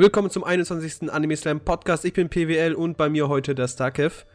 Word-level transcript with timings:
Willkommen 0.00 0.30
zum 0.30 0.44
21. 0.44 1.12
Anime 1.12 1.36
Slam 1.36 1.58
Podcast. 1.58 2.04
Ich 2.04 2.12
bin 2.12 2.28
PWL 2.28 2.74
und 2.74 2.96
bei 2.96 3.08
mir 3.08 3.28
heute 3.28 3.56
der 3.56 3.66
Starkev. 3.66 4.26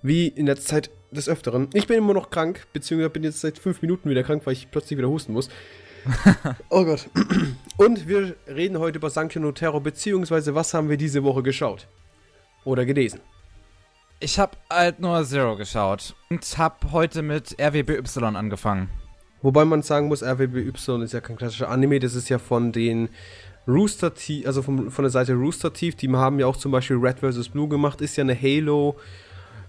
Wie 0.00 0.28
in 0.28 0.46
letzter 0.46 0.76
Zeit 0.76 0.90
des 1.10 1.28
Öfteren. 1.28 1.68
Ich 1.74 1.88
bin 1.88 1.98
immer 1.98 2.14
noch 2.14 2.30
krank, 2.30 2.68
beziehungsweise 2.72 3.10
bin 3.10 3.24
jetzt 3.24 3.40
seit 3.40 3.58
fünf 3.58 3.82
Minuten 3.82 4.08
wieder 4.08 4.22
krank, 4.22 4.46
weil 4.46 4.52
ich 4.52 4.70
plötzlich 4.70 4.96
wieder 4.96 5.08
husten 5.08 5.32
muss. 5.32 5.48
oh 6.70 6.84
Gott. 6.84 7.10
Und 7.76 8.06
wir 8.06 8.36
reden 8.46 8.78
heute 8.78 8.98
über 8.98 9.10
Sankyo 9.10 9.40
no 9.40 9.50
Terror, 9.50 9.80
beziehungsweise 9.80 10.54
was 10.54 10.72
haben 10.72 10.88
wir 10.88 10.96
diese 10.96 11.24
Woche 11.24 11.42
geschaut? 11.42 11.88
Oder 12.62 12.84
gelesen? 12.84 13.18
Ich 14.20 14.38
habe 14.38 14.56
halt 14.70 15.00
nur 15.00 15.24
Zero 15.24 15.56
geschaut 15.56 16.14
und 16.30 16.46
habe 16.58 16.92
heute 16.92 17.22
mit 17.22 17.60
RWBY 17.60 18.36
angefangen. 18.36 18.88
Wobei 19.42 19.64
man 19.64 19.82
sagen 19.82 20.06
muss, 20.06 20.22
RWBY 20.22 21.02
ist 21.02 21.12
ja 21.12 21.20
kein 21.20 21.34
klassischer 21.34 21.68
Anime, 21.68 21.98
das 21.98 22.14
ist 22.14 22.28
ja 22.28 22.38
von 22.38 22.70
den 22.70 23.08
Rooster 23.66 24.12
Teeth, 24.12 24.46
also 24.46 24.62
vom, 24.62 24.90
von 24.90 25.04
der 25.04 25.10
Seite 25.10 25.34
Rooster 25.34 25.72
Teeth, 25.72 26.02
die 26.02 26.10
haben 26.10 26.40
ja 26.40 26.46
auch 26.46 26.56
zum 26.56 26.72
Beispiel 26.72 26.96
Red 26.96 27.20
vs. 27.20 27.48
Blue 27.48 27.68
gemacht, 27.68 28.00
ist 28.00 28.16
ja 28.16 28.22
eine 28.22 28.40
Halo 28.40 28.96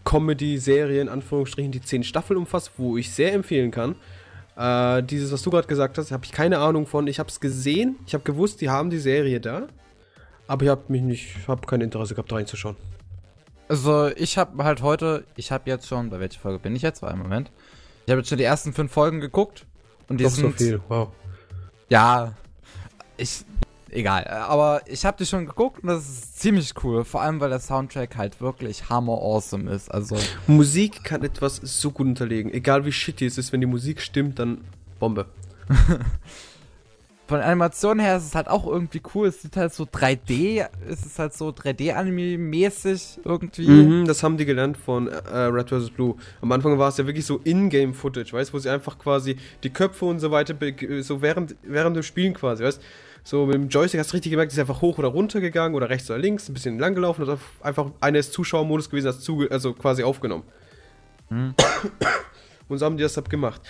Comedy-Serie 0.04 1.02
in 1.02 1.10
Anführungsstrichen, 1.10 1.72
die 1.72 1.82
zehn 1.82 2.04
Staffeln 2.04 2.38
umfasst, 2.38 2.72
wo 2.78 2.98
ich 2.98 3.12
sehr 3.12 3.34
empfehlen 3.34 3.72
kann. 3.72 3.96
Äh, 4.56 5.04
dieses, 5.04 5.32
was 5.32 5.42
du 5.42 5.50
gerade 5.50 5.68
gesagt 5.68 5.98
hast, 5.98 6.12
habe 6.12 6.26
ich 6.26 6.32
keine 6.32 6.60
Ahnung 6.60 6.86
von. 6.88 7.08
Ich 7.08 7.20
habe 7.20 7.30
es 7.30 7.40
gesehen, 7.40 7.98
ich 8.06 8.14
habe 8.14 8.24
gewusst, 8.24 8.62
die 8.62 8.70
haben 8.70 8.90
die 8.90 9.00
Serie 9.00 9.40
da, 9.40 9.68
aber 10.48 10.64
ich 10.64 10.70
habe 10.70 10.84
mich 10.90 11.02
nicht, 11.02 11.48
habe 11.48 11.66
kein 11.66 11.82
Interesse 11.82 12.16
gehabt, 12.16 12.32
reinzuschauen. 12.32 12.76
Also 13.68 14.10
ich 14.16 14.38
habe 14.38 14.64
halt 14.64 14.82
heute, 14.82 15.24
ich 15.36 15.52
habe 15.52 15.70
jetzt 15.70 15.88
schon, 15.88 16.10
bei 16.10 16.20
welcher 16.20 16.40
Folge 16.40 16.60
bin 16.60 16.76
ich 16.76 16.82
jetzt? 16.82 17.02
War 17.02 17.12
ein 17.12 17.18
Moment. 17.18 17.52
Ich 18.06 18.12
habe 18.12 18.20
jetzt 18.20 18.30
schon 18.30 18.38
die 18.38 18.44
ersten 18.44 18.74
fünf 18.74 18.92
Folgen 18.92 19.22
geguckt 19.22 19.66
und 20.10 20.20
die 20.20 20.26
Doch 20.26 20.32
sind 20.32 20.58
so 20.58 20.64
viel, 20.64 20.82
wow. 20.90 21.10
Ja, 21.90 22.34
ich 23.18 23.46
egal, 23.94 24.26
aber 24.28 24.82
ich 24.86 25.06
habe 25.06 25.18
die 25.18 25.26
schon 25.26 25.46
geguckt 25.46 25.84
und 25.84 25.90
das 25.90 26.08
ist 26.08 26.40
ziemlich 26.40 26.74
cool, 26.84 27.04
vor 27.04 27.22
allem 27.22 27.40
weil 27.40 27.50
der 27.50 27.60
Soundtrack 27.60 28.18
halt 28.18 28.42
wirklich 28.42 28.90
hammer 28.90 29.14
awesome 29.14 29.72
ist. 29.72 29.90
Also 29.90 30.18
Musik 30.48 31.04
kann 31.04 31.24
etwas 31.24 31.58
so 31.58 31.92
gut 31.92 32.08
unterlegen, 32.08 32.54
egal 32.54 32.86
wie 32.86 32.92
shitty 32.92 33.26
es 33.26 33.38
ist, 33.38 33.54
wenn 33.54 33.62
die 33.62 33.68
Musik 33.68 34.02
stimmt, 34.02 34.40
dann 34.40 34.62
Bombe. 35.00 35.26
von 37.28 37.40
Animation 37.40 38.00
her 38.00 38.18
ist 38.18 38.26
es 38.26 38.36
halt 38.36 38.48
auch 38.48 38.68
irgendwie 38.68 39.02
cool. 39.16 39.28
Es 39.28 39.42
sieht 39.42 39.56
halt 39.56 39.74
so 39.74 39.86
3D, 39.86 40.68
es 40.88 41.06
ist 41.06 41.18
halt 41.18 41.34
so 41.34 41.50
3D-Anime-mäßig 41.50 43.22
irgendwie. 43.24 43.68
Mhm, 43.68 44.06
das 44.06 44.24
haben 44.24 44.38
die 44.38 44.46
gelernt 44.46 44.78
von 44.78 45.08
äh, 45.08 45.38
Red 45.38 45.70
vs. 45.70 45.90
Blue. 45.90 46.16
Am 46.42 46.52
Anfang 46.52 46.78
war 46.78 46.90
es 46.90 46.98
ja 46.98 47.06
wirklich 47.06 47.26
so 47.26 47.40
Ingame-Footage, 47.44 48.34
weißt 48.34 48.52
du, 48.52 48.54
wo 48.54 48.60
sie 48.60 48.70
einfach 48.70 49.00
quasi 49.00 49.38
die 49.64 49.70
Köpfe 49.70 50.06
und 50.06 50.20
so 50.20 50.32
weiter, 50.32 50.54
so 51.02 51.22
während, 51.22 51.56
während 51.64 51.96
dem 51.96 52.04
Spielen 52.04 52.34
quasi, 52.34 52.64
weißt 52.64 52.82
so 53.24 53.46
mit 53.46 53.56
dem 53.56 53.70
Joystick 53.70 54.00
hast 54.00 54.12
du 54.12 54.16
richtig 54.16 54.32
gemerkt, 54.32 54.52
ist 54.52 54.60
einfach 54.60 54.82
hoch 54.82 54.98
oder 54.98 55.08
runter 55.08 55.40
gegangen 55.40 55.76
oder 55.76 55.90
rechts 55.90 56.10
oder 56.10 56.20
links, 56.20 56.50
ein 56.50 56.54
bisschen 56.54 56.78
lang 56.78 56.94
gelaufen 56.94 57.24
und 57.24 57.40
einfach 57.62 57.92
einer 58.02 58.20
ist 58.20 58.34
Zuschauermodus 58.34 58.90
gewesen, 58.90 59.06
das 59.06 59.22
zuge 59.22 59.50
also 59.50 59.74
quasi 59.74 60.04
aufgenommen. 60.04 60.44
Mhm. 61.30 61.56
Und 62.68 62.78
so 62.78 62.86
haben 62.86 62.98
die 62.98 63.04
das 63.04 63.22
gemacht. 63.26 63.62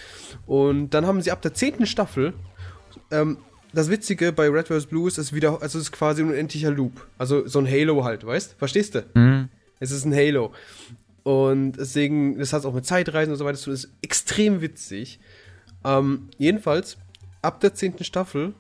Und 0.46 0.92
dann 0.92 1.06
haben 1.06 1.22
sie 1.22 1.32
ab 1.32 1.42
der 1.42 1.54
zehnten 1.54 1.86
Staffel 1.86 2.34
ähm, 3.12 3.38
das 3.74 3.90
Witzige 3.90 4.32
bei 4.32 4.50
Red 4.50 4.68
vs. 4.68 4.86
Blue 4.86 5.08
ist, 5.08 5.18
es 5.18 5.34
wieder, 5.34 5.62
also 5.62 5.80
es 5.80 5.86
ist 5.86 5.92
quasi 5.92 6.22
ein 6.22 6.30
unendlicher 6.30 6.72
Loop. 6.72 7.08
Also 7.18 7.48
so 7.48 7.60
ein 7.60 7.68
Halo 7.68 8.04
halt, 8.04 8.26
weißt? 8.26 8.56
Verstehst 8.58 8.96
du? 8.96 9.06
Mhm. 9.14 9.50
Es 9.80 9.92
ist 9.92 10.06
ein 10.06 10.14
Halo. 10.14 10.54
Und 11.24 11.74
deswegen, 11.74 12.38
das 12.38 12.54
hat 12.54 12.66
auch 12.66 12.74
mit 12.74 12.86
Zeitreisen 12.86 13.32
und 13.32 13.38
so 13.38 13.46
weiter 13.46 13.58
zu 13.58 13.66
tun, 13.66 13.74
ist 13.74 13.92
extrem 14.02 14.62
witzig. 14.62 15.20
Ähm, 15.84 16.30
jedenfalls, 16.38 16.98
ab 17.42 17.60
der 17.62 17.74
zehnten 17.74 18.04
Staffel 18.04 18.54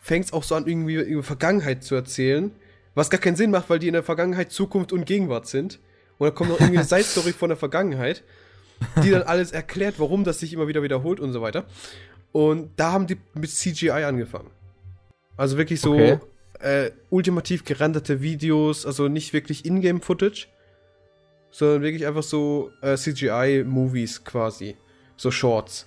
fängt 0.00 0.26
es 0.26 0.32
auch 0.32 0.42
so 0.42 0.54
an, 0.54 0.66
irgendwie 0.66 0.94
über 0.94 1.22
Vergangenheit 1.22 1.84
zu 1.84 1.94
erzählen, 1.94 2.50
was 2.94 3.10
gar 3.10 3.20
keinen 3.20 3.36
Sinn 3.36 3.50
macht, 3.50 3.70
weil 3.70 3.78
die 3.78 3.86
in 3.86 3.92
der 3.92 4.02
Vergangenheit 4.02 4.50
Zukunft 4.50 4.92
und 4.92 5.04
Gegenwart 5.04 5.46
sind. 5.46 5.78
Und 6.18 6.26
dann 6.26 6.34
kommt 6.34 6.50
noch 6.50 6.58
irgendwie 6.58 6.78
eine 6.78 6.86
Side-Story 6.88 7.32
von 7.32 7.50
der 7.50 7.56
Vergangenheit, 7.56 8.24
die 9.02 9.10
dann 9.10 9.22
alles 9.22 9.52
erklärt, 9.52 9.96
warum 9.98 10.24
das 10.24 10.40
sich 10.40 10.52
immer 10.52 10.66
wieder 10.66 10.82
wiederholt 10.82 11.20
und 11.20 11.32
so 11.32 11.42
weiter. 11.42 11.66
Und 12.32 12.70
da 12.76 12.92
haben 12.92 13.06
die 13.06 13.18
mit 13.34 13.50
CGI 13.50 13.90
angefangen. 13.90 14.50
Also 15.36 15.56
wirklich 15.56 15.80
so 15.80 15.94
okay. 15.94 16.18
äh, 16.60 16.90
ultimativ 17.10 17.64
gerenderte 17.64 18.20
Videos, 18.20 18.86
also 18.86 19.08
nicht 19.08 19.32
wirklich 19.32 19.64
Ingame-Footage, 19.64 20.48
sondern 21.50 21.82
wirklich 21.82 22.06
einfach 22.06 22.22
so 22.22 22.70
äh, 22.82 22.96
CGI-Movies 22.96 24.24
quasi. 24.24 24.76
So 25.16 25.30
Shorts. 25.30 25.86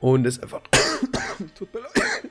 Und 0.00 0.26
es 0.26 0.40
einfach. 0.40 0.62
Tut 1.54 1.72
mir 1.72 1.80
leid. 1.80 2.30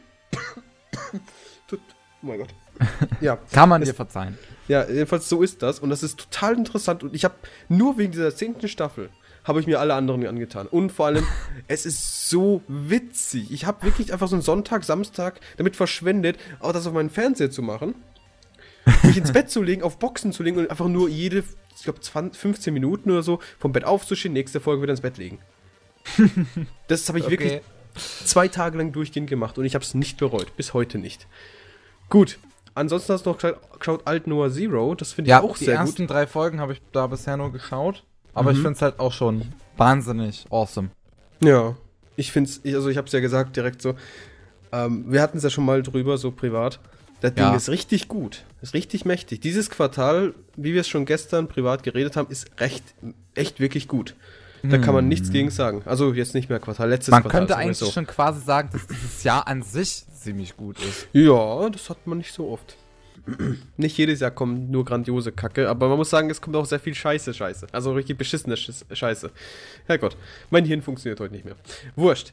Tut, 1.68 1.80
oh 2.22 2.28
mein 2.28 2.40
Gott. 2.40 2.54
Ja. 3.22 3.38
Kann 3.52 3.70
man 3.70 3.82
es, 3.82 3.90
dir 3.90 3.96
verzeihen. 3.96 4.38
Ja, 4.68 4.88
jedenfalls 4.88 5.30
so 5.30 5.42
ist 5.42 5.62
das. 5.62 5.80
Und 5.80 5.90
das 5.90 6.04
ist 6.04 6.20
total 6.20 6.58
interessant. 6.58 7.04
Und 7.04 7.14
ich 7.14 7.24
habe 7.24 7.36
nur 7.70 7.98
wegen 7.98 8.12
dieser 8.12 8.36
zehnten 8.36 8.68
Staffel 8.68 9.10
habe 9.44 9.60
ich 9.60 9.68
mir 9.68 9.80
alle 9.80 9.94
anderen 9.94 10.26
angetan. 10.26 10.68
Und 10.68 10.92
vor 10.92 11.08
allem, 11.08 11.26
es 11.68 11.86
ist 11.86 12.30
so 12.30 12.62
witzig. 12.68 13.52
Ich 13.52 13.66
habe 13.66 13.84
wirklich 13.84 14.14
einfach 14.14 14.28
so 14.28 14.36
einen 14.36 14.42
Sonntag, 14.42 14.84
Samstag 14.84 15.40
damit 15.58 15.76
verschwendet, 15.76 16.38
auch 16.60 16.72
das 16.72 16.88
auf 16.88 16.94
meinen 16.94 17.10
Fernseher 17.10 17.52
zu 17.52 17.62
machen. 17.62 17.96
mich 19.04 19.18
ins 19.18 19.32
Bett 19.32 19.50
zu 19.50 19.62
legen, 19.62 19.84
auf 19.84 20.00
Boxen 20.00 20.34
zu 20.34 20.44
legen 20.44 20.58
und 20.58 20.70
einfach 20.70 20.88
nur 20.88 21.10
jede, 21.10 21.44
ich 21.76 21.84
glaube, 21.84 22.00
15 22.02 22.74
Minuten 22.74 23.12
oder 23.12 23.24
so 23.24 23.40
vom 23.60 23.72
Bett 23.72 23.86
aufzustehen, 23.86 24.34
nächste 24.34 24.60
Folge 24.60 24.82
wieder 24.82 24.92
ins 24.92 25.02
Bett 25.02 25.18
legen. 25.18 25.40
das 26.88 27.08
habe 27.08 27.20
ich 27.20 27.26
okay. 27.26 27.32
wirklich 27.32 27.62
zwei 27.96 28.48
Tage 28.48 28.78
lang 28.78 28.92
durchgehend 28.92 29.30
gemacht 29.30 29.58
und 29.58 29.66
ich 29.66 29.76
habe 29.76 29.84
es 29.84 29.94
nicht 29.94 30.18
bereut. 30.18 30.56
Bis 30.58 30.74
heute 30.74 30.98
nicht. 30.98 31.28
Gut. 32.10 32.40
Ansonsten 32.76 33.14
hast 33.14 33.26
du 33.26 33.32
noch 33.32 33.38
geschaut 33.38 34.02
Alt 34.06 34.28
Noah 34.28 34.52
Zero. 34.52 34.96
Das 34.96 35.14
finde 35.14 35.30
ich 35.30 35.36
auch 35.36 35.56
sehr 35.56 35.78
gut. 35.78 35.84
Die 35.86 35.90
ersten 35.90 36.08
drei 36.08 36.26
Folgen 36.26 36.60
habe 36.60 36.74
ich 36.74 36.82
da 36.92 37.08
bisher 37.08 37.38
nur 37.38 37.52
geschaut. 37.52 38.04
Aber 38.34 38.52
mhm. 38.52 38.58
ich 38.58 38.62
finde 38.64 38.76
es 38.76 38.82
halt 38.82 39.00
auch 39.00 39.14
schon 39.14 39.44
wahnsinnig 39.78 40.46
awesome. 40.50 40.90
Ja. 41.42 41.76
Ich 42.16 42.32
finde 42.32 42.50
es, 42.50 42.76
also 42.76 42.90
ich 42.90 42.98
habe 42.98 43.08
es 43.08 43.14
ja 43.14 43.20
gesagt 43.20 43.56
direkt 43.56 43.82
so. 43.82 43.96
Ähm, 44.72 45.06
wir 45.08 45.22
hatten 45.22 45.38
es 45.38 45.44
ja 45.44 45.50
schon 45.50 45.66
mal 45.66 45.84
drüber, 45.84 46.18
so 46.18 46.32
privat. 46.32 46.80
Das 47.22 47.34
Ding 47.36 47.44
ja. 47.44 47.56
ist 47.56 47.70
richtig 47.70 48.08
gut. 48.08 48.44
Ist 48.62 48.74
richtig 48.74 49.06
mächtig. 49.06 49.40
Dieses 49.40 49.70
Quartal, 49.70 50.34
wie 50.56 50.74
wir 50.74 50.82
es 50.82 50.88
schon 50.88 51.06
gestern 51.06 51.48
privat 51.48 51.84
geredet 51.84 52.16
haben, 52.18 52.30
ist 52.30 52.48
recht, 52.60 52.84
echt 53.34 53.60
wirklich 53.60 53.88
gut. 53.88 54.16
Da 54.64 54.78
kann 54.78 54.94
man 54.94 55.10
nichts 55.10 55.28
hm. 55.28 55.34
gegen 55.34 55.50
sagen. 55.52 55.82
Also 55.86 56.14
jetzt 56.14 56.34
nicht 56.34 56.50
mehr 56.50 56.60
Quartal, 56.60 56.90
letztes 56.90 57.12
man 57.12 57.22
Quartal. 57.22 57.42
Man 57.42 57.48
könnte 57.48 57.58
eigentlich 57.58 57.78
so. 57.78 57.92
schon 57.92 58.08
quasi 58.08 58.40
sagen, 58.40 58.70
dass 58.72 58.88
dieses 58.88 59.24
Jahr 59.24 59.46
an 59.46 59.62
sich 59.62 60.06
ziemlich 60.14 60.56
gut 60.56 60.80
ist. 60.80 61.08
Ja, 61.12 61.70
das 61.70 61.90
hat 61.90 62.08
man 62.08 62.20
nicht 62.20 62.34
so 62.34 62.50
oft. 62.50 62.78
nicht 63.78 63.98
jedes 63.98 64.22
Jahr 64.22 64.32
kommt 64.32 64.72
nur 64.72 64.86
grandiose 64.86 65.34
Kacke, 65.34 65.70
aber 65.70 65.90
man 65.90 65.98
muss 65.98 66.10
sagen, 66.10 66.30
es 66.30 66.42
kommt 66.42 66.56
auch 66.56 66.66
sehr 66.66 66.80
viel 66.80 66.96
Scheiße, 66.96 67.34
Scheiße. 67.34 67.68
Also 67.74 67.94
richtig 67.94 68.18
beschissene 68.18 68.56
Scheiße. 68.56 69.32
Herrgott, 69.86 70.16
mein 70.50 70.64
Hirn 70.64 70.82
funktioniert 70.82 71.20
heute 71.20 71.34
nicht 71.34 71.44
mehr. 71.44 71.56
Wurscht. 71.98 72.32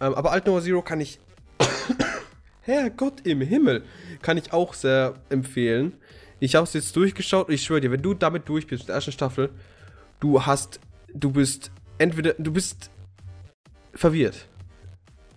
Ähm, 0.00 0.14
aber 0.14 0.32
Alt 0.32 0.44
Zero 0.44 0.80
kann 0.80 1.00
ich. 1.00 1.18
Herrgott 2.62 3.26
im 3.26 3.42
Himmel. 3.42 3.82
Kann 4.22 4.38
ich 4.38 4.52
auch 4.54 4.72
sehr 4.72 5.14
empfehlen. 5.28 5.94
Ich 6.40 6.54
habe 6.54 6.64
es 6.64 6.72
jetzt 6.72 6.96
durchgeschaut 6.96 7.48
und 7.48 7.54
ich 7.54 7.62
schwöre 7.62 7.82
dir, 7.82 7.90
wenn 7.90 8.02
du 8.02 8.14
damit 8.14 8.48
durch 8.48 8.66
bist, 8.66 8.82
in 8.82 8.86
der 8.86 8.96
ersten 8.96 9.12
Staffel, 9.12 9.50
du 10.20 10.44
hast 10.44 10.80
du 11.14 11.30
bist 11.30 11.70
entweder, 11.98 12.34
du 12.38 12.52
bist 12.52 12.90
verwirrt. 13.94 14.48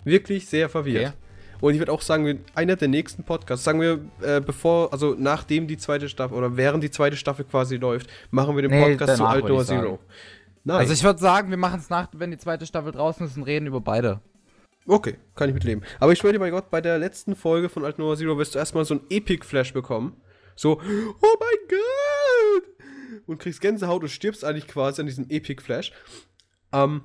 Wirklich 0.04 0.48
sehr 0.48 0.70
verwirrt. 0.70 1.08
Okay. 1.08 1.16
Und 1.62 1.74
ich 1.74 1.80
würde 1.80 1.92
auch 1.92 2.02
sagen, 2.02 2.44
einer 2.54 2.76
der 2.76 2.88
nächsten 2.88 3.24
Podcasts, 3.24 3.64
sagen 3.64 3.82
wir, 3.82 4.00
äh, 4.22 4.42
bevor, 4.42 4.92
also 4.92 5.16
nachdem 5.18 5.68
die 5.68 5.78
zweite 5.78 6.10
Staffel 6.10 6.38
oder 6.38 6.58
während 6.58 6.84
die 6.84 6.92
zweite 6.92 7.16
Staffel 7.16 7.46
quasi 7.46 7.78
läuft, 7.78 8.10
machen 8.30 8.56
wir 8.56 8.62
den 8.62 8.72
nee, 8.72 8.84
Podcast 8.84 9.18
zu 9.18 9.26
Outdoor 9.26 9.66
Zero. 9.66 10.00
Nein. 10.64 10.78
Also 10.78 10.94
ich 10.94 11.04
würde 11.04 11.20
sagen, 11.20 11.50
wir 11.50 11.58
machen 11.58 11.80
es 11.80 11.90
nach, 11.90 12.08
wenn 12.14 12.32
die 12.32 12.38
zweite 12.38 12.66
Staffel 12.66 12.92
draußen 12.92 13.26
ist 13.26 13.38
und 13.38 13.44
reden 13.44 13.68
über 13.68 13.82
beide. 13.82 14.20
Okay, 14.88 15.16
kann 15.36 15.50
ich 15.50 15.56
mitleben. 15.56 15.84
Aber 16.00 16.12
ich 16.12 16.20
schwöre 16.20 16.34
dir 16.34 16.40
bei 16.40 16.52
Gott, 16.52 16.70
bei 16.70 16.82
der 16.82 17.00
letzten 17.00 17.36
Folge 17.36 17.70
von 17.70 17.86
Alt 17.86 17.98
Noah 17.98 18.18
Zero 18.18 18.38
wirst 18.38 18.54
du 18.54 18.60
erstmal 18.60 18.86
so 18.86 18.96
ein 18.96 19.02
Epic-Flash 19.10 19.74
bekommen. 19.74 20.18
So, 20.56 20.74
oh 20.74 21.36
mein 21.40 21.68
Gott! 21.70 21.95
Und 23.28 23.40
kriegst 23.40 23.62
Gänsehaut 23.62 24.04
und 24.04 24.10
stirbst 24.10 24.44
eigentlich 24.44 24.68
quasi 24.68 25.02
an 25.02 25.08
diesem 25.08 25.30
Epic 25.30 25.62
Flash. 25.62 25.92
Ähm, 26.72 27.02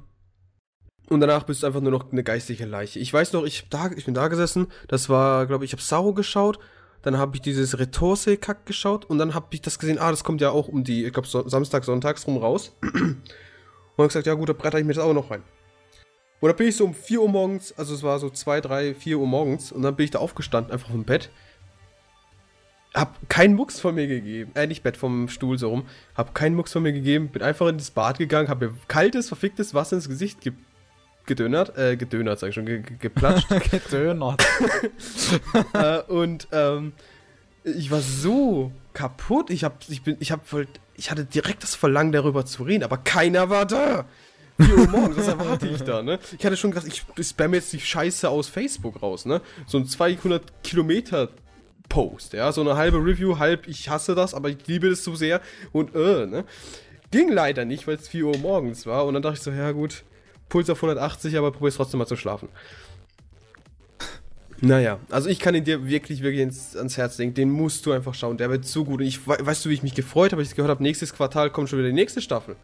und 1.08 1.20
danach 1.20 1.42
bist 1.42 1.62
du 1.62 1.66
einfach 1.66 1.80
nur 1.80 1.90
noch 1.90 2.12
eine 2.12 2.22
geistige 2.22 2.66
Leiche. 2.66 3.00
Ich 3.00 3.12
weiß 3.12 3.32
noch, 3.32 3.44
ich, 3.44 3.68
da, 3.68 3.90
ich 3.96 4.04
bin 4.04 4.14
da 4.14 4.28
gesessen, 4.28 4.68
das 4.86 5.08
war, 5.08 5.46
glaube 5.46 5.64
ich, 5.64 5.70
ich 5.70 5.72
habe 5.72 5.82
Sao 5.82 6.14
geschaut, 6.14 6.60
dann 7.02 7.18
habe 7.18 7.36
ich 7.36 7.42
dieses 7.42 7.78
Retorse-Kack 7.78 8.64
geschaut 8.66 9.06
und 9.06 9.18
dann 9.18 9.34
habe 9.34 9.46
ich 9.50 9.60
das 9.60 9.78
gesehen, 9.78 9.98
ah, 9.98 10.10
das 10.10 10.22
kommt 10.22 10.40
ja 10.40 10.50
auch 10.50 10.68
um 10.68 10.84
die, 10.84 11.06
ich 11.06 11.12
glaube, 11.12 11.26
so, 11.26 11.48
Samstag, 11.48 11.84
Sonntags 11.84 12.26
rum 12.26 12.36
raus. 12.36 12.76
und 12.82 13.22
dann 13.96 14.06
gesagt, 14.06 14.26
ja 14.26 14.34
gut, 14.34 14.48
da 14.48 14.52
bretter 14.52 14.78
ich 14.78 14.84
mir 14.84 14.92
das 14.92 15.02
auch 15.02 15.12
noch 15.12 15.30
rein. 15.30 15.42
Und 16.40 16.48
dann 16.48 16.56
bin 16.56 16.68
ich 16.68 16.76
so 16.76 16.84
um 16.84 16.94
4 16.94 17.22
Uhr 17.22 17.28
morgens, 17.28 17.72
also 17.76 17.92
es 17.94 18.02
war 18.02 18.18
so 18.18 18.30
2, 18.30 18.60
3, 18.60 18.94
4 18.94 19.18
Uhr 19.18 19.26
morgens 19.26 19.72
und 19.72 19.82
dann 19.82 19.96
bin 19.96 20.04
ich 20.04 20.10
da 20.10 20.20
aufgestanden, 20.20 20.72
einfach 20.72 20.90
vom 20.90 21.04
Bett 21.04 21.30
hab 22.94 23.28
keinen 23.28 23.54
Mucks 23.54 23.78
von 23.78 23.94
mir 23.94 24.06
gegeben. 24.06 24.50
Äh, 24.54 24.66
nicht 24.66 24.82
Bett 24.82 24.96
vom 24.96 25.28
Stuhl 25.28 25.58
so 25.58 25.70
rum. 25.70 25.86
Hab 26.14 26.34
keinen 26.34 26.56
Mucks 26.56 26.72
von 26.72 26.82
mir 26.82 26.92
gegeben. 26.92 27.28
Bin 27.28 27.42
einfach 27.42 27.68
in 27.68 27.78
das 27.78 27.90
Bad 27.90 28.18
gegangen, 28.18 28.48
hab 28.48 28.60
mir 28.60 28.74
kaltes, 28.88 29.28
verficktes 29.28 29.74
Wasser 29.74 29.96
ins 29.96 30.08
Gesicht 30.08 30.38
gedönert, 31.26 31.76
äh, 31.78 31.96
gedönert, 31.96 32.40
sag 32.40 32.48
ich 32.48 32.54
schon, 32.54 32.66
ge 32.66 32.80
ge 32.80 32.96
geplatscht. 32.98 33.48
Gedönert. 33.70 34.44
äh, 35.72 36.00
und 36.08 36.48
ähm, 36.50 36.92
ich 37.62 37.90
war 37.90 38.00
so 38.00 38.72
kaputt. 38.92 39.50
Ich 39.50 39.62
hab, 39.62 39.78
ich 39.88 40.02
bin, 40.02 40.16
ich 40.18 40.32
hab 40.32 40.46
voll, 40.48 40.66
ich 40.96 41.10
hatte 41.10 41.24
direkt 41.24 41.62
das 41.62 41.76
Verlangen 41.76 42.12
darüber 42.12 42.44
zu 42.44 42.64
reden, 42.64 42.82
aber 42.82 42.98
keiner 42.98 43.50
war 43.50 43.66
da. 43.66 44.06
4 44.58 44.76
Uhr 44.76 44.88
morgens, 44.88 45.16
was 45.16 45.28
erwarte 45.28 45.68
ich 45.68 45.82
da, 45.82 46.02
ne? 46.02 46.18
Ich 46.38 46.44
hatte 46.44 46.56
schon 46.56 46.72
gedacht, 46.72 46.86
ich 46.86 47.26
spam 47.26 47.54
jetzt 47.54 47.72
die 47.72 47.80
Scheiße 47.80 48.28
aus 48.28 48.48
Facebook 48.48 49.02
raus, 49.02 49.24
ne? 49.24 49.40
So 49.66 49.78
ein 49.78 49.86
200 49.86 50.62
Kilometer 50.62 51.30
Post, 51.90 52.32
ja? 52.32 52.50
So 52.52 52.62
eine 52.62 52.76
halbe 52.76 52.96
Review, 52.96 53.38
halb 53.38 53.68
ich 53.68 53.90
hasse 53.90 54.14
das, 54.14 54.32
aber 54.32 54.48
ich 54.48 54.66
liebe 54.66 54.88
es 54.88 55.04
so 55.04 55.14
sehr 55.14 55.42
und 55.72 55.94
äh, 55.94 56.24
ne? 56.24 56.44
Ging 57.10 57.30
leider 57.30 57.64
nicht, 57.66 57.86
weil 57.86 57.96
es 57.96 58.08
4 58.08 58.24
Uhr 58.24 58.38
morgens 58.38 58.86
war 58.86 59.04
und 59.04 59.12
dann 59.14 59.22
dachte 59.22 59.36
ich 59.36 59.42
so, 59.42 59.50
ja 59.50 59.72
gut, 59.72 60.04
Puls 60.48 60.70
auf 60.70 60.78
180, 60.78 61.36
aber 61.36 61.50
probier's 61.52 61.74
trotzdem 61.76 61.98
mal 61.98 62.06
zu 62.06 62.16
schlafen. 62.16 62.48
Naja, 64.62 64.98
also 65.10 65.28
ich 65.30 65.38
kann 65.38 65.54
ihn 65.54 65.64
dir 65.64 65.86
wirklich, 65.88 66.22
wirklich 66.22 66.42
ins, 66.42 66.76
ans 66.76 66.96
Herz 66.98 67.16
legen. 67.18 67.32
Den 67.34 67.50
musst 67.50 67.86
du 67.86 67.92
einfach 67.92 68.12
schauen. 68.14 68.36
Der 68.36 68.50
wird 68.50 68.66
so 68.66 68.84
gut. 68.84 69.00
Und 69.00 69.06
ich 69.06 69.26
we- 69.26 69.38
weißt 69.40 69.64
du, 69.64 69.70
wie 69.70 69.74
ich 69.74 69.82
mich 69.82 69.94
gefreut 69.94 70.32
habe, 70.32 70.42
ich 70.42 70.54
gehört 70.54 70.68
habe, 70.70 70.82
nächstes 70.82 71.14
Quartal 71.14 71.48
kommt 71.50 71.70
schon 71.70 71.78
wieder 71.78 71.88
die 71.88 71.94
nächste 71.94 72.20
Staffel. 72.20 72.56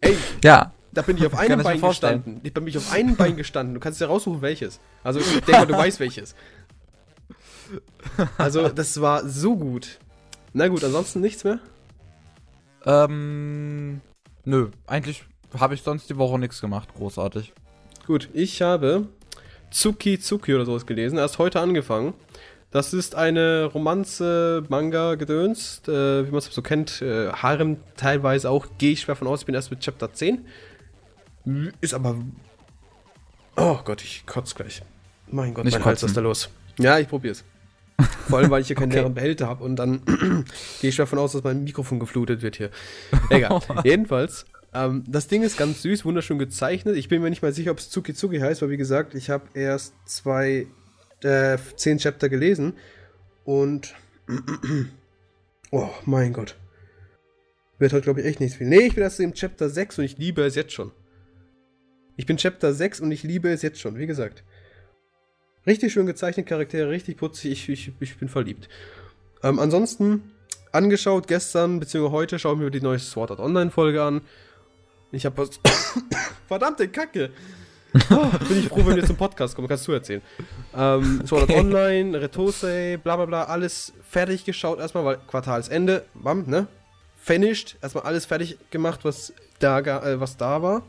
Ey, 0.00 0.16
Ja. 0.42 0.72
da 0.92 1.02
bin 1.02 1.18
ich 1.18 1.26
auf 1.26 1.34
einem 1.38 1.62
Bein 1.62 1.80
gestanden. 1.82 2.40
Ich 2.44 2.54
bin 2.54 2.64
mich 2.64 2.78
auf 2.78 2.92
einem 2.92 3.14
Bein 3.16 3.36
gestanden. 3.36 3.74
Du 3.74 3.80
kannst 3.80 4.00
dir 4.00 4.06
raussuchen, 4.06 4.40
welches. 4.40 4.80
Also 5.04 5.20
ich 5.20 5.26
denke 5.32 5.52
mal, 5.52 5.66
du 5.66 5.74
weißt 5.74 6.00
welches. 6.00 6.34
Also, 8.38 8.68
das 8.68 9.00
war 9.00 9.28
so 9.28 9.56
gut. 9.56 9.98
Na 10.52 10.68
gut, 10.68 10.82
ansonsten 10.84 11.20
nichts 11.20 11.44
mehr? 11.44 11.58
Ähm, 12.84 14.00
nö, 14.44 14.68
eigentlich 14.86 15.24
habe 15.58 15.74
ich 15.74 15.82
sonst 15.82 16.08
die 16.08 16.16
Woche 16.16 16.38
nichts 16.38 16.60
gemacht, 16.60 16.88
großartig. 16.94 17.52
Gut, 18.06 18.28
ich 18.32 18.62
habe 18.62 19.08
Tsuki 19.70 20.18
Tsuki 20.18 20.54
oder 20.54 20.64
sowas 20.64 20.86
gelesen, 20.86 21.18
erst 21.18 21.38
heute 21.38 21.60
angefangen. 21.60 22.14
Das 22.70 22.92
ist 22.92 23.14
eine 23.14 23.64
Romanze, 23.64 24.64
Manga, 24.68 25.14
Gedöns, 25.14 25.82
äh, 25.88 26.26
wie 26.26 26.30
man 26.30 26.38
es 26.38 26.46
so 26.46 26.62
kennt, 26.62 27.00
äh, 27.02 27.32
Harem 27.32 27.78
teilweise 27.96 28.50
auch, 28.50 28.66
gehe 28.78 28.92
ich 28.92 29.00
schwer 29.02 29.16
von 29.16 29.28
aus, 29.28 29.40
ich 29.40 29.46
bin 29.46 29.54
erst 29.54 29.70
mit 29.70 29.80
Chapter 29.80 30.12
10. 30.12 30.46
Ist 31.80 31.94
aber... 31.94 32.16
Oh 33.56 33.78
Gott, 33.84 34.02
ich 34.02 34.26
kotze 34.26 34.54
gleich. 34.54 34.82
Mein 35.28 35.54
Gott, 35.54 35.64
Nicht 35.64 35.74
mein 35.74 35.84
Hals, 35.84 36.02
was 36.02 36.02
kotzen. 36.02 36.08
ist 36.08 36.16
da 36.16 36.20
los? 36.20 36.48
Ja, 36.78 36.98
ich 36.98 37.08
probier's. 37.08 37.44
Vor 38.28 38.38
allem, 38.38 38.50
weil 38.50 38.60
ich 38.60 38.66
hier 38.66 38.76
keinen 38.76 38.90
Okay. 38.90 38.98
leeren 38.98 39.14
Behälter 39.14 39.46
habe 39.46 39.64
und 39.64 39.76
dann 39.76 40.02
gehe 40.80 40.90
ich 40.90 40.94
schwer 40.94 41.06
von 41.06 41.18
aus, 41.18 41.32
dass 41.32 41.44
mein 41.44 41.64
Mikrofon 41.64 41.98
geflutet 42.00 42.42
wird 42.42 42.56
hier. 42.56 42.70
Egal. 43.30 43.60
Jedenfalls, 43.84 44.46
ähm, 44.74 45.04
das 45.06 45.28
Ding 45.28 45.42
ist 45.42 45.56
ganz 45.56 45.82
süß, 45.82 46.04
wunderschön 46.04 46.38
gezeichnet. 46.38 46.96
Ich 46.96 47.08
bin 47.08 47.22
mir 47.22 47.30
nicht 47.30 47.42
mal 47.42 47.52
sicher, 47.52 47.70
ob 47.70 47.78
es 47.78 47.88
Tsuki 47.90 48.14
Tsuki 48.14 48.38
heißt, 48.38 48.62
weil 48.62 48.70
wie 48.70 48.76
gesagt, 48.76 49.14
ich 49.14 49.30
habe 49.30 49.44
erst 49.54 49.94
zwei, 50.04 50.66
äh, 51.22 51.56
zehn 51.76 51.98
Chapter 51.98 52.28
gelesen 52.28 52.74
und 53.44 53.94
oh 55.70 55.88
mein 56.04 56.32
Gott. 56.32 56.56
Wird 57.78 57.92
heute, 57.92 58.04
glaube 58.04 58.20
ich, 58.20 58.26
echt 58.26 58.40
nichts 58.40 58.56
viel. 58.56 58.66
Nee, 58.66 58.86
ich 58.86 58.94
bin 58.94 59.02
erst 59.04 59.20
im 59.20 59.34
Chapter 59.34 59.68
6 59.68 59.98
und 59.98 60.04
ich 60.04 60.18
liebe 60.18 60.42
es 60.42 60.54
jetzt 60.54 60.72
schon. 60.72 60.92
Ich 62.16 62.24
bin 62.24 62.38
Chapter 62.38 62.72
6 62.72 63.00
und 63.00 63.12
ich 63.12 63.22
liebe 63.22 63.50
es 63.50 63.60
jetzt 63.62 63.80
schon, 63.80 63.98
wie 63.98 64.06
gesagt. 64.06 64.44
Richtig 65.66 65.92
schön 65.92 66.06
gezeichnet, 66.06 66.46
Charaktere, 66.46 66.88
richtig 66.90 67.16
putzig, 67.16 67.50
ich, 67.50 67.68
ich, 67.68 67.92
ich 67.98 68.16
bin 68.18 68.28
verliebt. 68.28 68.68
Ähm, 69.42 69.58
ansonsten, 69.58 70.30
angeschaut 70.70 71.26
gestern, 71.26 71.80
beziehungsweise 71.80 72.12
heute, 72.12 72.38
schaue 72.38 72.54
ich 72.54 72.60
mir 72.60 72.70
die 72.70 72.80
neue 72.80 73.00
Sword 73.00 73.32
Art 73.32 73.40
Online-Folge 73.40 74.02
an. 74.02 74.20
Ich 75.10 75.26
habe 75.26 75.38
was. 75.38 75.58
Verdammte 76.48 76.88
Kacke! 76.88 77.30
Oh, 78.10 78.26
bin 78.48 78.60
ich 78.60 78.68
froh, 78.68 78.84
wenn 78.84 78.96
wir 78.96 79.04
zum 79.06 79.16
Podcast 79.16 79.56
kommen, 79.56 79.66
kannst 79.66 79.88
du 79.88 79.92
erzählen. 79.92 80.22
Ähm, 80.76 81.22
Sword 81.26 81.50
Art. 81.50 81.58
Online, 81.58 82.20
Retose, 82.20 82.98
bla 83.02 83.16
bla 83.16 83.26
bla, 83.26 83.44
alles 83.44 83.92
fertig 84.08 84.44
geschaut 84.44 84.78
erstmal, 84.78 85.04
weil 85.04 85.18
Quartalsende, 85.26 86.04
bam, 86.14 86.44
ne? 86.46 86.68
Finished, 87.20 87.76
erstmal 87.82 88.04
alles 88.04 88.24
fertig 88.24 88.58
gemacht, 88.70 89.00
was 89.04 89.32
da, 89.58 89.80
äh, 89.80 90.20
was 90.20 90.36
da 90.36 90.62
war. 90.62 90.82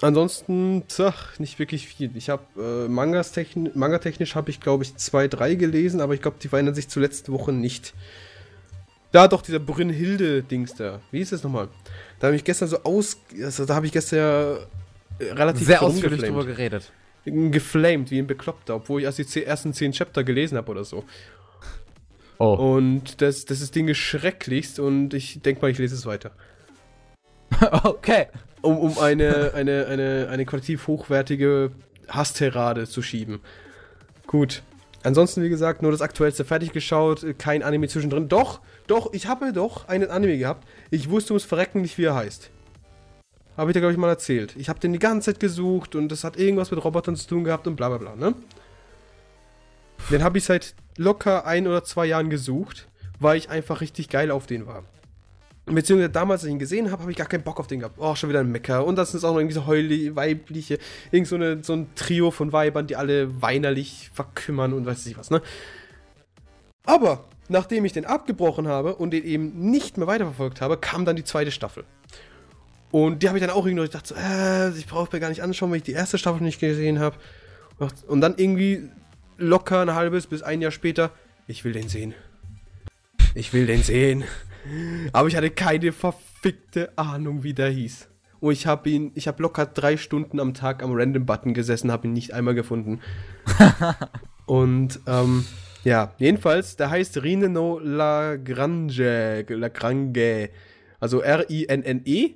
Ansonsten, 0.00 0.84
ach, 1.00 1.38
nicht 1.40 1.58
wirklich 1.58 1.88
viel. 1.88 2.16
Ich 2.16 2.30
habe 2.30 2.42
äh, 2.56 2.88
Mangas 2.88 3.32
techn 3.32 3.70
Manga-technisch 3.74 4.36
habe 4.36 4.50
ich, 4.50 4.60
glaube 4.60 4.84
ich, 4.84 4.96
zwei, 4.96 5.26
drei 5.26 5.54
gelesen, 5.54 6.00
aber 6.00 6.14
ich 6.14 6.22
glaube, 6.22 6.36
die 6.40 6.48
verändern 6.48 6.74
sich 6.74 6.88
zur 6.88 7.02
letzten 7.02 7.32
Woche 7.32 7.52
nicht. 7.52 7.94
Da 9.10 9.26
doch, 9.26 9.42
dieser 9.42 9.58
Brünnhilde-Dings 9.58 10.74
da. 10.74 11.00
Wie 11.10 11.20
ist 11.20 11.32
das 11.32 11.42
nochmal? 11.42 11.68
Da 12.20 12.28
habe 12.28 12.36
ich 12.36 12.44
gestern 12.44 12.68
so 12.68 12.82
aus... 12.82 13.16
Also, 13.42 13.64
da 13.64 13.74
habe 13.74 13.86
ich 13.86 13.92
gestern 13.92 14.18
ja 14.18 14.52
äh, 15.18 15.32
relativ 15.32 15.66
Sehr 15.66 15.82
ausführlich 15.82 16.20
drüber 16.20 16.44
geredet. 16.44 16.92
Geflamed, 17.24 18.10
wie 18.10 18.18
ein 18.18 18.26
Bekloppter, 18.26 18.76
obwohl 18.76 19.00
ich 19.00 19.06
erst 19.06 19.34
die 19.34 19.44
ersten 19.44 19.72
zehn 19.72 19.92
Chapter 19.92 20.22
gelesen 20.22 20.56
habe 20.56 20.70
oder 20.70 20.84
so. 20.84 21.04
Oh. 22.38 22.54
Und 22.54 23.20
das, 23.20 23.44
das 23.46 23.60
ist 23.60 23.74
Ding 23.74 23.88
ist 23.88 23.98
schrecklichst 23.98 24.78
und 24.78 25.12
ich 25.12 25.42
denke 25.42 25.60
mal, 25.60 25.70
ich 25.70 25.78
lese 25.78 25.96
es 25.96 26.06
weiter. 26.06 26.30
okay. 27.82 28.28
Um, 28.62 28.78
um 28.78 28.98
eine, 28.98 29.52
eine, 29.54 29.86
eine, 29.86 30.28
eine 30.30 30.44
qualitativ 30.44 30.86
hochwertige 30.86 31.70
Hassterade 32.08 32.86
zu 32.86 33.02
schieben. 33.02 33.40
Gut. 34.26 34.62
Ansonsten, 35.04 35.42
wie 35.42 35.48
gesagt, 35.48 35.80
nur 35.80 35.92
das 35.92 36.02
aktuellste 36.02 36.44
fertig 36.44 36.72
geschaut, 36.72 37.24
kein 37.38 37.62
Anime 37.62 37.88
zwischendrin. 37.88 38.28
Doch, 38.28 38.60
doch, 38.88 39.12
ich 39.12 39.26
habe 39.26 39.52
doch 39.52 39.86
einen 39.88 40.10
Anime 40.10 40.38
gehabt. 40.38 40.66
Ich 40.90 41.08
wusste 41.08 41.32
ums 41.32 41.44
Verrecken 41.44 41.82
nicht, 41.82 41.98
wie 41.98 42.04
er 42.04 42.16
heißt. 42.16 42.50
Habe 43.56 43.70
ich 43.70 43.74
dir, 43.74 43.80
glaube 43.80 43.92
ich, 43.92 43.98
mal 43.98 44.08
erzählt. 44.08 44.54
Ich 44.56 44.68
habe 44.68 44.80
den 44.80 44.92
die 44.92 44.98
ganze 44.98 45.32
Zeit 45.32 45.40
gesucht 45.40 45.94
und 45.94 46.10
das 46.10 46.24
hat 46.24 46.36
irgendwas 46.36 46.70
mit 46.70 46.84
Robotern 46.84 47.16
zu 47.16 47.28
tun 47.28 47.44
gehabt 47.44 47.66
und 47.66 47.76
bla 47.76 47.88
bla 47.88 47.98
bla, 47.98 48.16
ne? 48.16 48.34
Den 50.10 50.22
habe 50.22 50.38
ich 50.38 50.44
seit 50.44 50.74
locker 50.96 51.44
ein 51.46 51.66
oder 51.66 51.84
zwei 51.84 52.06
Jahren 52.06 52.30
gesucht, 52.30 52.88
weil 53.18 53.36
ich 53.36 53.50
einfach 53.50 53.80
richtig 53.80 54.08
geil 54.08 54.30
auf 54.30 54.46
den 54.46 54.66
war. 54.66 54.84
Beziehungsweise 55.70 56.10
damals, 56.10 56.40
als 56.40 56.48
ich 56.48 56.52
ihn 56.52 56.58
gesehen 56.58 56.90
habe, 56.90 57.02
habe 57.02 57.10
ich 57.10 57.18
gar 57.18 57.26
keinen 57.26 57.42
Bock 57.42 57.60
auf 57.60 57.66
den 57.66 57.80
gehabt. 57.80 57.96
Oh, 57.98 58.14
schon 58.14 58.28
wieder 58.28 58.40
ein 58.40 58.50
Mecker. 58.50 58.84
Und 58.84 58.96
das 58.96 59.14
ist 59.14 59.24
auch 59.24 59.32
noch 59.32 59.38
irgendwie 59.38 59.54
so 59.54 59.66
heuli, 59.66 60.14
weibliche, 60.16 60.78
irgend 61.10 61.28
so, 61.28 61.36
eine, 61.36 61.62
so 61.62 61.74
ein 61.74 61.88
Trio 61.94 62.30
von 62.30 62.52
Weibern, 62.52 62.86
die 62.86 62.96
alle 62.96 63.42
weinerlich 63.42 64.10
verkümmern 64.12 64.72
und 64.72 64.86
weiß 64.86 65.06
ich 65.06 65.18
was, 65.18 65.30
ne? 65.30 65.42
Aber, 66.84 67.24
nachdem 67.48 67.84
ich 67.84 67.92
den 67.92 68.06
abgebrochen 68.06 68.66
habe 68.66 68.94
und 68.94 69.10
den 69.10 69.24
eben 69.24 69.70
nicht 69.70 69.98
mehr 69.98 70.06
weiterverfolgt 70.06 70.60
habe, 70.60 70.78
kam 70.78 71.04
dann 71.04 71.16
die 71.16 71.24
zweite 71.24 71.50
Staffel. 71.50 71.84
Und 72.90 73.22
die 73.22 73.28
habe 73.28 73.38
ich 73.38 73.44
dann 73.44 73.54
auch 73.54 73.66
ignoriert. 73.66 73.94
Ich 73.94 74.00
dachte 74.00 74.14
so, 74.14 74.20
äh, 74.20 74.70
ich 74.78 74.86
brauche 74.86 75.14
mir 75.14 75.20
gar 75.20 75.28
nicht 75.28 75.42
anschauen, 75.42 75.70
weil 75.70 75.78
ich 75.78 75.82
die 75.82 75.92
erste 75.92 76.16
Staffel 76.16 76.42
nicht 76.42 76.60
gesehen 76.60 76.98
habe. 76.98 77.16
Und 78.06 78.20
dann 78.22 78.34
irgendwie 78.38 78.88
locker 79.36 79.82
ein 79.82 79.94
halbes 79.94 80.26
bis 80.26 80.42
ein 80.42 80.62
Jahr 80.62 80.70
später, 80.70 81.10
ich 81.46 81.64
will 81.64 81.72
den 81.72 81.88
sehen. 81.88 82.14
Ich 83.34 83.52
will 83.52 83.66
den 83.66 83.82
sehen. 83.82 84.24
Aber 85.12 85.28
ich 85.28 85.36
hatte 85.36 85.50
keine 85.50 85.92
verfickte 85.92 86.96
Ahnung, 86.96 87.42
wie 87.42 87.54
der 87.54 87.70
hieß. 87.70 88.08
Und 88.40 88.52
ich 88.52 88.66
habe 88.66 88.88
ihn, 88.88 89.10
ich 89.14 89.26
habe 89.26 89.42
locker 89.42 89.66
drei 89.66 89.96
Stunden 89.96 90.38
am 90.40 90.54
Tag 90.54 90.82
am 90.82 90.92
Random-Button 90.92 91.54
gesessen, 91.54 91.90
habe 91.90 92.06
ihn 92.06 92.12
nicht 92.12 92.34
einmal 92.34 92.54
gefunden. 92.54 93.00
Und, 94.46 95.00
ähm, 95.06 95.44
ja, 95.84 96.14
jedenfalls, 96.18 96.76
der 96.76 96.90
heißt 96.90 97.22
Rineno 97.22 97.80
Lagrange, 97.82 99.44
Lagrange. 99.48 100.50
Also 101.00 101.20
R-I-N-N-E. 101.20 102.34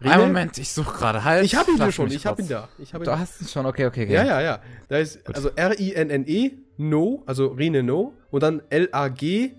Einen 0.00 0.26
Moment, 0.26 0.58
ich 0.58 0.70
suche 0.70 0.98
gerade 0.98 1.24
halt. 1.24 1.44
Ich 1.44 1.54
habe 1.54 1.70
ihn 1.70 1.78
Lass 1.78 1.94
schon, 1.94 2.10
ich 2.10 2.26
habe 2.26 2.42
ihn 2.42 2.48
da. 2.48 2.68
Ich 2.78 2.92
hab 2.92 3.00
ihn 3.00 3.04
Du 3.04 3.18
hast 3.18 3.40
ihn 3.40 3.48
schon, 3.48 3.64
okay, 3.64 3.86
okay, 3.86 4.04
okay. 4.04 4.12
Ja, 4.12 4.24
ja, 4.24 4.40
ja. 4.42 4.60
Da 4.88 4.98
ist 4.98 5.26
also 5.34 5.50
R-I-N-N-E, 5.54 6.52
No, 6.76 7.22
also 7.26 7.48
Rine 7.48 7.82
No, 7.82 8.12
und 8.30 8.42
dann 8.42 8.62
L-A-G, 8.68 9.56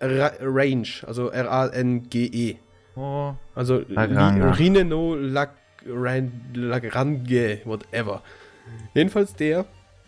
Ra 0.00 0.32
Range, 0.40 0.88
also 1.06 1.28
R-A-N-G-E. 1.30 2.56
Oh. 2.96 3.34
Also 3.54 3.82
Lagrange. 3.88 4.44
Li- 4.46 4.52
Rine 4.56 4.84
No 4.84 5.14
Lagran- 5.14 6.30
Lagrange, 6.54 7.60
whatever. 7.64 8.22
Jedenfalls 8.94 9.34
der, 9.34 9.64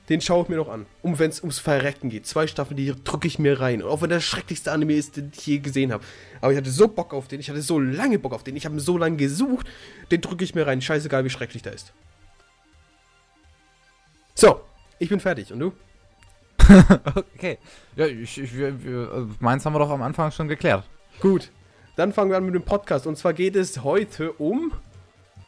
den 0.09 0.21
schaue 0.21 0.45
ich 0.45 0.49
mir 0.49 0.57
noch 0.57 0.69
an. 0.69 0.87
Um 1.03 1.19
wenn 1.19 1.31
es 1.31 1.41
ums 1.41 1.59
Verrecken 1.59 2.11
geht. 2.11 2.27
Zwei 2.27 2.47
Staffeln, 2.47 2.77
die 2.77 2.95
drücke 3.03 3.27
ich 3.27 3.39
mir 3.41 3.59
rein. 3.61 3.83
Und 3.83 3.91
auch 3.91 4.03
wenn 4.03 4.11
der 4.11 4.21
schrecklichste 4.21 4.71
Anime 4.71 4.95
ist, 4.95 5.17
den 5.17 5.33
ich 5.37 5.45
je 5.47 5.59
gesehen 5.59 5.93
habe. 5.93 6.05
Aber 6.41 6.53
ich 6.53 6.57
hatte 6.59 6.71
so 6.71 6.87
Bock 6.87 7.13
auf 7.13 7.27
den, 7.27 7.41
ich 7.41 7.51
hatte 7.51 7.61
so 7.61 7.81
lange 7.81 8.19
Bock 8.21 8.33
auf 8.33 8.45
den, 8.45 8.55
ich 8.57 8.65
habe 8.65 8.77
ihn 8.77 8.81
so 8.81 8.97
lange 8.97 9.17
gesucht, 9.17 9.67
den 10.13 10.21
drücke 10.21 10.45
ich 10.45 10.55
mir 10.55 10.67
rein. 10.67 10.81
Scheißegal, 10.81 11.25
wie 11.25 11.31
schrecklich 11.31 11.63
der 11.63 11.73
ist. 11.73 11.93
So, 14.35 14.61
ich 14.99 15.09
bin 15.09 15.19
fertig. 15.21 15.53
Und 15.53 15.59
du? 15.61 15.73
Okay. 17.37 17.59
Ja, 17.97 18.07
ich, 18.07 18.39
ich, 18.41 18.57
wir, 18.57 19.11
also 19.13 19.29
meins 19.41 19.65
haben 19.65 19.75
wir 19.75 19.79
doch 19.79 19.91
am 19.91 20.03
Anfang 20.03 20.31
schon 20.31 20.49
geklärt. 20.49 20.85
Gut. 21.21 21.51
Dann 21.97 22.13
fangen 22.13 22.31
wir 22.31 22.37
an 22.37 22.45
mit 22.45 22.55
dem 22.55 22.63
Podcast. 22.65 23.07
Und 23.07 23.17
zwar 23.17 23.33
geht 23.33 23.57
es 23.57 23.83
heute 23.83 24.33
um 24.33 24.73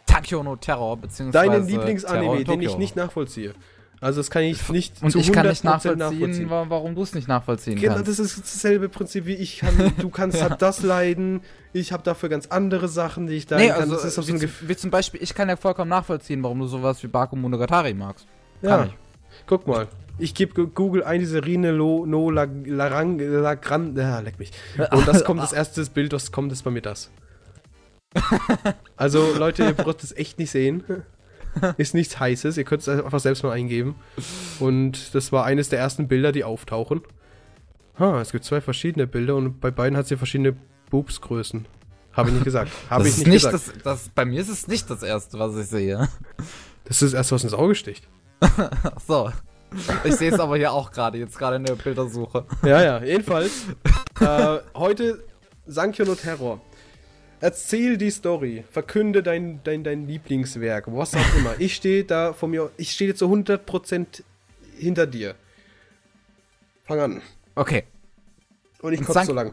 Takyo 0.07 0.43
no 0.43 0.57
Terror, 0.57 0.97
beziehungsweise 0.97 1.51
deinen 1.51 1.67
Lieblingsanime, 1.69 2.39
in 2.39 2.45
den 2.45 2.63
ich 2.63 2.79
nicht 2.79 2.97
nachvollziehe. 2.97 3.55
Also 4.01 4.21
das 4.21 4.31
kann 4.31 4.45
ich 4.45 4.69
nicht 4.69 5.03
Und 5.03 5.11
zu 5.11 5.19
ich 5.19 5.33
kann 5.33 5.47
nicht 5.49 5.65
100% 5.65 5.97
nachvollziehen, 5.97 6.49
wa- 6.49 6.67
warum 6.69 6.95
du 6.95 7.03
es 7.03 7.15
nicht 7.17 7.27
nachvollziehen 7.27 7.75
Genau, 7.81 7.95
kannst. 7.97 8.09
das 8.09 8.21
ist 8.21 8.39
dasselbe 8.41 8.89
Prinzip 8.89 9.27
wie 9.27 9.35
ich 9.35 9.59
kann. 9.59 9.93
Du 9.99 10.09
kannst 10.09 10.41
halt 10.41 10.63
das 10.63 10.83
leiden, 10.85 11.41
ich 11.73 11.91
habe 11.93 12.05
dafür 12.05 12.29
ganz 12.29 12.47
andere 12.47 12.87
Sachen, 12.87 13.27
die 13.27 13.35
ich 13.35 13.51
leiden 13.51 13.65
Nee, 13.67 13.73
kann. 13.73 13.81
also 13.83 13.97
Das 13.97 14.05
ist 14.05 14.17
auch 14.19 14.23
so 14.23 14.29
wie, 14.29 14.33
ein 14.35 14.39
zum, 14.39 14.47
Gefühl. 14.49 14.69
wie 14.69 14.77
zum 14.77 14.91
Beispiel, 14.93 15.21
ich 15.21 15.35
kann 15.35 15.49
ja 15.49 15.57
vollkommen 15.57 15.89
nachvollziehen, 15.91 16.43
warum 16.45 16.61
du 16.61 16.67
sowas 16.69 17.03
wie 17.03 17.09
Baku 17.09 17.35
Monogatari 17.35 17.93
magst. 17.93 18.27
Ja, 18.63 18.77
Kann 18.79 18.87
ich. 18.87 18.95
guck 19.47 19.67
mal. 19.67 19.89
Ich 20.19 20.35
gebe 20.35 20.67
Google 20.69 21.05
ein, 21.05 21.21
diese 21.21 21.45
Rine 21.45 21.71
Lo, 21.71 22.05
No 22.07 22.31
La, 22.31 22.47
Larang, 22.65 23.19
Lagran, 23.19 23.97
ja, 23.97 24.19
leck 24.21 24.39
mich. 24.39 24.51
Und 24.91 25.07
das 25.07 25.25
kommt 25.25 25.41
das 25.41 25.53
erste 25.53 25.85
Bild, 25.87 26.13
was 26.13 26.33
kommt, 26.33 26.53
ist 26.53 26.63
bei 26.63 26.71
mir 26.71 26.83
das. 26.83 27.11
Also, 28.97 29.35
Leute, 29.37 29.63
ihr 29.65 29.75
braucht 29.75 30.03
es 30.03 30.17
echt 30.17 30.39
nicht 30.39 30.51
sehen. 30.51 30.83
Ist 31.77 31.95
nichts 31.95 32.19
Heißes, 32.19 32.57
ihr 32.57 32.65
könnt 32.65 32.83
es 32.83 32.89
einfach 32.89 33.21
selbst 33.21 33.43
mal 33.45 33.53
eingeben. 33.53 33.95
Und 34.59 35.15
das 35.15 35.31
war 35.31 35.45
eines 35.45 35.69
der 35.69 35.79
ersten 35.79 36.09
Bilder, 36.09 36.33
die 36.33 36.43
auftauchen. 36.45 37.03
Ha, 37.99 38.21
es 38.21 38.33
gibt 38.33 38.45
zwei 38.45 38.61
verschiedene 38.61 39.07
Bilder 39.07 39.37
und 39.37 39.61
bei 39.61 39.71
beiden 39.71 39.97
hat 39.97 40.07
sie 40.07 40.17
verschiedene 40.17 40.57
Boobsgrößen. 40.91 41.67
Habe 42.13 42.29
ich 42.29 42.35
nicht 42.35 42.45
gesagt. 42.45 42.71
Habe 42.91 43.05
Das 43.05 43.13
ich 43.13 43.19
nicht, 43.19 43.29
nicht 43.29 43.51
gesagt. 43.51 43.77
das, 43.77 43.83
das, 43.83 44.09
bei 44.11 44.25
mir 44.25 44.41
ist 44.41 44.49
es 44.49 44.67
nicht 44.67 44.89
das 44.91 45.03
erste, 45.03 45.39
was 45.39 45.57
ich 45.57 45.67
sehe. 45.67 46.09
Das 46.85 47.03
ist 47.03 47.13
das 47.13 47.15
erste, 47.15 47.35
was 47.35 47.45
ins 47.45 47.55
Auge 47.55 47.75
sticht. 47.75 48.09
Ach 48.41 49.01
so. 49.07 49.31
Ich 50.05 50.17
sehe 50.17 50.33
es 50.33 50.41
aber 50.41 50.57
hier 50.57 50.73
auch 50.73 50.91
gerade, 50.91 51.19
jetzt 51.19 51.39
gerade 51.39 51.57
in 51.57 51.65
der 51.65 51.75
Bildersuche. 51.75 52.45
Ja, 52.63 52.83
ja, 52.83 53.03
jedenfalls. 53.05 53.67
äh, 54.21 54.59
heute 54.75 55.25
Sankyo 55.67 56.07
no 56.07 56.15
Terror. 56.15 56.61
Erzähl 57.41 57.97
die 57.99 58.11
Story, 58.11 58.65
verkünde 58.71 59.23
dein, 59.23 59.61
dein, 59.63 59.85
dein 59.85 60.09
Lieblingswerk, 60.09 60.87
was 60.89 61.15
auch 61.15 61.37
immer. 61.37 61.55
Ich 61.59 61.77
stehe 61.77 62.05
da 62.05 62.33
von 62.33 62.51
mir, 62.51 62.71
ich 62.77 62.91
stehe 62.91 63.15
zu 63.15 63.27
100% 63.27 64.23
hinter 64.77 65.07
dir. 65.07 65.37
Fang 66.85 66.99
an. 67.01 67.23
Okay. 67.55 67.85
Und 68.81 68.93
ich 68.93 69.01
kotze 69.01 69.13
Sank- 69.13 69.27
so 69.27 69.35
lang. 69.35 69.53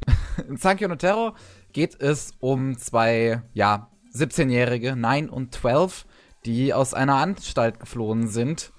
In 0.48 0.56
Sankyo 0.56 0.88
no 0.88 0.96
Terror 0.96 1.34
geht 1.72 2.00
es 2.00 2.32
um 2.40 2.78
zwei, 2.78 3.42
ja, 3.52 3.90
17-Jährige, 4.14 4.96
9 4.96 5.28
und 5.28 5.54
12, 5.54 6.06
die 6.46 6.72
aus 6.72 6.94
einer 6.94 7.16
Anstalt 7.16 7.80
geflohen 7.80 8.28
sind. 8.28 8.72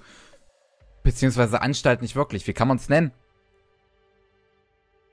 Beziehungsweise 1.08 1.62
Anstalt 1.62 2.02
nicht 2.02 2.16
wirklich. 2.18 2.46
Wie 2.48 2.54
kann 2.54 2.68
man 2.68 2.76
es 2.78 2.90
nennen? 2.90 3.12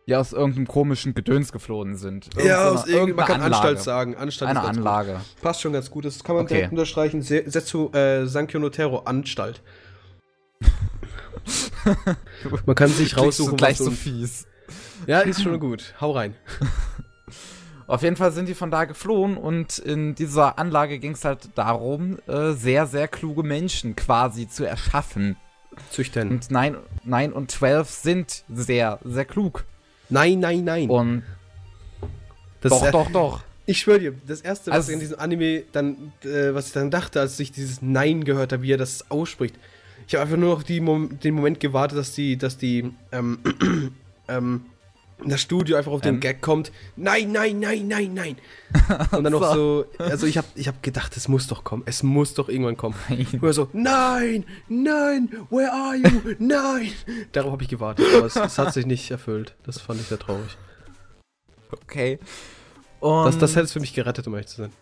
Die 0.09 0.17
aus 0.17 0.33
irgendeinem 0.33 0.67
komischen 0.67 1.15
Gedöns 1.15 1.53
geflohen 1.53 1.95
sind. 1.97 2.29
Ja, 2.35 2.41
Irgendeine- 2.43 2.71
aus 2.73 2.87
irgend, 2.89 3.17
man 3.17 3.27
kann 3.27 3.41
irgendeine 3.41 3.45
Anstalt 3.45 3.67
Anlage. 3.79 3.85
sagen. 3.85 4.17
Anstalt 4.17 4.51
Eine 4.51 4.61
Anlage. 4.63 5.13
Gut. 5.13 5.43
Passt 5.43 5.61
schon 5.61 5.73
ganz 5.73 5.89
gut. 5.91 6.05
Das 6.05 6.25
kann 6.25 6.35
man 6.35 6.45
Okay. 6.47 6.55
direkt 6.55 6.73
unterstreichen. 6.73 7.23
Se- 7.23 7.45
Setsu 7.49 7.91
äh, 7.93 8.27
Sankyo 8.27 8.59
no 8.59 8.71
Terror, 8.71 9.07
Anstalt. 9.07 9.63
man 12.67 12.75
kann 12.75 12.89
sich 12.91 13.17
raussuchen, 13.17 13.51
so 13.53 13.57
gleich 13.57 13.79
so 13.79 13.85
so 13.85 13.91
fies. 13.93 14.47
Ja, 15.07 15.21
ist 15.21 15.43
schon 15.43 15.59
gut. 15.61 15.95
Hau 16.01 16.13
rein. 16.13 16.35
Auf 17.87 18.03
jeden 18.03 18.17
Fall 18.17 18.33
sind 18.33 18.49
die 18.49 18.55
von 18.55 18.71
da 18.71 18.87
geflohen 18.87 19.37
und 19.37 19.79
in 19.79 20.15
dieser 20.15 20.59
Anlage 20.59 20.99
ging 20.99 21.13
es 21.13 21.25
halt 21.25 21.51
darum, 21.55 22.19
äh, 22.27 22.53
sehr, 22.53 22.87
sehr 22.87 23.09
kluge 23.09 23.43
Menschen 23.43 23.95
quasi 23.95 24.49
zu 24.49 24.65
erschaffen. 24.67 25.37
Züchtern. 25.91 26.29
Und 26.29 26.51
9, 26.51 26.77
9 27.05 27.33
und 27.33 27.51
12 27.51 27.89
sind 27.91 28.45
sehr, 28.53 28.99
sehr 29.05 29.25
klug. 29.25 29.65
Nein, 30.11 30.41
nein, 30.41 30.65
nein. 30.65 30.91
Und 30.91 31.23
Das 32.61 32.71
doch, 32.73 32.91
doch, 32.91 33.11
doch. 33.11 33.43
Ich 33.67 33.79
schwöre 33.79 33.99
dir, 33.99 34.15
das 34.27 34.41
erste, 34.43 34.71
was 34.71 34.77
Also- 34.77 34.91
ich 34.91 34.95
in 34.95 35.01
diesem 35.01 35.19
Anime 35.19 35.63
dann, 35.73 36.13
äh, 36.23 36.55
was 36.55 36.67
ich 36.69 36.73
dann 36.75 36.91
dachte, 36.91 37.21
als 37.21 37.39
ich 37.41 37.51
dieses 37.53 37.81
Nein 37.81 38.25
gehört 38.25 38.53
habe, 38.53 38.63
wie 38.63 38.73
er 38.73 38.79
das 38.79 39.11
ausspricht. 39.11 39.55
Ich 40.07 40.15
habe 40.15 40.25
einfach 40.25 40.37
nur 40.37 40.55
noch 40.57 40.63
die 40.63 40.81
Mom 40.81 41.19
den 41.21 41.35
Moment 41.35 41.61
gewartet, 41.61 41.97
dass 41.99 42.13
die, 42.13 42.37
dass 42.37 42.59
die, 42.59 42.93
ähm, 43.11 43.39
ähm, 44.29 44.67
das 45.31 45.41
Studio 45.41 45.77
einfach 45.77 45.93
auf 45.93 46.01
den 46.01 46.15
Ähm? 46.15 46.21
Gag 46.21 46.41
kommt. 46.41 46.73
Nein, 46.97 47.33
nein, 47.33 47.59
nein, 47.61 47.87
nein, 47.89 48.15
nein. 48.15 48.37
Und 49.13 49.25
dann 49.25 49.33
noch 49.33 49.55
so, 49.55 49.87
also 49.99 50.27
ich 50.27 50.37
habe 50.39 50.47
ich 50.55 50.69
hab 50.69 50.83
gedacht, 50.83 51.17
es 51.17 51.29
muss 51.29 51.47
doch 51.47 51.65
kommen, 51.65 51.83
es 51.87 52.03
muss 52.03 52.35
doch 52.35 52.49
irgendwann 52.49 52.77
kommen. 52.77 52.95
Nein. 53.09 53.27
Er 53.43 53.53
so, 53.53 53.69
nein, 53.73 54.45
nein, 54.69 55.29
where 55.51 55.73
are 55.73 55.97
you, 55.97 56.35
nein. 56.39 56.93
Darauf 57.33 57.53
habe 57.53 57.63
ich 57.63 57.69
gewartet, 57.69 58.07
aber 58.17 58.27
es, 58.27 58.37
es 58.37 58.59
hat 58.59 58.73
sich 58.73 58.87
nicht 58.87 59.11
erfüllt. 59.11 59.55
Das 59.65 59.81
fand 59.81 60.01
ich 60.01 60.07
sehr 60.07 60.19
traurig. 60.19 60.57
Okay. 61.71 62.19
Und 63.01 63.27
Das, 63.27 63.39
das 63.39 63.55
hätte 63.55 63.65
es 63.65 63.73
für 63.73 63.81
mich 63.81 63.95
gerettet, 63.95 64.27
um 64.27 64.35
ehrlich 64.35 64.49
zu 64.49 64.57
sein. 64.63 64.73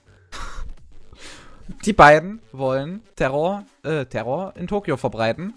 die 1.84 1.92
beiden 1.92 2.40
wollen 2.52 3.00
Terror, 3.16 3.64
äh, 3.82 4.04
Terror 4.06 4.54
in 4.56 4.66
Tokio 4.66 4.96
verbreiten. 4.96 5.54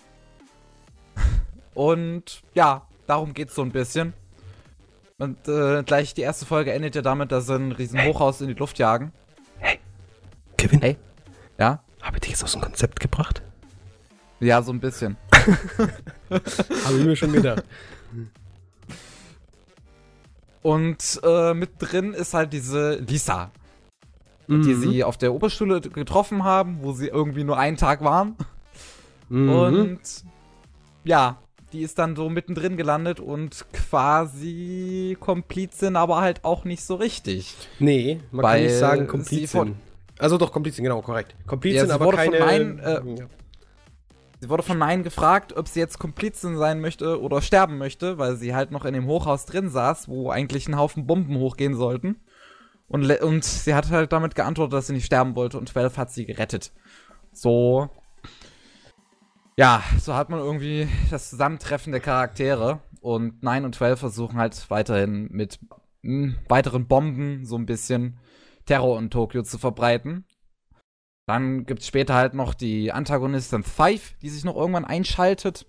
Und 1.74 2.42
ja, 2.54 2.88
darum 3.06 3.34
geht's 3.34 3.56
so 3.56 3.62
ein 3.62 3.72
bisschen. 3.72 4.14
Und 5.18 5.48
äh, 5.48 5.84
gleich 5.84 6.14
die 6.14 6.22
erste 6.22 6.46
Folge 6.46 6.74
endet 6.74 6.96
ja 6.96 7.02
damit, 7.02 7.32
dass 7.32 7.48
sie 7.48 7.56
ein 7.56 7.72
riesen 7.72 8.04
Hochhaus 8.04 8.42
in 8.42 8.48
die 8.50 8.54
Luft 8.54 8.78
jagen. 8.80 9.12
Kevin, 10.58 10.82
Hey. 10.82 10.98
Ja? 11.58 11.82
habe 12.02 12.18
ich 12.18 12.22
dich 12.22 12.32
jetzt 12.32 12.44
aus 12.44 12.52
dem 12.52 12.62
Konzept 12.62 13.00
gebracht? 13.00 13.42
Ja, 14.42 14.62
so 14.62 14.72
ein 14.74 14.80
bisschen. 14.80 15.16
Habe 16.30 16.98
ich 17.00 17.06
mir 17.06 17.16
schon 17.16 17.32
gedacht. 17.32 17.64
Und 20.62 21.20
äh, 21.24 21.54
mit 21.54 21.72
drin 21.80 22.14
ist 22.14 22.34
halt 22.34 22.52
diese 22.54 22.96
Lisa, 22.96 23.52
die 24.48 24.54
Mhm. 24.54 24.82
sie 24.82 25.04
auf 25.04 25.18
der 25.18 25.34
Oberschule 25.34 25.82
getroffen 25.82 26.44
haben, 26.44 26.80
wo 26.82 26.92
sie 26.92 27.08
irgendwie 27.08 27.44
nur 27.44 27.58
einen 27.58 27.78
Tag 27.78 28.04
waren. 28.04 28.36
Mhm. 29.30 29.50
Und 29.50 30.00
ja, 31.06 31.38
die 31.74 31.82
ist 31.82 32.00
dann 32.00 32.16
so 32.16 32.30
mittendrin 32.30 32.78
gelandet 32.78 33.20
und 33.20 33.66
quasi 33.74 35.18
Komplizin, 35.20 35.96
aber 35.96 36.22
halt 36.22 36.44
auch 36.44 36.64
nicht 36.66 36.84
so 36.84 36.96
richtig. 36.96 37.56
nee, 37.80 38.22
man 38.32 38.44
weil 38.44 38.60
kann 38.60 38.64
nicht 38.68 38.80
sagen 38.80 39.08
Komplizin. 39.08 39.76
Also 40.18 40.38
doch, 40.38 40.52
Komplizin, 40.52 40.84
genau, 40.84 41.02
korrekt. 41.02 41.36
Ja, 41.38 41.48
Komplizin, 41.48 41.88
sie 41.88 41.94
aber 41.94 42.06
wurde 42.06 42.18
von 42.18 42.32
keine... 42.32 42.46
meinen, 42.46 42.80
äh, 42.80 43.20
ja. 43.20 43.28
Sie 44.42 44.50
wurde 44.50 44.64
von 44.64 44.78
Nein 44.78 45.04
gefragt, 45.04 45.56
ob 45.58 45.68
sie 45.68 45.80
jetzt 45.80 45.98
Komplizin 45.98 46.58
sein 46.58 46.82
möchte 46.82 47.22
oder 47.22 47.42
sterben 47.42 47.78
möchte, 47.78 48.18
weil 48.18 48.36
sie 48.36 48.54
halt 48.54 48.70
noch 48.72 48.86
in 48.86 48.94
dem 48.94 49.08
Hochhaus 49.08 49.46
drin 49.46 49.70
saß, 49.70 50.08
wo 50.08 50.30
eigentlich 50.30 50.68
ein 50.68 50.78
Haufen 50.78 51.08
Bomben 51.08 51.38
hochgehen 51.38 51.76
sollten. 51.76 52.18
Und, 52.88 53.10
und 53.22 53.44
sie 53.44 53.74
hat 53.74 53.90
halt 53.90 54.12
damit 54.12 54.36
geantwortet, 54.36 54.74
dass 54.74 54.88
sie 54.88 54.94
nicht 54.94 55.06
sterben 55.06 55.36
wollte 55.36 55.58
und 55.58 55.70
12 55.70 55.98
hat 55.98 56.12
sie 56.12 56.26
gerettet. 56.26 56.72
So. 57.32 57.90
Ja, 59.58 59.84
so 60.00 60.14
hat 60.16 60.30
man 60.30 60.40
irgendwie 60.40 60.88
das 61.10 61.30
Zusammentreffen 61.30 61.92
der 61.92 62.02
Charaktere. 62.02 62.82
Und 63.00 63.44
9 63.44 63.66
und 63.66 63.76
12 63.76 64.00
versuchen 64.00 64.38
halt 64.38 64.70
weiterhin 64.70 65.30
mit 65.32 65.60
mh, 66.02 66.36
weiteren 66.50 66.88
Bomben 66.88 67.46
so 67.46 67.56
ein 67.56 67.66
bisschen 67.66 68.20
Terror 68.66 68.98
in 69.00 69.10
Tokio 69.10 69.44
zu 69.44 69.58
verbreiten. 69.58 70.26
Dann 71.28 71.66
gibt 71.66 71.82
es 71.82 71.88
später 71.88 72.16
halt 72.16 72.34
noch 72.34 72.54
die 72.54 72.92
Antagonistin 72.92 73.64
Five, 73.64 74.16
die 74.22 74.30
sich 74.30 74.44
noch 74.44 74.56
irgendwann 74.56 74.86
einschaltet. 74.86 75.66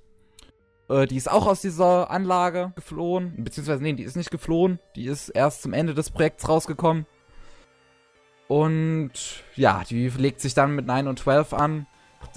Äh, 0.89 1.07
die 1.07 1.17
ist 1.17 1.31
auch 1.31 1.47
aus 1.47 1.61
dieser 1.61 2.11
Anlage 2.11 2.73
geflohen. 2.75 3.45
Beziehungsweise, 3.45 3.83
nee, 3.83 3.93
die 3.93 4.03
ist 4.03 4.17
nicht 4.17 4.31
geflohen. 4.31 4.81
Die 4.97 5.07
ist 5.07 5.29
erst 5.29 5.63
zum 5.63 5.73
Ende 5.73 5.95
des 5.95 6.11
Projekts 6.11 6.49
rausgekommen. 6.49 7.07
Und 8.49 9.13
ja, 9.55 9.83
die 9.89 10.09
legt 10.09 10.41
sich 10.41 10.55
dann 10.55 10.75
mit 10.75 10.87
9 10.87 11.07
und 11.07 11.19
12 11.19 11.53
an. 11.53 11.87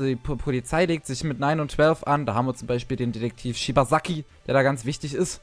Die 0.06 0.16
Po- 0.16 0.36
Polizei 0.36 0.86
legt 0.86 1.06
sich 1.06 1.24
mit 1.24 1.40
9 1.40 1.60
und 1.60 1.72
12 1.72 2.04
an. 2.04 2.26
Da 2.26 2.34
haben 2.34 2.46
wir 2.48 2.56
zum 2.56 2.68
Beispiel 2.68 2.98
den 2.98 3.12
Detektiv 3.12 3.58
Shibasaki, 3.58 4.26
der 4.48 4.54
da 4.54 4.64
ganz 4.64 4.86
wichtig 4.86 5.14
ist. 5.14 5.42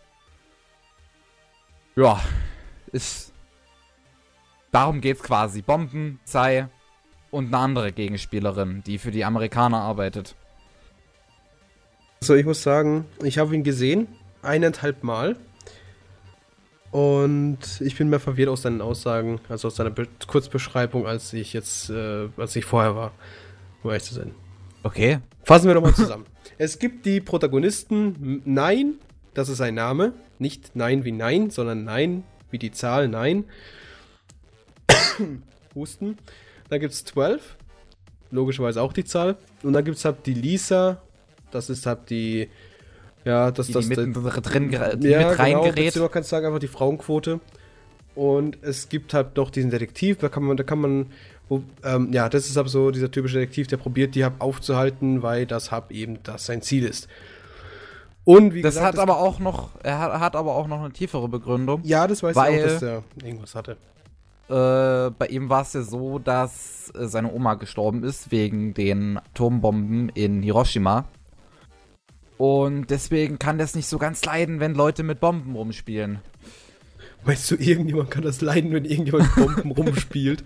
Ja, 1.94 2.20
ist. 2.92 3.32
Darum 4.72 5.00
geht's 5.00 5.22
quasi. 5.22 5.62
Bomben, 5.62 6.18
Polizei 6.18 6.68
und 7.30 7.46
eine 7.46 7.58
andere 7.58 7.92
Gegenspielerin, 7.92 8.82
die 8.84 8.98
für 8.98 9.10
die 9.10 9.24
Amerikaner 9.24 9.80
arbeitet. 9.80 10.34
So, 12.20 12.34
ich 12.34 12.44
muss 12.46 12.62
sagen, 12.62 13.06
ich 13.22 13.38
habe 13.38 13.54
ihn 13.54 13.62
gesehen, 13.64 14.08
eineinhalb 14.42 15.02
Mal. 15.02 15.36
Und 16.90 17.58
ich 17.80 17.96
bin 17.96 18.08
mehr 18.08 18.20
verwirrt 18.20 18.48
aus 18.48 18.62
seinen 18.62 18.80
Aussagen, 18.80 19.40
also 19.48 19.68
aus 19.68 19.76
seiner 19.76 19.90
Be 19.90 20.06
Kurzbeschreibung, 20.26 21.06
als 21.06 21.32
ich 21.32 21.52
jetzt, 21.52 21.90
äh, 21.90 22.28
als 22.36 22.56
ich 22.56 22.64
vorher 22.64 22.94
war, 22.96 23.12
um 23.82 23.90
ehrlich 23.90 24.04
zu 24.04 24.14
sein. 24.14 24.34
Okay. 24.86 25.18
Fassen 25.42 25.66
wir 25.66 25.74
doch 25.74 25.82
mal 25.82 25.94
zusammen. 25.94 26.26
es 26.58 26.78
gibt 26.78 27.06
die 27.06 27.20
Protagonisten 27.20 28.40
Nein, 28.44 28.94
das 29.34 29.48
ist 29.48 29.60
ein 29.60 29.74
Name. 29.74 30.12
Nicht 30.38 30.76
Nein 30.76 31.04
wie 31.04 31.10
Nein, 31.12 31.50
sondern 31.50 31.82
Nein 31.84 32.22
wie 32.52 32.58
die 32.58 32.70
Zahl 32.70 33.08
Nein. 33.08 33.44
Husten. 35.74 36.16
Dann 36.68 36.80
gibt 36.80 36.92
es 36.92 37.04
12. 37.04 37.56
Logischerweise 38.30 38.80
auch 38.80 38.92
die 38.92 39.04
Zahl. 39.04 39.36
Und 39.64 39.72
dann 39.72 39.84
gibt 39.84 39.96
es 39.96 40.04
halt 40.04 40.24
die 40.26 40.34
Lisa. 40.34 41.02
Das 41.50 41.68
ist 41.68 41.84
halt 41.86 42.10
die. 42.10 42.48
Ja, 43.24 43.50
das 43.50 43.66
Die, 43.66 43.72
das 43.72 43.88
die 43.88 43.96
mitten 43.96 44.12
drin 44.12 44.70
gera- 44.70 44.94
die 44.94 45.08
ja, 45.08 45.18
mit 45.18 45.28
genau, 45.30 45.42
reingerät. 45.42 45.74
beziehungsweise 45.74 46.08
kannst 46.10 46.30
du 46.30 46.36
sagen, 46.36 46.46
einfach 46.46 46.60
die 46.60 46.68
Frauenquote. 46.68 47.40
Und 48.14 48.58
es 48.62 48.88
gibt 48.88 49.14
halt 49.14 49.36
noch 49.36 49.50
diesen 49.50 49.70
Detektiv, 49.70 50.18
da 50.18 50.28
kann 50.28 50.44
man, 50.44 50.56
da 50.56 50.62
kann 50.62 50.78
man 50.78 51.06
Wo, 51.48 51.62
ähm, 51.84 52.12
ja, 52.12 52.28
das 52.28 52.48
ist 52.48 52.56
aber 52.56 52.68
so 52.68 52.90
dieser 52.90 53.10
typische 53.10 53.38
Detektiv, 53.38 53.68
der 53.68 53.76
probiert, 53.76 54.14
die 54.14 54.24
Hub 54.24 54.34
aufzuhalten, 54.40 55.22
weil 55.22 55.46
das 55.46 55.70
Hub 55.70 55.90
eben 55.90 56.22
das 56.22 56.46
sein 56.46 56.62
Ziel 56.62 56.84
ist. 56.84 57.08
Und 58.24 58.54
wie 58.54 58.62
das 58.62 58.74
gesagt, 58.74 58.94
hat 58.94 58.98
aber 59.00 59.18
auch 59.18 59.38
noch, 59.38 59.70
er 59.84 60.00
hat, 60.00 60.20
hat, 60.20 60.36
aber 60.36 60.56
auch 60.56 60.66
noch 60.66 60.80
eine 60.80 60.92
tiefere 60.92 61.28
Begründung. 61.28 61.80
Ja, 61.84 62.08
das 62.08 62.24
weiß 62.24 62.34
weil, 62.34 62.54
ich 62.54 62.60
auch, 62.60 62.66
dass 62.66 62.82
er 62.82 63.02
irgendwas 63.22 63.54
hatte. 63.54 63.76
Äh, 64.48 65.10
bei 65.10 65.26
ihm 65.28 65.48
war 65.48 65.62
es 65.62 65.72
ja 65.72 65.82
so, 65.82 66.18
dass 66.18 66.92
äh, 66.96 67.06
seine 67.06 67.32
Oma 67.32 67.54
gestorben 67.54 68.02
ist 68.02 68.32
wegen 68.32 68.74
den 68.74 69.18
Atombomben 69.18 70.08
in 70.10 70.42
Hiroshima. 70.42 71.04
Und 72.38 72.90
deswegen 72.90 73.38
kann 73.38 73.58
das 73.58 73.74
nicht 73.74 73.88
so 73.88 73.98
ganz 73.98 74.24
leiden, 74.24 74.60
wenn 74.60 74.74
Leute 74.74 75.02
mit 75.02 75.20
Bomben 75.20 75.54
rumspielen. 75.54 76.18
Meinst 77.26 77.50
du, 77.50 77.56
irgendjemand 77.56 78.08
kann 78.08 78.22
das 78.22 78.40
leiden, 78.40 78.72
wenn 78.72 78.84
irgendjemand 78.84 79.34
Bomben 79.34 79.72
rumspielt? 79.72 80.44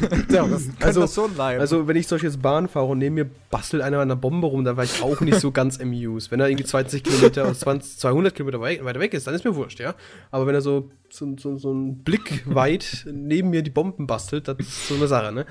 ja, 0.30 0.46
das 0.46 0.64
kann 0.64 0.76
also, 0.80 1.02
das 1.02 1.14
schon 1.14 1.36
leiden. 1.36 1.60
Also, 1.60 1.86
wenn 1.86 1.96
ich 1.96 2.08
solch 2.08 2.22
jetzt 2.22 2.40
Bahn 2.40 2.66
fahre 2.66 2.86
und 2.86 2.98
neben 2.98 3.16
mir 3.16 3.26
bastelt 3.50 3.82
einer 3.82 3.98
an 3.98 4.04
einer 4.04 4.16
Bombe 4.16 4.46
rum, 4.46 4.64
dann 4.64 4.78
war 4.78 4.84
ich 4.84 5.02
auch 5.02 5.20
nicht 5.20 5.38
so 5.38 5.52
ganz 5.52 5.78
amused. 5.78 6.30
Wenn 6.30 6.40
er 6.40 6.48
irgendwie 6.48 6.64
20 6.64 7.04
Kilometer, 7.04 7.52
20, 7.52 7.98
200 7.98 8.34
Kilometer 8.34 8.58
weiter 8.58 9.00
weg 9.00 9.12
ist, 9.12 9.26
dann 9.26 9.34
ist 9.34 9.44
mir 9.44 9.54
wurscht, 9.54 9.80
ja. 9.80 9.94
Aber 10.30 10.46
wenn 10.46 10.54
er 10.54 10.62
so, 10.62 10.90
so, 11.10 11.36
so, 11.38 11.58
so 11.58 11.70
einen 11.70 12.02
Blick 12.02 12.42
weit 12.46 13.06
neben 13.12 13.50
mir 13.50 13.62
die 13.62 13.70
Bomben 13.70 14.06
bastelt, 14.06 14.48
das 14.48 14.58
ist 14.60 14.88
so 14.88 14.94
eine 14.94 15.08
Sache, 15.08 15.30
ne? 15.30 15.44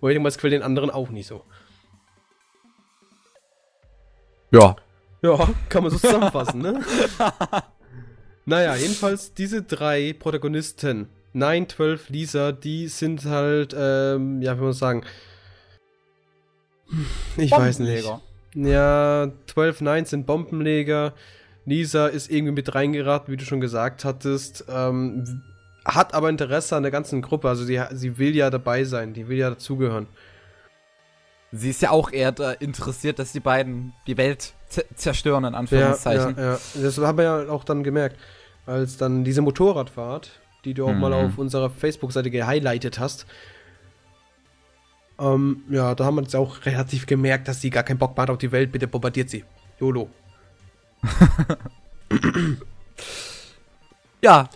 Und 0.00 0.10
ich 0.10 0.14
denke 0.14 0.24
mal, 0.24 0.30
das 0.30 0.38
quält 0.38 0.52
den 0.52 0.62
anderen 0.62 0.90
auch 0.90 1.10
nicht 1.10 1.28
so. 1.28 1.44
Ja. 4.50 4.74
Ja, 5.22 5.48
kann 5.68 5.84
man 5.84 5.92
so 5.92 5.98
zusammenfassen, 5.98 6.60
ne? 6.60 6.80
Naja, 8.48 8.76
jedenfalls 8.76 9.34
diese 9.34 9.60
drei 9.60 10.14
Protagonisten, 10.18 11.10
9, 11.34 11.68
12, 11.68 12.08
Lisa, 12.08 12.52
die 12.52 12.88
sind 12.88 13.26
halt, 13.26 13.76
ähm, 13.78 14.40
ja, 14.40 14.56
wie 14.56 14.62
man 14.62 14.72
sagen, 14.72 15.04
ich 17.36 17.50
weiß 17.50 17.80
nicht. 17.80 18.10
Ja, 18.54 19.30
12, 19.48 19.82
9 19.82 20.04
sind 20.06 20.26
Bombenleger. 20.26 21.12
Lisa 21.66 22.06
ist 22.06 22.30
irgendwie 22.30 22.54
mit 22.54 22.74
reingeraten, 22.74 23.30
wie 23.30 23.36
du 23.36 23.44
schon 23.44 23.60
gesagt 23.60 24.06
hattest. 24.06 24.64
Ähm, 24.66 25.42
hat 25.84 26.14
aber 26.14 26.30
Interesse 26.30 26.74
an 26.74 26.84
der 26.84 26.90
ganzen 26.90 27.20
Gruppe. 27.20 27.50
Also 27.50 27.64
sie, 27.64 27.78
sie 27.92 28.16
will 28.16 28.34
ja 28.34 28.48
dabei 28.48 28.84
sein, 28.84 29.12
die 29.12 29.28
will 29.28 29.36
ja 29.36 29.50
dazugehören. 29.50 30.06
Sie 31.52 31.68
ist 31.68 31.82
ja 31.82 31.90
auch 31.90 32.10
eher 32.12 32.34
interessiert, 32.62 33.18
dass 33.18 33.32
die 33.32 33.40
beiden 33.40 33.92
die 34.06 34.16
Welt 34.16 34.54
zerstören, 34.94 35.44
in 35.44 35.54
Anführungszeichen. 35.54 36.34
Ja, 36.38 36.42
ja, 36.42 36.52
ja. 36.52 36.82
Das 36.82 36.96
haben 36.96 37.18
wir 37.18 37.24
ja 37.24 37.48
auch 37.50 37.64
dann 37.64 37.82
gemerkt 37.82 38.16
als 38.68 38.98
dann 38.98 39.24
diese 39.24 39.40
Motorradfahrt, 39.40 40.40
die 40.64 40.74
du 40.74 40.86
auch 40.86 40.92
mhm. 40.92 41.00
mal 41.00 41.12
auf 41.14 41.38
unserer 41.38 41.70
Facebook-Seite 41.70 42.30
gehighlightet 42.30 42.98
hast. 42.98 43.26
Ähm, 45.18 45.64
ja, 45.70 45.94
da 45.94 46.04
haben 46.04 46.16
wir 46.16 46.22
jetzt 46.22 46.36
auch 46.36 46.66
relativ 46.66 47.06
gemerkt, 47.06 47.48
dass 47.48 47.62
sie 47.62 47.70
gar 47.70 47.82
keinen 47.82 47.98
Bock 47.98 48.14
mehr 48.16 48.24
hat 48.24 48.30
auf 48.30 48.38
die 48.38 48.52
Welt. 48.52 48.70
Bitte 48.70 48.86
bombardiert 48.86 49.30
sie. 49.30 49.44
YOLO. 49.80 50.10
ja. 54.22 54.50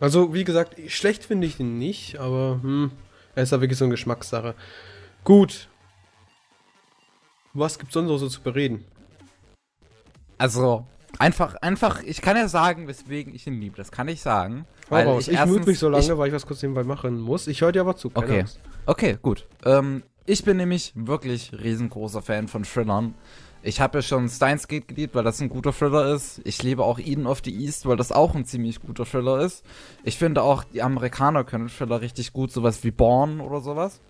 Also, 0.00 0.32
wie 0.32 0.44
gesagt, 0.44 0.76
schlecht 0.88 1.24
finde 1.24 1.46
ich 1.46 1.60
ihn 1.60 1.78
nicht, 1.78 2.18
aber 2.18 2.60
hm, 2.62 2.92
er 3.34 3.42
ist 3.42 3.52
ja 3.52 3.60
wirklich 3.60 3.78
so 3.78 3.84
eine 3.84 3.92
Geschmackssache. 3.92 4.54
Gut. 5.22 5.68
Was 7.52 7.78
gibt's 7.78 7.94
sonst 7.94 8.08
noch 8.08 8.18
so 8.18 8.28
zu 8.28 8.40
bereden? 8.40 8.84
Also, 10.38 10.86
Einfach, 11.18 11.54
einfach, 11.56 12.02
ich 12.02 12.20
kann 12.20 12.36
ja 12.36 12.48
sagen, 12.48 12.88
weswegen 12.88 13.34
ich 13.34 13.46
ihn 13.46 13.60
liebe. 13.60 13.76
Das 13.76 13.90
kann 13.90 14.08
ich 14.08 14.20
sagen. 14.20 14.66
Weil 14.88 15.18
ich 15.18 15.28
ich 15.28 15.46
mute 15.46 15.66
mich 15.66 15.78
so 15.78 15.88
lange, 15.88 16.04
ich, 16.04 16.16
weil 16.16 16.28
ich 16.28 16.34
was 16.34 16.46
kurz 16.46 16.62
nebenbei 16.62 16.84
machen 16.84 17.20
muss. 17.20 17.46
Ich 17.46 17.60
höre 17.60 17.72
dir 17.72 17.80
aber 17.80 17.96
zu. 17.96 18.10
Okay. 18.14 18.40
Angst. 18.40 18.60
Okay, 18.86 19.18
gut. 19.22 19.46
Ähm, 19.64 20.02
ich 20.26 20.44
bin 20.44 20.56
nämlich 20.56 20.92
wirklich 20.94 21.52
riesengroßer 21.52 22.22
Fan 22.22 22.48
von 22.48 22.64
Thrillern. 22.64 23.14
Ich 23.62 23.80
habe 23.80 23.98
ja 23.98 24.02
schon 24.02 24.28
Steins 24.28 24.68
Gate 24.68 24.88
geliebt, 24.88 25.14
weil 25.14 25.24
das 25.24 25.40
ein 25.40 25.48
guter 25.48 25.72
Thriller 25.72 26.14
ist. 26.14 26.42
Ich 26.44 26.62
liebe 26.62 26.84
auch 26.84 26.98
Eden 26.98 27.26
of 27.26 27.40
the 27.42 27.54
East, 27.54 27.86
weil 27.86 27.96
das 27.96 28.12
auch 28.12 28.34
ein 28.34 28.44
ziemlich 28.44 28.80
guter 28.80 29.06
Thriller 29.06 29.40
ist. 29.40 29.64
Ich 30.02 30.18
finde 30.18 30.42
auch, 30.42 30.64
die 30.64 30.82
Amerikaner 30.82 31.44
können 31.44 31.68
Thriller 31.68 32.02
richtig 32.02 32.34
gut, 32.34 32.52
sowas 32.52 32.84
wie 32.84 32.90
Born 32.90 33.40
oder 33.40 33.60
sowas. 33.60 34.02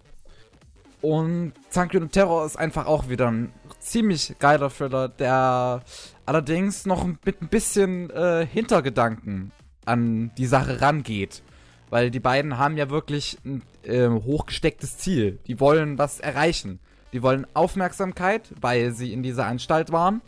Und 1.05 1.53
Sankyun 1.69 2.11
Terror 2.11 2.47
ist 2.47 2.57
einfach 2.57 2.87
auch 2.87 3.11
wieder 3.11 3.31
ein 3.31 3.53
ziemlich 3.79 4.37
geiler 4.39 4.71
Thriller, 4.71 5.09
der 5.09 5.83
allerdings 6.25 6.87
noch 6.87 7.05
mit 7.05 7.43
ein 7.43 7.49
bisschen 7.49 8.09
äh, 8.09 8.47
Hintergedanken 8.51 9.53
an 9.85 10.31
die 10.39 10.47
Sache 10.47 10.81
rangeht. 10.81 11.43
Weil 11.91 12.11
die 12.11 12.21
beiden 12.21 12.57
haben 12.57 12.79
ja 12.79 12.89
wirklich 12.89 13.37
ein 13.45 13.61
äh, 13.83 14.09
hochgestecktes 14.09 14.97
Ziel. 14.97 15.41
Die 15.47 15.61
wollen 15.61 15.99
was 15.99 16.21
erreichen. 16.21 16.81
Die 17.13 17.23
wollen 17.23 17.47
Aufmerksamkeit, 17.53 18.55
weil 18.63 18.93
sie 18.93 19.13
in 19.13 19.23
dieser 19.23 19.45
Anstalt 19.45 19.93
waren. 19.93 20.23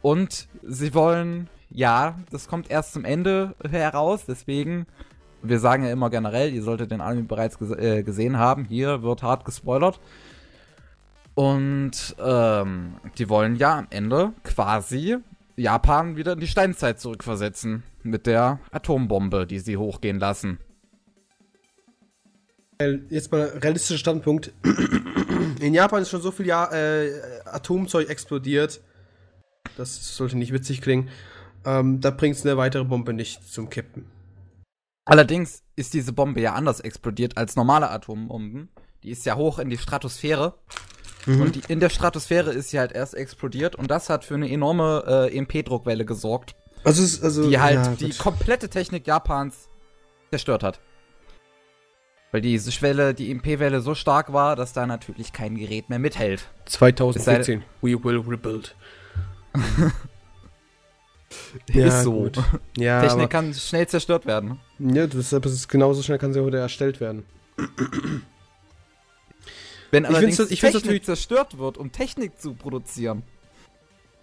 Und 0.00 0.48
sie 0.64 0.94
wollen, 0.94 1.48
ja, 1.70 2.18
das 2.32 2.48
kommt 2.48 2.72
erst 2.72 2.92
zum 2.92 3.04
Ende 3.04 3.54
heraus, 3.70 4.24
deswegen, 4.26 4.86
wir 5.42 5.58
sagen 5.58 5.84
ja 5.84 5.90
immer 5.90 6.10
generell, 6.10 6.52
ihr 6.52 6.62
solltet 6.62 6.90
den 6.90 7.00
Anime 7.00 7.26
bereits 7.26 7.58
ges 7.58 7.70
äh, 7.70 8.02
gesehen 8.02 8.38
haben. 8.38 8.64
Hier 8.64 9.02
wird 9.02 9.22
hart 9.22 9.44
gespoilert. 9.44 10.00
Und 11.34 12.14
ähm, 12.22 12.94
die 13.18 13.28
wollen 13.28 13.56
ja 13.56 13.78
am 13.78 13.86
Ende 13.90 14.32
quasi 14.44 15.16
Japan 15.56 16.16
wieder 16.16 16.32
in 16.32 16.40
die 16.40 16.46
Steinzeit 16.46 17.00
zurückversetzen. 17.00 17.82
Mit 18.02 18.26
der 18.26 18.58
Atombombe, 18.72 19.46
die 19.46 19.60
sie 19.60 19.76
hochgehen 19.76 20.18
lassen. 20.18 20.58
Jetzt 23.10 23.30
mal 23.30 23.44
realistischer 23.62 23.98
Standpunkt. 23.98 24.52
In 25.60 25.72
Japan 25.72 26.02
ist 26.02 26.10
schon 26.10 26.20
so 26.20 26.32
viel 26.32 26.46
ja 26.46 26.72
äh, 26.72 27.12
Atomzeug 27.44 28.08
explodiert. 28.08 28.80
Das 29.76 30.16
sollte 30.16 30.36
nicht 30.36 30.52
witzig 30.52 30.80
klingen. 30.80 31.08
Ähm, 31.64 32.00
da 32.00 32.10
bringt 32.10 32.34
es 32.34 32.44
eine 32.44 32.56
weitere 32.56 32.84
Bombe 32.84 33.12
nicht 33.12 33.48
zum 33.48 33.70
Kippen. 33.70 34.06
Allerdings 35.04 35.62
ist 35.76 35.94
diese 35.94 36.12
Bombe 36.12 36.40
ja 36.40 36.54
anders 36.54 36.80
explodiert 36.80 37.36
als 37.36 37.56
normale 37.56 37.90
Atombomben. 37.90 38.68
Die 39.02 39.10
ist 39.10 39.26
ja 39.26 39.36
hoch 39.36 39.58
in 39.58 39.68
die 39.68 39.78
Stratosphäre 39.78 40.54
Mhm. 41.26 41.40
Und 41.40 41.54
die, 41.56 41.62
in 41.68 41.80
der 41.80 41.90
Stratosphäre 41.90 42.52
ist 42.52 42.70
sie 42.70 42.78
halt 42.78 42.92
erst 42.92 43.14
explodiert 43.14 43.76
und 43.76 43.90
das 43.90 44.08
hat 44.08 44.24
für 44.24 44.34
eine 44.34 44.50
enorme 44.50 45.28
äh, 45.30 45.36
EMP-Druckwelle 45.36 46.04
gesorgt. 46.04 46.56
Also, 46.84 47.02
ist, 47.02 47.22
also 47.22 47.48
die 47.48 47.60
halt 47.60 47.86
ja, 47.86 47.94
die 47.94 48.10
komplette 48.10 48.68
Technik 48.68 49.06
Japans 49.06 49.68
zerstört 50.30 50.62
hat. 50.62 50.80
Weil 52.32 52.40
diese 52.40 52.72
Schwelle, 52.72 53.14
die 53.14 53.30
EMP-Welle 53.30 53.82
so 53.82 53.94
stark 53.94 54.32
war, 54.32 54.56
dass 54.56 54.72
da 54.72 54.86
natürlich 54.86 55.32
kein 55.32 55.56
Gerät 55.56 55.90
mehr 55.90 55.98
mithält. 55.98 56.48
2014. 56.64 57.62
We 57.82 58.02
will 58.02 58.18
rebuild. 58.20 58.74
ja, 61.72 61.86
ist 61.86 62.02
so. 62.02 62.12
Gut. 62.12 62.38
Ja, 62.76 63.00
Technik 63.06 63.30
kann 63.30 63.54
schnell 63.54 63.86
zerstört 63.86 64.26
werden. 64.26 64.58
Ja, 64.78 65.06
deshalb 65.06 65.46
ist 65.46 65.52
es 65.52 65.68
genauso 65.68 66.02
schnell 66.02 66.18
kann 66.18 66.32
sie 66.32 66.40
auch 66.40 66.46
wieder 66.46 66.60
erstellt 66.60 67.00
werden. 67.00 67.24
Wenn 69.90 70.06
allerdings 70.06 70.38
ich 70.38 70.60
Technik 70.60 70.82
natürlich 70.82 71.04
zerstört 71.04 71.58
wird, 71.58 71.78
um 71.78 71.92
Technik 71.92 72.40
zu 72.40 72.54
produzieren. 72.54 73.22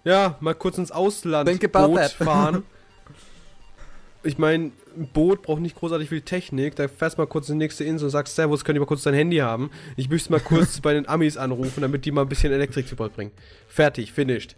Ja, 0.04 0.38
mal 0.40 0.56
kurz 0.56 0.78
ins 0.78 0.92
Ausland 0.92 1.48
Think 1.48 1.72
Boot 1.72 2.00
fahren. 2.12 2.64
ich 4.24 4.38
meine, 4.38 4.72
ein 4.98 5.08
Boot 5.14 5.44
braucht 5.44 5.62
nicht 5.62 5.76
großartig 5.76 6.10
viel 6.10 6.22
Technik. 6.22 6.76
Da 6.76 6.88
fährst 6.88 7.18
mal 7.18 7.28
kurz 7.28 7.50
in 7.50 7.60
die 7.60 7.66
nächste 7.66 7.84
Insel 7.84 8.06
und 8.06 8.12
sagst, 8.12 8.36
Servus, 8.36 8.64
könnt 8.64 8.78
ihr 8.78 8.82
mal 8.82 8.86
kurz 8.86 9.04
dein 9.04 9.14
Handy 9.14 9.38
haben? 9.38 9.70
Ich 9.96 10.10
möchte 10.10 10.32
mal 10.32 10.40
kurz 10.40 10.80
bei 10.82 10.94
den 10.94 11.08
Amis 11.08 11.38
anrufen, 11.38 11.82
damit 11.82 12.06
die 12.06 12.12
mal 12.12 12.24
ein 12.24 12.30
bisschen 12.30 12.52
Elektrik 12.52 12.88
zu 12.88 12.96
Bord 12.96 13.16
bringen. 13.16 13.32
Fertig, 13.68 14.12
finished. 14.12 14.56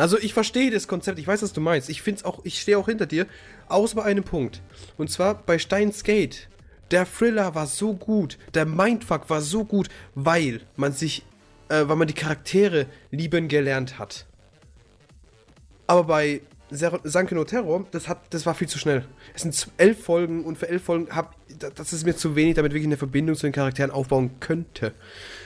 Also 0.00 0.18
ich 0.18 0.32
verstehe 0.32 0.70
das 0.70 0.88
Konzept, 0.88 1.18
ich 1.18 1.26
weiß, 1.26 1.42
was 1.42 1.52
du 1.52 1.60
meinst. 1.60 1.90
Ich 1.90 2.00
find's 2.00 2.24
auch, 2.24 2.40
ich 2.44 2.58
stehe 2.58 2.78
auch 2.78 2.86
hinter 2.86 3.04
dir, 3.04 3.26
außer 3.68 3.96
bei 3.96 4.04
einem 4.04 4.24
Punkt. 4.24 4.62
Und 4.96 5.10
zwar 5.10 5.34
bei 5.34 5.58
Steins 5.58 6.04
Gate 6.04 6.48
der 6.90 7.06
Thriller 7.06 7.54
war 7.54 7.66
so 7.66 7.92
gut, 7.92 8.38
der 8.54 8.64
Mindfuck 8.64 9.28
war 9.28 9.42
so 9.42 9.64
gut, 9.64 9.88
weil 10.14 10.62
man 10.76 10.92
sich, 10.92 11.24
äh, 11.68 11.86
weil 11.86 11.96
man 11.96 12.08
die 12.08 12.14
Charaktere 12.14 12.86
lieben 13.10 13.48
gelernt 13.48 13.98
hat. 13.98 14.26
Aber 15.86 16.04
bei 16.04 16.40
Sanke 16.70 17.34
no 17.34 17.44
Terror, 17.44 17.84
das, 17.90 18.08
hat, 18.08 18.22
das 18.30 18.46
war 18.46 18.54
viel 18.54 18.68
zu 18.68 18.78
schnell. 18.78 19.04
Es 19.34 19.42
sind 19.42 19.68
elf 19.76 20.02
Folgen 20.02 20.44
und 20.44 20.56
für 20.56 20.68
elf 20.68 20.82
Folgen 20.82 21.14
hab, 21.14 21.36
das 21.74 21.92
ist 21.92 22.06
mir 22.06 22.16
zu 22.16 22.36
wenig, 22.36 22.54
damit 22.54 22.72
wirklich 22.72 22.86
eine 22.86 22.96
Verbindung 22.96 23.36
zu 23.36 23.46
den 23.46 23.52
Charakteren 23.52 23.90
aufbauen 23.90 24.30
könnte. 24.40 24.94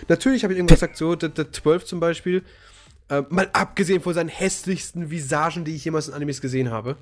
Natürlich 0.06 0.44
habe 0.44 0.52
ich 0.52 0.58
irgendwas 0.58 0.78
gesagt, 0.80 0.96
so, 0.96 1.16
der, 1.16 1.30
der 1.30 1.50
12 1.50 1.86
zum 1.86 1.98
Beispiel, 1.98 2.42
äh, 3.08 3.22
mal 3.28 3.48
abgesehen 3.52 4.00
von 4.02 4.14
seinen 4.14 4.28
hässlichsten 4.28 5.10
Visagen, 5.10 5.64
die 5.64 5.74
ich 5.74 5.84
jemals 5.84 6.08
in 6.08 6.14
Animes 6.14 6.40
gesehen 6.40 6.70
habe. 6.70 6.96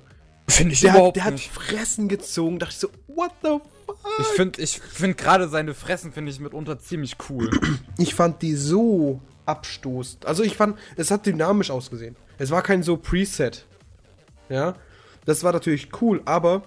Finde 0.47 0.73
ich 0.73 0.81
der 0.81 0.91
überhaupt 0.91 1.17
hat, 1.19 1.25
Der 1.25 1.31
nicht. 1.31 1.55
hat 1.55 1.63
Fressen 1.63 2.07
gezogen, 2.09 2.59
dachte 2.59 2.73
ich 2.73 2.79
so, 2.79 2.89
what 3.07 3.31
the 3.43 3.59
fuck? 3.85 3.97
Ich 4.19 4.27
finde 4.27 4.61
ich 4.61 4.79
find 4.79 5.17
gerade 5.17 5.47
seine 5.47 5.73
Fressen, 5.73 6.11
finde 6.11 6.31
ich 6.31 6.39
mitunter 6.39 6.79
ziemlich 6.79 7.15
cool. 7.29 7.49
Ich 7.97 8.13
fand 8.15 8.41
die 8.41 8.55
so 8.55 9.21
abstoßend. 9.45 10.25
Also 10.25 10.43
ich 10.43 10.57
fand, 10.57 10.77
es 10.97 11.11
hat 11.11 11.25
dynamisch 11.25 11.71
ausgesehen. 11.71 12.15
Es 12.37 12.51
war 12.51 12.61
kein 12.61 12.83
so 12.83 12.97
Preset. 12.97 13.65
Ja, 14.49 14.75
das 15.25 15.43
war 15.43 15.53
natürlich 15.53 15.89
cool, 16.01 16.21
aber 16.25 16.63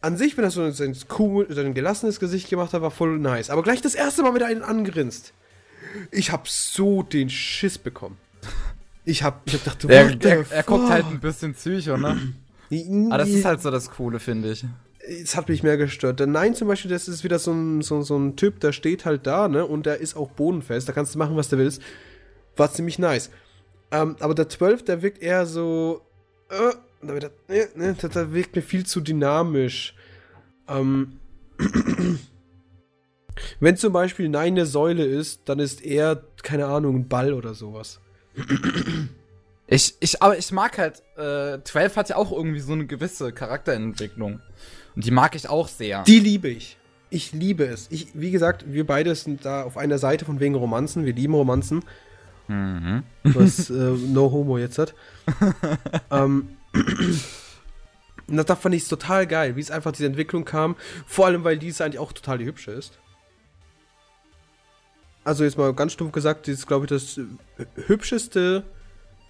an 0.00 0.16
sich, 0.16 0.36
wenn 0.36 0.44
er 0.44 0.50
so 0.50 0.62
ein, 0.62 0.96
cool, 1.18 1.46
so 1.48 1.60
ein 1.60 1.74
gelassenes 1.74 2.20
Gesicht 2.20 2.50
gemacht 2.50 2.72
hat, 2.72 2.82
war 2.82 2.90
voll 2.90 3.18
nice. 3.18 3.50
Aber 3.50 3.62
gleich 3.62 3.80
das 3.80 3.94
erste 3.94 4.22
Mal, 4.22 4.34
wenn 4.34 4.42
er 4.42 4.46
einen 4.48 4.62
angrinst, 4.62 5.32
ich 6.10 6.32
hab 6.32 6.48
so 6.48 7.02
den 7.02 7.30
Schiss 7.30 7.78
bekommen. 7.78 8.16
Ich 9.04 9.22
hab, 9.22 9.42
ich 9.46 9.54
hab 9.54 9.64
gedacht, 9.64 9.84
der, 9.84 10.14
der, 10.16 10.44
er 10.50 10.62
guckt 10.62 10.90
halt 10.90 11.06
ein 11.06 11.20
bisschen 11.20 11.54
Psycho, 11.54 11.96
ne? 11.96 12.34
Aber 13.10 13.18
das 13.18 13.30
ist 13.30 13.44
halt 13.44 13.62
so 13.62 13.70
das 13.70 13.90
Coole, 13.90 14.20
finde 14.20 14.52
ich. 14.52 14.64
Es 14.98 15.36
hat 15.36 15.48
mich 15.48 15.62
mehr 15.62 15.78
gestört. 15.78 16.20
Der 16.20 16.26
Nein 16.26 16.54
zum 16.54 16.68
Beispiel, 16.68 16.90
das 16.90 17.08
ist 17.08 17.24
wieder 17.24 17.38
so 17.38 17.52
ein, 17.52 17.80
so, 17.80 18.02
so 18.02 18.18
ein 18.18 18.36
Typ, 18.36 18.60
der 18.60 18.72
steht 18.72 19.06
halt 19.06 19.26
da, 19.26 19.48
ne? 19.48 19.64
Und 19.64 19.86
der 19.86 19.98
ist 19.98 20.16
auch 20.16 20.30
bodenfest. 20.30 20.86
Da 20.88 20.92
kannst 20.92 21.14
du 21.14 21.18
machen, 21.18 21.36
was 21.36 21.48
du 21.48 21.56
willst. 21.56 21.80
War 22.56 22.70
ziemlich 22.70 22.98
nice. 22.98 23.30
Ähm, 23.90 24.16
aber 24.20 24.34
der 24.34 24.50
12, 24.50 24.84
der 24.84 25.00
wirkt 25.00 25.22
eher 25.22 25.46
so. 25.46 26.02
Äh, 26.50 26.74
der, 27.00 27.30
ne, 27.48 27.68
ne, 27.74 27.94
der, 27.94 28.32
wirkt 28.34 28.54
mir 28.54 28.62
viel 28.62 28.84
zu 28.84 29.00
dynamisch. 29.00 29.94
Ähm. 30.68 31.18
Wenn 33.60 33.76
zum 33.76 33.92
Beispiel 33.92 34.28
Nein 34.28 34.54
eine 34.54 34.66
Säule 34.66 35.04
ist, 35.04 35.42
dann 35.46 35.58
ist 35.58 35.84
er, 35.84 36.22
keine 36.42 36.66
Ahnung, 36.66 36.96
ein 36.96 37.08
Ball 37.08 37.32
oder 37.32 37.54
sowas. 37.54 38.00
Ich, 39.66 39.94
ich, 40.00 40.22
aber 40.22 40.38
ich 40.38 40.50
mag 40.50 40.78
halt, 40.78 41.02
äh, 41.16 41.62
12 41.62 41.96
hat 41.96 42.08
ja 42.08 42.16
auch 42.16 42.32
irgendwie 42.32 42.60
so 42.60 42.72
eine 42.72 42.86
gewisse 42.86 43.32
Charakterentwicklung. 43.32 44.40
Und 44.96 45.04
die 45.04 45.10
mag 45.10 45.34
ich 45.34 45.48
auch 45.48 45.68
sehr. 45.68 46.02
Die 46.04 46.20
liebe 46.20 46.48
ich. 46.48 46.78
Ich 47.10 47.32
liebe 47.32 47.64
es. 47.64 47.86
Ich, 47.90 48.08
wie 48.14 48.30
gesagt, 48.30 48.64
wir 48.66 48.86
beide 48.86 49.14
sind 49.14 49.44
da 49.44 49.62
auf 49.62 49.76
einer 49.76 49.98
Seite 49.98 50.24
von 50.24 50.40
wegen 50.40 50.54
Romanzen. 50.54 51.04
Wir 51.04 51.12
lieben 51.12 51.34
Romanzen. 51.34 51.84
Mhm. 52.48 53.02
Was 53.24 53.70
äh, 53.70 53.74
No 53.74 54.30
Homo 54.32 54.58
jetzt 54.58 54.78
hat. 54.78 54.94
ähm, 56.10 56.56
das, 58.26 58.46
das 58.46 58.58
fand 58.58 58.74
ich 58.74 58.88
total 58.88 59.26
geil, 59.26 59.56
wie 59.56 59.60
es 59.60 59.70
einfach 59.70 59.92
diese 59.92 60.06
Entwicklung 60.06 60.44
kam. 60.44 60.76
Vor 61.06 61.26
allem, 61.26 61.44
weil 61.44 61.58
diese 61.58 61.84
eigentlich 61.84 61.98
auch 61.98 62.12
total 62.12 62.38
die 62.38 62.46
hübsche 62.46 62.72
ist. 62.72 62.98
Also 65.28 65.44
jetzt 65.44 65.58
mal 65.58 65.72
ganz 65.74 65.92
stumpf 65.92 66.12
gesagt, 66.12 66.46
die 66.46 66.52
ist, 66.52 66.66
glaube 66.66 66.86
ich, 66.86 66.88
das 66.88 67.20
hübscheste 67.86 68.64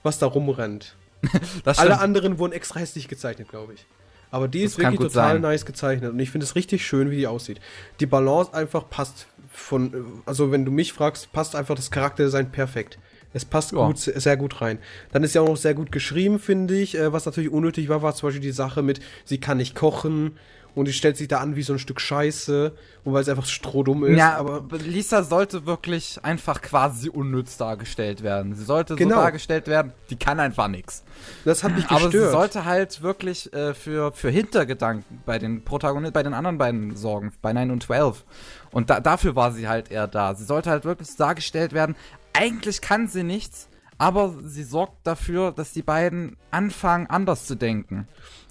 was 0.03 0.19
da 0.19 0.27
rumrennt. 0.27 0.97
Alle 1.65 1.99
anderen 2.01 2.39
wurden 2.39 2.53
extra 2.53 2.81
hässlich 2.81 3.09
gezeichnet, 3.09 3.49
glaube 3.49 3.75
ich. 3.75 3.87
Aber 4.31 4.47
die 4.47 4.63
das 4.63 4.73
ist 4.73 4.79
wirklich 4.79 5.01
total 5.01 5.35
sein. 5.35 5.41
nice 5.41 5.65
gezeichnet 5.65 6.13
und 6.13 6.21
ich 6.21 6.31
finde 6.31 6.45
es 6.45 6.55
richtig 6.55 6.87
schön, 6.87 7.11
wie 7.11 7.17
die 7.17 7.27
aussieht. 7.27 7.61
Die 7.99 8.07
Balance 8.07 8.53
einfach 8.53 8.89
passt 8.89 9.27
von, 9.51 10.23
also 10.27 10.53
wenn 10.53 10.65
du 10.65 10.71
mich 10.71 10.93
fragst, 10.93 11.33
passt 11.33 11.57
einfach 11.57 11.75
das 11.75 11.91
Charakterdesign 11.91 12.53
perfekt. 12.53 12.99
Es 13.33 13.45
passt 13.45 13.73
ja. 13.73 13.87
gut, 13.87 13.99
sehr 13.99 14.37
gut 14.37 14.61
rein. 14.61 14.79
Dann 15.13 15.25
ist 15.25 15.35
ja 15.35 15.43
auch 15.43 15.49
noch 15.49 15.57
sehr 15.57 15.75
gut 15.75 15.93
geschrieben, 15.93 16.39
finde 16.39 16.79
ich. 16.79 16.97
Äh, 16.97 17.13
was 17.13 17.27
natürlich 17.27 17.51
unnötig 17.51 17.89
war, 17.89 18.03
war 18.03 18.15
zum 18.15 18.29
Beispiel 18.29 18.43
die 18.43 18.53
Sache 18.53 18.83
mit, 18.83 19.01
sie 19.25 19.39
kann 19.39 19.59
nicht 19.59 19.75
kochen 19.75 20.39
und 20.79 20.87
die 20.87 20.93
stellt 20.93 21.17
sich 21.17 21.29
da 21.29 21.39
an 21.39 21.57
wie 21.57 21.63
so 21.63 21.73
ein 21.73 21.79
Stück 21.79 22.01
Scheiße 22.01 22.73
und 23.05 23.13
weil 23.13 23.23
es 23.23 23.29
einfach 23.29 23.47
strohdumm 23.47 24.05
ist. 24.05 24.17
Ja, 24.17 24.37
aber 24.37 24.63
Lisa 24.79 25.25
sollte 25.25 25.67
wirklich 25.67 26.21
einfach 26.23 26.63
quasi 26.63 27.09
unnütz 27.09 27.57
dargestellt 27.57 28.23
werden. 28.23 28.55
Sie 28.55 28.65
sollte 28.65 28.95
genau. 28.95 29.17
so 29.17 29.23
dargestellt 29.23 29.67
werden, 29.67 29.93
die 30.09 30.17
kann 30.17 30.39
einfach 30.39 30.69
nichts. 30.69 31.03
Das 31.45 31.65
hat 31.65 31.75
mich 31.75 31.89
gestört. 31.89 32.03
Aber 32.03 32.11
sie 32.13 32.31
sollte 32.31 32.65
halt 32.65 33.03
wirklich 33.03 33.53
äh, 33.53 33.75
für, 33.75 34.13
für 34.13 34.31
Hintergedanken 34.31 35.21
bei 35.27 35.39
den 35.39 35.65
Protagonisten, 35.65 36.13
bei 36.13 36.23
den 36.23 36.35
anderen 36.35 36.59
beiden 36.59 36.97
sorgen, 36.97 37.33
bei 37.43 37.53
9 37.53 37.73
und 37.73 37.83
12. 37.83 38.25
Und 38.71 38.89
da, 38.89 39.01
dafür 39.01 39.35
war 39.35 39.51
sie 39.53 39.69
halt 39.69 39.91
eher 39.91 40.07
da. 40.07 40.35
Sie 40.35 40.45
sollte 40.45 40.71
halt 40.71 40.85
wirklich 40.85 41.15
dargestellt 41.17 41.73
werden. 41.73 41.97
Eigentlich 42.33 42.81
kann 42.81 43.09
sie 43.09 43.25
nichts, 43.25 43.69
aber 43.99 44.33
sie 44.45 44.63
sorgt 44.63 45.05
dafür, 45.05 45.51
dass 45.51 45.73
die 45.73 45.83
beiden 45.83 46.37
anfangen, 46.53 47.09
anders 47.09 47.47
zu 47.47 47.57
denken. 47.57 48.07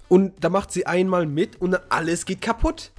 Und 0.10 0.34
da 0.44 0.50
macht 0.50 0.72
sie 0.72 0.86
einmal 0.86 1.26
mit 1.26 1.62
und 1.62 1.76
alles 1.92 2.26
geht 2.26 2.42
kaputt. 2.42 2.92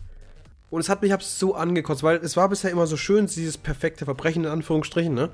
Und 0.70 0.80
es 0.80 0.88
hat 0.88 1.00
mich 1.00 1.14
so 1.20 1.54
angekotzt, 1.54 2.02
weil 2.02 2.18
es 2.18 2.36
war 2.36 2.48
bisher 2.48 2.70
immer 2.70 2.86
so 2.86 2.96
schön, 2.96 3.26
dieses 3.26 3.56
perfekte 3.56 4.04
Verbrechen 4.04 4.44
in 4.44 4.50
Anführungsstrichen, 4.50 5.14
ne? 5.14 5.30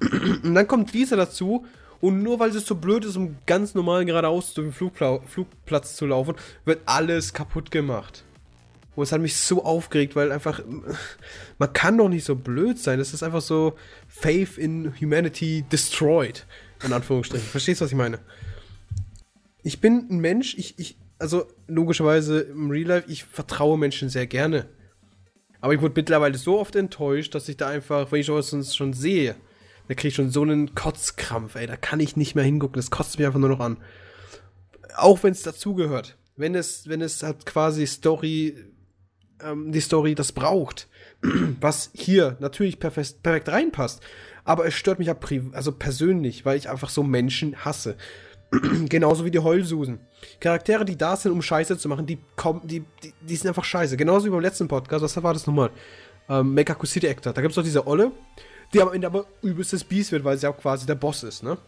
Und 0.00 0.54
dann 0.54 0.68
kommt 0.68 0.92
Lisa 0.92 1.16
dazu 1.16 1.66
und 2.00 2.22
nur 2.22 2.38
weil 2.38 2.52
sie 2.52 2.60
so 2.60 2.76
blöd 2.76 3.04
ist, 3.04 3.16
um 3.16 3.36
ganz 3.46 3.74
normal 3.74 4.04
geradeaus 4.04 4.54
zu 4.54 4.62
dem 4.62 4.72
Flugpla 4.72 5.20
Flugplatz 5.26 5.96
zu 5.96 6.06
laufen, 6.06 6.36
wird 6.64 6.80
alles 6.86 7.32
kaputt 7.32 7.72
gemacht. 7.72 8.24
Und 8.94 9.02
es 9.04 9.12
hat 9.12 9.20
mich 9.20 9.36
so 9.36 9.64
aufgeregt, 9.64 10.16
weil 10.16 10.32
einfach, 10.32 10.60
man 11.58 11.72
kann 11.72 11.98
doch 11.98 12.08
nicht 12.08 12.24
so 12.24 12.36
blöd 12.36 12.78
sein. 12.78 12.98
Das 12.98 13.14
ist 13.14 13.22
einfach 13.22 13.40
so 13.40 13.74
Faith 14.08 14.58
in 14.58 14.92
Humanity 15.00 15.64
destroyed. 15.70 16.46
In 16.84 16.92
Anführungsstrichen. 16.92 17.48
Verstehst 17.48 17.80
du, 17.80 17.84
was 17.84 17.90
ich 17.90 17.96
meine? 17.96 18.20
Ich 19.64 19.80
bin 19.80 20.06
ein 20.10 20.18
Mensch, 20.18 20.54
ich, 20.56 20.78
ich, 20.78 20.96
also 21.18 21.46
logischerweise 21.66 22.40
im 22.40 22.70
Real 22.70 22.88
Life, 22.88 23.10
ich 23.10 23.24
vertraue 23.24 23.78
Menschen 23.78 24.08
sehr 24.08 24.26
gerne. 24.26 24.68
Aber 25.60 25.74
ich 25.74 25.80
wurde 25.80 25.94
mittlerweile 25.96 26.38
so 26.38 26.58
oft 26.58 26.76
enttäuscht, 26.76 27.34
dass 27.34 27.48
ich 27.48 27.56
da 27.56 27.68
einfach, 27.68 28.12
wenn 28.12 28.20
ich 28.20 28.26
sowas 28.26 28.74
schon 28.74 28.92
sehe, 28.92 29.34
da 29.88 29.94
kriege 29.94 30.08
ich 30.08 30.14
schon 30.14 30.30
so 30.30 30.42
einen 30.42 30.74
Kotzkrampf, 30.74 31.56
ey, 31.56 31.66
da 31.66 31.76
kann 31.76 31.98
ich 31.98 32.16
nicht 32.16 32.34
mehr 32.34 32.44
hingucken, 32.44 32.76
das 32.76 32.90
kotzt 32.90 33.18
mich 33.18 33.26
einfach 33.26 33.40
nur 33.40 33.48
noch 33.48 33.60
an. 33.60 33.78
Auch 34.96 35.22
wenn 35.22 35.32
es 35.32 35.42
dazugehört. 35.42 36.16
Wenn 36.36 36.54
es, 36.54 36.88
wenn 36.88 37.00
es 37.00 37.22
halt 37.22 37.46
quasi 37.46 37.86
Story, 37.86 38.54
ähm, 39.42 39.72
die 39.72 39.80
Story 39.80 40.14
das 40.14 40.30
braucht, 40.30 40.88
was 41.60 41.90
hier 41.94 42.36
natürlich 42.38 42.78
perfekt, 42.78 43.22
perfekt 43.22 43.48
reinpasst. 43.48 44.02
Aber 44.44 44.66
es 44.66 44.74
stört 44.74 44.98
mich 44.98 45.08
ja 45.08 45.16
also 45.52 45.72
persönlich, 45.72 46.44
weil 46.44 46.56
ich 46.56 46.70
einfach 46.70 46.90
so 46.90 47.02
Menschen 47.02 47.64
hasse. 47.64 47.96
Genauso 48.88 49.24
wie 49.24 49.30
die 49.30 49.38
Heulsusen. 49.38 50.00
Charaktere, 50.40 50.84
die 50.84 50.96
da 50.96 51.16
sind, 51.16 51.32
um 51.32 51.42
Scheiße 51.42 51.76
zu 51.76 51.88
machen, 51.88 52.06
die 52.06 52.18
kommen, 52.36 52.62
die, 52.64 52.84
die, 53.02 53.12
die 53.20 53.36
sind 53.36 53.48
einfach 53.48 53.64
scheiße. 53.64 53.96
Genauso 53.96 54.26
wie 54.26 54.30
beim 54.30 54.40
letzten 54.40 54.68
Podcast, 54.68 55.02
was 55.02 55.22
war 55.22 55.34
das 55.34 55.46
nochmal? 55.46 55.70
Ähm, 56.28 56.54
Mekaku 56.54 56.86
City 56.86 57.08
Actor. 57.08 57.32
Da 57.32 57.42
gibt 57.42 57.52
es 57.52 57.56
doch 57.56 57.62
diese 57.62 57.86
Olle, 57.86 58.12
die 58.72 58.80
am 58.80 58.92
Ende 58.92 59.06
aber 59.06 59.26
übelstes 59.42 59.84
Biest 59.84 60.12
wird, 60.12 60.24
weil 60.24 60.38
sie 60.38 60.46
auch 60.46 60.56
quasi 60.56 60.86
der 60.86 60.94
Boss 60.94 61.22
ist, 61.22 61.42
ne? 61.42 61.58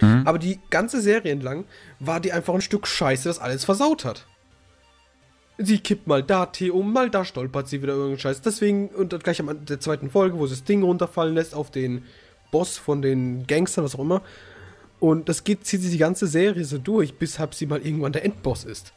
Mhm. 0.00 0.22
Aber 0.24 0.38
die 0.38 0.60
ganze 0.70 1.00
Serie 1.00 1.32
entlang 1.32 1.64
war 1.98 2.20
die 2.20 2.32
einfach 2.32 2.54
ein 2.54 2.60
Stück 2.60 2.86
Scheiße, 2.86 3.28
das 3.28 3.38
alles 3.38 3.64
versaut 3.64 4.04
hat. 4.04 4.26
Sie 5.58 5.78
kippt 5.78 6.06
mal 6.06 6.22
da 6.22 6.46
Tee 6.46 6.70
um, 6.70 6.90
mal 6.92 7.10
da 7.10 7.24
stolpert 7.24 7.68
sie 7.68 7.82
wieder 7.82 7.92
irgendeinen 7.92 8.18
Scheiß. 8.20 8.40
Deswegen, 8.40 8.88
und 8.88 9.22
gleich 9.22 9.40
am 9.40 9.64
der 9.66 9.80
zweiten 9.80 10.08
Folge, 10.08 10.38
wo 10.38 10.46
sie 10.46 10.54
das 10.54 10.64
Ding 10.64 10.82
runterfallen 10.82 11.34
lässt 11.34 11.54
auf 11.54 11.70
den 11.70 12.04
Boss 12.50 12.78
von 12.78 13.02
den 13.02 13.46
Gangstern, 13.46 13.84
was 13.84 13.94
auch 13.94 14.00
immer, 14.00 14.22
und 15.00 15.28
das 15.28 15.44
geht, 15.44 15.66
zieht 15.66 15.82
sich 15.82 15.90
die 15.90 15.98
ganze 15.98 16.26
Serie 16.26 16.64
so 16.64 16.78
durch, 16.78 17.14
bis 17.14 17.38
halt 17.38 17.54
sie 17.54 17.66
mal 17.66 17.80
irgendwann 17.80 18.12
der 18.12 18.24
Endboss 18.24 18.64
ist. 18.64 18.92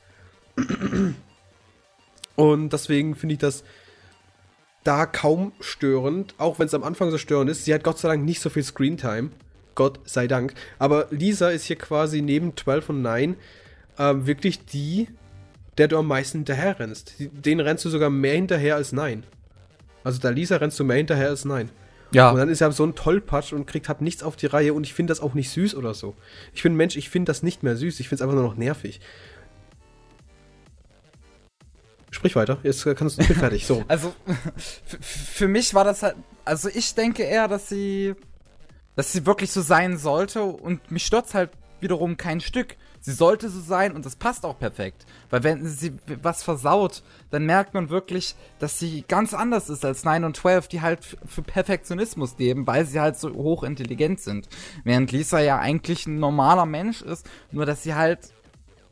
Und 2.36 2.74
deswegen 2.74 3.16
finde 3.16 3.34
ich 3.34 3.40
das 3.40 3.64
da 4.84 5.06
kaum 5.06 5.54
störend, 5.62 6.36
auch 6.38 6.60
wenn 6.60 6.68
es 6.68 6.74
am 6.74 6.84
Anfang 6.84 7.10
so 7.10 7.18
störend 7.18 7.50
ist. 7.50 7.66
Sie 7.66 7.74
hat 7.74 7.84
Gott 7.84 8.00
sei 8.00 8.10
Dank 8.10 8.26
nicht 8.26 8.42
so 8.42 8.50
viel 8.50 8.64
Screentime. 8.64 9.30
Gott 9.76 10.00
sei 10.06 10.28
Dank. 10.28 10.54
Aber 10.78 11.08
Lisa 11.10 11.50
ist 11.50 11.66
hier 11.66 11.78
quasi 11.78 12.22
neben 12.22 12.56
12 12.56 12.90
und 12.90 13.02
9 13.02 13.36
äh, 13.98 14.14
wirklich 14.18 14.66
die, 14.66 15.08
der 15.78 15.88
du 15.88 15.98
am 15.98 16.08
meisten 16.08 16.40
hinterher 16.40 16.80
rennst. 16.80 17.16
Den 17.18 17.60
rennst 17.60 17.86
du 17.86 17.90
sogar 17.90 18.10
mehr 18.10 18.36
hinterher 18.36 18.76
als 18.76 18.92
9. 18.92 19.24
Also 20.04 20.20
da 20.20 20.30
Lisa 20.30 20.58
rennst 20.58 20.80
du 20.80 20.84
mehr 20.84 20.98
hinterher 20.98 21.30
als 21.30 21.46
9. 21.46 21.70
Ja. 22.14 22.32
Und 22.32 22.38
dann 22.38 22.50
ist 22.50 22.62
er 22.62 22.72
so 22.72 22.86
ein 22.86 22.96
Tollpatsch 22.96 23.54
und 23.54 23.66
kriegt 23.66 23.88
halt 23.90 24.02
nichts 24.02 24.24
auf 24.24 24.36
die 24.36 24.46
Reihe 24.46 24.74
und 24.74 24.86
ich 24.86 24.94
finde 24.94 25.12
das 25.12 25.20
auch 25.20 25.34
nicht 25.34 25.50
süß 25.50 25.76
oder 25.76 25.94
so. 25.94 26.16
Ich 26.54 26.64
bin 26.64 26.76
Mensch, 26.76 26.96
ich 26.96 27.10
finde 27.10 27.30
das 27.30 27.44
nicht 27.44 27.64
mehr 27.64 27.76
süß, 27.76 28.00
ich 28.00 28.08
finde 28.08 28.16
es 28.16 28.22
einfach 28.22 28.36
nur 28.36 28.44
noch 28.44 28.56
nervig. 28.56 29.02
Sprich 32.12 32.36
weiter, 32.36 32.60
jetzt 32.62 32.86
kannst 32.96 33.18
du 33.18 33.24
fertig. 33.34 33.66
So. 33.66 33.84
Also, 33.88 34.14
für 35.02 35.48
mich 35.48 35.74
war 35.74 35.84
das 35.84 36.04
halt. 36.04 36.16
Also, 36.46 36.70
ich 36.70 36.94
denke 36.94 37.24
eher, 37.24 37.48
dass 37.48 37.70
sie. 37.70 38.14
Dass 38.96 39.12
sie 39.12 39.26
wirklich 39.26 39.52
so 39.52 39.62
sein 39.62 39.98
sollte 39.98 40.44
und 40.44 40.92
mich 40.92 41.08
stört 41.08 41.34
halt 41.34 41.50
wiederum 41.80 42.16
kein 42.16 42.40
Stück. 42.40 42.78
Sie 43.06 43.12
sollte 43.12 43.50
so 43.50 43.60
sein 43.60 43.92
und 43.92 44.06
das 44.06 44.16
passt 44.16 44.46
auch 44.46 44.58
perfekt. 44.58 45.06
Weil 45.30 45.44
wenn 45.44 45.68
sie 45.68 45.92
was 46.22 46.42
versaut, 46.42 47.04
dann 47.32 47.46
merkt 47.46 47.74
man 47.74 47.90
wirklich, 47.90 48.34
dass 48.60 48.80
sie 48.80 49.04
ganz 49.06 49.34
anders 49.34 49.70
ist 49.70 49.84
als 49.84 50.06
9 50.06 50.24
und 50.24 50.38
12, 50.38 50.70
die 50.70 50.80
halt 50.80 51.18
für 51.26 51.42
Perfektionismus 51.42 52.38
leben, 52.38 52.66
weil 52.66 52.86
sie 52.86 53.02
halt 53.02 53.18
so 53.18 53.34
hochintelligent 53.34 54.22
sind. 54.22 54.48
Während 54.86 55.12
Lisa 55.12 55.42
ja 55.42 55.60
eigentlich 55.60 56.08
ein 56.08 56.20
normaler 56.20 56.66
Mensch 56.66 57.02
ist, 57.02 57.30
nur 57.52 57.66
dass 57.66 57.84
sie 57.84 57.94
halt 57.94 58.32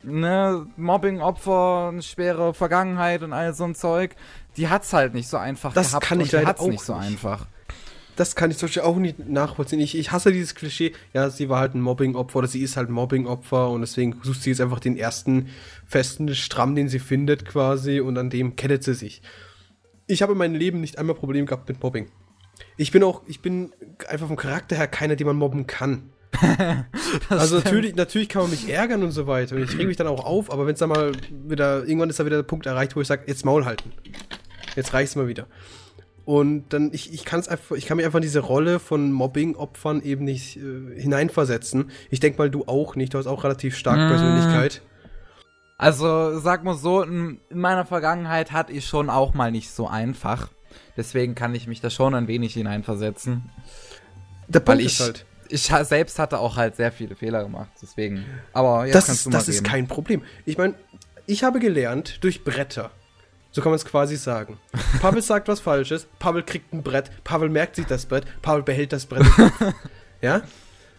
ne, 0.02 0.66
Mobbing-Opfer, 0.76 1.88
eine 1.92 2.02
schwere 2.02 2.52
Vergangenheit 2.52 3.22
und 3.22 3.32
all 3.32 3.54
so 3.54 3.64
ein 3.64 3.74
Zeug, 3.74 4.14
die 4.58 4.68
hat's 4.68 4.92
halt 4.92 5.14
nicht 5.14 5.28
so 5.28 5.38
einfach 5.38 5.72
das 5.72 5.88
gehabt 5.88 6.04
kann 6.04 6.20
ich 6.20 6.34
und 6.34 6.42
die 6.42 6.46
hat's 6.46 6.60
auch 6.60 6.68
nicht 6.68 6.84
so 6.84 6.92
einfach 6.92 7.46
das 8.16 8.36
kann 8.36 8.50
ich 8.50 8.58
zum 8.58 8.66
Beispiel 8.66 8.82
auch 8.82 8.96
nicht 8.96 9.18
nachvollziehen. 9.28 9.80
Ich, 9.80 9.96
ich 9.96 10.12
hasse 10.12 10.32
dieses 10.32 10.54
Klischee, 10.54 10.92
ja, 11.14 11.30
sie 11.30 11.48
war 11.48 11.60
halt 11.60 11.74
ein 11.74 11.80
Mobbing-Opfer 11.80 12.40
oder 12.40 12.48
sie 12.48 12.60
ist 12.60 12.76
halt 12.76 12.90
ein 12.90 12.92
Mobbing-Opfer 12.92 13.70
und 13.70 13.80
deswegen 13.80 14.20
sucht 14.22 14.42
sie 14.42 14.50
jetzt 14.50 14.60
einfach 14.60 14.80
den 14.80 14.96
ersten 14.96 15.48
festen 15.86 16.34
Stramm, 16.34 16.74
den 16.74 16.88
sie 16.88 16.98
findet 16.98 17.44
quasi 17.44 18.00
und 18.00 18.18
an 18.18 18.30
dem 18.30 18.56
kettet 18.56 18.84
sie 18.84 18.94
sich. 18.94 19.22
Ich 20.06 20.22
habe 20.22 20.32
in 20.32 20.38
meinem 20.38 20.54
Leben 20.54 20.80
nicht 20.80 20.98
einmal 20.98 21.16
Problem 21.16 21.46
gehabt 21.46 21.68
mit 21.68 21.82
Mobbing. 21.82 22.10
Ich 22.76 22.90
bin 22.90 23.02
auch, 23.02 23.22
ich 23.26 23.40
bin 23.40 23.72
einfach 24.08 24.26
vom 24.26 24.36
Charakter 24.36 24.76
her 24.76 24.88
keiner, 24.88 25.16
den 25.16 25.26
man 25.26 25.36
mobben 25.36 25.66
kann. 25.66 26.10
also 27.28 27.56
natürlich, 27.56 27.94
natürlich 27.94 28.28
kann 28.28 28.42
man 28.42 28.50
mich 28.50 28.68
ärgern 28.68 29.02
und 29.02 29.12
so 29.12 29.26
weiter. 29.26 29.56
Und 29.56 29.62
ich 29.62 29.78
reg 29.78 29.86
mich 29.86 29.96
dann 29.96 30.06
auch 30.06 30.24
auf, 30.24 30.50
aber 30.52 30.66
wenn 30.66 30.74
es 30.74 30.80
dann 30.80 30.88
mal 30.88 31.12
wieder, 31.30 31.84
irgendwann 31.84 32.10
ist 32.10 32.18
da 32.18 32.26
wieder 32.26 32.36
der 32.36 32.42
Punkt 32.42 32.66
erreicht, 32.66 32.96
wo 32.96 33.00
ich 33.00 33.06
sage, 33.06 33.24
jetzt 33.26 33.44
Maul 33.44 33.64
halten. 33.64 33.92
Jetzt 34.76 34.94
reicht's 34.94 35.16
mal 35.16 35.28
wieder. 35.28 35.46
Und 36.24 36.72
dann, 36.72 36.90
ich, 36.92 37.12
ich 37.12 37.24
kann 37.24 37.40
es 37.40 37.48
einfach, 37.48 37.74
ich 37.76 37.86
kann 37.86 37.96
mich 37.96 38.06
einfach 38.06 38.18
in 38.18 38.22
diese 38.22 38.40
Rolle 38.40 38.78
von 38.78 39.10
Mobbing-Opfern 39.10 40.02
eben 40.02 40.24
nicht 40.24 40.56
äh, 40.56 41.00
hineinversetzen. 41.00 41.90
Ich 42.10 42.20
denke 42.20 42.38
mal, 42.38 42.50
du 42.50 42.64
auch 42.66 42.94
nicht, 42.94 43.14
du 43.14 43.18
hast 43.18 43.26
auch 43.26 43.42
relativ 43.44 43.76
stark 43.76 43.96
Mm. 43.98 44.08
Persönlichkeit. 44.08 44.82
Also, 45.78 46.38
sag 46.38 46.62
mal 46.62 46.76
so, 46.76 47.02
in, 47.02 47.40
in 47.50 47.58
meiner 47.58 47.84
Vergangenheit 47.84 48.52
hatte 48.52 48.72
ich 48.72 48.86
schon 48.86 49.10
auch 49.10 49.34
mal 49.34 49.50
nicht 49.50 49.70
so 49.72 49.88
einfach. 49.88 50.48
Deswegen 50.96 51.34
kann 51.34 51.54
ich 51.56 51.66
mich 51.66 51.80
da 51.80 51.90
schon 51.90 52.14
ein 52.14 52.28
wenig 52.28 52.54
hineinversetzen. 52.54 53.50
Der 54.46 54.60
Weil 54.60 54.76
Punkt 54.76 54.82
ich, 54.82 54.92
ist 54.92 55.00
halt, 55.00 55.26
ich 55.48 55.88
selbst 55.88 56.18
hatte 56.20 56.38
auch 56.38 56.56
halt 56.56 56.76
sehr 56.76 56.92
viele 56.92 57.16
Fehler 57.16 57.42
gemacht. 57.42 57.70
Deswegen. 57.82 58.24
Aber 58.52 58.86
jetzt 58.86 58.94
das 58.94 59.06
kannst 59.06 59.20
ist, 59.20 59.26
du 59.26 59.30
mal 59.30 59.38
das 59.38 59.48
ist 59.48 59.56
reden. 59.56 59.66
kein 59.66 59.88
Problem. 59.88 60.22
Ich 60.44 60.56
meine, 60.56 60.74
ich 61.26 61.42
habe 61.42 61.58
gelernt 61.58 62.22
durch 62.22 62.44
Bretter. 62.44 62.90
So 63.52 63.60
kann 63.60 63.70
man 63.70 63.76
es 63.76 63.84
quasi 63.84 64.16
sagen. 64.16 64.58
Pavel 65.00 65.22
sagt 65.22 65.46
was 65.46 65.60
Falsches, 65.60 66.06
Pavel 66.18 66.42
kriegt 66.42 66.72
ein 66.72 66.82
Brett, 66.82 67.10
Pavel 67.22 67.50
merkt 67.50 67.76
sich 67.76 67.86
das 67.86 68.06
Brett, 68.06 68.24
Pavel 68.40 68.62
behält 68.62 68.92
das 68.92 69.06
Brett. 69.06 69.26
ja? 70.22 70.42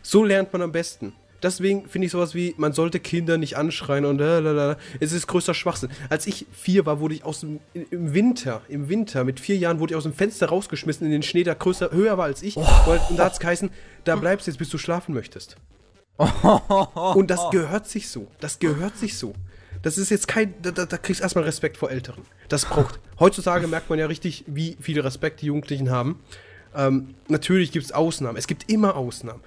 So 0.04 0.24
lernt 0.24 0.54
man 0.54 0.62
am 0.62 0.72
besten. 0.72 1.14
Deswegen 1.42 1.90
finde 1.90 2.06
ich 2.06 2.12
sowas 2.12 2.36
wie, 2.36 2.56
man 2.58 2.72
sollte 2.72 3.02
Kinder 3.02 3.38
nicht 3.38 3.58
anschreien 3.58 4.06
und 4.06 4.20
lalala. 4.20 4.78
es 5.02 5.12
ist 5.12 5.28
größter 5.28 5.54
Schwachsinn. 5.54 5.90
Als 6.10 6.26
ich 6.26 6.46
vier 6.54 6.86
war, 6.86 7.02
wurde 7.02 7.16
ich 7.16 7.26
aus 7.26 7.42
dem, 7.42 7.60
im 7.74 8.14
Winter, 8.14 8.62
im 8.70 8.88
Winter, 8.88 9.26
mit 9.26 9.42
vier 9.42 9.58
Jahren 9.58 9.80
wurde 9.80 9.94
ich 9.94 9.98
aus 9.98 10.04
dem 10.04 10.14
Fenster 10.14 10.48
rausgeschmissen 10.48 11.06
in 11.06 11.12
den 11.12 11.24
Schnee, 11.24 11.44
der 11.44 11.56
größer, 11.56 11.92
höher 11.92 12.18
war 12.18 12.26
als 12.26 12.44
ich. 12.44 12.56
Weil, 12.56 13.02
und 13.10 13.18
da 13.18 13.26
hat 13.26 13.34
es 13.34 13.40
geheißen, 13.40 13.72
da 14.06 14.16
bleibst 14.16 14.48
du 14.48 14.52
jetzt, 14.52 14.58
bis 14.58 14.70
du 14.70 14.78
schlafen 14.78 15.14
möchtest. 15.14 15.58
Und 17.16 17.32
das 17.32 17.50
gehört 17.50 17.88
sich 17.88 18.08
so. 18.08 18.28
Das 18.40 18.60
gehört 18.60 18.96
sich 18.98 19.18
so. 19.18 19.34
Das 19.84 19.98
ist 19.98 20.10
jetzt 20.10 20.28
kein. 20.28 20.56
Da, 20.62 20.72
da, 20.72 20.98
kriegst 20.98 21.20
du 21.20 21.24
erstmal 21.24 21.44
Respekt 21.44 21.78
vor 21.78 21.92
Älteren. 21.92 22.24
Das 22.50 22.66
braucht. 22.66 23.00
Heutzutage 23.20 23.68
merkt 23.68 23.90
man 23.90 24.00
ja 24.00 24.08
richtig, 24.08 24.46
wie 24.48 24.78
viel 24.82 25.00
Respekt 25.00 25.42
die 25.42 25.48
Jugendlichen 25.48 25.92
haben. 25.92 26.20
Ähm, 26.76 27.14
natürlich 27.28 27.72
gibt 27.72 27.86
es 27.86 27.92
Ausnahmen. 27.92 28.38
Es 28.38 28.48
gibt 28.48 28.72
immer 28.72 28.96
Ausnahmen. 28.96 29.42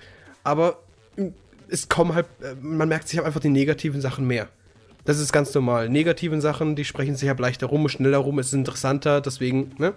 Aber 0.44 0.78
mm, 1.16 1.28
es 1.68 1.88
kommen 1.88 2.14
halt. 2.14 2.26
äh, 2.42 2.54
Man 2.60 2.88
merkt 2.88 3.08
sich 3.08 3.18
halt 3.18 3.26
einfach 3.26 3.40
die 3.40 3.48
negativen 3.48 4.00
Sachen 4.00 4.26
mehr. 4.26 4.48
Das 5.06 5.18
ist 5.18 5.32
ganz 5.32 5.54
normal. 5.54 5.88
Negativen 5.88 6.40
Sachen, 6.40 6.76
die 6.76 6.84
sprechen 6.84 7.16
sich 7.16 7.28
halt 7.28 7.40
leichter 7.40 7.68
rum, 7.68 7.88
schneller 7.88 8.18
rum, 8.18 8.38
es 8.38 8.48
ist 8.48 8.54
interessanter, 8.54 9.20
deswegen, 9.20 9.72
ne? 9.78 9.94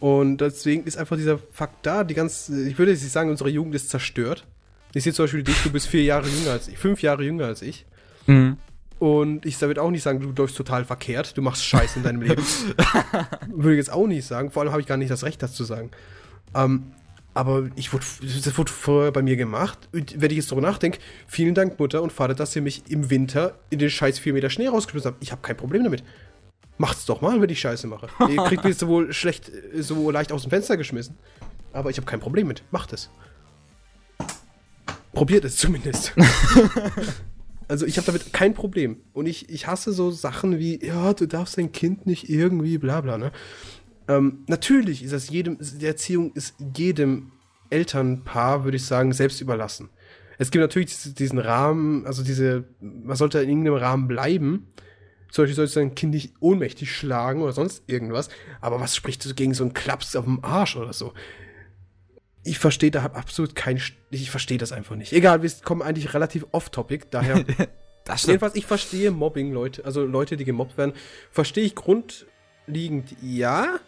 Und 0.00 0.38
deswegen 0.38 0.84
ist 0.84 0.96
einfach 0.98 1.16
dieser 1.16 1.38
Fakt 1.52 1.86
da, 1.86 2.04
die 2.04 2.14
ganz, 2.14 2.48
ich 2.48 2.78
würde 2.78 2.90
jetzt 2.92 3.02
nicht 3.02 3.12
sagen, 3.12 3.30
unsere 3.30 3.50
Jugend 3.50 3.74
ist 3.74 3.90
zerstört. 3.90 4.46
Ich 4.94 5.04
sehe 5.04 5.12
zum 5.12 5.24
Beispiel 5.24 5.44
dich, 5.44 5.62
du 5.62 5.70
bist 5.70 5.86
vier 5.86 6.02
Jahre 6.02 6.26
jünger 6.26 6.52
als 6.52 6.68
ich, 6.68 6.78
fünf 6.78 7.02
Jahre 7.02 7.22
jünger 7.22 7.46
als 7.46 7.62
ich. 7.62 7.86
Mhm. 8.26 8.56
Und 9.00 9.46
ich 9.46 9.58
würde 9.62 9.80
auch 9.82 9.90
nicht 9.90 10.02
sagen, 10.02 10.20
du 10.20 10.42
läufst 10.42 10.58
total 10.58 10.84
verkehrt, 10.84 11.34
du 11.34 11.40
machst 11.40 11.64
Scheiß 11.64 11.96
in 11.96 12.02
deinem 12.02 12.20
Leben. 12.20 12.44
würde 13.48 13.72
ich 13.72 13.78
jetzt 13.78 13.90
auch 13.90 14.06
nicht 14.06 14.26
sagen, 14.26 14.50
vor 14.50 14.62
allem 14.62 14.72
habe 14.72 14.82
ich 14.82 14.86
gar 14.86 14.98
nicht 14.98 15.10
das 15.10 15.24
Recht, 15.24 15.42
das 15.42 15.54
zu 15.54 15.64
sagen. 15.64 15.90
Ähm, 16.54 16.92
aber 17.32 17.70
ich 17.76 17.94
wurde, 17.94 18.04
das 18.20 18.58
wurde 18.58 18.70
vorher 18.70 19.10
bei 19.10 19.22
mir 19.22 19.36
gemacht. 19.36 19.88
Und 19.94 20.20
wenn 20.20 20.30
ich 20.30 20.36
jetzt 20.36 20.52
darüber 20.52 20.66
nachdenke, 20.66 20.98
vielen 21.26 21.54
Dank, 21.54 21.78
Mutter 21.78 22.02
und 22.02 22.12
Vater, 22.12 22.34
dass 22.34 22.54
ihr 22.54 22.60
mich 22.60 22.90
im 22.90 23.08
Winter 23.08 23.54
in 23.70 23.78
den 23.78 23.88
scheiß 23.88 24.18
4 24.18 24.34
Meter 24.34 24.50
Schnee 24.50 24.68
rausgeschmissen 24.68 25.12
habt. 25.12 25.22
Ich 25.22 25.32
habe 25.32 25.40
kein 25.40 25.56
Problem 25.56 25.82
damit. 25.82 26.04
Macht's 26.76 27.06
doch 27.06 27.22
mal, 27.22 27.40
wenn 27.40 27.48
ich 27.48 27.58
Scheiße 27.58 27.86
mache. 27.86 28.08
Ihr 28.28 28.44
kriegt 28.44 28.64
mich 28.64 28.76
sowohl 28.76 29.14
schlecht, 29.14 29.50
so 29.78 30.10
leicht 30.10 30.30
aus 30.30 30.42
dem 30.42 30.50
Fenster 30.50 30.76
geschmissen. 30.76 31.16
Aber 31.72 31.88
ich 31.88 31.96
habe 31.96 32.06
kein 32.06 32.20
Problem 32.20 32.48
mit. 32.48 32.64
Macht 32.70 32.92
es. 32.92 33.08
Probiert 35.14 35.46
es 35.46 35.56
zumindest. 35.56 36.12
also 37.70 37.86
ich 37.86 37.96
habe 37.96 38.06
damit 38.06 38.32
kein 38.32 38.52
Problem. 38.54 38.98
Und 39.12 39.26
ich, 39.26 39.48
ich 39.48 39.66
hasse 39.66 39.92
so 39.92 40.10
Sachen 40.10 40.58
wie, 40.58 40.84
ja, 40.84 41.14
du 41.14 41.26
darfst 41.26 41.56
dein 41.56 41.72
Kind 41.72 42.04
nicht 42.06 42.28
irgendwie, 42.28 42.78
bla 42.78 43.00
bla, 43.00 43.16
ne? 43.16 43.32
Ähm, 44.08 44.44
natürlich 44.48 45.02
ist 45.04 45.12
das 45.12 45.30
jedem, 45.30 45.58
die 45.60 45.86
Erziehung 45.86 46.32
ist 46.34 46.56
jedem 46.76 47.30
Elternpaar, 47.70 48.64
würde 48.64 48.76
ich 48.76 48.84
sagen, 48.84 49.12
selbst 49.12 49.40
überlassen. 49.40 49.88
Es 50.38 50.50
gibt 50.50 50.60
natürlich 50.62 50.88
dies- 50.88 51.14
diesen 51.14 51.38
Rahmen, 51.38 52.06
also 52.06 52.24
diese, 52.24 52.64
man 52.80 53.16
sollte 53.16 53.40
in 53.40 53.48
irgendeinem 53.48 53.76
Rahmen 53.76 54.08
bleiben. 54.08 54.66
Zum 55.30 55.44
Beispiel 55.44 55.54
sollst 55.54 55.76
du 55.76 55.80
dein 55.80 55.94
Kind 55.94 56.14
nicht 56.14 56.34
ohnmächtig 56.40 56.92
schlagen 56.92 57.42
oder 57.42 57.52
sonst 57.52 57.84
irgendwas. 57.86 58.30
Aber 58.60 58.80
was 58.80 58.96
spricht 58.96 59.22
so 59.22 59.32
gegen 59.34 59.54
so 59.54 59.62
einen 59.62 59.74
Klaps 59.74 60.16
auf 60.16 60.24
dem 60.24 60.44
Arsch 60.44 60.76
oder 60.76 60.92
so? 60.92 61.12
Ich 62.42 62.58
verstehe 62.58 62.90
da 62.90 63.04
absolut 63.04 63.54
kein, 63.54 63.80
ich 64.10 64.30
verstehe 64.30 64.58
das 64.58 64.72
einfach 64.72 64.96
nicht. 64.96 65.12
Egal, 65.12 65.42
wir 65.42 65.50
kommen 65.62 65.82
eigentlich 65.82 66.14
relativ 66.14 66.46
off-topic, 66.52 67.06
daher 67.10 67.44
Das 68.04 68.20
stimmt. 68.20 68.32
Jedenfalls, 68.32 68.54
ich 68.56 68.66
verstehe 68.66 69.10
Mobbing, 69.10 69.52
Leute, 69.52 69.84
also 69.84 70.04
Leute, 70.04 70.36
die 70.36 70.44
gemobbt 70.44 70.78
werden, 70.78 70.94
verstehe 71.30 71.64
ich 71.64 71.74
grundlegend 71.74 73.14
ja. 73.22 73.78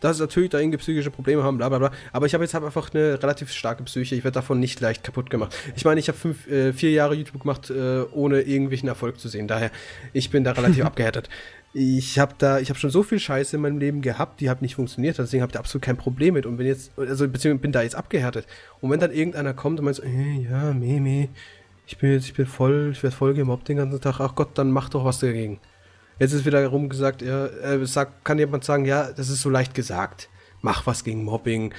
Dass 0.00 0.20
natürlich 0.20 0.50
da 0.50 0.58
irgendwie 0.58 0.76
psychische 0.76 1.10
Probleme 1.10 1.42
haben, 1.42 1.56
bla 1.56 1.70
bla 1.70 1.78
bla. 1.78 1.90
Aber 2.12 2.26
ich 2.26 2.34
habe 2.34 2.44
jetzt 2.44 2.52
hab 2.52 2.62
einfach 2.62 2.92
eine 2.92 3.20
relativ 3.22 3.50
starke 3.50 3.82
Psyche. 3.84 4.14
Ich 4.14 4.24
werde 4.24 4.34
davon 4.34 4.60
nicht 4.60 4.78
leicht 4.80 5.02
kaputt 5.02 5.30
gemacht. 5.30 5.56
Ich 5.74 5.86
meine, 5.86 5.98
ich 5.98 6.08
habe 6.08 6.34
äh, 6.50 6.74
vier 6.74 6.90
Jahre 6.90 7.14
YouTube 7.14 7.40
gemacht, 7.40 7.70
äh, 7.70 8.02
ohne 8.12 8.42
irgendwelchen 8.42 8.90
Erfolg 8.90 9.18
zu 9.18 9.28
sehen. 9.28 9.48
Daher, 9.48 9.70
ich 10.12 10.28
bin 10.28 10.44
da 10.44 10.52
relativ 10.52 10.84
abgehärtet. 10.84 11.30
Ich 11.78 12.18
habe 12.18 12.34
da, 12.38 12.58
ich 12.58 12.70
habe 12.70 12.78
schon 12.78 12.88
so 12.88 13.02
viel 13.02 13.18
Scheiße 13.18 13.56
in 13.56 13.60
meinem 13.60 13.76
Leben 13.76 14.00
gehabt, 14.00 14.40
die 14.40 14.48
hat 14.48 14.62
nicht 14.62 14.76
funktioniert. 14.76 15.18
Deswegen 15.18 15.42
habe 15.42 15.50
ich 15.50 15.52
da 15.52 15.58
absolut 15.58 15.84
kein 15.84 15.98
Problem 15.98 16.32
mit. 16.32 16.46
Und 16.46 16.56
bin 16.56 16.66
jetzt, 16.66 16.90
also 16.98 17.28
beziehungsweise 17.28 17.60
bin 17.60 17.72
da 17.72 17.82
jetzt 17.82 17.96
abgehärtet. 17.96 18.46
Und 18.80 18.90
wenn 18.90 18.98
dann 18.98 19.12
irgendeiner 19.12 19.52
kommt 19.52 19.78
und 19.78 19.84
meint 19.84 19.96
so, 19.96 20.02
ja, 20.02 20.72
Meme, 20.72 21.28
ich 21.86 21.98
bin 21.98 22.12
jetzt, 22.12 22.24
ich 22.24 22.32
bin 22.32 22.46
voll, 22.46 22.92
ich 22.92 23.02
werde 23.02 23.14
voll 23.14 23.34
gemobbt 23.34 23.68
den 23.68 23.76
ganzen 23.76 24.00
Tag. 24.00 24.20
Ach 24.20 24.34
Gott, 24.34 24.56
dann 24.56 24.70
mach 24.70 24.88
doch 24.88 25.04
was 25.04 25.18
dagegen. 25.18 25.60
Jetzt 26.18 26.32
ist 26.32 26.46
wieder 26.46 26.66
rumgesagt, 26.66 27.20
ja, 27.20 27.44
äh, 27.44 27.84
sagt, 27.84 28.24
kann 28.24 28.38
jemand 28.38 28.64
sagen, 28.64 28.86
ja, 28.86 29.12
das 29.12 29.28
ist 29.28 29.42
so 29.42 29.50
leicht 29.50 29.74
gesagt. 29.74 30.30
Mach 30.62 30.86
was 30.86 31.04
gegen 31.04 31.24
Mobbing. 31.24 31.74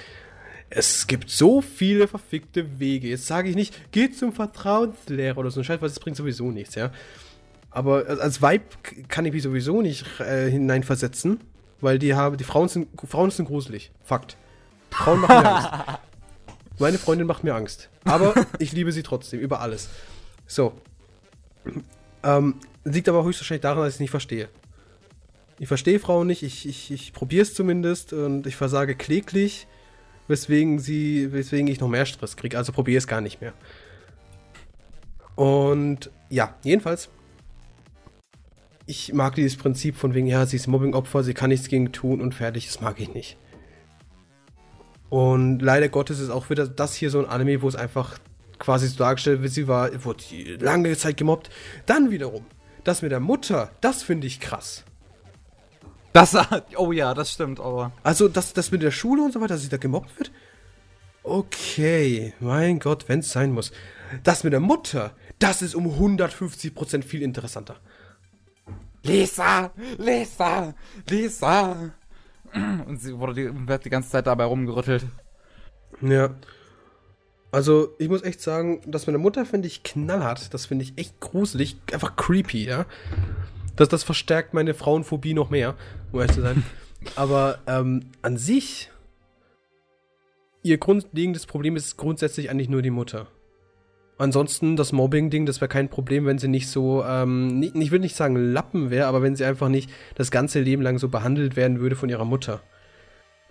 Es 0.70 1.08
gibt 1.08 1.32
so 1.32 1.60
viele 1.60 2.08
verfickte 2.08 2.80
Wege. 2.80 3.08
Jetzt 3.08 3.26
sage 3.26 3.50
ich 3.50 3.56
nicht, 3.56 3.92
geh 3.92 4.12
zum 4.12 4.32
Vertrauenslehrer 4.32 5.40
oder 5.40 5.50
so 5.50 5.62
ein 5.62 5.64
Scheiß, 5.64 5.82
weil 5.82 5.90
das 5.90 6.00
bringt 6.00 6.18
sowieso 6.18 6.52
nichts, 6.52 6.76
ja. 6.76 6.92
Aber 7.78 8.08
als 8.08 8.42
Vibe 8.42 8.66
kann 9.08 9.26
ich 9.26 9.34
mich 9.34 9.44
sowieso 9.44 9.84
nicht 9.84 10.20
äh, 10.20 10.50
hineinversetzen, 10.50 11.40
weil 11.80 12.00
die 12.00 12.16
haben, 12.16 12.36
die 12.36 12.44
Frauen 12.44 12.70
sind, 12.70 12.88
Frauen 13.08 13.30
sind 13.30 13.46
gruselig. 13.46 13.92
Fakt. 14.04 14.36
Frauen 14.90 15.20
machen 15.20 15.44
mir 15.44 15.56
Angst. 15.56 16.00
Meine 16.80 16.98
Freundin 16.98 17.28
macht 17.28 17.44
mir 17.44 17.54
Angst. 17.54 17.90
Aber 18.04 18.34
ich 18.58 18.72
liebe 18.72 18.92
sie 18.92 19.04
trotzdem, 19.04 19.40
über 19.40 19.62
alles. 19.62 19.90
So. 20.48 20.74
Ähm, 22.24 22.56
liegt 22.84 23.10
aber 23.10 23.24
höchstwahrscheinlich 23.24 23.62
daran, 23.62 23.84
dass 23.84 23.90
ich 23.90 23.98
es 23.98 24.00
nicht 24.00 24.10
verstehe. 24.10 24.50
Ich 25.60 25.68
verstehe 25.68 26.00
Frauen 26.00 26.26
nicht, 26.26 26.42
ich, 26.42 26.68
ich, 26.68 26.90
ich 26.90 27.14
probiere 27.14 27.44
es 27.44 27.54
zumindest 27.54 28.12
und 28.12 28.48
ich 28.48 28.56
versage 28.56 28.96
kläglich, 28.96 29.68
weswegen 30.28 30.80
sie, 30.80 31.32
weswegen 31.32 31.68
ich 31.68 31.80
noch 31.80 31.90
mehr 31.90 32.08
Stress 32.08 32.38
kriege. 32.38 32.58
Also 32.58 32.72
probiere 32.72 32.98
es 32.98 33.06
gar 33.06 33.22
nicht 33.22 33.40
mehr. 33.40 33.54
Und 35.36 36.10
ja, 36.32 36.56
jedenfalls. 36.64 37.10
Ich 38.88 39.14
mag 39.14 39.36
dieses 39.36 39.58
Prinzip 39.58 39.98
von 39.98 40.14
wegen, 40.14 40.28
ja, 40.28 40.46
sie 40.46 40.56
ist 40.56 40.68
Mobbing-Opfer, 40.68 41.24
sie 41.24 41.34
kann 41.34 41.50
nichts 41.50 41.68
gegen 41.68 41.92
tun 41.92 42.22
und 42.22 42.34
fertig, 42.34 42.68
das 42.68 42.82
mag 42.82 43.00
ich 43.00 43.14
nicht. 43.14 43.38
Und 45.10 45.60
leider 45.60 45.90
Gottes 45.90 46.20
ist 46.20 46.30
auch 46.30 46.50
wieder 46.50 46.68
das 46.68 46.96
hier 46.96 47.10
so 47.10 47.20
ein 47.20 47.26
Anime, 47.26 47.62
wo 47.62 47.68
es 47.68 47.76
einfach 47.76 48.18
quasi 48.60 48.88
so 48.88 48.98
dargestellt 48.98 49.42
wird, 49.42 49.52
sie 49.52 49.68
war, 49.68 50.04
wurde 50.04 50.24
lange 50.60 50.96
Zeit 50.98 51.18
gemobbt. 51.18 51.50
Dann 51.86 52.12
wiederum, 52.12 52.46
das 52.84 53.02
mit 53.02 53.12
der 53.12 53.20
Mutter, 53.20 53.72
das 53.82 54.04
finde 54.04 54.26
ich 54.26 54.40
krass. 54.40 54.84
Das, 56.14 56.36
oh 56.78 56.92
ja, 56.92 57.14
das 57.14 57.34
stimmt, 57.34 57.60
aber. 57.60 57.92
Also, 58.04 58.28
das, 58.28 58.54
das 58.54 58.72
mit 58.72 58.82
der 58.82 58.92
Schule 58.92 59.22
und 59.22 59.34
so 59.34 59.42
weiter, 59.42 59.56
dass 59.56 59.64
sie 59.64 59.70
da 59.70 59.78
gemobbt 59.78 60.18
wird? 60.18 60.32
Okay, 61.24 62.34
mein 62.40 62.80
Gott, 62.80 63.10
wenn 63.10 63.20
es 63.20 63.32
sein 63.32 63.52
muss. 63.52 63.72
Das 64.24 64.46
mit 64.46 64.54
der 64.54 64.62
Mutter, 64.62 65.12
das 65.40 65.62
ist 65.62 65.76
um 65.76 65.86
150% 65.88 67.04
viel 67.04 67.22
interessanter. 67.22 67.76
Lisa! 69.08 69.72
Lisa! 69.98 70.74
Lisa! 71.10 71.94
Und 72.88 73.02
sie 73.02 73.18
wurde 73.18 73.34
die, 73.34 73.68
wird 73.68 73.86
die 73.86 73.90
ganze 73.90 74.10
Zeit 74.10 74.28
dabei 74.28 74.46
rumgerüttelt. 74.46 75.06
Ja. 76.02 76.36
Also, 77.52 77.96
ich 77.98 78.10
muss 78.10 78.24
echt 78.24 78.42
sagen, 78.42 78.82
das 78.86 79.08
mit 79.08 79.14
der 79.14 79.22
Mutter 79.22 79.46
finde 79.46 79.68
ich 79.68 79.84
knallhart. 79.84 80.54
Das 80.54 80.66
finde 80.66 80.84
ich 80.84 80.98
echt 80.98 81.20
gruselig. 81.20 81.78
Einfach 81.92 82.16
creepy, 82.16 82.66
ja. 82.66 82.86
Das, 83.76 83.90
das 83.90 84.04
verstärkt 84.04 84.54
meine 84.54 84.74
Frauenphobie 84.74 85.34
noch 85.34 85.50
mehr, 85.50 85.76
um 86.12 86.20
ehrlich 86.20 86.36
zu 86.36 86.42
sein. 86.42 86.64
Aber 87.16 87.60
ähm, 87.68 88.12
an 88.22 88.38
sich, 88.38 88.90
ihr 90.64 90.78
grundlegendes 90.78 91.46
Problem 91.46 91.76
ist 91.76 91.96
grundsätzlich 91.96 92.50
eigentlich 92.50 92.70
nur 92.70 92.82
die 92.82 92.90
Mutter. 92.90 93.28
Ansonsten, 94.20 94.76
das 94.76 94.94
Mobbing-Ding, 94.94 95.46
das 95.46 95.62
wäre 95.62 95.70
kein 95.70 95.90
Problem, 95.90 96.26
wenn 96.26 96.40
sie 96.40 96.48
nicht 96.48 96.70
so, 96.70 97.04
ähm, 97.06 97.60
nicht, 97.60 97.76
ich 97.76 97.92
will 97.92 98.00
nicht 98.00 98.16
sagen 98.16 98.36
Lappen 98.36 98.90
wäre, 98.90 99.08
aber 99.08 99.22
wenn 99.22 99.36
sie 99.36 99.46
einfach 99.46 99.70
nicht 99.70 99.92
das 100.16 100.32
ganze 100.32 100.60
Leben 100.60 100.82
lang 100.82 100.98
so 100.98 101.08
behandelt 101.10 101.56
werden 101.56 101.80
würde 101.80 101.96
von 101.96 102.10
ihrer 102.10 102.26
Mutter. 102.26 102.62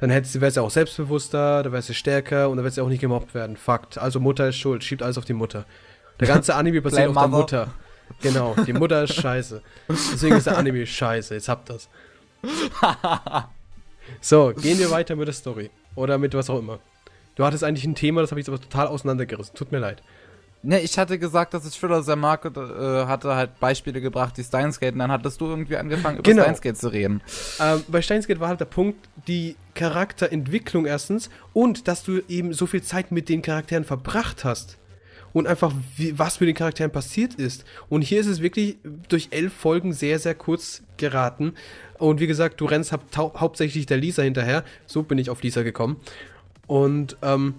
Dann 0.00 0.10
wäre 0.10 0.50
sie 0.50 0.62
auch 0.62 0.70
selbstbewusster, 0.70 1.62
da 1.62 1.72
wäre 1.72 1.82
sie 1.82 1.94
stärker 1.94 2.50
und 2.50 2.56
dann 2.56 2.64
wird 2.64 2.74
sie 2.74 2.82
auch 2.82 2.88
nicht 2.88 3.00
gemobbt 3.00 3.32
werden. 3.34 3.56
Fakt. 3.56 3.96
Also 3.96 4.20
Mutter 4.20 4.48
ist 4.48 4.56
schuld, 4.56 4.82
schiebt 4.82 5.02
alles 5.02 5.16
auf 5.18 5.24
die 5.24 5.32
Mutter. 5.32 5.66
Der 6.20 6.28
ganze 6.28 6.54
Anime 6.54 6.82
basiert 6.82 7.08
auf 7.08 7.16
der 7.16 7.28
Mutter. 7.28 7.74
Genau, 8.20 8.54
die 8.66 8.72
Mutter 8.72 9.04
ist 9.04 9.14
scheiße. 9.14 9.62
Deswegen 9.88 10.36
ist 10.36 10.46
der 10.46 10.58
Anime 10.58 10.86
scheiße. 10.86 11.34
Jetzt 11.34 11.48
habt 11.48 11.70
das. 11.70 11.88
so, 14.20 14.52
gehen 14.54 14.78
wir 14.78 14.90
weiter 14.90 15.16
mit 15.16 15.28
der 15.28 15.34
Story. 15.34 15.70
Oder 15.94 16.18
mit 16.18 16.34
was 16.34 16.50
auch 16.50 16.58
immer. 16.58 16.80
Du 17.36 17.44
hattest 17.44 17.64
eigentlich 17.64 17.84
ein 17.84 17.94
Thema, 17.94 18.20
das 18.20 18.30
habe 18.30 18.40
ich 18.40 18.48
aber 18.48 18.60
total 18.60 18.88
auseinandergerissen. 18.88 19.54
Tut 19.54 19.72
mir 19.72 19.78
leid. 19.78 20.02
Ne, 20.62 20.80
ich 20.80 20.98
hatte 20.98 21.18
gesagt, 21.18 21.54
dass 21.54 21.66
ich 21.66 21.78
Thriller 21.78 22.02
sehr 22.02 22.16
mag 22.16 22.44
und 22.44 22.56
äh, 22.56 23.06
hatte 23.06 23.34
halt 23.36 23.60
Beispiele 23.60 24.00
gebracht, 24.00 24.36
die 24.36 24.42
Steins 24.42 24.80
Gate, 24.80 24.94
und 24.94 24.98
dann 24.98 25.12
hattest 25.12 25.40
du 25.40 25.46
irgendwie 25.46 25.76
angefangen, 25.76 26.18
über 26.18 26.28
genau. 26.28 26.42
Steins 26.42 26.60
Gate 26.60 26.76
zu 26.76 26.88
reden. 26.88 27.22
Ähm, 27.60 27.84
bei 27.88 28.02
Steins 28.02 28.26
Gate 28.26 28.40
war 28.40 28.48
halt 28.48 28.60
der 28.60 28.64
Punkt, 28.64 29.08
die 29.28 29.54
Charakterentwicklung 29.74 30.86
erstens 30.86 31.30
und 31.52 31.86
dass 31.86 32.02
du 32.02 32.20
eben 32.28 32.52
so 32.52 32.66
viel 32.66 32.82
Zeit 32.82 33.12
mit 33.12 33.28
den 33.28 33.42
Charakteren 33.42 33.84
verbracht 33.84 34.44
hast 34.44 34.78
und 35.36 35.46
einfach, 35.46 35.70
wie, 35.96 36.18
was 36.18 36.40
mit 36.40 36.48
den 36.48 36.56
Charakteren 36.56 36.90
passiert 36.90 37.34
ist. 37.34 37.66
Und 37.90 38.00
hier 38.00 38.18
ist 38.20 38.26
es 38.26 38.40
wirklich 38.40 38.78
durch 39.08 39.28
elf 39.32 39.52
Folgen 39.52 39.92
sehr, 39.92 40.18
sehr 40.18 40.34
kurz 40.34 40.82
geraten. 40.96 41.52
Und 41.98 42.20
wie 42.20 42.26
gesagt, 42.26 42.58
du 42.58 42.64
rennst 42.64 42.90
hau 42.92 43.34
hauptsächlich 43.36 43.84
der 43.84 43.98
Lisa 43.98 44.22
hinterher. 44.22 44.64
So 44.86 45.02
bin 45.02 45.18
ich 45.18 45.28
auf 45.28 45.42
Lisa 45.42 45.62
gekommen. 45.62 46.00
Und 46.66 47.18
ähm, 47.20 47.54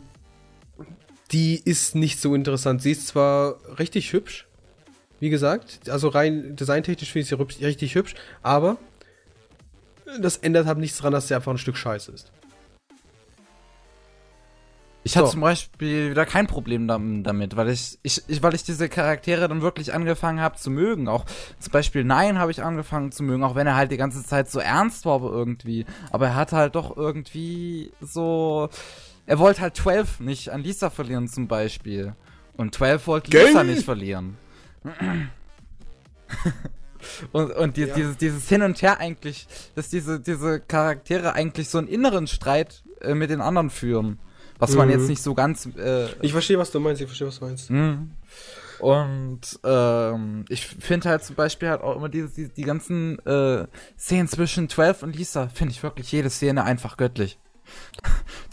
die 1.31 1.59
ist 1.59 1.95
nicht 1.95 2.19
so 2.19 2.35
interessant. 2.35 2.81
Sie 2.81 2.91
ist 2.91 3.07
zwar 3.07 3.57
richtig 3.79 4.13
hübsch, 4.13 4.47
wie 5.19 5.29
gesagt, 5.29 5.89
also 5.89 6.09
rein 6.09 6.55
designtechnisch 6.55 7.11
finde 7.11 7.23
ich 7.23 7.57
sie 7.57 7.65
richtig 7.65 7.95
hübsch, 7.95 8.15
aber 8.43 8.77
das 10.21 10.37
ändert 10.37 10.67
halt 10.67 10.77
nichts 10.77 10.97
daran, 10.97 11.13
dass 11.13 11.27
sie 11.27 11.35
einfach 11.35 11.51
ein 11.51 11.57
Stück 11.57 11.77
Scheiße 11.77 12.11
ist. 12.11 12.31
Ich 15.07 15.15
hatte 15.15 15.29
zum 15.29 15.39
Beispiel 15.39 16.11
wieder 16.11 16.25
kein 16.25 16.47
Problem 16.47 16.85
damit, 16.85 17.55
weil 17.55 17.69
ich, 17.69 17.97
ich, 18.03 18.23
ich 18.27 18.43
weil 18.43 18.53
ich 18.53 18.63
diese 18.63 18.89
Charaktere 18.89 19.47
dann 19.47 19.61
wirklich 19.61 19.93
angefangen 19.93 20.41
habe 20.41 20.57
zu 20.57 20.69
mögen. 20.69 21.07
Auch 21.07 21.23
zum 21.59 21.71
Beispiel 21.71 22.03
Nein 22.03 22.37
habe 22.37 22.51
ich 22.51 22.61
angefangen 22.61 23.13
zu 23.13 23.23
mögen, 23.23 23.45
auch 23.45 23.55
wenn 23.55 23.67
er 23.67 23.77
halt 23.77 23.91
die 23.91 23.97
ganze 23.97 24.21
Zeit 24.25 24.51
so 24.51 24.59
ernst 24.59 25.05
war 25.05 25.21
irgendwie. 25.21 25.85
Aber 26.11 26.27
er 26.27 26.35
hatte 26.35 26.57
halt 26.57 26.75
doch 26.75 26.97
irgendwie 26.97 27.93
so. 28.01 28.67
Er 29.27 29.39
wollte 29.39 29.61
halt 29.61 29.75
12 29.75 30.21
nicht 30.21 30.49
an 30.49 30.63
Lisa 30.63 30.89
verlieren 30.89 31.27
zum 31.27 31.47
Beispiel. 31.47 32.15
Und 32.55 32.73
12 32.73 33.07
wollte 33.07 33.29
Gang. 33.29 33.47
Lisa 33.47 33.63
nicht 33.63 33.83
verlieren. 33.83 34.37
und 37.33 37.51
und 37.51 37.77
die, 37.77 37.81
ja. 37.81 37.93
dieses, 37.93 38.17
dieses 38.17 38.49
Hin 38.49 38.63
und 38.63 38.81
Her 38.81 38.99
eigentlich, 38.99 39.47
dass 39.75 39.89
diese, 39.89 40.19
diese 40.19 40.61
Charaktere 40.61 41.33
eigentlich 41.33 41.69
so 41.69 41.77
einen 41.77 41.87
inneren 41.87 42.25
Streit 42.27 42.83
äh, 43.01 43.13
mit 43.13 43.29
den 43.29 43.41
anderen 43.41 43.69
führen. 43.69 44.19
Was 44.59 44.71
mhm. 44.71 44.77
man 44.77 44.89
jetzt 44.89 45.03
mhm. 45.03 45.07
nicht 45.09 45.21
so 45.21 45.35
ganz. 45.35 45.67
Äh, 45.77 46.07
ich 46.21 46.31
verstehe, 46.31 46.57
was 46.57 46.71
du 46.71 46.79
meinst, 46.79 47.01
ich 47.01 47.07
verstehe, 47.07 47.27
was 47.27 47.39
du 47.39 47.45
meinst. 47.45 47.69
Mhm. 47.69 48.11
Und 48.79 49.59
ähm, 49.63 50.45
ich 50.49 50.65
finde 50.65 51.09
halt 51.09 51.23
zum 51.23 51.35
Beispiel 51.35 51.69
halt 51.69 51.81
auch 51.81 51.95
immer 51.97 52.09
diese, 52.09 52.29
die, 52.29 52.47
die 52.47 52.63
ganzen 52.63 53.19
äh, 53.25 53.67
Szenen 53.99 54.27
zwischen 54.27 54.69
12 54.69 55.03
und 55.03 55.15
Lisa, 55.15 55.49
finde 55.49 55.73
ich 55.73 55.83
wirklich 55.83 56.11
jede 56.11 56.29
Szene 56.29 56.63
einfach 56.63 56.95
göttlich. 56.95 57.39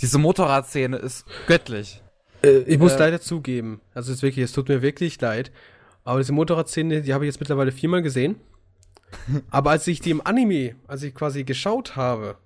Diese 0.00 0.18
Motorradszene 0.18 0.96
ist 0.96 1.24
göttlich. 1.46 2.02
Äh, 2.42 2.59
ich 2.61 2.78
muss 2.78 2.92
äh, 2.92 2.98
leider 2.98 3.20
zugeben, 3.20 3.80
also 3.94 4.11
es 4.11 4.18
ist 4.18 4.22
wirklich, 4.22 4.44
es 4.44 4.52
tut 4.52 4.68
mir 4.68 4.83
wirklich 4.83 5.20
leid, 5.20 5.50
aber 6.04 6.18
diese 6.18 6.33
Motorradszene, 6.33 7.02
die 7.02 7.14
habe 7.14 7.24
ich 7.24 7.28
jetzt 7.33 7.40
mittlerweile 7.40 7.72
viermal 7.72 8.02
gesehen. 8.02 8.37
aber 9.50 9.70
als 9.70 9.87
ich 9.87 10.00
die 10.00 10.11
im 10.11 10.24
Anime, 10.26 10.74
als 10.87 11.02
ich 11.02 11.14
quasi 11.14 11.44
geschaut 11.44 11.96
habe, 11.96 12.37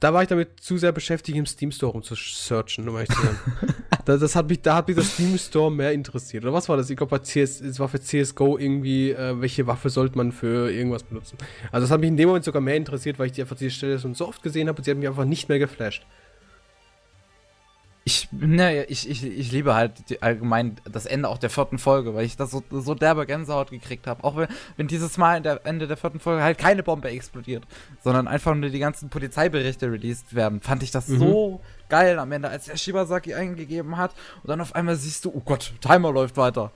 da 0.00 0.12
war 0.12 0.22
ich 0.22 0.28
damit 0.28 0.60
zu 0.60 0.76
sehr 0.76 0.92
beschäftigt, 0.92 1.38
im 1.38 1.46
Steam 1.46 1.72
Store 1.72 1.92
rumzusearchen, 1.92 2.86
um 2.86 2.96
ehrlich 2.96 3.08
zu 3.08 3.22
sein. 3.22 3.38
das, 4.04 4.20
das, 4.20 4.36
hat 4.36 4.48
mich, 4.48 4.60
da 4.60 4.76
hat 4.76 4.88
mich 4.88 4.96
das 4.96 5.14
Steam 5.14 5.38
Store 5.38 5.72
mehr 5.72 5.92
interessiert. 5.92 6.44
Oder 6.44 6.52
was 6.52 6.68
war 6.68 6.76
das? 6.76 6.90
Ich 6.90 6.96
glaube, 6.98 7.18
CS, 7.22 7.62
es 7.62 7.80
war 7.80 7.88
für 7.88 8.00
CSGO 8.00 8.58
irgendwie, 8.58 9.12
äh, 9.12 9.40
welche 9.40 9.66
Waffe 9.66 9.88
sollte 9.88 10.18
man 10.18 10.32
für 10.32 10.70
irgendwas 10.70 11.04
benutzen. 11.04 11.38
Also 11.72 11.84
das 11.84 11.90
hat 11.90 12.00
mich 12.00 12.08
in 12.08 12.18
dem 12.18 12.28
Moment 12.28 12.44
sogar 12.44 12.60
mehr 12.60 12.76
interessiert, 12.76 13.18
weil 13.18 13.26
ich 13.26 13.32
die 13.32 13.40
einfach 13.40 13.56
diese 13.56 13.70
Stelle 13.70 13.98
schon 13.98 14.14
so 14.14 14.28
oft 14.28 14.42
gesehen 14.42 14.68
habe 14.68 14.76
und 14.76 14.84
sie 14.84 14.90
hat 14.90 14.98
mich 14.98 15.08
einfach 15.08 15.24
nicht 15.24 15.48
mehr 15.48 15.58
geflasht. 15.58 16.04
Ich, 18.06 18.28
ne, 18.32 18.84
ich, 18.84 19.08
ich, 19.08 19.24
ich 19.24 19.50
liebe 19.50 19.74
halt 19.74 19.92
allgemein 20.20 20.76
das 20.84 21.06
Ende 21.06 21.28
auch 21.28 21.38
der 21.38 21.48
vierten 21.48 21.78
Folge, 21.78 22.14
weil 22.14 22.26
ich 22.26 22.36
das 22.36 22.50
so, 22.50 22.62
so 22.70 22.94
derbe 22.94 23.24
Gänsehaut 23.24 23.70
gekriegt 23.70 24.06
habe. 24.06 24.22
Auch 24.24 24.36
wenn, 24.36 24.48
wenn 24.76 24.88
dieses 24.88 25.16
Mal 25.16 25.38
in 25.38 25.42
der 25.42 25.64
Ende 25.64 25.86
der 25.86 25.96
vierten 25.96 26.20
Folge 26.20 26.42
halt 26.42 26.58
keine 26.58 26.82
Bombe 26.82 27.08
explodiert, 27.08 27.64
sondern 28.02 28.28
einfach 28.28 28.54
nur 28.54 28.68
die 28.68 28.78
ganzen 28.78 29.08
Polizeiberichte 29.08 29.90
released 29.90 30.34
werden, 30.34 30.60
fand 30.60 30.82
ich 30.82 30.90
das 30.90 31.08
mhm. 31.08 31.18
so 31.18 31.60
geil 31.88 32.18
am 32.18 32.30
Ende, 32.30 32.50
als 32.50 32.66
der 32.66 32.76
Shibasaki 32.76 33.32
eingegeben 33.32 33.96
hat 33.96 34.14
und 34.42 34.50
dann 34.50 34.60
auf 34.60 34.74
einmal 34.74 34.96
siehst 34.96 35.24
du, 35.24 35.32
oh 35.34 35.42
Gott, 35.42 35.72
Timer 35.80 36.12
läuft 36.12 36.36
weiter. 36.36 36.72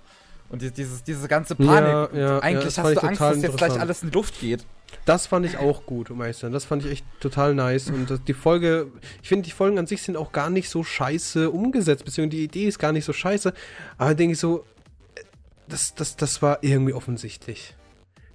Und 0.48 0.62
dieses, 0.62 1.04
diese 1.04 1.28
ganze 1.28 1.54
Panik. 1.54 2.14
Ja, 2.14 2.18
ja, 2.18 2.38
eigentlich 2.38 2.76
ja, 2.76 2.84
hast 2.84 2.96
du 2.96 3.00
Angst, 3.02 3.20
dass 3.20 3.42
jetzt 3.42 3.58
gleich 3.58 3.78
alles 3.78 4.02
in 4.02 4.10
die 4.10 4.14
Luft 4.14 4.40
geht. 4.40 4.64
Das 5.04 5.26
fand 5.26 5.46
ich 5.46 5.56
auch 5.56 5.86
gut, 5.86 6.10
um 6.10 6.20
ehrlich 6.20 6.36
zu 6.36 6.42
sein. 6.42 6.52
Das 6.52 6.64
fand 6.64 6.84
ich 6.84 6.90
echt 6.90 7.06
total 7.20 7.54
nice. 7.54 7.90
Und 7.90 8.28
die 8.28 8.34
Folge, 8.34 8.88
ich 9.22 9.28
finde, 9.28 9.44
die 9.44 9.50
Folgen 9.50 9.78
an 9.78 9.86
sich 9.86 10.02
sind 10.02 10.16
auch 10.16 10.32
gar 10.32 10.50
nicht 10.50 10.68
so 10.68 10.84
scheiße 10.84 11.50
umgesetzt, 11.50 12.04
beziehungsweise 12.04 12.36
die 12.36 12.44
Idee 12.44 12.66
ist 12.66 12.78
gar 12.78 12.92
nicht 12.92 13.04
so 13.04 13.12
scheiße. 13.12 13.52
Aber 13.96 14.14
denke 14.14 14.32
ich 14.32 14.38
so, 14.38 14.64
das, 15.68 15.94
das, 15.94 16.16
das 16.16 16.42
war 16.42 16.58
irgendwie 16.62 16.92
offensichtlich. 16.92 17.74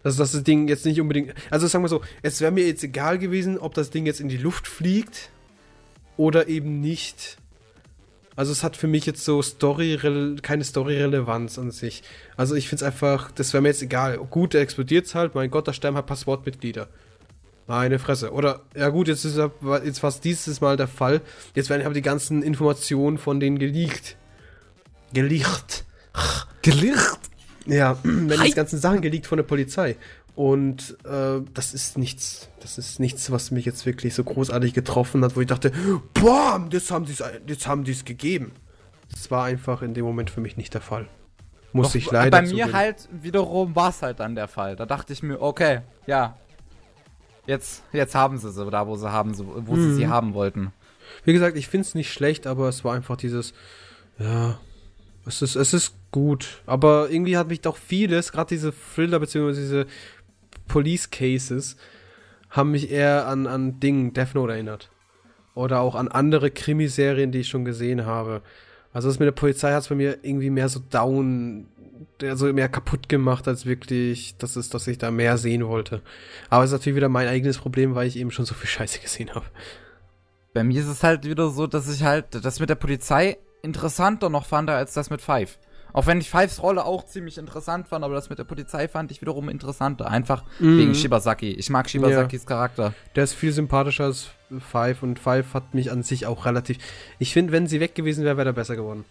Dass 0.04 0.18
das 0.18 0.44
Ding 0.44 0.68
jetzt 0.68 0.86
nicht 0.86 1.00
unbedingt. 1.00 1.34
Also 1.50 1.68
sagen 1.68 1.84
wir 1.84 1.90
so, 1.90 2.02
es 2.22 2.42
wäre 2.42 2.52
mir 2.52 2.66
jetzt 2.66 2.84
egal 2.84 3.20
gewesen, 3.20 3.58
ob 3.58 3.74
das 3.74 3.90
Ding 3.90 4.06
jetzt 4.06 4.20
in 4.20 4.28
die 4.28 4.38
Luft 4.38 4.68
fliegt 4.68 5.30
oder 6.18 6.48
eben 6.48 6.82
nicht. 6.82 7.38
Also 8.36 8.52
es 8.52 8.64
hat 8.64 8.76
für 8.76 8.88
mich 8.88 9.06
jetzt 9.06 9.24
so 9.24 9.42
Story 9.42 10.00
keine 10.42 10.64
Story-Relevanz 10.64 11.60
an 11.60 11.72
sich. 11.72 12.04
Also 12.36 12.56
ich 12.56 12.68
finde 12.68 12.84
es 12.86 12.92
einfach, 12.92 13.32
das 13.32 13.54
wäre 13.54 13.62
mir 13.62 13.70
jetzt 13.70 13.82
egal. 13.82 14.18
Gut, 14.18 14.56
explodiert 14.56 15.06
es 15.06 15.16
halt, 15.16 15.36
mein 15.36 15.52
Gott, 15.52 15.68
da 15.68 15.74
sterben 15.74 15.98
halt 15.98 16.08
Passwortmitglieder. 16.08 16.88
Meine 17.68 18.00
Fresse. 18.00 18.32
Oder, 18.32 18.62
ja 18.76 18.90
gut, 18.90 19.08
jetzt 19.08 19.24
ist 19.24 19.40
jetzt 19.86 20.00
fast 20.00 20.24
dieses 20.26 20.60
Mal 20.62 20.76
der 20.76 20.88
Fall. 20.88 21.22
Jetzt 21.56 21.70
werden 21.70 21.86
aber 21.86 21.94
die 21.94 22.02
ganzen 22.02 22.44
Informationen 22.44 23.18
von 23.18 23.40
denen 23.40 23.58
geleakt. 23.58 24.18
Geleakt. 25.14 25.86
Geleakt? 26.62 27.20
Ja, 27.66 27.98
wenn 28.04 28.42
die 28.42 28.52
ganzen 28.52 28.80
Sachen 28.80 29.02
geleakt 29.02 29.28
von 29.28 29.38
der 29.38 29.44
Polizei. 29.44 29.96
Und 30.36 30.98
äh, 31.06 31.42
das 31.54 31.74
ist 31.74 31.98
nichts, 31.98 32.50
das 32.60 32.78
ist 32.80 33.00
nichts, 33.00 33.32
was 33.32 33.52
mich 33.52 33.66
jetzt 33.66 33.86
wirklich 33.86 34.16
so 34.16 34.24
großartig 34.24 34.74
getroffen 34.74 35.24
hat, 35.24 35.36
wo 35.36 35.42
ich 35.42 35.48
dachte, 35.48 35.72
boah, 36.16 36.68
jetzt 36.72 36.90
haben 36.90 37.06
sie 37.06 37.14
es 37.14 37.24
jetzt 37.46 37.68
haben 37.68 37.84
es 37.84 38.04
gegeben. 38.04 38.52
Das 39.12 39.30
war 39.30 39.46
einfach 39.46 39.84
in 39.84 39.94
dem 39.94 40.06
Moment 40.06 40.32
für 40.32 40.42
mich 40.42 40.58
nicht 40.58 40.74
der 40.74 40.82
Fall. 40.82 41.08
Muss 41.72 41.90
Doch, 41.90 41.96
ich 41.96 42.12
leider 42.12 42.32
Bei 42.32 42.42
mir 42.42 42.50
zugeben. 42.50 42.74
halt 42.74 43.10
wiederum 43.12 43.76
war 43.76 43.90
es 43.90 44.02
halt 44.02 44.20
dann 44.20 44.36
der 44.36 44.48
Fall. 44.48 44.76
Da 44.76 44.86
dachte 44.86 45.14
ich 45.14 45.22
mir, 45.22 45.40
okay, 45.42 45.82
ja. 46.08 46.38
Jetzt, 47.46 47.84
jetzt 47.92 48.16
haben 48.16 48.38
sie 48.38 48.52
sie 48.52 48.70
da, 48.70 48.88
wo 48.88 48.96
sie 48.96 49.12
haben, 49.12 49.38
wo 49.38 49.76
mhm. 49.76 49.82
sie 49.82 49.96
sie 49.96 50.08
haben 50.08 50.34
wollten. 50.34 50.72
Wie 51.26 51.34
gesagt, 51.34 51.58
ich 51.58 51.68
finde 51.68 51.88
es 51.88 51.94
nicht 51.94 52.12
schlecht, 52.12 52.48
aber 52.48 52.70
es 52.70 52.84
war 52.84 52.96
einfach 52.96 53.18
dieses, 53.18 53.54
ja, 54.18 54.58
es 55.26 55.42
ist, 55.42 55.56
es 55.56 55.74
ist 55.74 55.96
gut. 56.12 56.62
Aber 56.66 57.10
irgendwie 57.10 57.38
hat 57.38 57.48
mich 57.48 57.62
doch 57.62 57.78
vieles, 57.78 58.32
gerade 58.32 58.50
diese 58.50 58.74
Thriller 58.96 59.20
bzw. 59.20 59.54
diese 59.54 59.88
Police 60.74 61.12
Cases 61.12 61.78
haben 62.50 62.72
mich 62.72 62.90
eher 62.90 63.28
an, 63.28 63.46
an 63.46 63.80
Ding, 63.80 64.14
Death 64.14 64.34
Note 64.34 64.54
erinnert. 64.54 64.90
Oder 65.54 65.82
auch 65.82 65.94
an 65.94 66.08
andere 66.08 66.50
Krimiserien, 66.50 67.32
die 67.32 67.42
ich 67.42 67.48
schon 67.48 67.64
gesehen 67.64 68.08
habe. 68.08 68.42
Also 68.92 69.08
das 69.08 69.20
mit 69.20 69.28
der 69.28 69.34
Polizei 69.34 69.72
hat 69.72 69.84
es 69.84 69.90
bei 69.90 69.94
mir 69.96 70.18
irgendwie 70.24 70.50
mehr 70.50 70.70
so 70.70 70.80
down, 70.80 71.68
also 72.24 72.52
mehr 72.52 72.70
kaputt 72.70 73.08
gemacht, 73.08 73.48
als 73.48 73.68
wirklich, 73.68 74.36
dass 74.38 74.56
es, 74.56 74.70
dass 74.70 74.88
ich 74.88 74.98
da 74.98 75.12
mehr 75.12 75.38
sehen 75.38 75.68
wollte. 75.68 76.02
Aber 76.50 76.64
es 76.64 76.72
ist 76.72 76.80
natürlich 76.80 76.96
wieder 76.96 77.10
mein 77.10 77.28
eigenes 77.28 77.60
Problem, 77.60 77.94
weil 77.94 78.08
ich 78.08 78.18
eben 78.18 78.32
schon 78.32 78.46
so 78.46 78.56
viel 78.56 78.68
Scheiße 78.68 79.00
gesehen 79.00 79.36
habe. 79.36 79.46
Bei 80.56 80.64
mir 80.64 80.82
ist 80.82 80.88
es 80.88 81.04
halt 81.04 81.26
wieder 81.26 81.52
so, 81.52 81.68
dass 81.68 81.88
ich 81.88 82.02
halt 82.02 82.44
das 82.44 82.60
mit 82.60 82.70
der 82.70 82.76
Polizei 82.76 83.38
interessanter 83.62 84.32
noch 84.32 84.48
fand 84.48 84.72
als 84.72 84.96
das 84.96 85.12
mit 85.12 85.22
Five. 85.22 85.60
Auch 85.94 86.08
wenn 86.08 86.20
ich 86.20 86.30
Fives 86.30 86.62
Rolle 86.62 86.86
auch 86.86 87.06
ziemlich 87.06 87.38
interessant 87.38 87.88
fand, 87.88 88.04
aber 88.04 88.16
das 88.16 88.30
mit 88.30 88.40
der 88.40 88.44
Polizei 88.44 88.88
fand 88.88 89.12
ich 89.12 89.22
wiederum 89.22 89.48
interessanter. 89.48 90.08
Einfach 90.10 90.44
mhm. 90.60 90.80
wegen 90.80 90.96
Shibasaki. 90.96 91.52
Ich 91.52 91.70
mag 91.70 91.88
Shibasakis 91.90 92.42
ja. 92.44 92.48
Charakter. 92.48 92.94
Der 93.16 93.24
ist 93.24 93.34
viel 93.34 93.52
sympathischer 93.52 94.06
als 94.06 94.30
Five 94.72 95.04
und 95.04 95.20
Five 95.20 95.54
hat 95.54 95.74
mich 95.76 95.92
an 95.92 96.02
sich 96.02 96.26
auch 96.26 96.46
relativ. 96.46 96.80
Ich 97.20 97.32
finde, 97.32 97.54
wenn 97.54 97.68
sie 97.68 97.80
weg 97.80 97.94
gewesen 97.94 98.26
wäre, 98.26 98.38
wäre 98.38 98.50
er 98.50 98.54
besser 98.54 98.76
geworden. 98.76 99.06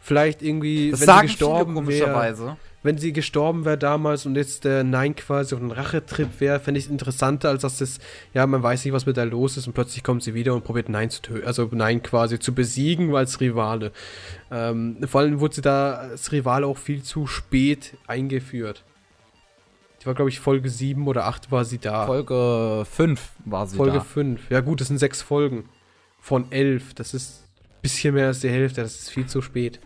Vielleicht 0.00 0.42
irgendwie, 0.42 0.90
das 0.90 1.06
wenn 1.06 1.16
sie 1.16 1.22
gestorben 1.22 1.86
wäre 1.86 2.54
wenn 2.82 2.98
sie 2.98 3.12
gestorben 3.12 3.64
wäre 3.64 3.78
damals 3.78 4.26
und 4.26 4.36
jetzt 4.36 4.64
der 4.64 4.84
Nein 4.84 5.14
quasi 5.14 5.54
auf 5.54 5.60
einen 5.60 5.70
Rachetrip 5.70 6.40
wäre, 6.40 6.60
fände 6.60 6.78
ich 6.78 6.86
es 6.86 6.90
interessanter, 6.90 7.50
als 7.50 7.62
dass 7.62 7.78
das, 7.78 7.98
ja, 8.34 8.46
man 8.46 8.62
weiß 8.62 8.84
nicht, 8.84 8.94
was 8.94 9.06
mit 9.06 9.16
der 9.16 9.26
los 9.26 9.56
ist 9.56 9.66
und 9.66 9.72
plötzlich 9.72 10.02
kommt 10.02 10.22
sie 10.22 10.34
wieder 10.34 10.54
und 10.54 10.64
probiert 10.64 10.88
Nein 10.88 11.10
zu 11.10 11.22
töten, 11.22 11.46
also 11.46 11.68
Nein 11.70 12.02
quasi 12.02 12.38
zu 12.38 12.54
besiegen 12.54 13.14
als 13.14 13.40
Rivale. 13.40 13.92
Ähm, 14.50 14.98
vor 15.06 15.20
allem 15.20 15.40
wurde 15.40 15.54
sie 15.54 15.62
da 15.62 15.94
als 15.94 16.32
Rivale 16.32 16.66
auch 16.66 16.78
viel 16.78 17.02
zu 17.02 17.26
spät 17.26 17.94
eingeführt. 18.06 18.84
Die 20.02 20.06
war, 20.06 20.14
glaube 20.14 20.30
ich, 20.30 20.40
Folge 20.40 20.68
7 20.68 21.06
oder 21.06 21.26
8 21.26 21.52
war 21.52 21.64
sie 21.64 21.78
da. 21.78 22.06
Folge 22.06 22.84
5 22.90 23.30
war 23.44 23.68
sie 23.68 23.76
Folge 23.76 23.98
da. 23.98 24.00
5. 24.00 24.50
Ja 24.50 24.60
gut, 24.60 24.80
das 24.80 24.88
sind 24.88 24.98
sechs 24.98 25.22
Folgen. 25.22 25.68
Von 26.18 26.50
elf. 26.50 26.92
Das 26.94 27.14
ist 27.14 27.44
ein 27.60 27.82
bisschen 27.82 28.14
mehr 28.14 28.26
als 28.26 28.40
die 28.40 28.50
Hälfte. 28.50 28.82
Das 28.82 28.96
ist 28.96 29.10
viel 29.10 29.26
zu 29.26 29.40
spät. 29.42 29.78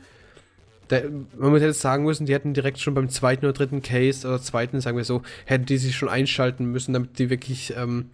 Da, 0.89 1.01
man 1.37 1.53
hätte 1.55 1.67
jetzt 1.67 1.81
sagen 1.81 2.05
müssen, 2.05 2.27
die 2.27 2.33
hätten 2.35 2.55
direkt 2.55 2.79
schon 2.79 2.95
beim 2.95 3.09
zweiten 3.09 3.45
oder 3.45 3.53
dritten 3.53 3.83
Case 3.83 4.27
oder 4.27 4.41
zweiten, 4.41 4.81
sagen 4.81 4.97
wir 4.97 5.05
so, 5.05 5.23
hätten 5.45 5.67
die 5.67 5.79
sich 5.79 5.97
schon 5.97 6.09
einschalten 6.09 6.67
müssen, 6.67 6.93
damit 6.93 7.19
die 7.19 7.29
wirklich 7.29 7.75
ähm, 7.77 8.11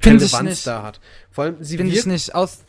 Find 0.00 0.22
ich 0.22 0.32
Relevanz 0.32 0.48
nicht. 0.50 0.66
da 0.66 0.82
hat. 0.82 1.00
Vor 1.30 1.44
allem, 1.44 1.56
sie 1.60 1.76
Finde 1.76 1.92
ich 1.94 2.06
nicht 2.06 2.34
aus, 2.34 2.64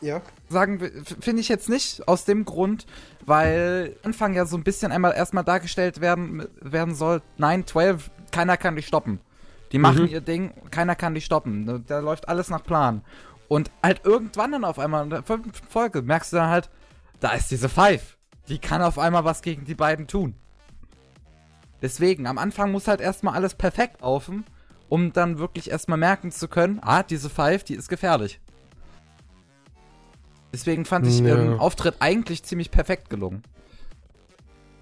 Ja. 0.00 0.20
sagen 0.48 0.80
finde 1.20 1.40
ich 1.40 1.48
jetzt 1.48 1.68
nicht 1.68 2.08
aus 2.08 2.24
dem 2.24 2.44
Grund, 2.44 2.86
weil 3.24 3.94
Anfang 4.02 4.34
ja 4.34 4.46
so 4.46 4.56
ein 4.56 4.64
bisschen 4.64 4.90
einmal 4.90 5.14
erstmal 5.14 5.44
dargestellt 5.44 6.00
werden, 6.00 6.46
werden 6.60 6.94
soll, 6.94 7.22
nein, 7.36 7.66
12, 7.66 8.10
keiner 8.32 8.56
kann 8.56 8.74
die 8.74 8.82
stoppen. 8.82 9.20
Die 9.70 9.78
machen 9.78 10.04
Mhm. 10.04 10.08
ihr 10.08 10.20
Ding, 10.22 10.52
keiner 10.72 10.96
kann 10.96 11.14
die 11.14 11.20
stoppen. 11.20 11.66
Da- 11.66 11.78
Da 11.78 11.98
läuft 12.00 12.28
alles 12.28 12.50
nach 12.50 12.64
Plan. 12.64 13.02
Und 13.46 13.70
halt 13.82 14.00
irgendwann 14.04 14.50
dann 14.52 14.64
auf 14.64 14.78
einmal 14.80 15.04
in 15.04 15.10
der 15.10 15.22
fünften 15.22 15.52
Folge 15.68 16.02
merkst 16.02 16.32
du 16.32 16.38
dann 16.38 16.50
halt, 16.50 16.68
da 17.20 17.30
ist 17.32 17.50
diese 17.50 17.68
Five. 17.68 18.16
Die 18.48 18.58
kann 18.58 18.82
auf 18.82 18.98
einmal 18.98 19.24
was 19.24 19.42
gegen 19.42 19.64
die 19.64 19.74
beiden 19.74 20.06
tun. 20.06 20.34
Deswegen, 21.82 22.26
am 22.26 22.38
Anfang 22.38 22.72
muss 22.72 22.88
halt 22.88 23.00
erstmal 23.00 23.34
alles 23.34 23.54
perfekt 23.54 24.00
laufen, 24.00 24.44
um 24.88 25.12
dann 25.12 25.38
wirklich 25.38 25.70
erstmal 25.70 25.98
merken 25.98 26.30
zu 26.32 26.48
können, 26.48 26.80
ah, 26.82 27.02
diese 27.02 27.30
Five, 27.30 27.62
die 27.64 27.74
ist 27.74 27.88
gefährlich. 27.88 28.40
Deswegen 30.52 30.84
fand 30.86 31.06
ich 31.06 31.20
Ja. 31.20 31.26
ihren 31.28 31.58
Auftritt 31.60 31.96
eigentlich 32.00 32.42
ziemlich 32.42 32.70
perfekt 32.70 33.10
gelungen. 33.10 33.42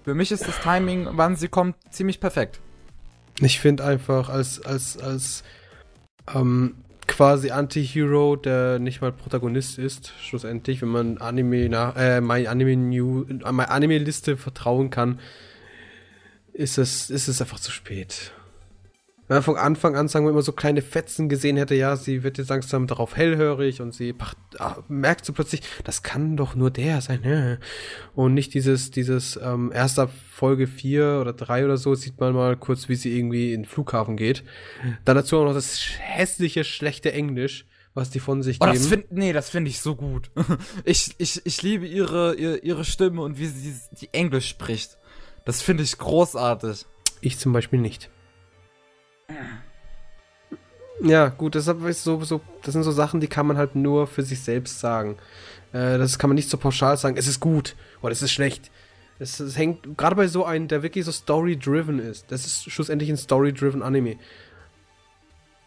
Für 0.03 0.15
mich 0.15 0.31
ist 0.31 0.47
das 0.47 0.59
Timing, 0.61 1.07
wann 1.11 1.35
sie 1.35 1.49
kommt, 1.49 1.75
ziemlich 1.91 2.19
perfekt. 2.21 2.61
Ich 3.41 3.59
finde 3.59 3.83
einfach 3.83 4.29
als, 4.29 4.65
als, 4.65 4.97
als 4.97 5.43
ähm, 6.33 6.75
quasi 7.17 7.49
Anti-Hero, 7.49 8.35
der 8.35 8.77
nicht 8.77 9.01
mal 9.01 9.11
Protagonist 9.11 9.79
ist, 9.79 10.13
schlussendlich, 10.21 10.83
wenn 10.83 10.89
man 10.89 11.17
Anime 11.17 11.67
nach, 11.67 11.95
äh, 11.95 12.21
mein 12.21 12.45
Anime 12.45 12.77
New, 12.77 13.23
äh, 13.23 13.51
meine 13.51 13.71
Anime-Liste 13.71 14.37
vertrauen 14.37 14.91
kann, 14.91 15.19
ist 16.53 16.77
es, 16.77 17.09
ist 17.09 17.27
es 17.27 17.41
einfach 17.41 17.59
zu 17.59 17.71
spät. 17.71 18.33
Wenn 19.27 19.35
man 19.35 19.43
von 19.43 19.57
Anfang 19.57 19.95
an, 19.97 20.07
sagen 20.07 20.25
wir 20.25 20.31
immer, 20.31 20.41
so 20.41 20.53
kleine 20.53 20.81
Fetzen 20.81 21.27
gesehen 21.27 21.57
hätte, 21.57 21.75
ja, 21.75 21.97
sie 21.97 22.23
wird 22.23 22.37
jetzt 22.37 22.49
langsam 22.49 22.87
darauf 22.87 23.17
hellhörig 23.17 23.81
und 23.81 23.93
sie 23.93 24.13
pach, 24.13 24.35
ah, 24.57 24.77
merkt 24.87 25.25
so 25.25 25.33
plötzlich, 25.33 25.61
das 25.83 26.01
kann 26.01 26.37
doch 26.37 26.55
nur 26.55 26.71
der 26.71 27.01
sein, 27.01 27.21
ja. 27.23 27.57
Und 28.15 28.33
nicht 28.33 28.53
dieses, 28.53 28.89
dieses, 28.89 29.37
ähm, 29.41 29.71
erster 29.73 30.07
Folge 30.31 30.65
4 30.65 31.19
oder 31.19 31.33
3 31.33 31.65
oder 31.65 31.77
so, 31.77 31.93
sieht 31.93 32.19
man 32.19 32.33
mal 32.33 32.55
kurz, 32.55 32.87
wie 32.87 32.95
sie 32.95 33.17
irgendwie 33.17 33.53
in 33.53 33.63
den 33.63 33.67
Flughafen 33.67 34.15
geht. 34.15 34.43
Dann 35.03 35.17
dazu 35.17 35.37
auch 35.37 35.45
noch 35.45 35.53
das 35.53 35.77
hässliche, 35.99 36.63
schlechte 36.63 37.11
Englisch, 37.11 37.65
was 37.93 38.09
die 38.11 38.19
von 38.19 38.43
sich 38.43 38.57
Oh, 38.61 38.65
geben. 38.65 38.77
das 38.77 38.87
find, 38.87 39.11
nee, 39.11 39.33
das 39.33 39.49
finde 39.49 39.69
ich 39.71 39.81
so 39.81 39.95
gut. 39.95 40.31
ich, 40.85 41.15
ich, 41.17 41.41
ich 41.45 41.61
liebe 41.63 41.85
ihre, 41.85 42.35
ihre, 42.35 42.57
ihre 42.59 42.85
Stimme 42.85 43.21
und 43.23 43.39
wie 43.39 43.47
sie 43.47 43.75
die 43.99 44.09
Englisch 44.13 44.47
spricht. 44.47 44.97
Das 45.43 45.61
finde 45.61 45.83
ich 45.83 45.97
großartig. 45.97 46.85
Ich 47.21 47.39
zum 47.39 47.51
Beispiel 47.53 47.79
nicht. 47.79 48.09
Ja, 51.03 51.29
gut, 51.29 51.55
ist 51.55 51.65
so, 52.03 52.23
so, 52.23 52.41
das 52.63 52.73
sind 52.73 52.83
so 52.83 52.91
Sachen, 52.91 53.19
die 53.19 53.27
kann 53.27 53.45
man 53.45 53.57
halt 53.57 53.75
nur 53.75 54.07
für 54.07 54.23
sich 54.23 54.41
selbst 54.41 54.79
sagen. 54.79 55.17
Äh, 55.71 55.97
das 55.99 56.17
kann 56.17 56.29
man 56.29 56.35
nicht 56.35 56.49
so 56.49 56.57
pauschal 56.57 56.97
sagen, 56.97 57.17
es 57.17 57.27
ist 57.27 57.39
gut 57.39 57.75
oder 58.01 58.11
es 58.11 58.21
ist 58.23 58.31
schlecht. 58.31 58.71
Es, 59.19 59.39
es 59.39 59.57
hängt, 59.57 59.97
gerade 59.97 60.15
bei 60.15 60.27
so 60.27 60.43
einem, 60.45 60.67
der 60.67 60.81
wirklich 60.83 61.05
so 61.05 61.11
story-driven 61.11 61.99
ist, 61.99 62.31
das 62.31 62.45
ist 62.45 62.71
schlussendlich 62.71 63.09
ein 63.09 63.17
story-driven 63.17 63.83
Anime. 63.83 64.15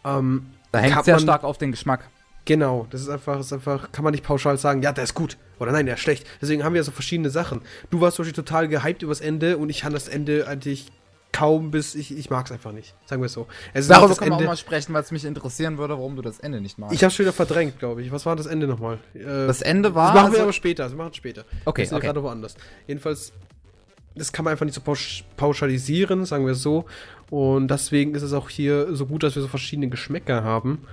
Ähm, 0.03 0.47
Da 0.71 0.79
hängt 0.79 0.95
Kann 0.95 1.03
sehr 1.03 1.15
man- 1.15 1.23
stark 1.23 1.43
auf 1.43 1.57
den 1.57 1.71
Geschmack. 1.71 2.09
Genau, 2.45 2.87
das 2.89 3.01
ist 3.01 3.09
einfach, 3.09 3.39
ist 3.39 3.53
einfach, 3.53 3.91
kann 3.91 4.03
man 4.03 4.11
nicht 4.13 4.23
pauschal 4.23 4.57
sagen, 4.57 4.81
ja, 4.81 4.91
der 4.91 5.03
ist 5.03 5.13
gut 5.13 5.37
oder 5.59 5.71
nein, 5.71 5.85
der 5.85 5.95
ist 5.95 6.01
schlecht. 6.01 6.25
Deswegen 6.41 6.63
haben 6.63 6.73
wir 6.73 6.83
so 6.83 6.91
verschiedene 6.91 7.29
Sachen. 7.29 7.61
Du 7.91 8.01
warst 8.01 8.15
zum 8.17 8.23
Beispiel 8.25 8.43
total 8.43 8.67
gehypt 8.67 9.03
übers 9.03 9.21
Ende 9.21 9.57
und 9.57 9.69
ich 9.69 9.81
kann 9.81 9.93
das 9.93 10.07
Ende 10.07 10.47
eigentlich 10.47 10.87
kaum 11.31 11.71
bis, 11.71 11.95
ich, 11.95 12.15
ich 12.17 12.29
mag 12.29 12.45
es 12.45 12.51
einfach 12.51 12.71
nicht. 12.71 12.93
Sagen 13.05 13.21
wir 13.21 13.27
es 13.27 13.33
so. 13.33 13.47
Es 13.73 13.81
ist 13.85 13.89
Darüber 13.91 14.07
nicht 14.07 14.11
das 14.11 14.19
können 14.19 14.31
wir 14.31 14.35
auch 14.35 14.39
Ende. 14.39 14.51
mal 14.51 14.57
sprechen, 14.57 14.93
weil 14.93 15.01
es 15.03 15.11
mich 15.11 15.25
interessieren 15.25 15.77
würde, 15.77 15.93
warum 15.95 16.15
du 16.15 16.21
das 16.21 16.39
Ende 16.39 16.61
nicht 16.61 16.77
magst. 16.77 16.93
Ich 16.95 17.03
hab's 17.03 17.15
schon 17.15 17.25
wieder 17.25 17.33
verdrängt, 17.33 17.79
glaube 17.79 18.01
ich. 18.01 18.11
Was 18.11 18.25
war 18.25 18.35
das 18.35 18.45
Ende 18.45 18.67
nochmal? 18.67 18.99
Äh, 19.13 19.23
das 19.23 19.61
Ende 19.61 19.95
war. 19.95 20.13
das 20.13 20.15
machen 20.15 20.25
wir 20.31 20.39
also- 20.39 20.43
aber 20.43 20.53
später, 20.53 20.83
das 20.83 20.93
machen 20.93 21.09
wir 21.11 21.15
später. 21.15 21.45
okay, 21.65 21.83
sind 21.83 21.91
ja 21.91 21.97
okay. 21.97 22.07
gerade 22.07 22.23
woanders. 22.23 22.55
Jedenfalls, 22.87 23.33
das 24.15 24.31
kann 24.33 24.43
man 24.45 24.51
einfach 24.51 24.65
nicht 24.65 24.75
so 24.75 24.81
pausch 24.81 25.23
pauschalisieren, 25.37 26.25
sagen 26.25 26.45
wir 26.45 26.53
es 26.53 26.61
so. 26.61 26.85
Und 27.29 27.69
deswegen 27.69 28.13
ist 28.13 28.23
es 28.23 28.33
auch 28.33 28.49
hier 28.49 28.93
so 28.95 29.05
gut, 29.05 29.23
dass 29.23 29.35
wir 29.35 29.41
so 29.41 29.47
verschiedene 29.47 29.89
Geschmäcker 29.89 30.43
haben. 30.43 30.85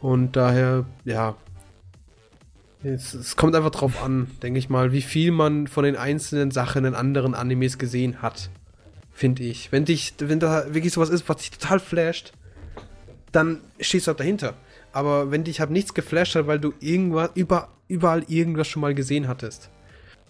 Und 0.00 0.36
daher, 0.36 0.86
ja. 1.04 1.36
Es, 2.84 3.12
es 3.12 3.34
kommt 3.36 3.56
einfach 3.56 3.70
drauf 3.70 4.02
an, 4.02 4.30
denke 4.42 4.58
ich 4.60 4.70
mal, 4.70 4.92
wie 4.92 5.02
viel 5.02 5.32
man 5.32 5.66
von 5.66 5.82
den 5.84 5.96
einzelnen 5.96 6.52
Sachen 6.52 6.84
in 6.84 6.94
anderen 6.94 7.34
Animes 7.34 7.76
gesehen 7.76 8.22
hat. 8.22 8.50
Finde 9.18 9.42
ich. 9.42 9.72
Wenn 9.72 9.84
dich, 9.84 10.14
wenn 10.20 10.38
da 10.38 10.72
wirklich 10.72 10.92
sowas 10.92 11.08
ist, 11.08 11.28
was 11.28 11.38
dich 11.38 11.50
total 11.50 11.80
flasht, 11.80 12.30
dann 13.32 13.62
stehst 13.80 14.06
du 14.06 14.10
halt 14.10 14.20
dahinter. 14.20 14.54
Aber 14.92 15.32
wenn 15.32 15.42
dich 15.42 15.58
halt 15.58 15.70
nichts 15.70 15.92
geflasht 15.92 16.36
hat, 16.36 16.46
weil 16.46 16.60
du 16.60 16.72
irgendwas, 16.78 17.32
über, 17.34 17.68
überall 17.88 18.22
irgendwas 18.28 18.68
schon 18.68 18.80
mal 18.80 18.94
gesehen 18.94 19.26
hattest, 19.26 19.70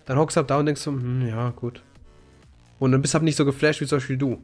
dann 0.07 0.17
hockst 0.17 0.39
du 0.39 0.39
halt 0.39 0.49
da 0.49 0.59
und 0.59 0.65
denkst 0.65 0.81
so, 0.81 0.93
hm, 0.93 1.29
ja, 1.29 1.51
gut. 1.51 1.83
Und 2.79 2.93
dann 2.93 3.03
bist 3.03 3.13
du 3.13 3.17
halt 3.17 3.25
nicht 3.25 3.37
so 3.37 3.45
geflasht 3.45 3.83
wie 3.83 3.87
zum 3.87 3.99
Beispiel 3.99 4.17
du. 4.17 4.43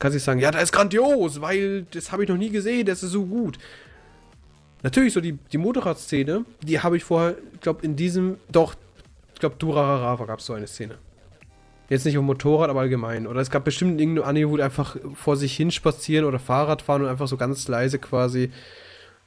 Kannst 0.00 0.14
nicht 0.14 0.24
sagen, 0.24 0.40
ja, 0.40 0.50
der 0.50 0.62
ist 0.62 0.72
grandios, 0.72 1.40
weil 1.40 1.84
das 1.92 2.10
habe 2.10 2.24
ich 2.24 2.28
noch 2.28 2.36
nie 2.36 2.50
gesehen, 2.50 2.86
das 2.86 3.04
ist 3.04 3.12
so 3.12 3.24
gut. 3.24 3.56
Natürlich, 4.82 5.12
so 5.12 5.20
die, 5.20 5.38
die 5.52 5.58
Motorradszene, 5.58 6.44
die 6.60 6.80
habe 6.80 6.96
ich 6.96 7.04
vorher, 7.04 7.36
ich 7.54 7.60
glaube, 7.60 7.86
in 7.86 7.94
diesem, 7.94 8.38
doch, 8.50 8.74
ich 9.32 9.38
glaube, 9.38 9.54
Durarara 9.60 10.24
gab 10.24 10.40
es 10.40 10.46
so 10.46 10.54
eine 10.54 10.66
Szene. 10.66 10.98
Jetzt 11.92 12.06
nicht 12.06 12.16
um 12.16 12.24
Motorrad, 12.24 12.70
aber 12.70 12.80
allgemein. 12.80 13.26
Oder 13.26 13.42
es 13.42 13.50
gab 13.50 13.66
bestimmt 13.66 14.00
irgendeine 14.00 14.26
Anime, 14.26 14.50
wo 14.50 14.56
die 14.56 14.62
einfach 14.62 14.96
vor 15.12 15.36
sich 15.36 15.54
hin 15.54 15.70
spazieren 15.70 16.24
oder 16.24 16.38
Fahrrad 16.38 16.80
fahren 16.80 17.02
und 17.02 17.08
einfach 17.08 17.28
so 17.28 17.36
ganz 17.36 17.68
leise 17.68 17.98
quasi 17.98 18.50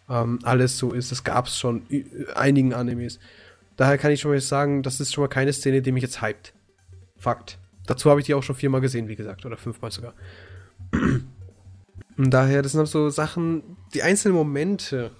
ähm, 0.09 0.39
alles 0.41 0.79
so 0.79 0.91
ist. 0.91 1.11
Das 1.11 1.23
gab 1.23 1.45
es 1.45 1.59
schon 1.59 1.85
in 1.89 2.27
einigen 2.33 2.73
Animes. 2.73 3.19
Daher 3.77 3.99
kann 3.99 4.09
ich 4.09 4.19
schon 4.19 4.31
mal 4.31 4.41
sagen, 4.41 4.81
das 4.81 4.99
ist 4.99 5.13
schon 5.13 5.21
mal 5.21 5.27
keine 5.27 5.53
Szene, 5.53 5.83
die 5.83 5.91
mich 5.91 6.01
jetzt 6.01 6.23
hypt. 6.23 6.55
Fakt. 7.17 7.59
Dazu 7.85 8.09
habe 8.09 8.19
ich 8.19 8.25
die 8.25 8.33
auch 8.33 8.41
schon 8.41 8.55
viermal 8.55 8.81
gesehen, 8.81 9.09
wie 9.09 9.15
gesagt. 9.15 9.45
Oder 9.45 9.57
fünfmal 9.57 9.91
sogar. 9.91 10.15
Und 10.91 12.31
daher, 12.31 12.63
das 12.63 12.71
sind 12.71 12.87
so 12.87 13.11
Sachen, 13.11 13.77
die 13.93 14.01
einzelnen 14.01 14.37
Momente, 14.37 15.11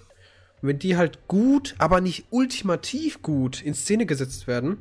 wenn 0.62 0.80
die 0.80 0.96
halt 0.96 1.28
gut, 1.28 1.76
aber 1.78 2.00
nicht 2.00 2.24
ultimativ 2.30 3.22
gut 3.22 3.62
in 3.62 3.74
Szene 3.74 4.04
gesetzt 4.04 4.48
werden, 4.48 4.78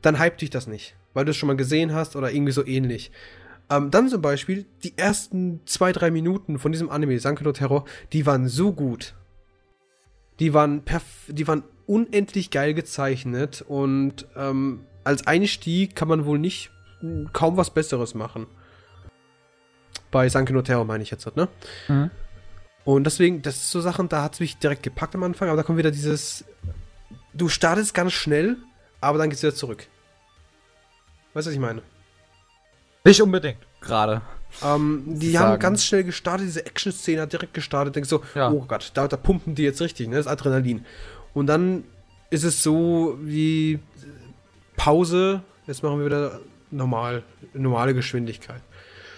dann 0.00 0.22
hypt 0.22 0.42
dich 0.42 0.50
das 0.50 0.68
nicht. 0.68 0.94
Weil 1.14 1.24
du 1.24 1.30
es 1.30 1.36
schon 1.36 1.46
mal 1.46 1.56
gesehen 1.56 1.92
hast 1.92 2.16
oder 2.16 2.32
irgendwie 2.32 2.52
so 2.52 2.66
ähnlich. 2.66 3.10
Ähm, 3.70 3.90
dann 3.90 4.08
zum 4.08 4.20
Beispiel, 4.20 4.66
die 4.82 4.96
ersten 4.96 5.60
zwei, 5.66 5.92
drei 5.92 6.10
Minuten 6.10 6.58
von 6.58 6.72
diesem 6.72 6.90
Anime, 6.90 7.18
Sanke 7.18 7.44
no 7.44 7.52
Terror, 7.52 7.84
die 8.12 8.26
waren 8.26 8.48
so 8.48 8.72
gut. 8.72 9.14
Die 10.40 10.52
waren, 10.54 10.82
perf 10.82 11.04
die 11.28 11.46
waren 11.46 11.62
unendlich 11.86 12.50
geil 12.50 12.74
gezeichnet 12.74 13.64
und 13.66 14.26
ähm, 14.36 14.80
als 15.04 15.26
Einstieg 15.26 15.96
kann 15.96 16.08
man 16.08 16.24
wohl 16.24 16.38
nicht 16.38 16.70
mh, 17.00 17.30
kaum 17.32 17.56
was 17.56 17.70
Besseres 17.70 18.14
machen. 18.14 18.46
Bei 20.10 20.28
Sanke 20.28 20.52
no 20.52 20.62
Terror 20.62 20.84
meine 20.84 21.02
ich 21.02 21.10
jetzt, 21.10 21.36
ne? 21.36 21.48
Mhm. 21.88 22.10
Und 22.84 23.04
deswegen, 23.04 23.42
das 23.42 23.56
ist 23.56 23.70
so 23.70 23.80
Sachen, 23.80 24.08
da 24.08 24.22
hat 24.22 24.34
es 24.34 24.40
mich 24.40 24.58
direkt 24.58 24.82
gepackt 24.82 25.14
am 25.14 25.22
Anfang, 25.22 25.48
aber 25.48 25.56
da 25.56 25.62
kommt 25.62 25.78
wieder 25.78 25.90
dieses, 25.90 26.44
du 27.32 27.48
startest 27.48 27.94
ganz 27.94 28.12
schnell, 28.12 28.56
aber 29.00 29.18
dann 29.18 29.30
geht's 29.30 29.42
wieder 29.42 29.54
zurück. 29.54 29.86
Weißt 31.34 31.46
du, 31.46 31.50
was 31.50 31.54
ich 31.54 31.60
meine? 31.60 31.82
Nicht 33.04 33.20
unbedingt. 33.22 33.58
Gerade. 33.80 34.22
Ähm, 34.62 35.02
die 35.06 35.30
Sagen. 35.32 35.52
haben 35.52 35.58
ganz 35.58 35.84
schnell 35.84 36.04
gestartet, 36.04 36.46
diese 36.46 36.64
Action-Szene 36.66 37.22
hat 37.22 37.32
direkt 37.32 37.54
gestartet, 37.54 37.96
denkst 37.96 38.10
so, 38.10 38.22
Ja. 38.34 38.50
oh 38.50 38.64
Gott, 38.68 38.90
da, 38.94 39.08
da 39.08 39.16
pumpen 39.16 39.54
die 39.54 39.62
jetzt 39.62 39.80
richtig, 39.80 40.08
ne, 40.08 40.16
das 40.16 40.26
Adrenalin. 40.26 40.84
Und 41.34 41.46
dann 41.46 41.84
ist 42.30 42.44
es 42.44 42.62
so 42.62 43.18
wie 43.22 43.78
Pause, 44.76 45.42
jetzt 45.66 45.82
machen 45.82 45.98
wir 45.98 46.06
wieder 46.06 46.40
normal, 46.70 47.22
normale 47.54 47.94
Geschwindigkeit. 47.94 48.60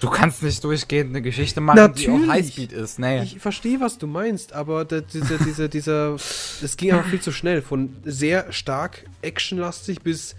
Du 0.01 0.11
kannst 0.11 0.43
nicht 0.43 0.63
durchgehend 0.63 1.11
eine 1.11 1.23
Geschichte 1.23 1.61
machen, 1.61 1.95
die 1.95 2.09
auf 2.09 2.15
Natürlich. 2.15 2.31
Highspeed 2.31 2.73
ist. 2.73 2.99
Nee. 2.99 3.23
Ich 3.23 3.39
verstehe, 3.39 3.81
was 3.81 3.97
du 3.97 4.07
meinst, 4.07 4.53
aber 4.53 4.85
der, 4.85 5.01
diese, 5.01 5.39
diese, 5.39 5.69
dieser, 5.69 6.13
das 6.61 6.77
ging 6.77 6.93
einfach 6.93 7.09
viel 7.09 7.21
zu 7.21 7.33
schnell. 7.33 7.63
Von 7.63 7.97
sehr 8.05 8.53
stark 8.53 9.05
actionlastig 9.23 10.03
bis, 10.03 10.35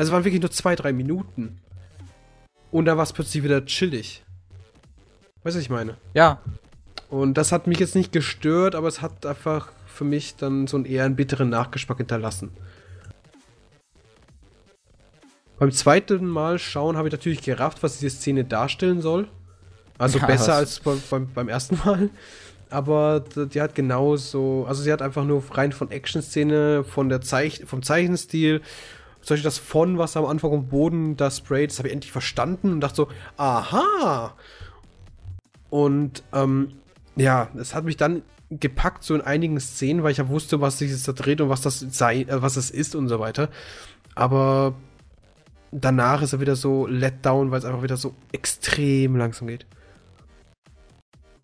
also 0.00 0.12
es 0.12 0.14
waren 0.14 0.24
wirklich 0.24 0.40
nur 0.40 0.50
zwei, 0.50 0.74
drei 0.76 0.94
Minuten. 0.94 1.58
Und 2.70 2.86
dann 2.86 2.96
war 2.96 3.02
es 3.02 3.12
plötzlich 3.12 3.42
wieder 3.42 3.66
chillig. 3.66 4.24
Weißt 5.42 5.54
du, 5.54 5.58
was 5.58 5.64
ich 5.64 5.68
meine? 5.68 5.98
ja. 6.14 6.40
Und 7.10 7.34
das 7.34 7.50
hat 7.52 7.66
mich 7.66 7.80
jetzt 7.80 7.96
nicht 7.96 8.10
gestört, 8.12 8.76
aber 8.76 8.86
es 8.86 9.02
hat 9.02 9.26
einfach 9.26 9.72
für 9.86 10.04
mich 10.04 10.36
dann 10.36 10.68
so 10.68 10.76
einen 10.76 10.86
eher 10.86 11.04
einen 11.04 11.16
bitteren 11.16 11.50
Nachgeschmack 11.50 11.98
hinterlassen. 11.98 12.50
Beim 15.58 15.72
zweiten 15.72 16.26
Mal 16.26 16.58
schauen 16.58 16.96
habe 16.96 17.08
ich 17.08 17.12
natürlich 17.12 17.42
gerafft, 17.42 17.82
was 17.82 17.98
diese 17.98 18.16
Szene 18.16 18.44
darstellen 18.44 19.02
soll. 19.02 19.28
Also 19.98 20.18
Ja, 20.18 20.26
besser 20.26 20.54
als 20.54 20.80
beim, 20.80 21.02
beim, 21.10 21.30
beim 21.34 21.48
ersten 21.48 21.78
Mal. 21.84 22.08
Aber 22.70 23.20
die 23.20 23.60
hat 23.60 23.74
genauso, 23.74 24.64
also 24.66 24.82
sie 24.82 24.92
hat 24.92 25.02
einfach 25.02 25.24
nur 25.24 25.42
rein 25.50 25.72
von 25.72 25.90
Action-Szene, 25.90 26.84
von 26.84 27.08
der 27.08 27.20
Zeich 27.20 27.64
vom 27.66 27.82
Zeichenstil, 27.82 28.62
zum 29.22 29.34
Beispiel 29.34 29.44
das 29.44 29.58
von, 29.58 29.98
was 29.98 30.16
am 30.16 30.24
Anfang 30.24 30.52
am 30.52 30.68
Boden 30.68 31.16
da 31.16 31.30
sprayt, 31.30 31.70
das 31.70 31.78
habe 31.78 31.88
ich 31.88 31.94
endlich 31.94 32.12
verstanden 32.12 32.72
und 32.72 32.80
dachte 32.80 32.96
so, 32.96 33.08
aha! 33.36 34.34
Und 35.68 36.22
ähm, 36.32 36.72
ja, 37.16 37.48
es 37.56 37.74
hat 37.74 37.84
mich 37.84 37.96
dann 37.96 38.22
gepackt, 38.50 39.04
so 39.04 39.14
in 39.14 39.20
einigen 39.20 39.60
Szenen, 39.60 40.02
weil 40.02 40.12
ich 40.12 40.18
ja 40.18 40.28
wusste, 40.28 40.60
was 40.60 40.78
sich 40.78 41.02
da 41.02 41.12
dreht 41.12 41.40
und 41.40 41.48
was 41.48 41.60
das 41.60 41.80
sei, 41.80 42.22
äh, 42.22 42.42
was 42.42 42.56
es 42.56 42.70
ist 42.70 42.94
und 42.94 43.08
so 43.08 43.20
weiter. 43.20 43.48
Aber 44.14 44.74
danach 45.70 46.22
ist 46.22 46.32
er 46.32 46.40
wieder 46.40 46.56
so 46.56 46.86
let 46.86 47.24
down, 47.24 47.50
weil 47.50 47.60
es 47.60 47.64
einfach 47.64 47.82
wieder 47.82 47.96
so 47.96 48.14
extrem 48.32 49.16
langsam 49.16 49.48
geht. 49.48 49.66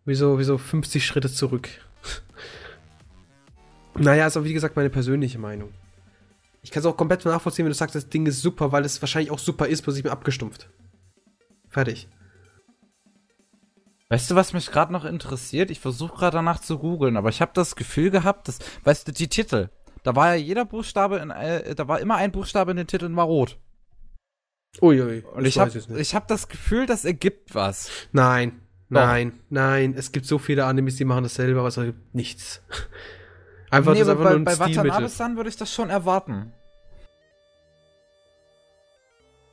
Wie 0.04 0.14
so, 0.14 0.38
wie 0.38 0.44
so 0.44 0.58
50 0.58 1.04
Schritte 1.04 1.30
zurück. 1.30 1.68
naja, 3.94 4.26
ist 4.26 4.36
aber 4.36 4.46
wie 4.46 4.54
gesagt 4.54 4.76
meine 4.76 4.90
persönliche 4.90 5.38
Meinung. 5.38 5.72
Ich 6.66 6.72
kann 6.72 6.80
es 6.80 6.86
auch 6.86 6.96
komplett 6.96 7.24
nachvollziehen, 7.24 7.64
wenn 7.64 7.70
du 7.70 7.76
sagst, 7.76 7.94
das 7.94 8.08
Ding 8.08 8.26
ist 8.26 8.42
super, 8.42 8.72
weil 8.72 8.84
es 8.84 9.00
wahrscheinlich 9.00 9.30
auch 9.30 9.38
super 9.38 9.68
ist, 9.68 9.82
bloß 9.82 9.98
ich 9.98 10.02
bin 10.02 10.10
abgestumpft. 10.10 10.68
Fertig. 11.68 12.08
Weißt 14.08 14.28
du, 14.28 14.34
was 14.34 14.52
mich 14.52 14.72
gerade 14.72 14.92
noch 14.92 15.04
interessiert? 15.04 15.70
Ich 15.70 15.78
versuche 15.78 16.16
gerade 16.16 16.38
danach 16.38 16.58
zu 16.58 16.80
googeln, 16.80 17.16
aber 17.16 17.28
ich 17.28 17.40
habe 17.40 17.52
das 17.54 17.76
Gefühl 17.76 18.10
gehabt, 18.10 18.48
dass, 18.48 18.58
weißt 18.82 19.06
du, 19.06 19.12
die 19.12 19.28
Titel, 19.28 19.68
da 20.02 20.16
war 20.16 20.34
ja 20.34 20.42
jeder 20.42 20.64
Buchstabe 20.64 21.18
in, 21.18 21.30
äh, 21.30 21.76
da 21.76 21.86
war 21.86 22.00
immer 22.00 22.16
ein 22.16 22.32
Buchstabe 22.32 22.72
in 22.72 22.78
den 22.78 22.88
Titeln 22.88 23.14
war 23.14 23.26
rot. 23.26 23.60
Uiui. 24.82 25.22
Und 25.36 25.44
ich 25.44 25.60
habe 25.60 25.70
ich 25.96 26.16
hab 26.16 26.26
das 26.26 26.48
Gefühl, 26.48 26.86
das 26.86 27.04
ergibt 27.04 27.54
was. 27.54 27.90
Nein, 28.10 28.60
Doch. 28.90 29.02
nein, 29.02 29.38
nein. 29.50 29.94
Es 29.96 30.10
gibt 30.10 30.26
so 30.26 30.40
viele 30.40 30.64
Animes, 30.64 30.96
die 30.96 31.04
machen 31.04 31.22
das 31.22 31.36
selber, 31.36 31.60
aber 31.60 31.68
es 31.68 31.76
gibt 31.76 32.12
nichts. 32.12 32.60
Einfach, 33.70 33.92
nee, 33.92 34.00
das 34.00 34.08
einfach 34.08 34.24
bei, 34.24 34.30
nur 34.30 34.38
ein 34.38 34.44
bei. 34.44 34.58
Watanabe-san 34.58 35.36
würde 35.36 35.48
ich 35.50 35.56
das 35.56 35.72
schon 35.72 35.90
erwarten. 35.90 36.52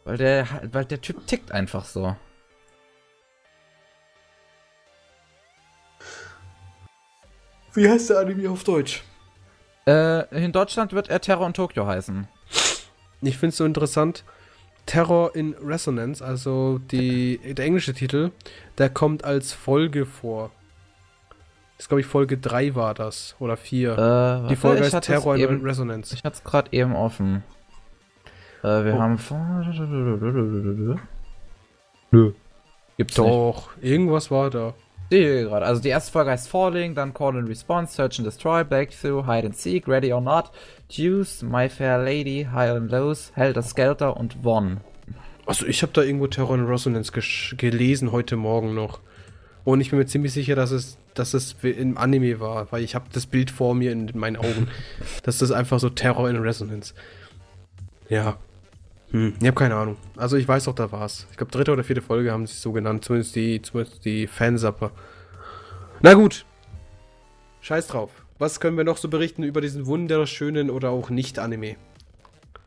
Weil 0.05 0.17
der, 0.17 0.47
weil 0.71 0.85
der 0.85 1.01
Typ 1.01 1.25
tickt 1.27 1.51
einfach 1.51 1.85
so. 1.85 2.15
Wie 7.73 7.89
heißt 7.89 8.11
der 8.11 8.19
Anime 8.19 8.49
auf 8.49 8.63
Deutsch? 8.63 9.03
Äh, 9.87 10.43
in 10.43 10.51
Deutschland 10.51 10.93
wird 10.93 11.09
er 11.09 11.19
Terror 11.19 11.47
in 11.47 11.53
Tokio 11.53 11.87
heißen. 11.87 12.27
Ich 13.21 13.37
finde 13.37 13.49
es 13.49 13.57
so 13.57 13.65
interessant. 13.65 14.23
Terror 14.85 15.33
in 15.35 15.55
Resonance, 15.55 16.23
also 16.23 16.77
die, 16.77 17.37
der 17.53 17.65
englische 17.65 17.93
Titel, 17.93 18.31
der 18.77 18.89
kommt 18.89 19.23
als 19.23 19.53
Folge 19.53 20.05
vor. 20.05 20.51
Das 21.83 21.89
glaube 21.89 21.99
ich 21.99 22.07
Folge 22.07 22.37
3 22.37 22.75
war 22.75 22.93
das. 22.93 23.35
Oder 23.39 23.57
4. 23.57 24.45
Äh, 24.45 24.47
die 24.47 24.55
Folge 24.55 24.85
heißt 24.85 25.01
Terror 25.01 25.35
in 25.35 25.41
eben, 25.41 25.61
Resonance. 25.65 26.15
Ich 26.15 26.23
hatte 26.23 26.37
es 26.37 26.43
gerade 26.45 26.71
eben 26.71 26.95
offen. 26.95 27.43
Äh, 28.63 28.85
wir 28.85 28.93
Oh. 28.95 28.99
haben. 29.01 29.19
Nö. 32.11 32.31
Gibt's 32.95 33.17
nicht. 33.17 33.27
Doch, 33.29 33.71
irgendwas 33.81 34.31
war 34.31 34.49
da. 34.49 34.73
Sehe 35.11 35.43
gerade. 35.43 35.65
Also 35.65 35.81
die 35.81 35.89
erste 35.89 36.13
Folge 36.13 36.31
heißt 36.31 36.47
Falling, 36.47 36.95
dann 36.95 37.13
Call 37.13 37.35
and 37.35 37.49
Response, 37.49 37.93
Search 37.93 38.17
and 38.17 38.25
Destroy, 38.27 38.63
Breakthrough, 38.63 39.25
Hide 39.27 39.47
and 39.47 39.57
Seek, 39.57 39.85
Ready 39.85 40.13
or 40.13 40.21
Not, 40.21 40.51
Juice, 40.89 41.41
My 41.43 41.67
Fair 41.67 41.97
Lady, 41.97 42.47
High 42.49 42.77
and 42.77 42.89
Lows, 42.91 43.33
Helter 43.35 43.61
Skelter 43.61 44.15
und 44.15 44.37
One. 44.45 44.77
Also 45.45 45.65
ich 45.65 45.81
habe 45.81 45.91
da 45.91 46.01
irgendwo 46.01 46.27
Terror 46.27 46.55
in 46.55 46.65
Resonance 46.65 47.11
gelesen 47.57 48.13
heute 48.13 48.37
Morgen 48.37 48.73
noch. 48.73 49.01
Und 49.65 49.79
ich 49.79 49.91
bin 49.91 49.99
mir 49.99 50.05
ziemlich 50.05 50.33
sicher, 50.33 50.55
dass 50.55 50.71
es, 50.71 50.97
dass 51.13 51.33
es 51.33 51.55
im 51.61 51.97
Anime 51.97 52.39
war, 52.39 52.71
weil 52.71 52.83
ich 52.83 52.95
habe 52.95 53.05
das 53.13 53.25
Bild 53.25 53.49
vor 53.49 53.75
mir 53.75 53.91
in 53.91 54.11
meinen 54.15 54.35
Augen. 54.35 54.67
dass 55.23 55.37
das 55.37 55.51
einfach 55.51 55.79
so 55.79 55.89
Terror 55.89 56.29
in 56.29 56.37
Resonance. 56.37 56.93
Ja. 58.09 58.37
Hm, 59.11 59.35
ich 59.39 59.47
habe 59.47 59.57
keine 59.57 59.75
Ahnung. 59.75 59.97
Also 60.17 60.35
ich 60.35 60.47
weiß 60.47 60.65
doch, 60.65 60.75
da 60.75 60.91
war's. 60.91 61.27
Ich 61.31 61.37
glaube, 61.37 61.51
dritte 61.51 61.71
oder 61.71 61.83
vierte 61.83 62.01
Folge 62.01 62.31
haben 62.31 62.45
sie 62.45 62.53
es 62.53 62.61
so 62.61 62.71
genannt. 62.71 63.05
Zumindest 63.05 63.35
die, 63.35 63.61
zumindest 63.61 64.03
die 64.03 64.27
Fansapper. 64.27 64.91
Na 66.01 66.13
gut. 66.13 66.45
Scheiß 67.61 67.87
drauf. 67.87 68.09
Was 68.39 68.59
können 68.59 68.75
wir 68.75 68.83
noch 68.83 68.97
so 68.97 69.07
berichten 69.07 69.43
über 69.43 69.61
diesen 69.61 69.85
wunderschönen 69.85 70.69
oder 70.69 70.89
auch 70.89 71.09
Nicht-Anime? 71.09 71.77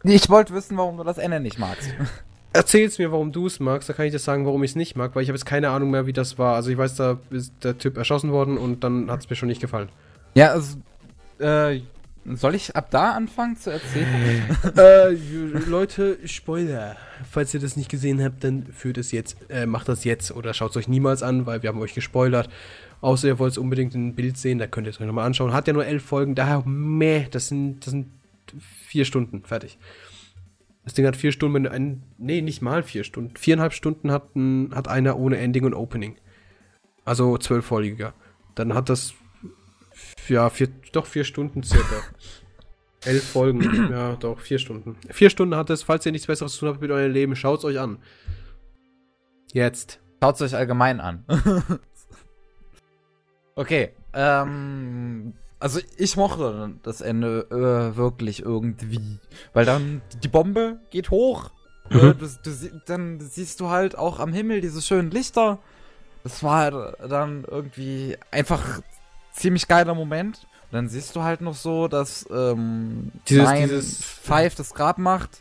Ich 0.04 0.30
wollte 0.30 0.54
wissen, 0.54 0.78
warum 0.78 0.96
du 0.96 1.04
das 1.04 1.18
Ende 1.18 1.40
nicht 1.40 1.58
magst. 1.58 1.90
Erzähl's 2.56 2.98
mir, 2.98 3.12
warum 3.12 3.32
du 3.32 3.46
es 3.46 3.60
magst, 3.60 3.88
da 3.88 3.92
kann 3.92 4.06
ich 4.06 4.12
dir 4.12 4.18
sagen, 4.18 4.46
warum 4.46 4.62
ich 4.64 4.72
es 4.72 4.76
nicht 4.76 4.96
mag, 4.96 5.14
weil 5.14 5.22
ich 5.22 5.28
habe 5.28 5.36
jetzt 5.36 5.44
keine 5.44 5.70
Ahnung 5.70 5.90
mehr, 5.90 6.06
wie 6.06 6.12
das 6.12 6.38
war. 6.38 6.54
Also 6.54 6.70
ich 6.70 6.78
weiß, 6.78 6.96
da 6.96 7.18
ist 7.30 7.52
der 7.62 7.78
Typ 7.78 7.96
erschossen 7.96 8.32
worden 8.32 8.58
und 8.58 8.82
dann 8.82 9.10
hat 9.10 9.20
es 9.20 9.30
mir 9.30 9.36
schon 9.36 9.48
nicht 9.48 9.60
gefallen. 9.60 9.88
ja, 10.34 10.52
also. 10.52 10.78
Äh, 11.38 11.82
soll 12.34 12.56
ich 12.56 12.74
ab 12.74 12.90
da 12.90 13.12
anfangen 13.12 13.56
zu 13.56 13.70
erzählen? 13.70 14.42
äh, 14.76 15.10
Leute, 15.68 16.18
Spoiler. 16.24 16.96
Falls 17.30 17.54
ihr 17.54 17.60
das 17.60 17.76
nicht 17.76 17.88
gesehen 17.88 18.22
habt, 18.22 18.42
dann 18.42 18.66
führt 18.66 18.98
es 18.98 19.12
jetzt, 19.12 19.36
äh, 19.48 19.66
macht 19.66 19.88
das 19.88 20.02
jetzt 20.02 20.32
oder 20.32 20.52
schaut 20.52 20.70
es 20.70 20.76
euch 20.76 20.88
niemals 20.88 21.22
an, 21.22 21.46
weil 21.46 21.62
wir 21.62 21.68
haben 21.68 21.80
euch 21.80 21.94
gespoilert. 21.94 22.48
Außer 23.00 23.28
ihr 23.28 23.38
wollt 23.38 23.52
es 23.52 23.58
unbedingt 23.58 23.94
in 23.94 24.08
ein 24.08 24.14
Bild 24.14 24.38
sehen, 24.38 24.58
da 24.58 24.66
könnt 24.66 24.88
ihr 24.88 24.90
es 24.90 25.00
euch 25.00 25.06
nochmal 25.06 25.26
anschauen. 25.26 25.52
Hat 25.52 25.68
ja 25.68 25.72
nur 25.72 25.86
elf 25.86 26.02
Folgen, 26.02 26.34
daher 26.34 26.62
meh, 26.66 27.26
das 27.30 27.48
sind, 27.48 27.86
das 27.86 27.92
sind 27.92 28.08
vier 28.86 29.04
Stunden, 29.04 29.42
fertig. 29.44 29.78
Das 30.86 30.94
Ding 30.94 31.04
hat 31.04 31.16
vier 31.16 31.32
Stunden, 31.32 31.54
wenn 31.56 31.64
du 31.64 31.72
ein, 31.72 32.04
nee, 32.16 32.40
nicht 32.40 32.62
mal 32.62 32.84
vier 32.84 33.02
Stunden. 33.02 33.36
Viereinhalb 33.36 33.72
Stunden 33.72 34.12
hat, 34.12 34.36
ein, 34.36 34.72
hat 34.72 34.86
einer 34.86 35.18
ohne 35.18 35.36
Ending 35.36 35.64
und 35.64 35.74
Opening. 35.74 36.16
Also 37.04 37.36
zwölffolgiger. 37.38 38.14
Dann 38.54 38.72
hat 38.72 38.88
das, 38.88 39.14
ja, 40.28 40.48
vier, 40.48 40.68
doch 40.92 41.06
vier 41.06 41.24
Stunden 41.24 41.64
circa. 41.64 42.02
Elf 43.04 43.24
Folgen, 43.24 43.90
ja, 43.90 44.14
doch, 44.14 44.38
vier 44.38 44.60
Stunden. 44.60 44.96
Vier 45.10 45.28
Stunden 45.28 45.56
hat 45.56 45.70
es, 45.70 45.82
falls 45.82 46.06
ihr 46.06 46.12
nichts 46.12 46.28
Besseres 46.28 46.52
zu 46.52 46.60
tun 46.60 46.68
habt 46.68 46.80
mit 46.80 46.92
eurem 46.92 47.12
Leben, 47.12 47.34
schaut's 47.34 47.64
euch 47.64 47.80
an. 47.80 47.98
Jetzt. 49.52 50.00
Schaut 50.22 50.40
euch 50.40 50.54
allgemein 50.54 51.00
an. 51.00 51.24
okay, 53.56 53.90
ähm. 54.12 55.34
Also 55.66 55.80
ich 55.96 56.16
mochte 56.16 56.74
das 56.84 57.00
Ende 57.00 57.40
äh, 57.50 57.96
wirklich 57.96 58.40
irgendwie. 58.40 59.18
Weil 59.52 59.64
dann 59.64 60.00
die 60.22 60.28
Bombe 60.28 60.78
geht 60.90 61.10
hoch. 61.10 61.50
Mhm. 61.90 61.98
Äh, 61.98 62.14
du, 62.14 62.28
du, 62.44 62.82
dann 62.86 63.18
siehst 63.20 63.58
du 63.58 63.68
halt 63.68 63.98
auch 63.98 64.20
am 64.20 64.32
Himmel 64.32 64.60
diese 64.60 64.80
schönen 64.80 65.10
Lichter. 65.10 65.58
Das 66.22 66.44
war 66.44 66.58
halt 66.58 66.96
dann 67.10 67.44
irgendwie 67.50 68.16
einfach 68.30 68.80
ziemlich 69.32 69.66
geiler 69.66 69.94
Moment. 69.96 70.46
Und 70.70 70.72
dann 70.74 70.88
siehst 70.88 71.16
du 71.16 71.22
halt 71.24 71.40
noch 71.40 71.54
so, 71.54 71.88
dass 71.88 72.24
ähm, 72.30 73.10
Dieses- 73.28 73.50
dieses- 73.52 74.04
Five 74.04 74.54
das 74.54 74.72
Grab 74.72 74.98
macht. 74.98 75.40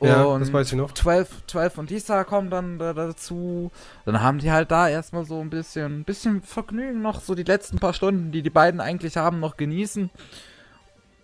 Ja, 0.00 0.24
Und 0.24 0.40
das 0.40 0.52
weiß 0.52 0.72
ich 0.72 0.76
noch. 0.78 0.92
12, 0.92 1.46
12 1.46 1.78
und 1.78 1.90
Lisa 1.90 2.24
kommen 2.24 2.50
dann 2.50 2.78
da, 2.78 2.92
dazu. 2.92 3.70
Dann 4.04 4.20
haben 4.20 4.38
die 4.38 4.50
halt 4.52 4.70
da 4.70 4.88
erstmal 4.88 5.24
so 5.24 5.40
ein 5.40 5.48
bisschen, 5.50 6.00
ein 6.00 6.04
bisschen 6.04 6.42
Vergnügen 6.42 7.00
noch, 7.00 7.20
so 7.20 7.34
die 7.34 7.42
letzten 7.44 7.78
paar 7.78 7.94
Stunden, 7.94 8.30
die 8.32 8.42
die 8.42 8.50
beiden 8.50 8.80
eigentlich 8.80 9.16
haben, 9.16 9.40
noch 9.40 9.56
genießen. 9.56 10.10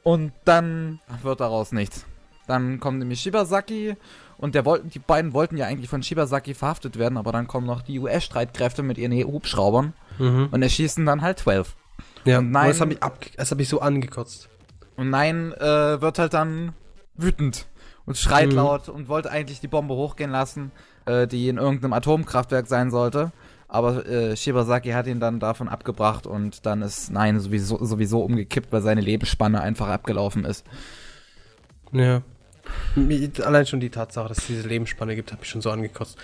Und 0.03 0.33
dann 0.45 1.01
wird 1.23 1.41
daraus 1.41 1.73
nichts. 1.73 2.07
Dann 2.47 2.81
kommt 2.81 2.99
nämlich 3.01 3.21
Shibasaki 3.21 3.97
und 4.39 4.55
der 4.55 4.65
wollten, 4.65 4.89
die 4.89 4.99
beiden 4.99 5.35
wollten 5.35 5.57
ja 5.57 5.67
eigentlich 5.67 5.91
von 5.91 6.03
Shibasaki 6.03 6.55
verhaftet 6.55 6.99
werden, 6.99 7.19
aber 7.19 7.33
dann 7.33 7.47
kommen 7.47 7.67
noch 7.67 7.83
die 7.83 7.99
US-Streitkräfte 8.01 8.83
mit 8.83 8.99
ihren 8.99 9.13
Hubschraubern 9.13 9.93
Mhm. 10.19 10.49
und 10.51 10.63
erschießen 10.63 11.05
dann 11.07 11.23
halt 11.23 11.39
12. 11.39 11.77
Ja, 12.25 12.39
und 12.39 12.51
nein, 12.51 12.69
das 12.69 12.81
hat 12.81 12.89
mich, 12.89 13.03
ab, 13.03 13.19
das 13.37 13.51
hat 13.51 13.59
mich 13.59 13.69
so 13.69 13.81
angekotzt. 13.81 14.49
Und 14.97 15.11
Nein 15.11 15.53
äh, 15.53 16.01
wird 16.01 16.19
halt 16.19 16.35
dann 16.35 16.73
wütend 17.15 17.67
und 18.07 18.17
schreit 18.17 18.51
Mhm. 18.51 18.57
laut 18.57 18.89
und 18.89 19.09
wollte 19.09 19.31
eigentlich 19.31 19.61
die 19.61 19.69
Bombe 19.69 19.95
hochgehen 19.95 20.31
lassen, 20.31 20.73
äh, 21.07 21.27
die 21.27 21.49
in 21.49 21.59
irgendeinem 21.59 21.93
Atomkraftwerk 21.93 22.67
sein 22.67 22.91
sollte. 22.91 23.33
Aber 23.69 24.05
äh, 24.07 24.37
Shibasaki 24.37 24.91
hat 24.91 25.07
ihn 25.07 25.21
dann 25.21 25.39
davon 25.39 25.69
abgebracht 25.69 26.27
und 26.27 26.67
dann 26.67 26.83
ist 26.83 27.11
Nein 27.13 27.39
sowieso, 27.39 27.85
sowieso 27.85 28.21
umgekippt, 28.25 28.73
weil 28.73 28.83
seine 28.83 29.01
Lebensspanne 29.01 29.61
einfach 29.61 29.89
abgelaufen 29.89 30.45
ist. 30.45 30.67
Ja. 31.93 32.23
Allein 33.45 33.67
schon 33.67 33.81
die 33.81 33.91
Tatsache, 33.91 34.29
dass 34.29 34.39
es 34.39 34.47
diese 34.47 34.69
Lebensspanne 34.69 35.15
gibt, 35.15 35.33
hat 35.33 35.41
mich 35.41 35.49
schon 35.49 35.61
so 35.61 35.71
angekotzt. 35.71 36.19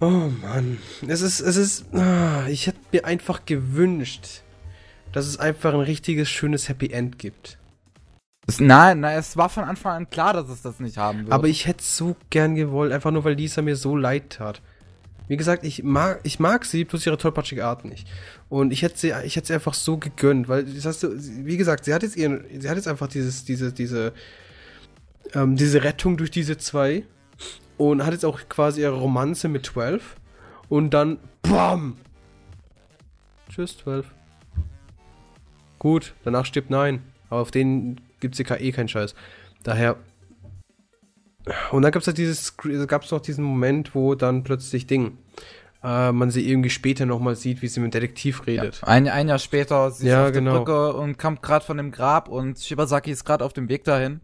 Oh 0.00 0.30
Mann. 0.42 0.78
Es 1.06 1.20
ist, 1.22 1.40
es 1.40 1.56
ist. 1.56 1.94
Ah, 1.94 2.46
ich 2.48 2.66
hätte 2.66 2.78
mir 2.92 3.04
einfach 3.04 3.46
gewünscht, 3.46 4.42
dass 5.12 5.26
es 5.26 5.38
einfach 5.38 5.72
ein 5.74 5.80
richtiges, 5.80 6.28
schönes 6.28 6.68
Happy 6.68 6.90
End 6.90 7.18
gibt. 7.18 7.58
Es, 8.46 8.60
nein, 8.60 9.00
nein, 9.00 9.18
es 9.18 9.36
war 9.36 9.48
von 9.48 9.64
Anfang 9.64 9.92
an 9.92 10.10
klar, 10.10 10.32
dass 10.32 10.48
es 10.48 10.62
das 10.62 10.78
nicht 10.78 10.98
haben 10.98 11.24
wird. 11.24 11.32
Aber 11.32 11.48
ich 11.48 11.66
hätte 11.66 11.82
so 11.82 12.16
gern 12.30 12.54
gewollt, 12.54 12.92
einfach 12.92 13.10
nur 13.10 13.24
weil 13.24 13.34
Lisa 13.34 13.60
mir 13.62 13.76
so 13.76 13.96
leid 13.96 14.30
tat. 14.30 14.62
Wie 15.28 15.36
gesagt, 15.36 15.64
ich 15.64 15.82
mag, 15.82 16.20
ich 16.22 16.38
mag 16.38 16.64
sie, 16.64 16.84
plus 16.84 17.04
ihre 17.04 17.18
tollpatschige 17.18 17.64
Art 17.64 17.84
nicht. 17.84 18.06
Und 18.48 18.72
ich 18.72 18.82
hätte 18.82 18.96
sie, 18.96 19.12
ich 19.24 19.34
hätte 19.34 19.48
sie 19.48 19.54
einfach 19.54 19.74
so 19.74 19.96
gegönnt, 19.96 20.48
weil, 20.48 20.64
das 20.64 20.86
hast 20.86 21.02
du, 21.02 21.08
wie 21.16 21.56
gesagt, 21.56 21.84
sie 21.84 21.92
hat 21.92 22.04
jetzt 22.04 22.16
ihren, 22.16 22.44
sie 22.60 22.68
hat 22.68 22.76
jetzt 22.76 22.86
einfach 22.86 23.08
dieses, 23.08 23.44
diese, 23.44 23.72
diese, 23.72 24.12
ähm, 25.34 25.56
diese 25.56 25.82
Rettung 25.82 26.16
durch 26.16 26.30
diese 26.30 26.56
zwei 26.58 27.04
und 27.76 28.06
hat 28.06 28.12
jetzt 28.12 28.24
auch 28.24 28.40
quasi 28.48 28.82
ihre 28.82 28.94
Romanze 28.94 29.48
mit 29.48 29.66
12 29.66 30.16
und 30.68 30.90
dann 30.90 31.18
BAM! 31.42 31.96
Tschüss, 33.50 33.78
12. 33.78 34.06
Gut, 35.80 36.14
danach 36.24 36.46
stirbt 36.46 36.70
Nein. 36.70 37.02
Aber 37.28 37.40
auf 37.40 37.50
den 37.50 38.00
gibt 38.28 38.38
es 38.40 38.60
eh 38.60 38.72
keinen 38.72 38.88
Scheiß. 38.88 39.14
Daher. 39.62 39.96
Und 41.70 41.82
dann 41.82 41.92
gab 41.92 42.02
es 42.02 42.06
halt 42.06 42.18
dieses, 42.18 42.56
gab's 42.56 43.10
noch 43.10 43.20
diesen 43.20 43.44
Moment, 43.44 43.94
wo 43.94 44.14
dann 44.14 44.42
plötzlich 44.42 44.86
Ding, 44.86 45.18
äh, 45.82 46.10
man 46.10 46.30
sie 46.30 46.48
irgendwie 46.48 46.70
später 46.70 47.06
nochmal 47.06 47.36
sieht, 47.36 47.62
wie 47.62 47.68
sie 47.68 47.80
mit 47.80 47.94
dem 47.94 48.00
Detektiv 48.00 48.46
redet. 48.46 48.80
Ja, 48.80 48.88
ein, 48.88 49.08
ein 49.08 49.28
Jahr 49.28 49.38
später, 49.38 49.90
sie 49.90 50.08
Ja, 50.08 50.24
ist 50.24 50.28
auf 50.28 50.32
genau. 50.34 50.52
der 50.52 50.58
Brücke 50.58 50.92
und 50.94 51.18
kommt 51.18 51.42
gerade 51.42 51.64
von 51.64 51.76
dem 51.76 51.92
Grab 51.92 52.28
und 52.28 52.58
Shibasaki 52.58 53.10
ist 53.12 53.24
gerade 53.24 53.44
auf 53.44 53.52
dem 53.52 53.68
Weg 53.68 53.84
dahin. 53.84 54.20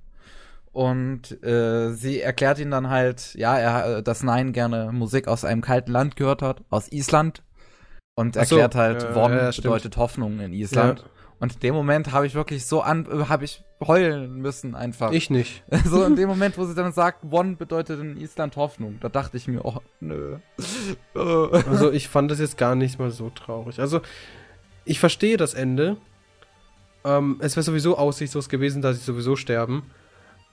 Und 0.72 1.42
äh, 1.44 1.92
sie 1.92 2.20
erklärt 2.20 2.58
ihn 2.58 2.70
dann 2.70 2.88
halt, 2.88 3.34
ja, 3.34 3.58
er, 3.58 3.98
äh, 3.98 4.02
dass 4.02 4.22
Nein 4.22 4.52
gerne 4.52 4.90
Musik 4.90 5.28
aus 5.28 5.44
einem 5.44 5.60
kalten 5.60 5.92
Land 5.92 6.16
gehört 6.16 6.40
hat, 6.40 6.62
aus 6.70 6.90
Island. 6.90 7.42
Und 8.14 8.36
Ach 8.38 8.44
so, 8.44 8.56
erklärt 8.56 8.74
halt, 8.74 9.02
ja, 9.02 9.14
Won 9.14 9.32
ja, 9.32 9.50
bedeutet 9.50 9.96
Hoffnung 9.96 10.40
in 10.40 10.52
Island. 10.52 11.04
Und 11.38 11.54
in 11.54 11.60
dem 11.60 11.74
Moment 11.74 12.12
habe 12.12 12.26
ich 12.26 12.34
wirklich 12.34 12.66
so 12.66 12.80
an, 12.80 13.06
äh, 13.06 13.24
habe 13.28 13.44
ich 13.44 13.62
heulen 13.86 14.36
müssen 14.36 14.74
einfach. 14.74 15.12
Ich 15.12 15.30
nicht. 15.30 15.62
so 15.84 16.04
in 16.04 16.16
dem 16.16 16.28
Moment, 16.28 16.56
wo 16.58 16.64
sie 16.64 16.74
dann 16.74 16.92
sagt, 16.92 17.18
Won 17.22 17.56
bedeutet 17.56 18.00
in 18.00 18.16
Island 18.16 18.56
Hoffnung, 18.56 18.98
da 19.00 19.08
dachte 19.08 19.36
ich 19.36 19.46
mir, 19.48 19.64
oh, 19.64 19.80
nö. 20.00 20.38
Also 21.14 21.90
ich 21.92 22.08
fand 22.08 22.30
das 22.30 22.38
jetzt 22.40 22.56
gar 22.58 22.74
nicht 22.74 22.98
mal 22.98 23.10
so 23.10 23.30
traurig. 23.30 23.78
Also 23.80 24.00
ich 24.84 24.98
verstehe 24.98 25.36
das 25.36 25.54
Ende. 25.54 25.96
Ähm, 27.04 27.36
es 27.40 27.56
wäre 27.56 27.64
sowieso 27.64 27.98
aussichtslos 27.98 28.48
gewesen, 28.48 28.82
dass 28.82 28.96
sie 28.98 29.04
sowieso 29.04 29.36
sterben. 29.36 29.90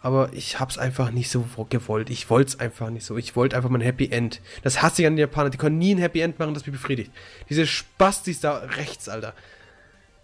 Aber 0.02 0.30
ich 0.32 0.60
hab's 0.60 0.78
einfach 0.78 1.12
nicht 1.12 1.30
so 1.30 1.44
wo- 1.58 1.66
gewollt. 1.66 2.10
Ich 2.10 2.30
wollte 2.30 2.50
es 2.50 2.60
einfach 2.60 2.90
nicht 2.90 3.06
so. 3.06 3.18
Ich 3.18 3.36
wollte 3.36 3.58
einfach 3.58 3.70
mal 3.70 3.80
ein 3.80 3.82
Happy 3.84 4.08
End. 4.10 4.40
Das 4.64 4.82
hasse 4.82 5.02
ich 5.02 5.08
an 5.08 5.14
den 5.16 5.20
Japanern. 5.20 5.52
Die 5.52 5.58
können 5.58 5.78
nie 5.78 5.94
ein 5.94 5.98
Happy 5.98 6.22
End 6.22 6.40
machen, 6.40 6.54
das 6.54 6.66
mich 6.66 6.74
befriedigt. 6.74 7.12
Diese 7.50 7.68
Spastis 7.68 8.40
da 8.40 8.60
rechts, 8.60 9.10
Alter. 9.10 9.34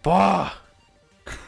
Boah. 0.02 0.52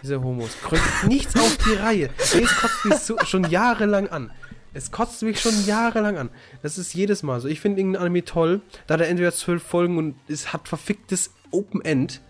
Diese 0.04 0.22
Homos. 0.22 0.52
Kriegt 0.64 1.08
nichts 1.08 1.36
auf 1.36 1.58
die 1.58 1.74
Reihe. 1.74 2.10
Es 2.18 2.56
kotzt 2.56 2.86
mich 2.86 2.96
so, 2.96 3.18
schon 3.26 3.50
jahrelang 3.50 4.08
an. 4.10 4.32
Es 4.74 4.92
kotzt 4.92 5.24
mich 5.24 5.40
schon 5.40 5.66
jahrelang 5.66 6.18
an. 6.18 6.30
Das 6.62 6.78
ist 6.78 6.94
jedes 6.94 7.24
Mal 7.24 7.40
so. 7.40 7.48
Ich 7.48 7.60
finde 7.60 7.80
irgendein 7.80 8.02
Anime 8.02 8.26
toll. 8.26 8.62
Da 8.86 8.94
hat 8.94 9.02
er 9.02 9.08
entweder 9.08 9.34
zwölf 9.34 9.64
Folgen 9.64 9.98
und 9.98 10.16
es 10.28 10.54
hat 10.54 10.68
verficktes 10.68 11.32
Open 11.52 11.82
End. 11.82 12.22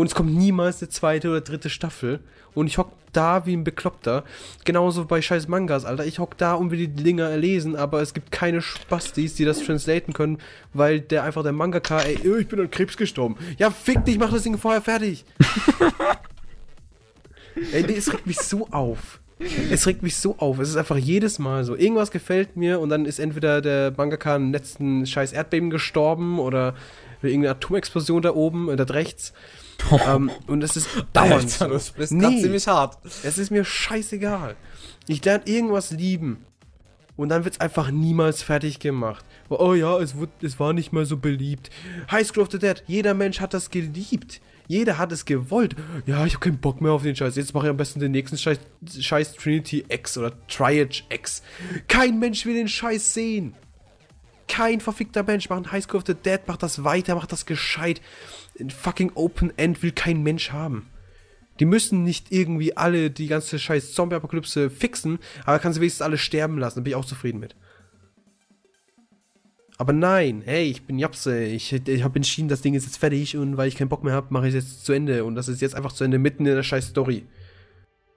Und 0.00 0.06
es 0.06 0.14
kommt 0.14 0.34
niemals 0.34 0.80
eine 0.80 0.88
zweite 0.88 1.28
oder 1.28 1.42
dritte 1.42 1.68
Staffel. 1.68 2.20
Und 2.54 2.68
ich 2.68 2.78
hock 2.78 2.90
da 3.12 3.44
wie 3.44 3.54
ein 3.54 3.64
Bekloppter. 3.64 4.24
Genauso 4.64 5.04
bei 5.04 5.20
scheiß 5.20 5.46
Mangas, 5.46 5.84
Alter. 5.84 6.06
Ich 6.06 6.18
hock 6.18 6.38
da 6.38 6.54
und 6.54 6.70
will 6.70 6.78
die 6.78 6.88
Dinger 6.88 7.36
lesen, 7.36 7.76
aber 7.76 8.00
es 8.00 8.14
gibt 8.14 8.32
keine 8.32 8.62
Spastis, 8.62 9.34
die 9.34 9.44
das 9.44 9.62
translaten 9.62 10.14
können, 10.14 10.38
weil 10.72 11.02
der 11.02 11.24
einfach 11.24 11.42
der 11.42 11.52
Mangaka, 11.52 12.00
ey, 12.00 12.18
oh, 12.26 12.36
ich 12.36 12.48
bin 12.48 12.60
an 12.60 12.70
Krebs 12.70 12.96
gestorben. 12.96 13.36
Ja, 13.58 13.70
fick 13.70 14.06
dich, 14.06 14.18
mach 14.18 14.32
das 14.32 14.42
Ding 14.42 14.56
vorher 14.56 14.80
fertig. 14.80 15.26
ey, 17.72 17.84
es 17.94 18.10
regt 18.10 18.26
mich 18.26 18.38
so 18.38 18.68
auf. 18.70 19.20
Es 19.70 19.86
regt 19.86 20.02
mich 20.02 20.16
so 20.16 20.38
auf. 20.38 20.60
Es 20.60 20.70
ist 20.70 20.76
einfach 20.76 20.96
jedes 20.96 21.38
Mal 21.38 21.64
so. 21.64 21.76
Irgendwas 21.76 22.10
gefällt 22.10 22.56
mir 22.56 22.80
und 22.80 22.88
dann 22.88 23.04
ist 23.04 23.18
entweder 23.18 23.60
der 23.60 23.92
Mangaka 23.94 24.36
im 24.36 24.50
letzten 24.50 25.04
scheiß 25.04 25.34
Erdbeben 25.34 25.68
gestorben 25.68 26.38
oder 26.38 26.74
irgendeine 27.20 27.50
Atomexplosion 27.50 28.22
da 28.22 28.34
oben, 28.34 28.70
äh, 28.70 28.76
da 28.76 28.84
rechts. 28.84 29.34
Ähm, 30.06 30.30
und 30.46 30.62
es 30.62 30.76
ist 30.76 30.88
dauernd 31.12 31.50
so. 31.50 31.66
das 31.68 32.10
Nee. 32.10 32.40
ziemlich 32.42 32.66
hart. 32.66 32.98
Es 33.22 33.38
ist 33.38 33.50
mir 33.50 33.64
scheißegal. 33.64 34.56
Ich 35.06 35.24
lerne 35.24 35.44
irgendwas 35.46 35.90
lieben. 35.90 36.44
Und 37.16 37.28
dann 37.28 37.44
wird 37.44 37.54
es 37.54 37.60
einfach 37.60 37.90
niemals 37.90 38.42
fertig 38.42 38.78
gemacht. 38.78 39.24
Oh 39.50 39.74
ja, 39.74 39.98
es, 39.98 40.16
wird, 40.18 40.30
es 40.42 40.58
war 40.58 40.72
nicht 40.72 40.92
mehr 40.92 41.04
so 41.04 41.18
beliebt. 41.18 41.68
High 42.10 42.26
School 42.26 42.44
of 42.44 42.50
the 42.50 42.58
Dead, 42.58 42.82
jeder 42.86 43.12
Mensch 43.14 43.40
hat 43.40 43.52
das 43.52 43.70
geliebt. 43.70 44.40
Jeder 44.68 44.98
hat 44.98 45.10
es 45.12 45.24
gewollt. 45.24 45.74
Ja, 46.06 46.24
ich 46.24 46.34
habe 46.34 46.44
keinen 46.44 46.58
Bock 46.60 46.80
mehr 46.80 46.92
auf 46.92 47.02
den 47.02 47.16
Scheiß. 47.16 47.34
Jetzt 47.36 47.52
mache 47.54 47.66
ich 47.66 47.70
am 47.70 47.76
besten 47.76 47.98
den 48.00 48.12
nächsten 48.12 48.38
Scheiß, 48.38 48.60
Scheiß 49.00 49.34
Trinity 49.34 49.84
X 49.88 50.16
oder 50.16 50.32
Triage 50.46 51.02
X. 51.10 51.42
Kein 51.88 52.20
Mensch 52.20 52.46
will 52.46 52.54
den 52.54 52.68
Scheiß 52.68 53.12
sehen. 53.12 53.54
Kein 54.46 54.80
verfickter 54.80 55.22
Mensch 55.22 55.48
macht 55.50 55.70
High 55.72 55.82
School 55.84 55.98
of 55.98 56.06
the 56.06 56.14
Dead, 56.14 56.40
macht 56.46 56.62
das 56.62 56.84
weiter, 56.84 57.16
macht 57.16 57.32
das 57.32 57.46
gescheit. 57.46 58.00
Ein 58.58 58.70
fucking 58.70 59.12
Open 59.14 59.56
End 59.56 59.82
will 59.82 59.92
kein 59.92 60.22
Mensch 60.22 60.50
haben. 60.50 60.88
Die 61.60 61.66
müssen 61.66 62.04
nicht 62.04 62.32
irgendwie 62.32 62.76
alle 62.76 63.10
die 63.10 63.26
ganze 63.26 63.58
scheiß 63.58 63.92
Zombie-Apokalypse 63.92 64.70
fixen, 64.70 65.18
aber 65.44 65.58
kann 65.58 65.72
sie 65.72 65.80
wenigstens 65.80 66.02
alle 66.02 66.18
sterben 66.18 66.58
lassen. 66.58 66.78
Da 66.78 66.82
bin 66.82 66.92
ich 66.92 66.96
auch 66.96 67.04
zufrieden 67.04 67.38
mit. 67.38 67.54
Aber 69.76 69.92
nein, 69.92 70.42
hey, 70.44 70.64
ich 70.64 70.82
bin 70.82 70.98
Japse, 70.98 71.42
ich, 71.42 71.72
ich 71.72 72.04
habe 72.04 72.16
entschieden, 72.16 72.48
das 72.48 72.60
Ding 72.60 72.74
ist 72.74 72.84
jetzt 72.84 72.98
fertig 72.98 73.36
und 73.36 73.56
weil 73.56 73.68
ich 73.68 73.76
keinen 73.76 73.88
Bock 73.88 74.04
mehr 74.04 74.12
habe, 74.12 74.26
mache 74.30 74.48
ich 74.48 74.54
es 74.54 74.64
jetzt 74.64 74.84
zu 74.84 74.92
Ende. 74.92 75.24
Und 75.24 75.34
das 75.36 75.48
ist 75.48 75.62
jetzt 75.62 75.74
einfach 75.74 75.92
zu 75.92 76.04
Ende, 76.04 76.18
mitten 76.18 76.44
in 76.44 76.54
der 76.54 76.62
scheiß 76.62 76.88
Story. 76.88 77.24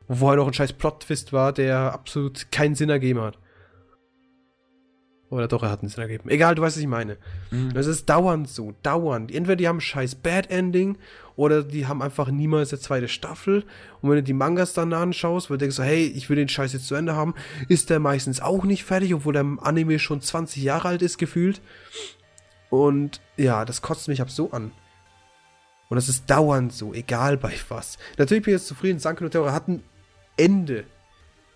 Wo 0.08 0.16
vorher 0.16 0.38
noch 0.38 0.48
ein 0.48 0.54
scheiß 0.54 0.74
Plot-Twist 0.74 1.32
war, 1.32 1.54
der 1.54 1.94
absolut 1.94 2.52
keinen 2.52 2.76
Sinn 2.76 2.90
ergeben 2.90 3.22
hat. 3.22 3.38
Oder 5.34 5.48
doch, 5.48 5.64
er 5.64 5.72
hat 5.72 5.80
einen 5.80 5.90
Sinn 5.90 6.04
ergeben. 6.04 6.30
Egal, 6.30 6.54
du 6.54 6.62
weißt, 6.62 6.76
was 6.76 6.82
ich 6.82 6.88
meine. 6.88 7.18
Das 7.74 7.88
ist 7.88 8.08
dauernd 8.08 8.48
so, 8.48 8.76
dauernd. 8.84 9.34
Entweder 9.34 9.56
die 9.56 9.68
haben 9.68 9.78
ein 9.78 9.82
scheiß 9.82 10.14
Bad 10.14 10.52
Ending 10.52 10.96
oder 11.36 11.64
die 11.64 11.88
haben 11.88 12.04
einfach 12.04 12.30
niemals 12.30 12.72
eine 12.72 12.80
zweite 12.80 13.08
Staffel. 13.08 13.66
Und 14.02 14.12
wenn 14.12 14.18
du 14.18 14.24
die 14.24 14.34
Mangas 14.34 14.74
dann 14.74 14.94
anschaust, 14.94 15.50
wo 15.50 15.56
du 15.56 15.58
denkst 15.58 15.80
hey, 15.80 16.06
ich 16.06 16.30
will 16.30 16.36
den 16.36 16.50
Scheiß 16.50 16.74
jetzt 16.74 16.86
zu 16.86 16.94
Ende 16.94 17.16
haben, 17.16 17.34
ist 17.68 17.90
der 17.90 18.00
meistens 18.00 18.42
auch 18.42 18.64
nicht 18.64 18.84
fertig, 18.84 19.16
obwohl 19.16 19.34
der 19.34 19.58
Anime 19.62 19.98
schon 19.98 20.22
20 20.22 20.62
Jahre 20.62 20.90
alt 20.90 21.02
ist, 21.02 21.18
gefühlt. 21.18 21.62
Und 22.70 23.20
ja, 23.36 23.66
das 23.66 23.82
kotzt 23.82 24.08
mich 24.10 24.22
ab 24.22 24.30
so 24.30 24.52
an. 24.52 24.72
Und 25.90 25.96
das 25.96 26.10
ist 26.10 26.30
dauernd 26.30 26.74
so, 26.74 26.94
egal 26.94 27.38
bei 27.38 27.54
was. 27.70 27.98
Natürlich 28.18 28.44
bin 28.44 28.54
ich 28.54 28.60
jetzt 28.60 28.68
zufrieden, 28.68 29.00
Sanke 29.00 29.24
no 29.24 29.32
Terror 29.32 29.52
hat 29.52 29.68
ein 29.68 29.84
Ende. 30.38 30.86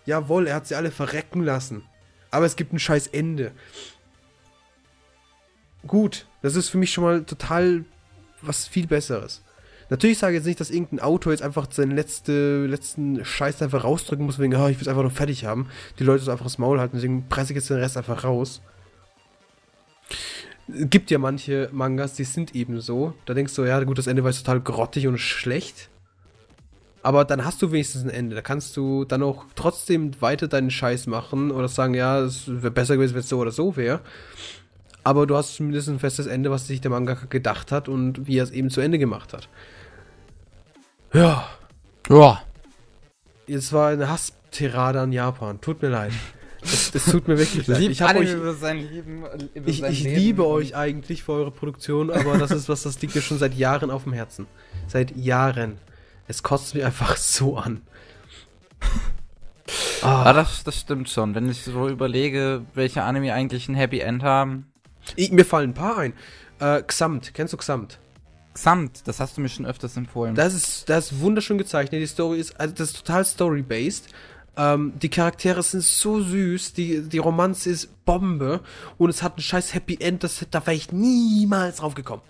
Jawohl, 0.04 0.48
er 0.48 0.56
hat 0.56 0.66
sie 0.66 0.74
alle 0.74 0.90
verrecken 0.90 1.44
lassen. 1.44 1.84
Aber 2.30 2.46
es 2.46 2.56
gibt 2.56 2.72
ein 2.72 2.78
scheiß 2.78 3.08
Ende. 3.08 3.52
Gut, 5.86 6.26
das 6.42 6.56
ist 6.56 6.68
für 6.68 6.78
mich 6.78 6.92
schon 6.92 7.04
mal 7.04 7.24
total 7.24 7.84
was 8.42 8.68
viel 8.68 8.86
Besseres. 8.86 9.42
Natürlich 9.90 10.18
sage 10.18 10.34
ich 10.34 10.40
jetzt 10.40 10.46
nicht, 10.46 10.60
dass 10.60 10.70
irgendein 10.70 11.00
Autor 11.00 11.32
jetzt 11.32 11.42
einfach 11.42 11.66
seinen 11.70 11.92
letzte, 11.92 12.66
letzten 12.66 13.24
Scheiß 13.24 13.62
einfach 13.62 13.84
rausdrücken 13.84 14.26
muss, 14.26 14.38
wegen, 14.38 14.54
ah, 14.54 14.68
ich 14.68 14.76
will 14.76 14.82
es 14.82 14.88
einfach 14.88 15.02
noch 15.02 15.12
fertig 15.12 15.46
haben. 15.46 15.68
Die 15.98 16.04
Leute 16.04 16.24
so 16.24 16.30
einfach 16.30 16.44
das 16.44 16.58
Maul 16.58 16.78
halten, 16.78 16.96
deswegen 16.96 17.28
presse 17.28 17.52
ich 17.52 17.56
jetzt 17.56 17.70
den 17.70 17.78
Rest 17.78 17.96
einfach 17.96 18.24
raus. 18.24 18.60
Gibt 20.68 21.10
ja 21.10 21.18
manche 21.18 21.70
Mangas, 21.72 22.14
die 22.14 22.24
sind 22.24 22.54
eben 22.54 22.82
so. 22.82 23.14
Da 23.24 23.32
denkst 23.32 23.54
du, 23.54 23.64
ja, 23.64 23.82
gut, 23.84 23.96
das 23.96 24.06
Ende 24.06 24.22
war 24.22 24.30
jetzt 24.30 24.44
total 24.44 24.60
grottig 24.60 25.06
und 25.06 25.16
schlecht. 25.16 25.88
Aber 27.08 27.24
dann 27.24 27.42
hast 27.42 27.62
du 27.62 27.72
wenigstens 27.72 28.04
ein 28.04 28.10
Ende. 28.10 28.36
Da 28.36 28.42
kannst 28.42 28.76
du 28.76 29.06
dann 29.06 29.22
auch 29.22 29.46
trotzdem 29.54 30.10
weiter 30.20 30.46
deinen 30.46 30.70
Scheiß 30.70 31.06
machen 31.06 31.50
oder 31.50 31.66
sagen, 31.66 31.94
ja, 31.94 32.20
es 32.20 32.42
wäre 32.48 32.70
besser 32.70 32.96
gewesen, 32.96 33.14
wenn 33.14 33.20
es 33.20 33.30
so 33.30 33.38
oder 33.38 33.50
so 33.50 33.76
wäre. 33.76 34.00
Aber 35.04 35.26
du 35.26 35.34
hast 35.34 35.54
zumindest 35.54 35.88
ein 35.88 36.00
festes 36.00 36.26
Ende, 36.26 36.50
was 36.50 36.66
sich 36.66 36.82
der 36.82 36.90
Mangaka 36.90 37.24
gedacht 37.24 37.72
hat 37.72 37.88
und 37.88 38.26
wie 38.26 38.36
er 38.36 38.44
es 38.44 38.50
eben 38.50 38.68
zu 38.68 38.82
Ende 38.82 38.98
gemacht 38.98 39.32
hat. 39.32 39.48
Ja, 41.14 41.48
Ja. 42.10 42.42
jetzt 43.46 43.72
war 43.72 43.88
eine 43.88 44.10
Hasstirade 44.10 45.00
an 45.00 45.10
Japan. 45.10 45.62
Tut 45.62 45.80
mir 45.80 45.88
leid. 45.88 46.12
Es, 46.60 46.94
es 46.94 47.06
tut 47.06 47.26
mir 47.26 47.38
wirklich 47.38 47.66
leid. 47.68 47.80
Ich, 47.80 48.02
hab 48.02 48.10
Anime 48.10 48.50
euch, 48.50 48.90
Leben, 48.90 49.24
ich, 49.64 49.82
ich 49.82 50.04
liebe 50.04 50.46
euch 50.46 50.76
eigentlich 50.76 51.22
für 51.22 51.32
eure 51.32 51.52
Produktion, 51.52 52.10
aber 52.10 52.36
das 52.36 52.50
ist 52.50 52.68
was, 52.68 52.82
das 52.82 53.00
liegt 53.00 53.14
mir 53.14 53.22
schon 53.22 53.38
seit 53.38 53.54
Jahren 53.54 53.90
auf 53.90 54.04
dem 54.04 54.12
Herzen. 54.12 54.46
Seit 54.88 55.16
Jahren. 55.16 55.78
Es 56.28 56.42
kotzt 56.42 56.74
mich 56.74 56.84
einfach 56.84 57.16
so 57.16 57.56
an. 57.56 57.82
Ah, 60.02 60.22
Ah, 60.24 60.32
das, 60.32 60.62
das 60.64 60.78
stimmt 60.78 61.08
schon. 61.08 61.34
Wenn 61.34 61.48
ich 61.50 61.62
so 61.62 61.88
überlege, 61.88 62.62
welche 62.74 63.02
Anime 63.02 63.34
eigentlich 63.34 63.68
ein 63.68 63.74
Happy 63.74 64.00
End 64.00 64.22
haben. 64.22 64.70
ich, 65.16 65.32
mir 65.32 65.44
fallen 65.44 65.70
ein 65.70 65.74
paar 65.74 65.98
ein. 65.98 66.12
Äh, 66.60 66.82
Xamt, 66.82 67.34
kennst 67.34 67.52
du 67.52 67.56
Xamt? 67.56 67.98
Xamt, 68.54 69.06
das 69.06 69.20
hast 69.20 69.36
du 69.36 69.40
mir 69.40 69.48
schon 69.48 69.66
öfters 69.66 69.96
empfohlen. 69.96 70.34
Das 70.34 70.54
ist, 70.54 70.88
das 70.88 71.12
ist 71.12 71.20
wunderschön 71.20 71.58
gezeichnet. 71.58 72.00
Die 72.00 72.06
Story 72.06 72.38
ist, 72.40 72.58
also 72.58 72.74
das 72.74 72.90
ist 72.90 72.96
total 72.96 73.24
story-based. 73.24 74.08
Ähm, 74.56 74.92
die 75.00 75.08
Charaktere 75.08 75.62
sind 75.62 75.84
so 75.84 76.20
süß, 76.20 76.72
die, 76.72 77.02
die 77.08 77.18
Romanze 77.18 77.70
ist 77.70 78.04
Bombe 78.04 78.60
und 78.96 79.10
es 79.10 79.22
hat 79.22 79.38
ein 79.38 79.42
scheiß 79.42 79.74
Happy 79.74 79.98
End, 80.00 80.24
das, 80.24 80.44
da 80.50 80.66
wäre 80.66 80.74
ich 80.76 80.90
niemals 80.90 81.76
drauf 81.76 81.94
gekommen. 81.94 82.22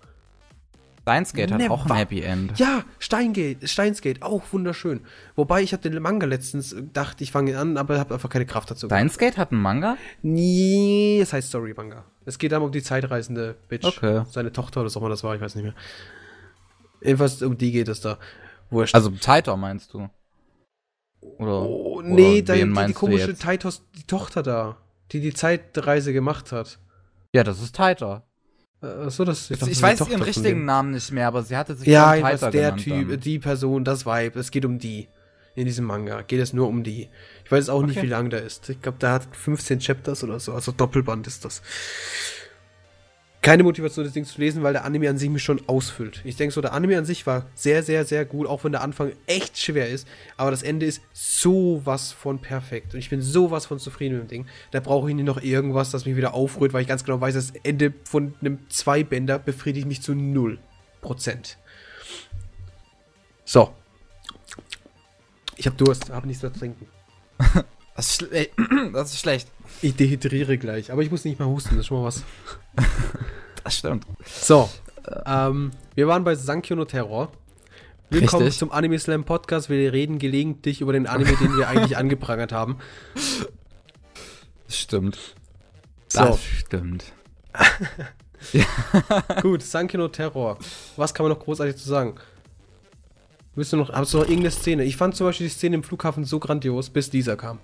Steins 1.08 1.32
Gate 1.32 1.50
hat 1.52 1.70
auch 1.70 1.86
ein 1.86 1.94
Happy 1.96 2.20
End. 2.20 2.58
Ja, 2.58 2.84
Steingate, 2.98 3.66
Steinsgate, 3.66 4.22
auch 4.22 4.42
wunderschön. 4.52 5.00
Wobei 5.36 5.62
ich 5.62 5.72
habe 5.72 5.88
den 5.88 6.02
Manga 6.02 6.26
letztens 6.26 6.74
gedacht, 6.74 7.22
ich 7.22 7.32
fange 7.32 7.52
ihn 7.52 7.56
an, 7.56 7.76
aber 7.78 7.98
habe 7.98 8.12
einfach 8.12 8.28
keine 8.28 8.44
Kraft 8.44 8.70
dazu. 8.70 8.88
Steins 8.88 9.16
Gate 9.16 9.38
hat 9.38 9.50
einen 9.50 9.62
Manga? 9.62 9.96
Nee, 10.20 11.18
es 11.22 11.32
heißt 11.32 11.48
Story 11.48 11.72
Manga. 11.74 12.04
Es 12.26 12.36
geht 12.38 12.52
dann 12.52 12.60
um 12.60 12.70
die 12.72 12.82
zeitreisende 12.82 13.56
Bitch. 13.68 13.86
Okay. 13.86 14.24
Seine 14.28 14.52
Tochter 14.52 14.80
oder 14.80 14.86
was 14.88 14.98
auch 14.98 15.00
immer 15.00 15.08
das 15.08 15.24
war, 15.24 15.34
ich 15.34 15.40
weiß 15.40 15.54
nicht 15.54 15.64
mehr. 15.64 15.74
Jedenfalls 17.00 17.40
um 17.40 17.56
die 17.56 17.72
geht 17.72 17.88
es 17.88 18.02
da. 18.02 18.18
Wurscht. 18.68 18.94
Also 18.94 19.08
Titor 19.08 19.56
meinst 19.56 19.94
du? 19.94 20.10
Oder, 21.38 21.62
Oh, 21.62 21.96
oder 22.00 22.06
nee, 22.08 22.42
da, 22.42 22.52
wen 22.52 22.74
die, 22.74 22.86
die 22.88 22.92
komische? 22.92 23.34
Titos, 23.34 23.82
die 23.96 24.02
Tochter 24.02 24.42
da, 24.42 24.76
die 25.12 25.20
die 25.20 25.32
Zeitreise 25.32 26.12
gemacht 26.12 26.52
hat. 26.52 26.78
Ja, 27.34 27.44
das 27.44 27.62
ist 27.62 27.74
Taita. 27.74 28.27
Äh, 28.82 29.10
so, 29.10 29.24
das, 29.24 29.50
Ich, 29.50 29.60
ich 29.60 29.82
weiß 29.82 29.98
Tochter 29.98 30.12
ihren 30.12 30.22
richtigen. 30.22 30.64
Namen 30.64 30.92
nicht 30.92 31.10
mehr, 31.12 31.26
aber 31.28 31.42
sie 31.42 31.56
hatte 31.56 31.74
sich 31.74 31.88
Ja, 31.88 32.14
jedenfalls 32.14 32.40
Taita 32.40 32.50
der 32.52 32.76
Typ, 32.76 33.08
dann. 33.08 33.20
die 33.20 33.38
Person, 33.38 33.84
das 33.84 34.06
Vibe. 34.06 34.38
Es 34.38 34.50
geht 34.50 34.64
um 34.64 34.78
die. 34.78 35.08
In 35.54 35.64
diesem 35.64 35.86
Manga 35.86 36.22
geht 36.22 36.40
es 36.40 36.52
nur 36.52 36.68
um 36.68 36.84
die. 36.84 37.08
Ich 37.44 37.50
weiß 37.50 37.68
auch 37.70 37.82
nicht, 37.82 37.96
Okay. 37.96 38.06
wie 38.06 38.10
lang 38.10 38.30
der 38.30 38.42
ist. 38.44 38.68
Ich 38.68 38.80
glaube, 38.80 38.98
der 38.98 39.10
hat 39.10 39.26
15 39.32 39.80
Chapters 39.80 40.22
oder 40.22 40.38
so. 40.38 40.52
Also 40.52 40.70
Doppelband 40.70 41.26
ist 41.26 41.44
das. 41.44 41.62
Keine 43.40 43.62
Motivation, 43.62 44.04
das 44.04 44.14
Ding 44.14 44.24
zu 44.24 44.40
lesen, 44.40 44.64
weil 44.64 44.72
der 44.72 44.84
Anime 44.84 45.08
an 45.08 45.16
sich 45.16 45.30
mich 45.30 45.44
schon 45.44 45.60
ausfüllt. 45.68 46.22
Ich 46.24 46.34
denke 46.36 46.52
so, 46.52 46.60
der 46.60 46.72
Anime 46.72 46.98
an 46.98 47.04
sich 47.04 47.24
war 47.24 47.46
sehr, 47.54 47.84
sehr, 47.84 48.04
sehr 48.04 48.24
gut, 48.24 48.48
auch 48.48 48.64
wenn 48.64 48.72
der 48.72 48.82
Anfang 48.82 49.12
echt 49.26 49.56
schwer 49.58 49.88
ist. 49.88 50.08
Aber 50.36 50.50
das 50.50 50.64
Ende 50.64 50.86
ist 50.86 51.02
sowas 51.12 52.10
von 52.10 52.40
perfekt. 52.40 52.94
Und 52.94 52.98
ich 52.98 53.10
bin 53.10 53.22
sowas 53.22 53.66
von 53.66 53.78
zufrieden 53.78 54.14
mit 54.14 54.24
dem 54.24 54.28
Ding. 54.28 54.46
Da 54.72 54.80
brauche 54.80 55.08
ich 55.08 55.14
nicht 55.14 55.24
noch 55.24 55.40
irgendwas, 55.40 55.92
das 55.92 56.04
mich 56.04 56.16
wieder 56.16 56.34
aufrührt, 56.34 56.72
weil 56.72 56.82
ich 56.82 56.88
ganz 56.88 57.04
genau 57.04 57.20
weiß, 57.20 57.34
das 57.34 57.52
Ende 57.62 57.94
von 58.02 58.34
einem 58.40 58.58
Zweibänder 58.70 59.38
befriedigt 59.38 59.86
mich 59.86 60.02
zu 60.02 60.12
0%. 60.12 60.58
So. 63.44 63.72
Ich 65.56 65.66
habe 65.66 65.76
Durst, 65.76 66.10
habe 66.10 66.26
nichts 66.26 66.42
mehr 66.42 66.52
zu 66.52 66.58
trinken. 66.58 66.86
Das 67.98 68.10
ist, 68.10 68.14
schle 68.14 68.48
das 68.92 69.12
ist 69.12 69.18
schlecht. 69.18 69.48
Ich 69.82 69.96
dehydriere 69.96 70.56
gleich, 70.56 70.92
aber 70.92 71.02
ich 71.02 71.10
muss 71.10 71.24
nicht 71.24 71.40
mehr 71.40 71.48
husten, 71.48 71.70
das 71.70 71.80
ist 71.80 71.86
schon 71.88 72.00
mal 72.00 72.06
was. 72.06 72.22
Das 73.64 73.74
stimmt. 73.74 74.06
So, 74.24 74.70
ähm, 75.26 75.72
wir 75.96 76.06
waren 76.06 76.22
bei 76.22 76.36
Sankyo 76.36 76.76
no 76.76 76.84
Terror. 76.84 77.32
Willkommen 78.08 78.44
Richtig. 78.44 78.60
zum 78.60 78.70
Anime 78.70 79.00
Slam 79.00 79.24
Podcast. 79.24 79.68
Wir 79.68 79.92
reden 79.92 80.20
gelegentlich 80.20 80.80
über 80.80 80.92
den 80.92 81.08
Anime, 81.08 81.36
den 81.36 81.56
wir 81.56 81.68
eigentlich 81.68 81.96
angeprangert 81.96 82.52
haben. 82.52 82.78
Das 84.66 84.78
stimmt. 84.78 85.18
So. 86.06 86.20
Das 86.20 86.44
stimmt. 86.44 87.12
Gut, 89.42 89.62
Sankyo 89.62 89.98
no 89.98 90.08
Terror. 90.08 90.56
Was 90.94 91.12
kann 91.12 91.24
man 91.24 91.32
noch 91.32 91.44
großartig 91.44 91.76
zu 91.76 91.88
sagen? 91.88 92.14
Willst 93.56 93.72
du 93.72 93.76
noch, 93.76 93.90
hast 93.90 94.14
du 94.14 94.18
noch 94.18 94.24
irgendeine 94.24 94.52
Szene? 94.52 94.84
Ich 94.84 94.96
fand 94.96 95.16
zum 95.16 95.26
Beispiel 95.26 95.48
die 95.48 95.52
Szene 95.52 95.74
im 95.74 95.82
Flughafen 95.82 96.24
so 96.24 96.38
grandios, 96.38 96.90
bis 96.90 97.12
Lisa 97.12 97.34
kam. 97.34 97.58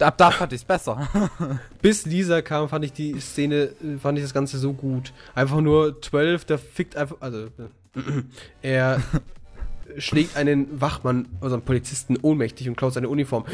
Ab 0.00 0.16
da 0.16 0.30
fand 0.30 0.52
ich 0.52 0.60
es 0.60 0.64
besser. 0.64 1.08
Bis 1.82 2.06
Lisa 2.06 2.40
kam, 2.40 2.68
fand 2.68 2.84
ich 2.84 2.92
die 2.92 3.18
Szene, 3.20 3.70
äh, 3.82 3.98
fand 4.00 4.18
ich 4.18 4.24
das 4.24 4.32
Ganze 4.32 4.58
so 4.58 4.72
gut. 4.72 5.12
Einfach 5.34 5.60
nur 5.60 6.00
12, 6.00 6.44
der 6.44 6.58
fickt 6.58 6.96
einfach, 6.96 7.16
also, 7.20 7.46
äh, 7.46 8.22
er 8.62 9.02
schlägt 9.98 10.36
einen 10.36 10.80
Wachmann, 10.80 11.26
also 11.40 11.56
einen 11.56 11.64
Polizisten, 11.64 12.16
ohnmächtig 12.22 12.68
und 12.68 12.76
klaut 12.76 12.94
seine 12.94 13.08
Uniform. 13.08 13.44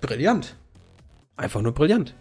Brillant. 0.00 0.56
Einfach 1.36 1.62
nur 1.62 1.72
brillant. 1.72 2.14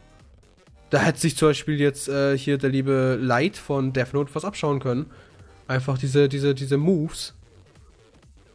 Da 0.90 1.00
hätte 1.00 1.20
sich 1.20 1.36
zum 1.36 1.50
Beispiel 1.50 1.80
jetzt 1.80 2.08
äh, 2.08 2.38
hier 2.38 2.60
der 2.60 2.70
liebe 2.70 3.18
Light 3.20 3.58
von 3.58 3.94
Death 3.94 4.14
Note 4.14 4.34
was 4.36 4.46
abschauen 4.46 4.80
können. 4.80 5.08
Einfach 5.68 5.98
diese, 5.98 6.30
diese, 6.30 6.54
diese 6.54 6.78
Moves. 6.78 7.34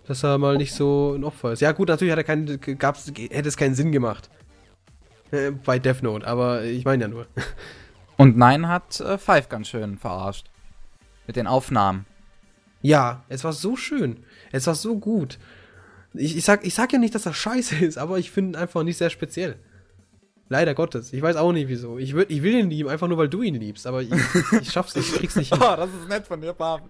Dass 0.07 0.23
er 0.23 0.39
mal 0.39 0.57
nicht 0.57 0.73
so 0.73 1.15
ein 1.17 1.25
Opfer 1.25 1.53
ist. 1.53 1.61
Ja, 1.61 1.73
gut, 1.73 1.89
natürlich 1.89 2.13
hat 2.13 2.19
er 2.19 2.25
keinen, 2.25 2.61
gab's, 2.79 3.13
hätte 3.31 3.49
es 3.49 3.57
keinen 3.57 3.75
Sinn 3.75 3.93
gemacht. 3.93 4.31
Äh, 5.31 5.51
bei 5.51 5.79
Death 5.79 6.03
Note, 6.03 6.27
aber 6.27 6.65
ich 6.65 6.85
meine 6.85 7.05
ja 7.05 7.09
nur. 7.09 7.27
Und 8.17 8.37
Nein 8.37 8.69
hat 8.69 9.01
äh, 9.01 9.19
Five 9.19 9.49
ganz 9.49 9.69
schön 9.69 9.99
verarscht. 9.99 10.47
Mit 11.27 11.37
den 11.37 11.47
Aufnahmen. 11.47 12.07
Ja, 12.83 13.25
es 13.29 13.45
war 13.45 13.53
so 13.53 13.77
schön. 13.77 14.25
Es 14.51 14.67
war 14.67 14.75
so 14.75 14.99
gut. 14.99 15.39
Ich, 16.15 16.37
ich, 16.37 16.45
sag, 16.45 16.65
ich 16.65 16.75
sag 16.75 16.93
ja 16.93 16.99
nicht, 16.99 17.15
dass 17.15 17.23
das 17.23 17.37
scheiße 17.37 17.77
ist, 17.77 17.99
aber 17.99 18.19
ich 18.19 18.31
finde 18.31 18.59
ihn 18.59 18.63
einfach 18.63 18.83
nicht 18.83 18.97
sehr 18.97 19.11
speziell. 19.11 19.57
Leider 20.49 20.75
Gottes. 20.75 21.13
Ich 21.13 21.21
weiß 21.21 21.37
auch 21.37 21.53
nicht 21.53 21.69
wieso. 21.69 21.99
Ich, 21.99 22.15
würd, 22.15 22.31
ich 22.31 22.43
will 22.43 22.55
ihn 22.55 22.71
lieben, 22.71 22.89
einfach 22.89 23.09
nur 23.09 23.19
weil 23.19 23.29
du 23.29 23.43
ihn 23.43 23.57
liebst, 23.57 23.87
aber 23.87 24.03
ich, 24.03 24.11
ich 24.61 24.73
schaff's 24.73 24.95
nicht, 24.95 25.13
ich 25.13 25.19
krieg's 25.19 25.37
nicht 25.37 25.53
hin. 25.55 25.63
Oh, 25.63 25.77
das 25.77 25.91
ist 25.91 26.09
nett 26.09 26.27
von 26.27 26.41
dir, 26.41 26.55
Pap. 26.55 26.83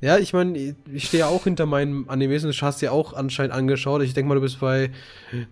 Ja, 0.00 0.18
ich 0.18 0.34
meine, 0.34 0.58
ich, 0.58 0.74
ich 0.92 1.04
stehe 1.06 1.20
ja 1.20 1.28
auch 1.28 1.44
hinter 1.44 1.64
meinen 1.64 2.08
Animes 2.10 2.44
und 2.44 2.54
du 2.54 2.66
hast 2.66 2.82
dir 2.82 2.92
auch 2.92 3.14
anscheinend 3.14 3.54
angeschaut. 3.54 4.02
Ich 4.02 4.12
denke 4.12 4.28
mal, 4.28 4.34
du 4.34 4.42
bist 4.42 4.60
bei 4.60 4.90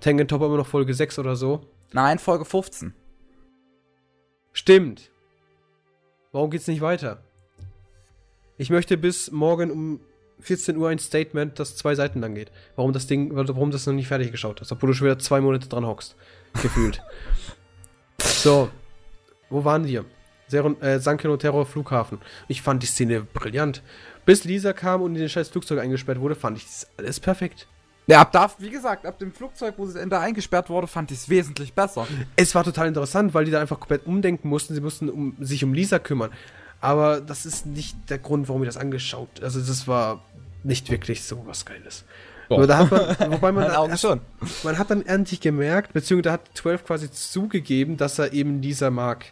Tengen 0.00 0.28
Top 0.28 0.42
immer 0.42 0.58
noch 0.58 0.66
Folge 0.66 0.92
6 0.92 1.18
oder 1.18 1.36
so. 1.36 1.66
Nein, 1.93 2.18
Folge 2.18 2.45
15. 2.45 2.95
Stimmt. 4.53 5.11
Warum 6.32 6.51
geht's 6.51 6.66
nicht 6.66 6.80
weiter? 6.80 7.22
Ich 8.57 8.70
möchte 8.70 8.97
bis 8.97 9.30
morgen 9.30 9.70
um 9.70 10.01
14 10.40 10.76
Uhr 10.76 10.88
ein 10.88 10.99
Statement, 10.99 11.59
das 11.59 11.76
zwei 11.76 11.95
Seiten 11.95 12.20
lang 12.20 12.34
geht. 12.34 12.51
Warum 12.76 12.93
das 12.93 13.07
Ding, 13.07 13.34
warum 13.34 13.70
das 13.70 13.86
noch 13.86 13.95
nicht 13.95 14.09
fertig 14.09 14.30
geschaut 14.30 14.61
hast, 14.61 14.72
obwohl 14.72 14.88
du 14.88 14.95
schon 14.95 15.07
wieder 15.07 15.18
zwei 15.18 15.40
Monate 15.40 15.68
dran 15.68 15.86
hockst. 15.86 16.16
Gefühlt. 16.61 17.03
so. 18.18 18.70
Wo 19.51 19.64
waren 19.64 19.86
wir? 19.86 20.05
Seron, 20.49 20.80
äh, 20.80 20.99
Sankyo 20.99 21.30
no 21.30 21.36
Terror 21.36 21.66
Flughafen. 21.66 22.18
Ich 22.49 22.62
fand 22.62 22.82
die 22.82 22.86
Szene 22.86 23.22
brillant. 23.22 23.82
Bis 24.24 24.45
Lisa 24.45 24.72
kam 24.72 25.03
und 25.03 25.14
in 25.14 25.20
den 25.20 25.28
scheiß 25.28 25.49
Flugzeug 25.49 25.78
eingesperrt 25.80 26.20
wurde, 26.20 26.34
fand 26.34 26.57
ich 26.57 26.64
das 26.64 26.86
alles 26.97 27.20
perfekt. 27.20 27.68
Ja, 28.07 28.20
ab 28.20 28.32
da, 28.32 28.50
wie 28.59 28.70
gesagt, 28.70 29.07
ab 29.07 29.18
dem 29.18 29.32
Flugzeug, 29.32 29.74
wo 29.76 29.86
sie 29.86 30.05
da 30.09 30.20
eingesperrt 30.20 30.68
wurde, 30.68 30.86
fand 30.86 31.11
ich 31.12 31.18
es 31.18 31.28
wesentlich 31.28 31.72
besser. 31.72 32.07
Es 32.34 32.55
war 32.55 32.64
total 32.64 32.88
interessant, 32.88 33.32
weil 33.32 33.44
die 33.44 33.53
da 33.53 33.61
einfach 33.61 33.78
komplett 33.78 34.07
umdenken 34.07 34.48
mussten. 34.48 34.74
Sie 34.74 34.80
mussten 34.80 35.09
um, 35.09 35.36
sich 35.38 35.62
um 35.62 35.72
Lisa 35.72 35.98
kümmern. 35.98 36.30
Aber 36.80 37.20
das 37.20 37.46
ist 37.46 37.64
nicht 37.64 37.96
der 38.11 38.18
Grund, 38.18 38.48
warum 38.48 38.62
ich 38.64 38.68
das 38.68 38.76
angeschaut. 38.76 39.40
Also 39.40 39.61
das 39.61 39.86
war 39.86 40.24
nicht 40.64 40.90
wirklich 40.90 41.22
so 41.22 41.46
was 41.46 41.64
Geiles. 41.64 42.05
Aber 42.50 42.66
da 42.66 42.78
hat 42.78 42.90
man, 42.90 43.32
wobei 43.32 43.53
man, 43.53 43.70
Augen 43.76 43.96
schon. 43.96 44.20
man 44.62 44.78
hat 44.78 44.90
dann 44.90 45.07
endlich 45.07 45.40
gemerkt, 45.40 45.92
beziehungsweise 45.92 46.22
da 46.22 46.32
hat 46.32 46.50
12 46.55 46.84
quasi 46.84 47.11
zugegeben, 47.11 47.96
dass 47.96 48.18
er 48.18 48.32
eben 48.32 48.61
Lisa 48.61 48.90
mag. 48.90 49.26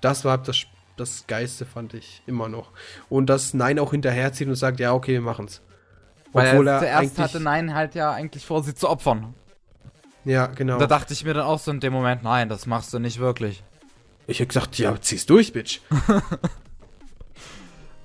Das 0.00 0.24
war 0.24 0.38
das, 0.38 0.62
das 0.96 1.26
Geiste, 1.26 1.66
fand 1.66 1.94
ich 1.94 2.22
immer 2.26 2.48
noch. 2.48 2.70
Und 3.08 3.26
dass 3.26 3.54
Nein 3.54 3.78
auch 3.78 3.90
hinterherzieht 3.90 4.48
und 4.48 4.54
sagt, 4.54 4.80
ja, 4.80 4.94
okay, 4.94 5.12
wir 5.12 5.20
machen's. 5.20 5.60
Weil 6.32 6.50
Obwohl 6.52 6.68
er 6.68 6.82
er 6.82 6.98
zuerst 6.98 7.18
hatte 7.18 7.40
Nein 7.40 7.74
halt 7.74 7.94
ja 7.94 8.12
eigentlich 8.12 8.46
vor, 8.46 8.62
sie 8.62 8.74
zu 8.74 8.88
opfern. 8.88 9.34
Ja, 10.24 10.46
genau. 10.46 10.78
Da 10.78 10.86
dachte 10.86 11.12
ich 11.12 11.24
mir 11.24 11.34
dann 11.34 11.44
auch 11.44 11.58
so 11.58 11.70
in 11.70 11.80
dem 11.80 11.92
Moment, 11.92 12.22
nein, 12.22 12.48
das 12.48 12.66
machst 12.66 12.92
du 12.92 12.98
nicht 12.98 13.18
wirklich. 13.18 13.62
Ich 14.26 14.40
hab 14.40 14.48
gesagt, 14.48 14.78
ja, 14.78 15.00
zieh's 15.00 15.26
durch, 15.26 15.52
Bitch. 15.52 15.80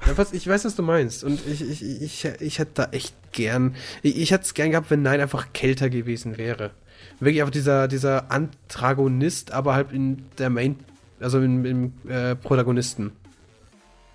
ja, 0.06 0.18
was, 0.18 0.34
ich 0.34 0.48
weiß, 0.48 0.66
was 0.66 0.76
du 0.76 0.82
meinst. 0.82 1.24
Und 1.24 1.46
ich, 1.46 1.62
ich, 1.62 1.84
ich, 1.84 2.26
ich 2.26 2.60
hätte 2.60 2.72
da 2.74 2.86
echt 2.92 3.14
gern. 3.32 3.76
Ich, 4.02 4.18
ich 4.18 4.32
hätte 4.32 4.46
es 4.46 4.54
gern 4.54 4.72
gehabt, 4.72 4.90
wenn 4.90 5.04
Nein 5.04 5.22
einfach 5.22 5.54
kälter 5.54 5.90
gewesen 5.90 6.38
wäre. 6.38 6.72
Wirklich 7.20 7.42
einfach 7.42 7.52
dieser, 7.52 7.88
dieser 7.88 8.32
Antagonist, 8.32 9.52
aber 9.52 9.76
halt 9.76 9.92
in 9.92 10.26
der 10.38 10.50
Main, 10.50 10.80
also 11.20 11.40
im, 11.40 11.66
im 11.66 11.94
äh, 12.10 12.36
Protagonisten. 12.36 13.12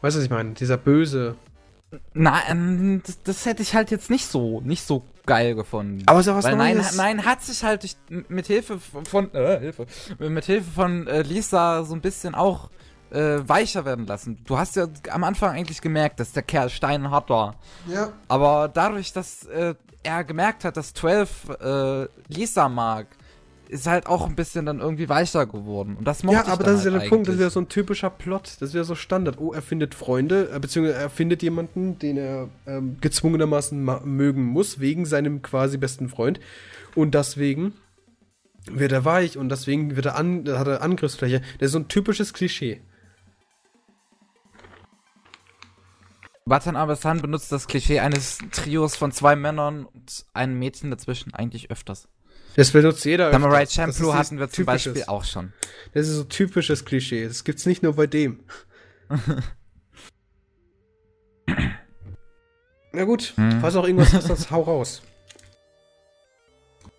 Weißt 0.00 0.16
du, 0.16 0.18
was 0.18 0.24
ich 0.24 0.30
meine? 0.30 0.54
Dieser 0.54 0.78
böse. 0.78 1.36
Nein, 2.14 3.02
das, 3.04 3.22
das 3.22 3.46
hätte 3.46 3.62
ich 3.62 3.74
halt 3.74 3.90
jetzt 3.90 4.10
nicht 4.10 4.26
so, 4.26 4.60
nicht 4.60 4.86
so 4.86 5.04
geil 5.26 5.54
gefunden. 5.54 6.02
Aber 6.06 6.20
ist 6.20 6.26
was 6.28 6.44
Weil 6.44 6.56
nein, 6.56 6.76
Neues. 6.76 6.96
nein, 6.96 7.24
hat 7.24 7.42
sich 7.42 7.64
halt 7.64 7.82
durch, 7.82 7.96
mit 8.28 8.46
Hilfe 8.46 8.78
von, 8.78 9.34
äh, 9.34 9.58
Hilfe, 9.58 9.86
mit 10.18 10.44
Hilfe 10.44 10.70
von 10.70 11.06
äh, 11.06 11.22
Lisa 11.22 11.84
so 11.84 11.94
ein 11.94 12.00
bisschen 12.00 12.34
auch 12.34 12.70
äh, 13.10 13.38
weicher 13.46 13.84
werden 13.84 14.06
lassen. 14.06 14.38
Du 14.44 14.56
hast 14.58 14.76
ja 14.76 14.86
am 15.10 15.24
Anfang 15.24 15.56
eigentlich 15.56 15.80
gemerkt, 15.80 16.20
dass 16.20 16.32
der 16.32 16.42
Kerl 16.42 16.70
steinhart 16.70 17.28
war. 17.28 17.56
Ja. 17.88 18.12
Aber 18.28 18.68
dadurch, 18.72 19.12
dass 19.12 19.46
äh, 19.46 19.74
er 20.02 20.24
gemerkt 20.24 20.64
hat, 20.64 20.76
dass 20.76 20.94
12 20.94 21.48
äh, 21.60 22.08
Lisa 22.28 22.68
mag, 22.68 23.06
ist 23.70 23.86
halt 23.86 24.06
auch 24.06 24.26
ein 24.26 24.34
bisschen 24.36 24.66
dann 24.66 24.80
irgendwie 24.80 25.08
weicher 25.08 25.46
geworden. 25.46 25.96
Und 25.96 26.04
das 26.06 26.22
Ja, 26.22 26.46
aber 26.46 26.64
das 26.64 26.80
ist 26.80 26.84
ja 26.86 26.92
halt 26.92 27.02
der 27.04 27.08
Punkt, 27.08 27.26
das 27.26 27.32
eigentlich. 27.34 27.40
wäre 27.40 27.50
so 27.50 27.60
ein 27.60 27.68
typischer 27.68 28.10
Plot, 28.10 28.56
das 28.60 28.74
wäre 28.74 28.84
so 28.84 28.94
Standard. 28.94 29.38
Oh, 29.38 29.52
er 29.52 29.62
findet 29.62 29.94
Freunde, 29.94 30.50
äh, 30.52 30.58
beziehungsweise 30.58 30.98
er 30.98 31.10
findet 31.10 31.42
jemanden, 31.42 31.98
den 31.98 32.16
er 32.16 32.48
ähm, 32.66 32.98
gezwungenermaßen 33.00 33.82
ma- 33.82 34.00
mögen 34.04 34.44
muss, 34.44 34.80
wegen 34.80 35.06
seinem 35.06 35.42
quasi 35.42 35.78
besten 35.78 36.08
Freund. 36.08 36.40
Und 36.94 37.14
deswegen 37.14 37.74
wird 38.70 38.92
er 38.92 39.04
weich 39.04 39.38
und 39.38 39.48
deswegen 39.48 39.96
wird 39.96 40.06
er 40.06 40.16
an, 40.16 40.44
hat 40.48 40.66
er 40.66 40.82
Angriffsfläche. 40.82 41.40
Das 41.58 41.66
ist 41.66 41.72
so 41.72 41.78
ein 41.78 41.88
typisches 41.88 42.32
Klischee. 42.34 42.80
Watan 46.46 46.74
Abesan 46.76 47.20
benutzt 47.22 47.52
das 47.52 47.68
Klischee 47.68 48.00
eines 48.00 48.38
Trios 48.50 48.96
von 48.96 49.12
zwei 49.12 49.36
Männern 49.36 49.84
und 49.84 50.24
einem 50.34 50.58
Mädchen 50.58 50.90
dazwischen 50.90 51.32
eigentlich 51.32 51.70
öfters. 51.70 52.08
Das 52.60 52.72
benutzt 52.72 53.06
jeder. 53.06 53.32
Samurai 53.32 53.62
öfters. 53.62 53.68
Das 53.74 53.96
Champloo 53.96 54.10
ist 54.10 54.16
hatten 54.18 54.38
wir 54.38 54.48
zum 54.50 54.66
typisches. 54.66 54.92
Beispiel 54.92 55.04
auch 55.08 55.24
schon. 55.24 55.54
Das 55.94 56.06
ist 56.06 56.14
so 56.16 56.24
typisches 56.24 56.84
Klischee. 56.84 57.26
Das 57.26 57.42
gibt's 57.44 57.64
nicht 57.64 57.82
nur 57.82 57.94
bei 57.94 58.06
dem. 58.06 58.40
Na 62.92 63.04
gut, 63.04 63.32
Hm. 63.36 63.62
falls 63.62 63.76
auch 63.76 63.86
irgendwas 63.86 64.12
ist, 64.12 64.28
das 64.28 64.50
hau 64.50 64.60
raus. 64.60 65.00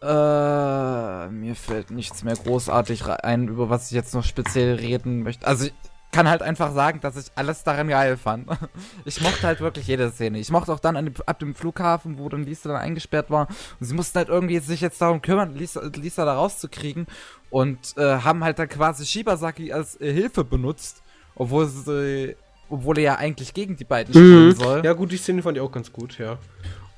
Äh, 0.02 1.28
mir 1.30 1.56
fällt 1.56 1.92
nichts 1.92 2.24
mehr 2.24 2.36
großartig 2.36 3.06
ein, 3.06 3.48
über 3.48 3.70
was 3.70 3.86
ich 3.86 3.92
jetzt 3.92 4.16
noch 4.16 4.24
speziell 4.24 4.74
reden 4.78 5.22
möchte. 5.22 5.46
Also, 5.46 5.70
kann 6.12 6.28
halt 6.28 6.42
einfach 6.42 6.74
sagen, 6.74 7.00
dass 7.00 7.16
ich 7.16 7.32
alles 7.36 7.64
daran 7.64 7.88
geil 7.88 8.18
fand. 8.18 8.48
Ich 9.06 9.22
mochte 9.22 9.48
halt 9.48 9.62
wirklich 9.62 9.88
jede 9.88 10.12
Szene. 10.12 10.40
Ich 10.40 10.52
mochte 10.52 10.72
auch 10.74 10.80
dann 10.80 10.96
dem, 10.96 11.14
ab 11.26 11.40
dem 11.40 11.56
Flughafen, 11.56 12.18
wo 12.20 12.28
dann 12.30 12.44
Lisa 12.44 12.70
dann 12.70 12.82
eingesperrt 12.82 13.30
war. 13.32 13.48
Und 13.80 13.86
sie 13.86 13.94
mussten 13.94 14.18
halt 14.18 14.30
irgendwie 14.30 14.60
sich 14.60 14.82
jetzt 14.82 15.02
darum 15.02 15.22
kümmern, 15.22 15.56
Lisa, 15.56 15.82
Lisa 15.96 16.26
da 16.26 16.36
rauszukriegen. 16.36 17.08
Und 17.50 17.98
äh, 17.98 18.18
haben 18.20 18.44
halt 18.44 18.60
dann 18.60 18.70
quasi 18.70 19.06
Shibasaki 19.06 19.72
als 19.74 20.00
äh, 20.00 20.12
Hilfe 20.14 20.44
benutzt. 20.44 21.02
Obwohl 21.36 21.66
sie, 21.68 22.36
obwohl 22.70 22.98
er 23.00 23.04
ja 23.04 23.16
eigentlich 23.16 23.54
gegen 23.54 23.76
die 23.78 23.86
beiden 23.86 24.14
spielen 24.14 24.48
Mhm. 24.50 24.52
soll. 24.56 24.82
Ja, 24.86 24.94
gut, 24.94 25.12
die 25.12 25.18
Szene 25.18 25.42
fand 25.42 25.58
ich 25.58 25.64
auch 25.64 25.72
ganz 25.72 25.92
gut, 25.92 26.18
ja. 26.18 26.38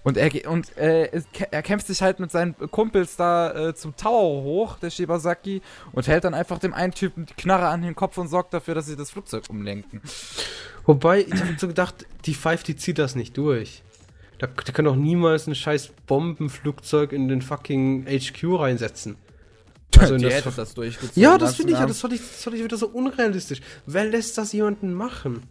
Und 0.04 0.18
er 0.18 0.32
und 0.50 0.78
äh, 0.78 1.22
er 1.52 1.62
kämpft 1.62 1.88
sich 1.88 2.02
halt 2.02 2.20
mit 2.20 2.30
seinen 2.30 2.56
Kumpels 2.72 3.16
da 3.16 3.70
äh, 3.70 3.76
zum 3.76 3.96
Tower 3.96 4.44
hoch, 4.44 4.78
der 4.80 4.90
Shibasaki, 4.90 5.62
und 5.94 6.08
hält 6.08 6.26
dann 6.26 6.34
einfach 6.34 6.60
dem 6.60 6.74
einen 6.74 6.94
Typen 6.94 7.26
die 7.26 7.34
Knarre 7.36 7.68
an 7.68 7.82
den 7.82 7.96
Kopf 7.96 8.18
und 8.18 8.28
sorgt 8.28 8.54
dafür, 8.54 8.76
dass 8.76 8.88
sie 8.88 8.98
das 8.98 9.12
Flugzeug 9.12 9.44
umlenken. 9.50 10.02
Wobei, 10.86 11.22
ich 11.22 11.40
habe 11.40 11.56
so 11.58 11.68
gedacht, 11.68 12.06
die 12.26 12.34
Five, 12.34 12.64
die 12.64 12.76
zieht 12.76 13.00
das 13.00 13.16
nicht 13.16 13.38
durch. 13.38 13.82
Da, 14.40 14.48
die 14.48 14.72
können 14.74 14.88
doch 14.88 14.98
niemals 14.98 15.48
ein 15.48 15.56
scheiß 15.56 15.92
Bombenflugzeug 16.06 17.14
in 17.14 17.30
den 17.30 17.42
fucking 17.42 18.06
HQ 18.06 18.44
reinsetzen. 18.60 19.16
Also 20.00 20.18
die 20.18 20.24
das 20.24 20.34
hätte 20.34 20.52
das 20.56 20.74
durchgezogen. 20.74 21.22
Ja, 21.22 21.38
das 21.38 21.56
finde 21.56 21.74
ich 21.74 21.80
ja, 21.80 21.86
das 21.86 22.00
fand 22.02 22.14
ich, 22.14 22.20
das 22.20 22.44
fand 22.44 22.56
ich 22.56 22.64
wieder 22.64 22.78
so 22.78 22.88
unrealistisch. 22.88 23.62
Wer 23.86 24.06
lässt 24.06 24.40
das 24.40 24.52
jemanden 24.52 24.92
machen? 24.92 25.44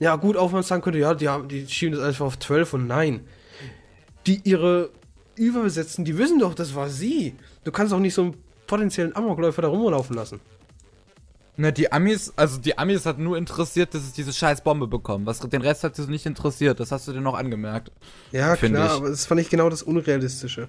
Ja, 0.00 0.16
gut, 0.16 0.36
auch 0.36 0.48
wenn 0.48 0.54
man 0.54 0.62
sagen 0.64 0.82
könnte, 0.82 0.98
ja, 0.98 1.14
die, 1.14 1.28
haben, 1.28 1.46
die 1.48 1.68
schieben 1.68 1.96
das 1.96 2.04
einfach 2.04 2.26
auf 2.26 2.36
12 2.36 2.74
und 2.74 2.88
nein. 2.88 3.20
Die 4.26 4.40
ihre 4.44 4.90
Überbesetzten, 5.36 6.04
die 6.04 6.18
wissen 6.18 6.38
doch, 6.38 6.54
das 6.54 6.74
war 6.74 6.88
sie. 6.88 7.34
Du 7.64 7.72
kannst 7.72 7.92
auch 7.92 7.98
nicht 7.98 8.14
so 8.14 8.22
einen 8.22 8.36
potenziellen 8.66 9.14
Amokläufer 9.14 9.62
da 9.62 9.68
rumlaufen 9.68 10.16
lassen. 10.16 10.40
Ne, 11.58 11.72
die 11.72 11.90
Amis, 11.90 12.32
also 12.36 12.58
die 12.60 12.76
Amis 12.76 13.06
hat 13.06 13.18
nur 13.18 13.38
interessiert, 13.38 13.94
dass 13.94 14.02
es 14.02 14.12
diese 14.12 14.32
scheiß 14.32 14.60
Bombe 14.60 14.86
bekommen. 14.86 15.24
Was 15.24 15.40
den 15.40 15.62
Rest 15.62 15.84
hat 15.84 15.96
sie 15.96 16.06
nicht 16.06 16.26
interessiert. 16.26 16.80
Das 16.80 16.92
hast 16.92 17.08
du 17.08 17.12
dir 17.12 17.22
noch 17.22 17.34
angemerkt. 17.34 17.90
Ja, 18.30 18.56
klar, 18.56 18.86
ich. 18.86 18.92
aber 18.92 19.08
das 19.08 19.24
fand 19.24 19.40
ich 19.40 19.48
genau 19.48 19.70
das 19.70 19.82
Unrealistische. 19.82 20.68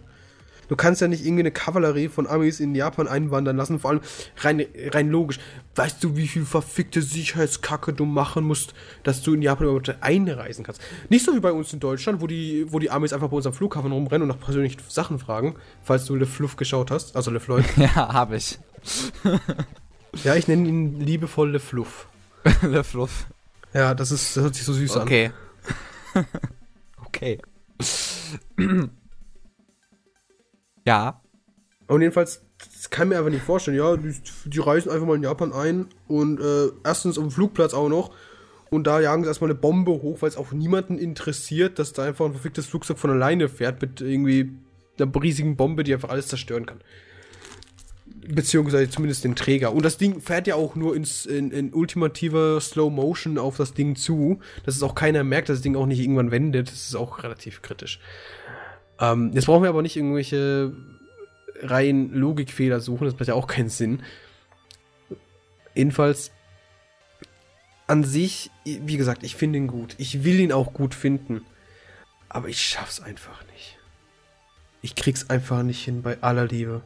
Du 0.67 0.75
kannst 0.75 1.01
ja 1.01 1.07
nicht 1.07 1.25
irgendwie 1.25 1.43
eine 1.43 1.51
Kavallerie 1.51 2.09
von 2.09 2.27
Amis 2.27 2.59
in 2.59 2.75
Japan 2.75 3.07
einwandern 3.07 3.57
lassen, 3.57 3.79
vor 3.79 3.91
allem 3.91 4.01
rein, 4.37 4.65
rein 4.91 5.09
logisch. 5.09 5.39
Weißt 5.75 6.03
du, 6.03 6.15
wie 6.15 6.27
viel 6.27 6.45
verfickte 6.45 7.01
Sicherheitskacke 7.01 7.93
du 7.93 8.05
machen 8.05 8.43
musst, 8.43 8.73
dass 9.03 9.21
du 9.21 9.33
in 9.33 9.41
Japan 9.41 9.67
überhaupt 9.67 9.95
einreisen 10.01 10.63
kannst? 10.63 10.81
Nicht 11.09 11.25
so 11.25 11.35
wie 11.35 11.39
bei 11.39 11.51
uns 11.51 11.71
in 11.73 11.79
Deutschland, 11.79 12.21
wo 12.21 12.27
die, 12.27 12.65
wo 12.69 12.79
die 12.79 12.89
Amis 12.89 13.13
einfach 13.13 13.29
bei 13.29 13.37
uns 13.37 13.45
am 13.45 13.53
Flughafen 13.53 13.91
rumrennen 13.91 14.29
und 14.29 14.35
nach 14.35 14.43
persönlichen 14.43 14.81
Sachen 14.87 15.19
fragen, 15.19 15.55
falls 15.83 16.05
du 16.05 16.15
Le 16.15 16.25
Fluff 16.25 16.55
geschaut 16.55 16.91
hast, 16.91 17.15
also 17.15 17.31
Le 17.31 17.39
Floyd. 17.39 17.65
Ja, 17.77 18.13
hab 18.13 18.33
ich. 18.33 18.57
ja, 20.23 20.35
ich 20.35 20.47
nenne 20.47 20.67
ihn 20.67 20.99
liebevoll 20.99 21.51
Le 21.51 21.59
Fluff. 21.59 22.07
Le 22.61 22.83
Fluff. 22.83 23.27
Ja, 23.73 23.93
das 23.93 24.11
ist, 24.11 24.35
das 24.35 24.43
hört 24.43 24.55
sich 24.55 24.65
so 24.65 24.73
süß 24.73 24.97
an. 24.97 25.03
Okay. 25.03 25.31
okay. 27.05 27.39
Ja. 30.87 31.21
Und 31.87 32.01
jedenfalls, 32.01 32.41
das 32.73 32.89
kann 32.89 33.09
mir 33.09 33.17
einfach 33.17 33.29
nicht 33.29 33.43
vorstellen. 33.43 33.77
Ja, 33.77 33.95
die, 33.97 34.15
die 34.45 34.59
reisen 34.59 34.89
einfach 34.89 35.05
mal 35.05 35.15
in 35.15 35.23
Japan 35.23 35.53
ein 35.53 35.87
und 36.07 36.39
äh, 36.39 36.69
erstens 36.83 37.15
dem 37.15 37.29
Flugplatz 37.29 37.73
auch 37.73 37.89
noch. 37.89 38.11
Und 38.69 38.87
da 38.87 38.99
jagen 38.99 39.23
sie 39.23 39.29
erstmal 39.29 39.49
eine 39.49 39.59
Bombe 39.59 39.91
hoch, 39.91 40.21
weil 40.21 40.29
es 40.29 40.37
auch 40.37 40.51
niemanden 40.51 40.97
interessiert, 40.97 41.79
dass 41.79 41.93
da 41.93 42.03
einfach 42.03 42.25
ein 42.25 42.33
verficktes 42.33 42.65
Flugzeug 42.65 42.97
von 42.97 43.09
alleine 43.09 43.47
fährt 43.47 43.81
mit 43.81 44.01
irgendwie 44.01 44.51
einer 44.99 45.11
riesigen 45.21 45.55
Bombe, 45.55 45.83
die 45.83 45.93
einfach 45.93 46.09
alles 46.09 46.27
zerstören 46.27 46.65
kann. 46.65 46.81
Beziehungsweise 48.27 48.89
zumindest 48.89 49.23
den 49.23 49.35
Träger. 49.35 49.73
Und 49.73 49.85
das 49.85 49.97
Ding 49.97 50.19
fährt 50.19 50.47
ja 50.47 50.55
auch 50.55 50.75
nur 50.75 50.95
ins, 50.95 51.25
in, 51.25 51.51
in 51.51 51.73
ultimativer 51.73 52.59
Slow 52.59 52.89
Motion 52.89 53.37
auf 53.37 53.55
das 53.55 53.73
Ding 53.73 53.95
zu, 53.95 54.39
dass 54.65 54.75
es 54.75 54.83
auch 54.83 54.95
keiner 54.95 55.23
merkt, 55.23 55.47
dass 55.47 55.57
das 55.57 55.63
Ding 55.63 55.77
auch 55.77 55.85
nicht 55.85 55.99
irgendwann 55.99 56.31
wendet. 56.31 56.69
Das 56.69 56.87
ist 56.87 56.95
auch 56.95 57.23
relativ 57.23 57.61
kritisch. 57.61 58.01
Ähm, 58.99 59.31
jetzt 59.33 59.45
brauchen 59.45 59.63
wir 59.63 59.69
aber 59.69 59.81
nicht 59.81 59.95
irgendwelche 59.95 60.73
rein 61.61 62.11
Logikfehler 62.13 62.79
suchen, 62.79 63.05
das 63.05 63.13
macht 63.13 63.27
ja 63.27 63.33
auch 63.33 63.47
keinen 63.47 63.69
Sinn. 63.69 64.03
Jedenfalls, 65.73 66.31
an 67.87 68.03
sich, 68.03 68.51
wie 68.65 68.97
gesagt, 68.97 69.23
ich 69.23 69.35
finde 69.35 69.57
ihn 69.57 69.67
gut. 69.67 69.95
Ich 69.97 70.23
will 70.23 70.39
ihn 70.39 70.51
auch 70.51 70.73
gut 70.73 70.93
finden. 70.93 71.41
Aber 72.29 72.49
ich 72.49 72.61
schaff's 72.61 72.99
einfach 72.99 73.43
nicht. 73.53 73.77
Ich 74.81 74.95
krieg's 74.95 75.29
einfach 75.29 75.63
nicht 75.63 75.83
hin 75.83 76.01
bei 76.01 76.21
aller 76.21 76.45
Liebe. 76.45 76.81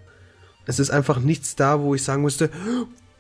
Es 0.66 0.80
ist 0.80 0.92
einfach 0.92 1.20
nichts 1.20 1.56
da, 1.56 1.82
wo 1.82 1.96
ich 1.96 2.04
sagen 2.04 2.22
müsste, 2.22 2.50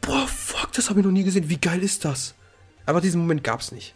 boah, 0.02 0.28
fuck, 0.28 0.72
das 0.74 0.89
habe 0.89 1.00
ich 1.00 1.06
noch 1.06 1.12
nie 1.12 1.24
gesehen. 1.24 1.50
Wie 1.50 1.58
geil 1.58 1.82
ist 1.82 2.06
das? 2.06 2.36
Aber 2.86 3.02
diesen 3.02 3.22
Moment 3.22 3.44
gab's 3.44 3.72
nicht. 3.72 3.96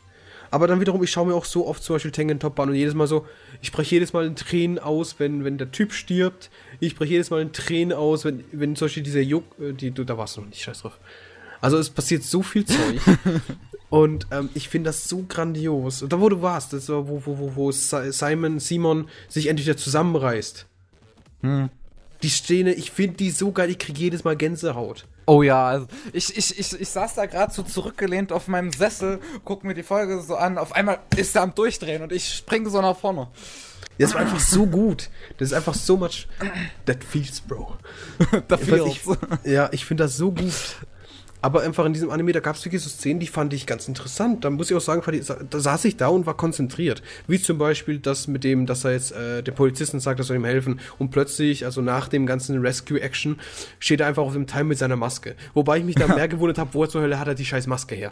Aber 0.55 0.67
dann 0.67 0.79
wiederum, 0.79 1.03
ich 1.03 1.11
schaue 1.11 1.27
mir 1.27 1.35
auch 1.35 1.43
so 1.43 1.67
oft 1.67 1.83
zum 1.83 1.95
Beispiel 1.95 2.11
Tengen 2.11 2.39
Top 2.39 2.57
an 2.61 2.69
und 2.69 2.75
jedes 2.75 2.93
Mal 2.93 3.07
so, 3.07 3.25
ich 3.61 3.73
breche 3.73 3.95
jedes 3.95 4.13
Mal 4.13 4.25
in 4.25 4.37
Tränen 4.37 4.79
aus, 4.79 5.19
wenn, 5.19 5.43
wenn 5.43 5.57
der 5.57 5.69
Typ 5.73 5.91
stirbt. 5.91 6.49
Ich 6.79 6.95
breche 6.95 7.11
jedes 7.11 7.29
Mal 7.29 7.41
in 7.41 7.51
Tränen 7.51 7.91
aus, 7.91 8.23
wenn, 8.23 8.45
wenn 8.53 8.73
zum 8.77 8.85
Beispiel 8.85 9.03
dieser 9.03 9.19
Juck, 9.19 9.43
äh, 9.59 9.73
die, 9.73 9.91
du, 9.91 10.05
da 10.05 10.17
warst 10.17 10.37
du 10.37 10.41
noch 10.41 10.47
nicht, 10.47 10.61
scheiß 10.61 10.79
drauf. 10.79 10.97
Also 11.59 11.77
es 11.77 11.89
passiert 11.89 12.23
so 12.23 12.41
viel 12.41 12.63
Zeug. 12.63 13.01
und 13.89 14.27
ähm, 14.31 14.47
ich 14.53 14.69
finde 14.69 14.87
das 14.87 15.09
so 15.09 15.25
grandios. 15.27 16.01
Und 16.01 16.13
da, 16.13 16.21
wo 16.21 16.29
du 16.29 16.41
warst, 16.41 16.71
das 16.71 16.87
war, 16.87 17.05
wo, 17.09 17.21
wo, 17.25 17.37
wo, 17.37 17.55
wo 17.57 17.71
Si- 17.73 18.13
Simon, 18.13 18.61
Simon 18.61 19.09
sich 19.27 19.47
endlich 19.47 19.67
wieder 19.67 19.75
zusammenreißt. 19.75 20.67
Hm. 21.41 21.69
Die 22.23 22.29
Szene, 22.29 22.73
ich 22.75 22.91
finde 22.91 23.17
die 23.17 23.29
so 23.29 23.51
geil, 23.51 23.69
ich 23.71 23.77
kriege 23.77 23.99
jedes 23.99 24.23
Mal 24.23 24.37
Gänsehaut. 24.37 25.05
Oh 25.27 25.41
ja, 25.41 25.65
also 25.65 25.87
ich, 26.13 26.37
ich, 26.37 26.59
ich, 26.59 26.79
ich 26.79 26.89
saß 26.89 27.15
da 27.15 27.25
gerade 27.25 27.51
so 27.51 27.63
zurückgelehnt 27.63 28.31
auf 28.31 28.47
meinem 28.47 28.71
Sessel, 28.71 29.19
guck 29.43 29.63
mir 29.63 29.73
die 29.73 29.83
Folge 29.83 30.21
so 30.21 30.35
an, 30.35 30.57
auf 30.57 30.73
einmal 30.73 30.99
ist 31.15 31.35
er 31.35 31.41
am 31.41 31.55
Durchdrehen 31.55 32.03
und 32.03 32.11
ich 32.11 32.31
springe 32.31 32.69
so 32.69 32.79
nach 32.81 32.97
vorne. 32.97 33.27
Das 33.97 34.13
war 34.13 34.21
einfach 34.21 34.39
so 34.39 34.65
gut. 34.65 35.09
Das 35.37 35.49
ist 35.49 35.53
einfach 35.53 35.73
so 35.73 35.97
much. 35.97 36.27
That 36.85 37.03
feels, 37.03 37.41
bro. 37.41 37.77
da 38.47 38.57
Jedenfalls, 38.57 38.97
feels. 38.97 39.17
ich, 39.43 39.51
ja, 39.51 39.69
ich 39.71 39.85
finde 39.85 40.03
das 40.03 40.17
so 40.17 40.31
gut. 40.31 40.53
Aber 41.45 41.61
einfach 41.61 41.85
in 41.85 41.93
diesem 41.93 42.09
Anime, 42.09 42.31
da 42.31 42.39
gab 42.39 42.55
es 42.55 42.65
wirklich 42.65 42.81
so 42.81 42.89
Szenen, 42.89 43.19
die 43.19 43.27
fand 43.27 43.53
ich 43.53 43.67
ganz 43.67 43.87
interessant. 43.87 44.43
Da 44.43 44.49
muss 44.49 44.71
ich 44.71 44.75
auch 44.75 44.81
sagen, 44.81 45.03
da 45.47 45.59
saß 45.59 45.85
ich 45.85 45.95
da 45.95 46.07
und 46.07 46.25
war 46.25 46.35
konzentriert. 46.35 47.03
Wie 47.27 47.39
zum 47.39 47.59
Beispiel 47.59 47.99
das 47.99 48.25
mit 48.25 48.43
dem, 48.43 48.65
dass 48.65 48.83
er 48.83 48.93
jetzt 48.93 49.11
äh, 49.11 49.43
der 49.43 49.51
Polizisten 49.51 49.99
sagt, 49.99 50.19
er 50.19 50.23
soll 50.23 50.37
ihm 50.37 50.45
helfen. 50.45 50.79
Und 50.97 51.11
plötzlich, 51.11 51.63
also 51.63 51.81
nach 51.81 52.07
dem 52.07 52.25
ganzen 52.25 52.59
Rescue-Action, 52.59 53.39
steht 53.77 53.99
er 53.99 54.07
einfach 54.07 54.23
auf 54.23 54.33
dem 54.33 54.47
Time 54.47 54.63
mit 54.63 54.79
seiner 54.79 54.95
Maske. 54.95 55.35
Wobei 55.53 55.77
ich 55.77 55.83
mich 55.83 55.93
da 55.93 56.07
mehr 56.15 56.27
gewundert 56.27 56.57
habe, 56.57 56.71
woher 56.73 56.89
zur 56.89 57.01
Hölle 57.01 57.19
hat 57.19 57.27
er 57.27 57.35
die 57.35 57.45
scheiß 57.45 57.67
Maske 57.67 57.93
her? 57.93 58.11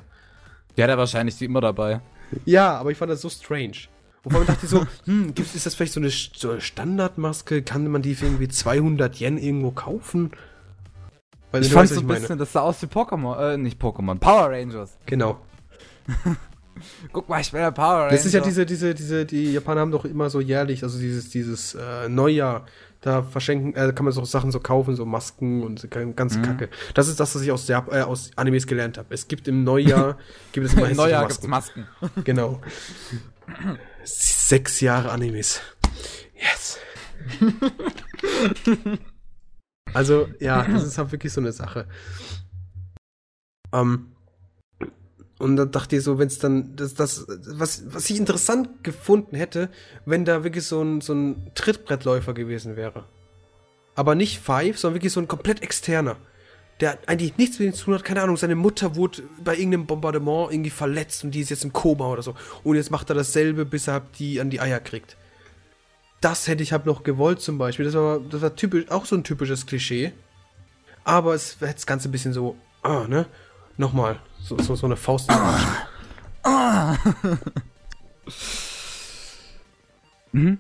Die 0.78 0.84
hat 0.84 0.92
er 0.92 1.00
wahrscheinlich 1.00 1.36
die 1.36 1.46
immer 1.46 1.62
dabei. 1.62 2.02
Ja, 2.46 2.78
aber 2.78 2.92
ich 2.92 3.00
fand 3.00 3.12
das 3.12 3.22
so 3.22 3.32
strange. 3.32 3.88
Vor 4.22 4.36
allem 4.36 4.46
dachte 4.46 4.66
ich 4.66 4.70
so, 4.70 4.86
hm, 5.06 5.34
ist 5.36 5.66
das 5.66 5.74
vielleicht 5.74 5.94
so 5.94 6.00
eine, 6.00 6.12
so 6.12 6.52
eine 6.52 6.62
Standardmaske? 6.62 7.64
Kann 7.64 7.88
man 7.88 8.04
die 8.04 8.14
für 8.14 8.26
irgendwie 8.26 8.48
200 8.48 9.20
Yen 9.20 9.40
irgendwo 9.40 9.72
kaufen? 9.72 10.34
Weil 11.54 11.62
Ich 11.64 11.72
fand 11.72 11.88
so 11.88 12.00
ein 12.02 12.08
bisschen, 12.08 12.38
das 12.38 12.52
sah 12.52 12.62
aus 12.62 12.82
wie 12.82 12.88
Pokémon, 12.88 13.54
äh, 13.54 13.58
nicht 13.58 13.80
Pokémon, 13.82 14.18
Power 14.18 14.50
Rangers. 14.50 14.98
Genau. 15.06 15.40
Guck 17.14 17.30
mal, 17.30 17.40
ich 17.40 17.52
bin 17.52 17.62
der 17.62 17.70
Power 17.72 18.00
Ranger. 18.06 18.10
Das 18.12 18.26
ist 18.26 18.34
ja 18.34 18.42
diese, 18.42 18.66
diese, 18.66 18.96
diese, 18.96 19.26
die 19.26 19.54
Japaner 19.54 19.82
haben 19.82 19.92
doch 19.92 20.04
immer 20.06 20.30
so 20.32 20.42
jährlich, 20.42 20.82
also 20.84 20.98
dieses, 20.98 21.30
dieses 21.30 21.76
äh, 21.76 22.10
Neujahr, 22.10 22.66
da 23.02 23.22
verschenken, 23.22 23.76
äh, 23.76 23.94
kann 23.94 24.06
man 24.06 24.14
so 24.14 24.26
Sachen 24.26 24.52
so 24.52 24.60
kaufen, 24.60 24.96
so 24.96 25.06
Masken 25.06 25.62
und 25.62 25.78
so 25.80 25.88
gan- 25.90 26.16
ganze 26.16 26.40
Mhm. 26.40 26.44
Kacke. 26.44 26.70
Das 26.96 27.08
ist 27.08 27.20
das, 27.20 27.36
was 27.36 27.42
ich 27.44 27.52
aus, 27.52 27.68
Jap 27.68 27.94
äh, 27.94 28.02
aus 28.02 28.32
Animes 28.36 28.66
gelernt 28.66 28.98
habe. 28.98 29.14
Es 29.14 29.28
gibt 29.28 29.48
im 29.48 29.64
Neujahr, 29.64 30.18
gibt 30.54 30.66
es 30.66 30.74
immer 30.74 30.90
Im 30.90 30.98
Neujahr 30.98 31.24
Masken. 31.24 31.50
Masken. 31.50 31.88
Genau. 32.24 32.60
Sechs 34.04 34.82
Jahre 34.82 35.12
Animes. 35.12 35.62
Yes. 36.36 36.80
Also, 39.94 40.28
ja, 40.40 40.64
das 40.72 40.84
ist 40.84 40.98
halt 40.98 41.12
wirklich 41.12 41.34
so 41.34 41.42
eine 41.42 41.52
Sache. 41.52 41.88
Ähm, 43.72 44.14
und 45.40 45.58
da 45.58 45.66
dachte 45.66 45.98
ich 45.98 46.04
so, 46.04 46.20
wenn 46.20 46.28
es 46.28 46.40
dann, 46.40 46.76
das, 46.76 46.94
das, 46.94 47.26
was, 47.28 47.84
was 47.94 48.10
ich 48.10 48.18
interessant 48.18 48.84
gefunden 48.84 49.36
hätte, 49.36 49.70
wenn 50.06 50.26
da 50.26 50.44
wirklich 50.44 50.66
so 50.66 50.82
ein, 50.82 51.02
so 51.02 51.14
ein 51.14 51.52
Trittbrettläufer 51.56 52.34
gewesen 52.34 52.76
wäre. 52.76 53.06
Aber 53.96 54.16
nicht 54.16 54.40
Five, 54.40 54.78
sondern 54.78 54.96
wirklich 54.96 55.14
so 55.14 55.20
ein 55.20 55.28
komplett 55.28 55.62
externer. 55.62 56.16
Der 56.80 56.98
eigentlich 57.08 57.38
nichts 57.38 57.60
mit 57.60 57.68
ihm 57.68 57.74
zu 57.74 57.86
tun 57.86 57.94
hat, 57.96 58.04
keine 58.04 58.22
Ahnung, 58.22 58.38
seine 58.38 58.56
Mutter 58.56 58.96
wurde 58.96 59.24
bei 59.44 59.56
irgendeinem 59.56 59.86
Bombardement 59.86 60.52
irgendwie 60.52 60.70
verletzt 60.70 61.24
und 61.24 61.32
die 61.32 61.42
ist 61.42 61.50
jetzt 61.50 61.64
im 61.64 61.74
Koma 61.74 62.08
oder 62.08 62.24
so. 62.24 62.36
Und 62.64 62.76
jetzt 62.76 62.90
macht 62.90 63.10
er 63.10 63.16
dasselbe, 63.16 63.66
bis 63.66 63.88
er 63.88 64.02
die 64.18 64.40
an 64.40 64.50
die 64.50 64.60
Eier 64.60 64.80
kriegt. 64.80 65.18
Das 66.24 66.48
hätte 66.48 66.64
ich 66.64 66.72
halt 66.72 66.86
noch 66.86 67.04
gewollt 67.04 67.42
zum 67.42 67.58
Beispiel. 67.58 67.84
Das 67.86 67.96
war, 67.96 68.20
das 68.22 68.42
war 68.42 68.56
typisch, 68.56 68.90
auch 68.90 69.06
so 69.06 69.16
ein 69.16 69.24
typisches 69.26 69.66
Klischee. 69.66 70.14
Aber 71.04 71.34
es 71.34 71.60
hätte 71.60 71.74
das 71.74 71.86
Ganze 71.86 72.08
ein 72.08 72.14
bisschen 72.14 72.32
so, 72.32 72.56
ah, 72.82 73.06
ne? 73.10 73.26
Nochmal, 73.76 74.20
so, 74.42 74.58
so, 74.60 74.76
so 74.76 74.86
eine 74.86 74.96
Faust. 74.96 75.30
Mhm. 80.32 80.60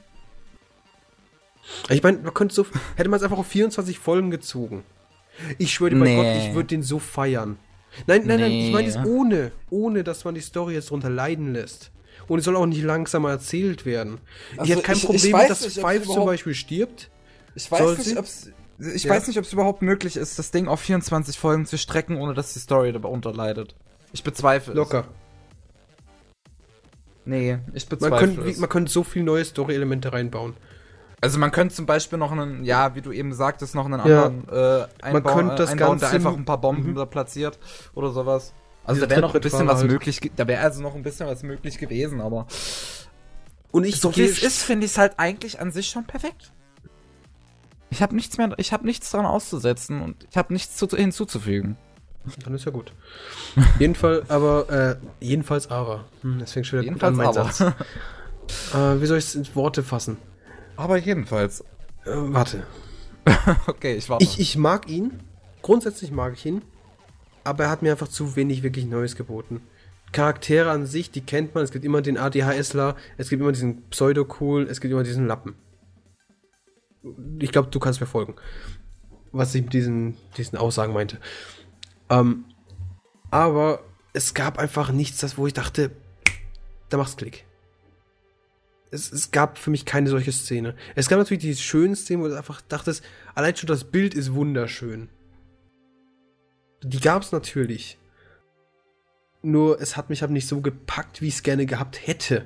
Ich 1.89 2.03
meine, 2.03 2.18
man 2.20 2.34
könnte 2.34 2.53
so, 2.53 2.66
hätte 2.95 3.09
man 3.09 3.18
es 3.18 3.24
einfach 3.24 3.38
auf 3.38 3.47
24 3.47 3.97
Folgen 3.99 4.32
gezogen. 4.32 4.84
Ich 5.57 5.74
schwöre 5.74 5.91
dir 5.91 5.99
bei 5.99 6.05
Nee. 6.05 6.16
Gott, 6.16 6.49
ich 6.49 6.53
würde 6.55 6.68
den 6.68 6.84
so 6.84 6.99
feiern. 6.99 7.57
Nein, 8.05 8.24
nein, 8.26 8.39
nein, 8.39 8.51
ich 8.51 8.66
Nee. 8.66 8.72
meine 8.72 8.88
es 8.88 8.97
ohne, 8.97 9.51
ohne, 9.70 10.03
dass 10.03 10.26
man 10.26 10.36
die 10.36 10.41
Story 10.41 10.74
jetzt 10.74 10.89
drunter 10.89 11.09
leiden 11.09 11.53
lässt. 11.53 11.91
Und 12.28 12.39
es 12.39 12.45
soll 12.45 12.55
auch 12.55 12.65
nicht 12.65 12.84
langsamer 12.84 13.30
erzählt 13.32 13.86
werden. 13.86 14.19
ich 14.53 14.59
Also 14.59 14.71
habe 14.74 14.82
kein 14.84 14.95
ich- 14.95 15.01
ich 15.03 15.05
Problem 15.07 15.38
mit, 15.41 15.49
dass 15.49 15.61
nicht, 15.61 15.78
ob 15.78 15.84
Five 15.84 16.01
es 16.03 16.07
zum 16.13 16.26
Beispiel 16.26 16.53
stirbt. 16.53 17.09
Ich 17.55 17.71
weiß 17.71 17.97
nicht, 17.99 18.17
ob's. 18.17 18.49
Ich 18.80 19.03
Ja. 19.03 19.11
weiß 19.11 19.28
nicht, 19.28 19.38
ob 19.38 19.45
es 19.45 19.53
überhaupt 19.53 19.82
möglich 19.82 20.17
ist, 20.17 20.39
das 20.39 20.51
Ding 20.51 20.67
auf 20.67 20.80
24 20.82 21.38
Folgen 21.38 21.65
zu 21.65 21.78
strecken, 21.78 22.17
ohne 22.17 22.34
dass 22.34 22.53
die 22.53 22.59
Story 22.59 22.91
darunter 22.91 23.32
leidet. 23.34 23.76
Ich 24.13 24.24
bezweifle 24.24 24.74
Locker. 24.74 24.99
es. 25.01 25.05
Nee, 27.26 27.59
ich 27.74 27.89
Man 27.89 27.99
bezweifle 27.99 28.17
könnte, 28.28 28.45
wie- 28.45 28.51
es. 28.51 28.57
man 28.57 28.69
könnte 28.69 28.91
so 28.91 29.03
viele 29.03 29.26
neue 29.26 29.45
Story-Elemente 29.45 30.11
reinbauen. 30.11 30.55
Also 31.21 31.39
man 31.39 31.51
könnte 31.51 31.74
zum 31.74 31.86
Beispiel 31.86 32.19
noch 32.19 32.32
einen, 32.34 32.65
ja, 32.65 32.95
wie 32.95 33.01
du 33.01 33.11
eben 33.13 33.34
sagtest, 33.34 33.76
noch 33.76 33.86
einen 33.86 34.05
Ja. 34.05 34.26
anderen 34.26 34.49
äh, 34.49 34.88
einbauen, 35.01 35.24
könnte 35.36 35.55
das 35.55 35.69
einbauen 35.71 35.99
der 35.99 36.09
Ganze 36.09 36.15
einfach 36.15 36.32
nu- 36.32 36.38
ein 36.38 36.45
paar 36.45 36.59
Bomben 36.59 36.91
Mhm. 36.91 36.95
da 36.95 37.05
platziert 37.05 37.59
oder 37.95 38.11
sowas. 38.11 38.53
Also 38.86 39.01
da 39.01 39.09
wäre 39.09 39.21
noch 39.21 39.34
ein 39.34 39.41
bisschen 39.41 39.67
was 39.67 39.79
halt. 39.79 39.91
möglich, 39.91 40.19
da 40.36 40.47
wäre 40.47 40.61
also 40.61 40.81
noch 40.81 40.95
ein 40.95 41.03
bisschen 41.03 41.27
was 41.27 41.43
möglich 41.43 41.77
gewesen, 41.77 42.21
aber 42.21 42.47
Und 43.71 43.86
ich 43.86 43.99
so 43.99 44.15
wie 44.15 44.23
es 44.23 44.43
ist, 44.43 44.61
finde 44.63 44.86
ich 44.86 44.91
es 44.91 44.97
halt 44.97 45.13
eigentlich 45.17 45.59
an 45.59 45.71
sich 45.71 45.88
schon 45.88 46.05
perfekt. 46.05 46.51
Ich 47.89 48.01
habe 48.01 48.15
nichts 48.15 48.38
mehr, 48.38 48.53
ich 48.57 48.73
habe 48.73 48.86
nichts 48.86 49.11
dran 49.11 49.25
auszusetzen 49.25 50.01
und 50.01 50.27
ich 50.29 50.36
habe 50.36 50.51
nichts 50.51 50.75
zu, 50.75 50.88
hinzuzufügen. 50.88 51.77
Dann 52.43 52.53
ist 52.55 52.65
ja 52.65 52.71
gut. 52.71 52.93
Jedenfalls, 53.79 54.29
aber, 54.29 54.69
äh, 54.69 54.95
jedenfalls 55.19 55.69
aber. 55.69 56.05
Hm, 56.21 56.39
das 56.39 56.53
fängt 56.53 56.67
schon 56.67 56.79
wieder 56.79 56.86
Jedenfalls 56.86 57.15
gut 57.15 57.25
an, 57.25 57.34
mein 57.34 57.38
aber. 57.38 57.51
Satz. 57.51 57.73
Äh, 58.73 58.99
wie 59.01 59.05
soll 59.05 59.19
ich 59.19 59.23
es 59.23 59.36
in 59.36 59.55
Worte 59.55 59.84
fassen? 59.84 60.17
aber 60.75 60.97
jedenfalls. 60.97 61.61
Äh, 62.05 62.11
warte. 62.13 62.65
Okay, 63.67 63.95
ich 63.95 64.09
warte. 64.09 64.23
Ich, 64.23 64.38
ich 64.38 64.57
mag 64.57 64.89
ihn. 64.89 65.21
Grundsätzlich 65.61 66.11
mag 66.11 66.34
ich 66.34 66.45
ihn. 66.45 66.61
Aber 67.43 67.65
er 67.65 67.69
hat 67.69 67.81
mir 67.81 67.91
einfach 67.91 68.07
zu 68.07 68.35
wenig 68.35 68.63
wirklich 68.63 68.85
Neues 68.85 69.15
geboten. 69.15 69.61
Charaktere 70.11 70.69
an 70.69 70.85
sich, 70.85 71.11
die 71.11 71.21
kennt 71.21 71.55
man. 71.55 71.63
Es 71.63 71.71
gibt 71.71 71.83
immer 71.83 72.01
den 72.01 72.17
ADHSler, 72.17 72.95
es 73.17 73.29
gibt 73.29 73.41
immer 73.41 73.51
diesen 73.51 73.89
Pseudo-Cool, 73.89 74.67
es 74.69 74.79
gibt 74.79 74.91
immer 74.91 75.03
diesen 75.03 75.27
Lappen. 75.27 75.55
Ich 77.39 77.51
glaube, 77.51 77.69
du 77.69 77.79
kannst 77.79 77.99
mir 77.99 78.07
folgen. 78.07 78.35
Was 79.31 79.53
ich 79.55 79.63
mit 79.63 79.73
diesen, 79.73 80.15
diesen 80.37 80.57
Aussagen 80.57 80.93
meinte. 80.93 81.19
Ähm, 82.09 82.45
aber 83.31 83.83
es 84.13 84.33
gab 84.33 84.59
einfach 84.59 84.91
nichts, 84.91 85.17
das, 85.17 85.37
wo 85.37 85.47
ich 85.47 85.53
dachte, 85.53 85.91
da 86.89 86.97
machst 86.97 87.17
Klick. 87.17 87.45
Es, 88.91 89.11
es 89.11 89.31
gab 89.31 89.57
für 89.57 89.71
mich 89.71 89.85
keine 89.85 90.09
solche 90.09 90.31
Szene. 90.31 90.75
Es 90.93 91.09
gab 91.09 91.17
natürlich 91.17 91.41
die 91.41 91.55
schönen 91.55 91.95
Szenen, 91.95 92.21
wo 92.21 92.27
du 92.27 92.37
einfach 92.37 92.61
dachtest, 92.61 93.03
allein 93.33 93.55
schon 93.55 93.67
das 93.67 93.85
Bild 93.85 94.13
ist 94.13 94.35
wunderschön. 94.35 95.09
Die 96.84 96.99
gab 96.99 97.23
es 97.23 97.31
natürlich. 97.31 97.97
Nur 99.41 99.81
es 99.81 99.97
hat 99.97 100.09
mich 100.09 100.21
halt 100.21 100.31
nicht 100.31 100.47
so 100.47 100.61
gepackt, 100.61 101.21
wie 101.21 101.27
ich 101.27 101.36
es 101.36 101.43
gerne 101.43 101.65
gehabt 101.65 102.07
hätte. 102.07 102.45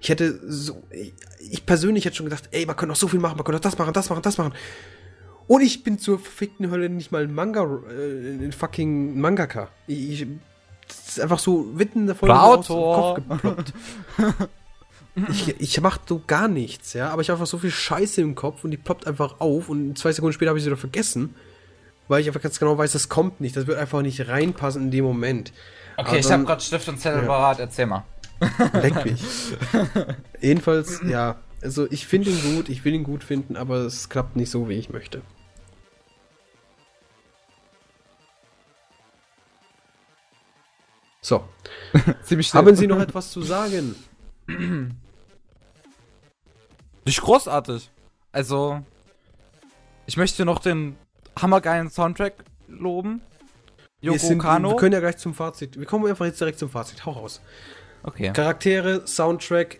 Ich 0.00 0.08
hätte 0.08 0.38
so. 0.46 0.82
Ich, 0.90 1.14
ich 1.50 1.66
persönlich 1.66 2.04
hätte 2.04 2.16
schon 2.16 2.26
gedacht, 2.26 2.48
ey, 2.52 2.66
man 2.66 2.76
könnte 2.76 2.90
noch 2.90 2.96
so 2.96 3.08
viel 3.08 3.20
machen, 3.20 3.36
man 3.36 3.44
könnte 3.44 3.56
noch 3.56 3.60
das 3.60 3.78
machen, 3.78 3.92
das 3.92 4.08
machen, 4.08 4.22
das 4.22 4.38
machen. 4.38 4.52
Und 5.48 5.62
ich 5.62 5.84
bin 5.84 5.98
zur 5.98 6.18
verfickten 6.18 6.70
Hölle 6.70 6.88
nicht 6.88 7.12
mal 7.12 7.22
ein 7.22 7.34
Manga, 7.34 7.62
äh, 7.62 8.44
ein 8.44 8.52
fucking 8.52 9.18
Mangaka. 9.20 9.68
Ich, 9.86 10.22
ich, 10.22 10.26
das 10.88 11.08
ist 11.08 11.20
einfach 11.20 11.38
so 11.38 11.62
mitten 11.62 12.06
davon 12.06 12.30
aus 12.30 12.66
dem. 12.66 12.76
Kopf 12.76 13.14
geploppt. 13.16 13.72
ich, 15.30 15.60
ich 15.60 15.80
mach 15.80 15.98
so 16.06 16.22
gar 16.26 16.48
nichts, 16.48 16.92
ja, 16.92 17.10
aber 17.10 17.22
ich 17.22 17.30
habe 17.30 17.38
einfach 17.38 17.50
so 17.50 17.58
viel 17.58 17.70
Scheiße 17.70 18.20
im 18.20 18.34
Kopf 18.34 18.64
und 18.64 18.70
die 18.70 18.76
ploppt 18.76 19.06
einfach 19.06 19.40
auf 19.40 19.68
und 19.68 19.96
zwei 19.98 20.12
Sekunden 20.12 20.32
später 20.32 20.50
habe 20.50 20.58
ich 20.58 20.64
sie 20.64 20.70
wieder 20.70 20.76
vergessen, 20.76 21.34
weil 22.08 22.20
ich 22.20 22.26
einfach 22.28 22.42
ganz 22.42 22.58
genau 22.58 22.76
weiß, 22.78 22.92
das 22.92 23.08
kommt 23.08 23.40
nicht, 23.40 23.56
das 23.56 23.66
wird 23.66 23.78
einfach 23.78 24.02
nicht 24.02 24.28
reinpassen 24.28 24.84
in 24.84 24.90
dem 24.90 25.04
Moment. 25.04 25.52
okay, 25.96 26.08
Aber 26.08 26.18
ich 26.18 26.30
habe 26.30 26.44
gerade 26.44 26.62
Stift 26.62 26.88
und 26.88 26.98
Zettel 26.98 27.22
Ja. 27.22 27.26
parat, 27.26 27.58
erzähl 27.60 27.86
mal. 27.86 28.04
Leck 28.72 29.04
mich. 29.04 29.22
Jedenfalls, 30.40 31.00
ja, 31.08 31.36
also 31.62 31.90
ich 31.90 32.06
finde 32.06 32.30
ihn 32.30 32.54
gut, 32.54 32.68
ich 32.68 32.84
will 32.84 32.94
ihn 32.94 33.04
gut 33.04 33.24
finden, 33.24 33.56
aber 33.56 33.78
es 33.78 34.08
klappt 34.08 34.36
nicht 34.36 34.50
so, 34.50 34.68
wie 34.68 34.74
ich 34.74 34.90
möchte. 34.90 35.22
So, 41.22 41.48
haben 42.52 42.76
Sie 42.76 42.86
noch 42.86 43.00
etwas 43.00 43.32
zu 43.32 43.42
sagen? 43.42 43.96
Nicht 47.04 47.20
großartig. 47.20 47.90
Also, 48.30 48.80
ich 50.06 50.16
möchte 50.16 50.44
noch 50.44 50.60
den 50.60 50.96
hammergeilen 51.38 51.90
Soundtrack 51.90 52.34
loben. 52.68 53.22
Wir, 54.00 54.12
Yoko 54.12 54.26
sind, 54.26 54.38
Kano. 54.38 54.70
wir 54.70 54.76
können 54.76 54.92
ja 54.92 55.00
gleich 55.00 55.16
zum 55.16 55.34
Fazit. 55.34 55.78
Wir 55.78 55.86
kommen 55.86 56.06
einfach 56.06 56.26
jetzt 56.26 56.40
direkt 56.40 56.58
zum 56.58 56.70
Fazit. 56.70 57.06
Hau 57.06 57.12
raus. 57.12 57.40
okay. 58.02 58.32
Charaktere, 58.32 59.06
Soundtrack, 59.06 59.78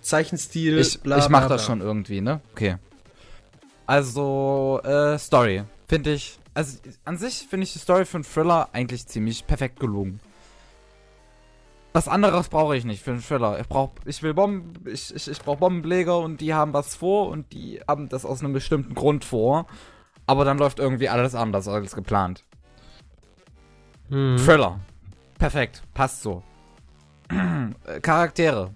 Zeichenstil, 0.00 0.78
Ich, 0.78 1.00
bla, 1.00 1.18
ich 1.18 1.28
mach 1.28 1.48
das 1.48 1.64
schon 1.64 1.80
irgendwie, 1.80 2.20
ne? 2.20 2.40
Okay. 2.52 2.76
Also, 3.86 4.80
äh, 4.84 5.18
Story. 5.18 5.64
Finde 5.88 6.12
ich. 6.12 6.38
Also, 6.54 6.78
an 7.04 7.16
sich 7.16 7.46
finde 7.48 7.64
ich 7.64 7.72
die 7.72 7.78
Story 7.78 8.04
für 8.04 8.18
einen 8.18 8.24
Thriller 8.24 8.68
eigentlich 8.72 9.06
ziemlich 9.06 9.46
perfekt 9.46 9.80
gelungen. 9.80 10.20
Was 11.92 12.08
anderes 12.08 12.48
brauche 12.48 12.76
ich 12.76 12.84
nicht 12.84 13.02
für 13.02 13.12
einen 13.12 13.22
Thriller. 13.22 13.60
Ich 13.60 13.68
brauch, 13.68 13.90
ich 14.04 14.22
will 14.22 14.34
Bomben, 14.34 14.72
ich, 14.86 15.14
ich, 15.14 15.28
ich 15.28 15.38
brauche 15.38 15.58
Bombenleger 15.58 16.18
und 16.18 16.40
die 16.40 16.52
haben 16.52 16.72
was 16.72 16.96
vor 16.96 17.28
und 17.28 17.52
die 17.52 17.80
haben 17.86 18.08
das 18.08 18.24
aus 18.24 18.40
einem 18.40 18.52
bestimmten 18.52 18.94
Grund 18.94 19.24
vor. 19.24 19.66
Aber 20.26 20.44
dann 20.44 20.58
läuft 20.58 20.78
irgendwie 20.78 21.08
alles 21.08 21.34
anders 21.34 21.68
als 21.68 21.94
geplant. 21.94 22.44
Mhm. 24.08 24.38
Thriller. 24.38 24.80
Perfekt. 25.38 25.82
Passt 25.92 26.22
so. 26.22 26.42
Äh, 27.28 28.00
Charaktere. 28.00 28.70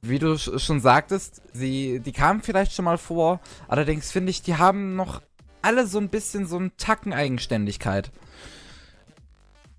Wie 0.00 0.18
du 0.18 0.38
sch 0.38 0.50
schon 0.58 0.80
sagtest, 0.80 1.42
sie, 1.52 2.00
die 2.00 2.12
kamen 2.12 2.42
vielleicht 2.42 2.72
schon 2.72 2.84
mal 2.84 2.98
vor. 2.98 3.40
Allerdings 3.66 4.10
finde 4.10 4.30
ich, 4.30 4.42
die 4.42 4.56
haben 4.56 4.96
noch 4.96 5.22
alle 5.62 5.86
so 5.86 5.98
ein 5.98 6.08
bisschen 6.08 6.46
so 6.46 6.56
einen 6.56 6.76
Tacken 6.76 7.12
Eigenständigkeit. 7.12 8.10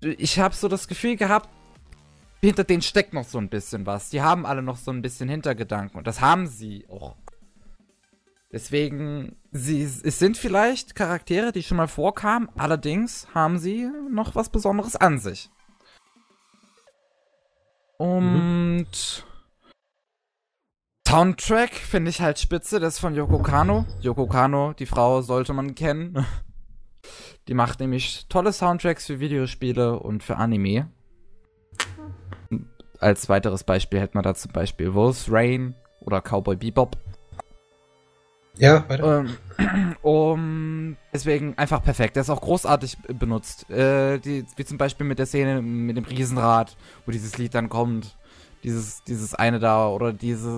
Ich 0.02 0.38
habe 0.38 0.54
so 0.54 0.68
das 0.68 0.88
Gefühl 0.88 1.16
gehabt, 1.16 1.48
hinter 2.40 2.64
denen 2.64 2.82
steckt 2.82 3.12
noch 3.12 3.24
so 3.24 3.38
ein 3.38 3.48
bisschen 3.48 3.86
was. 3.86 4.10
Die 4.10 4.22
haben 4.22 4.46
alle 4.46 4.62
noch 4.62 4.76
so 4.76 4.90
ein 4.90 5.02
bisschen 5.02 5.28
Hintergedanken. 5.28 5.98
Und 5.98 6.06
das 6.06 6.20
haben 6.20 6.46
sie 6.46 6.86
auch. 6.88 7.16
Deswegen, 8.52 9.36
sie, 9.52 9.82
es 9.82 10.18
sind 10.18 10.36
vielleicht 10.36 10.94
Charaktere, 10.94 11.52
die 11.52 11.62
schon 11.62 11.76
mal 11.76 11.88
vorkamen, 11.88 12.48
allerdings 12.56 13.26
haben 13.34 13.58
sie 13.58 13.88
noch 14.10 14.34
was 14.34 14.48
Besonderes 14.48 14.96
an 14.96 15.18
sich. 15.18 15.50
Und 17.98 19.24
Soundtrack 21.06 21.74
finde 21.74 22.10
ich 22.10 22.20
halt 22.20 22.38
spitze, 22.38 22.78
das 22.78 22.94
ist 22.94 23.00
von 23.00 23.14
Yoko 23.14 23.42
Kano. 23.42 23.84
Yoko 24.00 24.26
Kano, 24.26 24.72
die 24.74 24.86
Frau 24.86 25.22
sollte 25.22 25.52
man 25.52 25.74
kennen. 25.74 26.24
Die 27.48 27.54
macht 27.54 27.80
nämlich 27.80 28.26
tolle 28.28 28.52
Soundtracks 28.52 29.06
für 29.06 29.18
Videospiele 29.18 29.98
und 29.98 30.22
für 30.22 30.36
Anime. 30.36 30.88
Als 33.00 33.28
weiteres 33.28 33.64
Beispiel 33.64 33.98
hätte 33.98 34.16
man 34.16 34.22
da 34.22 34.34
zum 34.34 34.52
Beispiel 34.52 34.94
Wolf's 34.94 35.26
Rain 35.28 35.74
oder 36.00 36.20
Cowboy 36.20 36.54
Bebop. 36.54 36.96
Ja, 38.56 38.84
weiter. 38.88 39.24
Ähm, 39.58 39.96
um, 40.02 40.96
deswegen 41.12 41.56
einfach 41.56 41.82
perfekt. 41.82 42.16
Der 42.16 42.22
ist 42.22 42.30
auch 42.30 42.40
großartig 42.40 42.98
benutzt. 43.18 43.68
Äh, 43.70 44.18
die, 44.18 44.44
wie 44.56 44.64
zum 44.64 44.78
Beispiel 44.78 45.06
mit 45.06 45.18
der 45.18 45.26
Szene 45.26 45.62
mit 45.62 45.96
dem 45.96 46.04
Riesenrad, 46.04 46.76
wo 47.06 47.12
dieses 47.12 47.38
Lied 47.38 47.54
dann 47.54 47.68
kommt. 47.68 48.16
Dieses, 48.62 49.02
dieses 49.04 49.34
eine 49.34 49.58
da 49.58 49.88
oder 49.88 50.12
diese. 50.12 50.50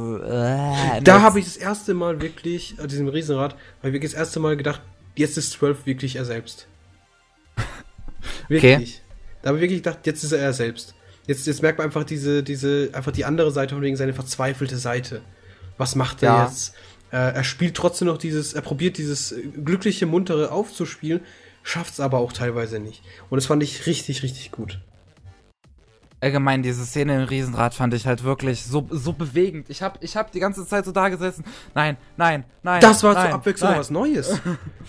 Äh, 0.99 1.03
da 1.03 1.21
habe 1.21 1.39
ich 1.39 1.45
das 1.45 1.57
erste 1.57 1.95
Mal 1.95 2.21
wirklich, 2.21 2.75
an 2.81 2.89
diesem 2.89 3.07
Riesenrad, 3.07 3.53
habe 3.53 3.89
ich 3.89 3.93
wirklich 3.93 4.11
das 4.11 4.19
erste 4.19 4.41
Mal 4.41 4.57
gedacht, 4.57 4.81
jetzt 5.15 5.39
ist 5.39 5.53
12 5.53 5.87
wirklich 5.87 6.17
er 6.17 6.25
selbst. 6.25 6.67
Wirklich. 8.49 9.03
Da 9.43 9.49
habe 9.49 9.59
ich 9.59 9.63
wirklich 9.63 9.83
gedacht, 9.83 10.07
jetzt 10.07 10.23
ist 10.23 10.33
er 10.33 10.39
er 10.41 10.53
selbst. 10.53 10.95
Jetzt, 11.27 11.47
jetzt 11.47 11.63
merkt 11.63 11.79
man 11.79 11.87
einfach 11.87 12.05
diese, 12.05 12.43
diese, 12.43 12.91
einfach 12.93 13.13
die 13.13 13.25
andere 13.25 13.51
Seite 13.51 13.75
von 13.75 13.83
wegen 13.83 13.97
seine 13.97 14.13
verzweifelte 14.15 14.77
Seite. 14.77 15.23
Was 15.79 15.95
macht 15.97 16.23
er 16.23 16.29
Ja. 16.31 16.45
jetzt? 16.45 16.75
Äh, 17.13 17.35
er 17.35 17.45
spielt 17.45 17.77
trotzdem 17.77 18.09
noch 18.09 18.17
dieses, 18.19 18.55
er 18.55 18.63
probiert 18.63 18.97
dieses 18.99 19.35
glückliche, 19.65 20.07
muntere 20.07 20.51
aufzuspielen, 20.51 21.21
schafft 21.63 21.93
es 21.93 22.01
aber 22.01 22.19
auch 22.19 22.33
teilweise 22.33 22.79
nicht. 22.81 23.03
Und 23.29 23.37
das 23.37 23.47
fand 23.47 23.63
ich 23.63 23.87
richtig, 23.87 24.23
richtig 24.23 24.51
gut. 24.51 24.81
Allgemein, 26.21 26.63
diese 26.63 26.87
Szene 26.87 27.17
im 27.17 27.29
Riesenrad 27.29 27.75
fand 27.75 27.93
ich 27.95 28.07
halt 28.07 28.23
wirklich 28.23 28.65
so, 28.65 28.87
so 28.91 29.13
bewegend. 29.13 29.69
Ich 29.69 29.83
hab, 29.83 30.03
ich 30.05 30.17
hab 30.17 30.31
die 30.31 30.39
ganze 30.39 30.65
Zeit 30.67 30.85
so 30.85 30.93
da 30.93 31.09
gesessen. 31.09 31.45
Nein, 31.75 31.97
nein, 32.17 32.45
nein. 32.63 32.81
Das 32.81 33.03
war 33.03 33.15
nein, 33.15 33.27
zur 33.27 33.35
Abwechslung 33.35 33.71
nein. 33.71 33.81
was 33.81 33.91
Neues. 33.91 34.41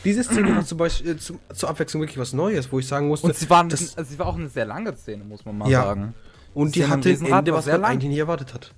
Diese 0.06 0.24
Szene 0.24 0.56
war 0.56 0.64
zum 0.64 0.78
Beispiel 0.78 1.14
äh, 1.14 1.18
zu, 1.18 1.40
zur 1.54 1.70
Abwechslung 1.70 2.04
wirklich 2.04 2.20
was 2.20 2.34
Neues, 2.34 2.72
wo 2.72 2.78
ich 2.78 2.88
sagen 2.88 3.08
musste. 3.08 3.28
Und 3.28 3.36
sie 3.36 3.50
war, 3.50 3.64
das, 3.68 3.98
also 3.98 4.12
sie 4.12 4.20
war 4.20 4.28
auch 4.28 4.36
eine 4.38 4.48
sehr 4.48 4.66
lange 4.66 4.96
Szene, 4.96 5.24
muss 5.24 5.44
man 5.44 5.58
mal 5.58 5.70
Ja. 5.70 5.84
sagen. 5.86 6.14
und 6.54 6.76
die 6.76 6.82
im 6.82 6.90
hatte 6.92 7.10
Ende, 7.10 7.52
was 7.54 7.66
man 7.66 7.82
lang. 7.82 7.92
eigentlich 7.92 8.10
nicht 8.10 8.20
erwartet 8.20 8.54
hat. 8.54 8.72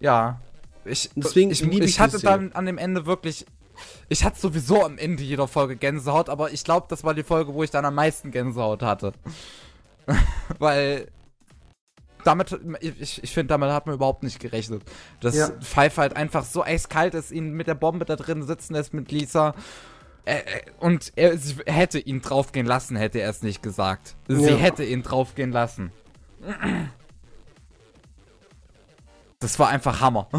Ja. 0.00 0.40
Ich, 0.84 1.10
Deswegen 1.14 1.50
ich, 1.50 1.62
ich 1.62 1.80
ich 1.80 2.00
hatte 2.00 2.18
dann 2.20 2.52
an 2.52 2.66
dem 2.66 2.78
Ende 2.78 3.06
wirklich 3.06 3.46
ich 4.08 4.24
hatte 4.24 4.38
sowieso 4.38 4.84
am 4.84 4.98
Ende 4.98 5.22
jeder 5.22 5.48
Folge 5.48 5.76
Gänsehaut, 5.76 6.28
aber 6.28 6.52
ich 6.52 6.64
glaube, 6.64 6.86
das 6.90 7.02
war 7.04 7.14
die 7.14 7.22
Folge, 7.22 7.54
wo 7.54 7.62
ich 7.62 7.70
dann 7.70 7.84
am 7.84 7.94
meisten 7.94 8.30
Gänsehaut 8.30 8.82
hatte. 8.82 9.12
Weil 10.58 11.08
damit, 12.24 12.58
ich, 12.80 13.22
ich 13.22 13.32
finde, 13.32 13.48
damit 13.48 13.70
hat 13.70 13.86
man 13.86 13.94
überhaupt 13.94 14.22
nicht 14.22 14.40
gerechnet. 14.40 14.82
Dass 15.20 15.34
Ja. 15.34 15.48
Pfeife 15.60 16.00
halt 16.02 16.16
einfach 16.16 16.44
so 16.44 16.62
eiskalt 16.62 17.14
ist, 17.14 17.30
ihn 17.32 17.52
mit 17.52 17.66
der 17.66 17.74
Bombe 17.74 18.04
da 18.04 18.16
drin 18.16 18.42
sitzen 18.42 18.74
lässt 18.74 18.92
mit 18.92 19.10
Lisa. 19.10 19.54
Äh, 20.26 20.34
äh, 20.40 20.42
Und 20.80 21.12
er 21.16 21.38
sie 21.38 21.56
hätte 21.64 21.98
ihn 21.98 22.20
draufgehen 22.20 22.66
lassen, 22.66 22.96
hätte 22.96 23.20
er 23.20 23.30
es 23.30 23.42
nicht 23.42 23.62
gesagt. 23.62 24.16
Sie 24.28 24.34
Ja. 24.44 24.56
hätte 24.56 24.84
ihn 24.84 25.02
draufgehen 25.02 25.52
lassen. 25.52 25.92
Das 29.42 29.58
war 29.58 29.68
einfach 29.68 30.00
Hammer. 30.02 30.28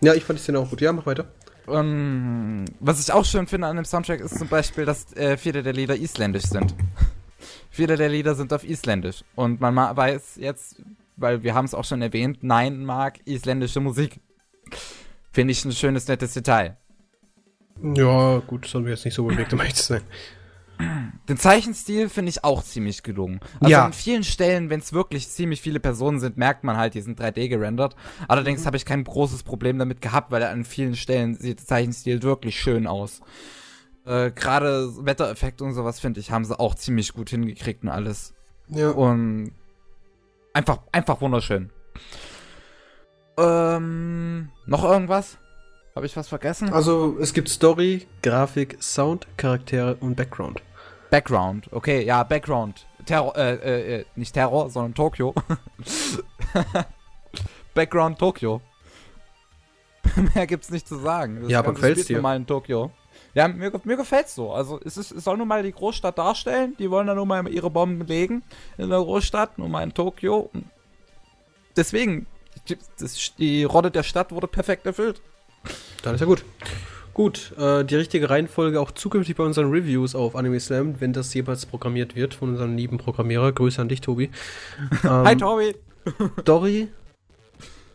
Ja, 0.00 0.14
ich 0.14 0.24
fand 0.24 0.38
die 0.38 0.42
Szene 0.42 0.58
auch 0.58 0.70
gut. 0.70 0.80
Ja, 0.80 0.92
mach 0.92 1.06
weiter. 1.06 1.26
Ähm, 1.68 2.64
was 2.80 3.00
ich 3.00 3.12
auch 3.12 3.24
schön 3.24 3.46
finde 3.46 3.66
an 3.66 3.76
dem 3.76 3.84
Soundtrack 3.84 4.20
ist 4.20 4.38
zum 4.38 4.48
Beispiel, 4.48 4.84
dass 4.84 5.12
äh, 5.14 5.36
viele 5.36 5.62
der 5.62 5.72
Lieder 5.74 5.96
isländisch 5.96 6.44
sind. 6.44 6.74
viele 7.70 7.96
der 7.96 8.08
Lieder 8.08 8.34
sind 8.34 8.52
auf 8.52 8.64
isländisch. 8.64 9.24
Und 9.34 9.60
man 9.60 9.74
ma- 9.74 9.94
weiß 9.94 10.36
jetzt, 10.36 10.76
weil 11.16 11.42
wir 11.42 11.54
haben 11.54 11.64
es 11.66 11.74
auch 11.74 11.84
schon 11.84 12.00
erwähnt, 12.00 12.38
nein 12.42 12.84
mag 12.84 13.18
isländische 13.26 13.80
Musik. 13.80 14.20
Finde 15.30 15.52
ich 15.52 15.64
ein 15.64 15.72
schönes, 15.72 16.08
nettes 16.08 16.32
Detail. 16.34 16.76
Ja, 17.82 18.38
gut, 18.38 18.64
das 18.64 18.74
haben 18.74 18.84
wir 18.84 18.92
jetzt 18.92 19.04
nicht 19.04 19.14
so 19.14 19.24
bewegt, 19.24 19.52
um 19.52 19.58
ehrlich 19.60 19.74
zu 19.74 19.82
sein. 19.84 20.02
Den 21.28 21.36
Zeichenstil 21.36 22.08
finde 22.08 22.30
ich 22.30 22.44
auch 22.44 22.62
ziemlich 22.62 23.02
gelungen. 23.02 23.40
Also 23.60 23.70
Ja. 23.72 23.84
an 23.84 23.92
vielen 23.92 24.24
Stellen, 24.24 24.70
wenn 24.70 24.80
es 24.80 24.92
wirklich 24.92 25.28
ziemlich 25.28 25.60
viele 25.60 25.80
Personen 25.80 26.20
sind, 26.20 26.36
merkt 26.36 26.64
man 26.64 26.76
halt, 26.76 26.94
die 26.94 27.00
sind 27.00 27.20
3D 27.20 27.48
gerendert. 27.48 27.96
Allerdings 28.28 28.64
habe 28.64 28.76
ich 28.76 28.84
kein 28.84 29.04
großes 29.04 29.42
Problem 29.42 29.78
damit 29.78 30.00
gehabt, 30.00 30.30
weil 30.30 30.42
an 30.42 30.64
vielen 30.64 30.96
Stellen 30.96 31.34
sieht 31.34 31.58
der 31.60 31.66
Zeichenstil 31.66 32.22
wirklich 32.22 32.58
schön 32.58 32.86
aus. 32.86 33.20
Äh, 34.06 34.30
Gerade 34.30 34.90
Wettereffekte 35.04 35.64
und 35.64 35.74
sowas, 35.74 36.00
finde 36.00 36.20
ich, 36.20 36.30
haben 36.30 36.44
sie 36.44 36.58
auch 36.58 36.74
ziemlich 36.74 37.12
gut 37.12 37.30
hingekriegt 37.30 37.82
und 37.82 37.88
alles. 37.90 38.32
Ja. 38.68 38.90
Und 38.90 39.52
einfach, 40.54 40.78
einfach 40.92 41.20
wunderschön. 41.20 41.70
Ähm, 43.36 44.48
noch 44.66 44.84
irgendwas? 44.84 45.38
Habe 45.94 46.06
ich 46.06 46.16
was 46.16 46.28
vergessen? 46.28 46.72
Also, 46.72 47.16
es 47.20 47.34
gibt 47.34 47.48
Story, 47.48 48.06
Grafik, 48.22 48.76
Sound, 48.80 49.26
Charaktere 49.36 49.96
und 49.96 50.16
Background. 50.16 50.62
Background, 51.10 51.68
okay, 51.72 52.04
ja, 52.04 52.22
Background. 52.22 52.86
Terror, 53.06 53.36
äh, 53.36 53.54
äh, 53.54 54.00
äh, 54.00 54.04
nicht 54.16 54.34
Terror, 54.34 54.68
sondern 54.70 54.94
Tokio. 54.94 55.34
Background 57.74 58.18
Tokio. 58.18 58.60
Mehr 60.34 60.46
gibt's 60.46 60.70
nicht 60.70 60.86
zu 60.86 60.96
sagen. 60.96 61.40
Das 61.42 61.50
Ja, 61.50 61.60
aber 61.60 61.72
gefällt's 61.72 62.06
dir? 62.06 62.20
mal 62.20 62.36
in 62.36 62.46
Tokio. 62.46 62.90
Ja, 63.34 63.48
mir, 63.48 63.72
mir 63.84 63.96
gefällt's 63.96 64.34
so. 64.34 64.52
Also, 64.52 64.80
es, 64.84 64.96
ist, 64.96 65.12
es 65.12 65.24
soll 65.24 65.36
nun 65.36 65.48
mal 65.48 65.62
die 65.62 65.72
Großstadt 65.72 66.18
darstellen. 66.18 66.76
Die 66.78 66.90
wollen 66.90 67.06
da 67.06 67.14
nun 67.14 67.28
mal 67.28 67.46
ihre 67.48 67.70
Bomben 67.70 68.06
legen 68.06 68.42
in 68.76 68.90
der 68.90 68.98
Großstadt, 68.98 69.58
nun 69.58 69.70
mal 69.70 69.82
in 69.82 69.94
Tokio. 69.94 70.50
Deswegen, 71.76 72.26
die, 72.68 72.76
das, 72.98 73.34
die 73.36 73.64
Rolle 73.64 73.90
der 73.90 74.02
Stadt 74.02 74.32
wurde 74.32 74.48
perfekt 74.48 74.86
erfüllt. 74.86 75.22
Dann 76.02 76.14
ist 76.14 76.20
ja 76.20 76.26
gut. 76.26 76.44
Gut, 77.18 77.52
äh, 77.58 77.84
die 77.84 77.96
richtige 77.96 78.30
Reihenfolge 78.30 78.80
auch 78.80 78.92
zukünftig 78.92 79.34
bei 79.34 79.42
unseren 79.42 79.72
Reviews 79.72 80.14
auf 80.14 80.36
Anime 80.36 80.60
Slam, 80.60 81.00
wenn 81.00 81.12
das 81.12 81.34
jeweils 81.34 81.66
programmiert 81.66 82.14
wird 82.14 82.32
von 82.32 82.50
unserem 82.50 82.76
lieben 82.76 82.96
Programmierer. 82.96 83.50
Grüße 83.50 83.82
an 83.82 83.88
dich, 83.88 84.00
Tobi. 84.00 84.30
Ähm, 85.02 85.10
Hi, 85.24 85.36
Tobi. 85.36 85.74
Story 86.42 86.86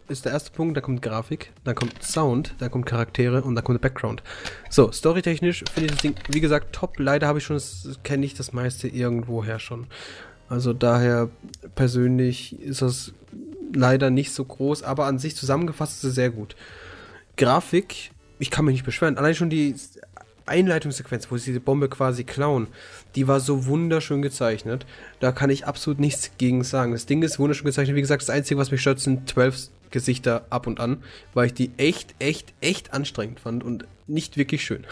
ist 0.10 0.26
der 0.26 0.34
erste 0.34 0.52
Punkt, 0.52 0.76
dann 0.76 0.84
kommt 0.84 1.02
Grafik, 1.02 1.54
dann 1.64 1.74
kommt 1.74 2.04
Sound, 2.04 2.54
dann 2.60 2.70
kommt 2.70 2.86
Charaktere 2.86 3.44
und 3.44 3.56
dann 3.56 3.64
kommt 3.64 3.82
der 3.82 3.88
Background. 3.88 4.24
So, 4.70 4.92
storytechnisch 4.92 5.64
finde 5.74 5.86
ich 5.86 5.92
das 5.92 6.02
Ding, 6.02 6.16
wie 6.28 6.42
gesagt, 6.42 6.76
top. 6.76 7.00
Leider 7.00 7.26
habe 7.28 7.40
ich 7.40 7.46
schon, 7.46 7.62
kenne 8.04 8.26
ich 8.26 8.34
das 8.34 8.52
meiste 8.52 8.90
irgendwoher 8.90 9.60
schon. 9.60 9.88
Also 10.50 10.74
daher 10.74 11.30
persönlich 11.76 12.60
ist 12.60 12.82
das 12.82 13.14
leider 13.74 14.10
nicht 14.10 14.34
so 14.34 14.44
groß, 14.44 14.84
aber 14.84 15.06
an 15.06 15.18
sich 15.18 15.38
zusammengefasst 15.38 16.04
ist 16.04 16.10
es 16.10 16.16
sehr 16.16 16.30
gut. 16.30 16.58
Grafik, 17.38 18.12
ich 18.44 18.52
kann 18.52 18.66
mich 18.66 18.74
nicht 18.74 18.86
beschweren. 18.86 19.18
Allein 19.18 19.36
schon 19.36 19.50
die 19.50 19.74
Einleitungssequenz, 20.46 21.32
wo 21.32 21.38
sie 21.38 21.52
diese 21.52 21.62
Bombe 21.62 21.88
quasi 21.88 22.26
klauen, 22.26 22.68
die 23.16 23.26
war 23.26 23.40
so 23.40 23.68
wunderschön 23.68 24.22
gezeichnet. 24.22 24.86
Da 25.22 25.32
kann 25.32 25.50
ich 25.50 25.66
absolut 25.66 25.98
nichts 25.98 26.32
gegen 26.38 26.66
sagen. 26.66 26.92
Das 26.92 27.06
Ding 27.06 27.24
ist 27.24 27.40
wunderschön 27.40 27.66
gezeichnet. 27.66 27.96
Wie 27.96 28.02
gesagt, 28.02 28.22
das 28.22 28.30
Einzige, 28.30 28.60
was 28.60 28.70
mich 28.70 28.82
stört, 28.82 29.00
sind 29.00 29.30
zwölf 29.30 29.70
Gesichter 29.92 30.46
ab 30.50 30.68
und 30.68 30.82
an, 30.82 31.02
weil 31.34 31.46
ich 31.46 31.54
die 31.54 31.72
echt, 31.78 32.16
echt, 32.20 32.54
echt 32.60 32.92
anstrengend 32.92 33.40
fand 33.40 33.64
und 33.64 33.86
nicht 34.08 34.36
wirklich 34.36 34.66
schön. 34.66 34.86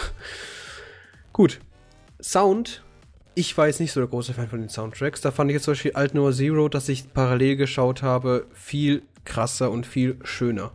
Gut. 1.34 1.60
Sound. 2.22 2.84
Ich 3.36 3.58
war 3.58 3.68
jetzt 3.68 3.82
nicht 3.82 3.92
so 3.92 4.00
der 4.00 4.08
große 4.08 4.34
Fan 4.34 4.48
von 4.48 4.60
den 4.60 4.70
Soundtracks. 4.70 5.20
Da 5.20 5.32
fand 5.32 5.50
ich 5.50 5.56
jetzt 5.56 5.64
zum 5.64 5.74
Beispiel 5.74 5.92
Alt 5.94 6.14
Noah 6.14 6.32
Zero, 6.32 6.70
das 6.70 6.88
ich 6.88 7.14
parallel 7.14 7.58
geschaut 7.58 8.02
habe, 8.02 8.46
viel 8.54 9.02
krasser 9.26 9.72
und 9.72 9.86
viel 9.86 10.18
schöner. 10.24 10.72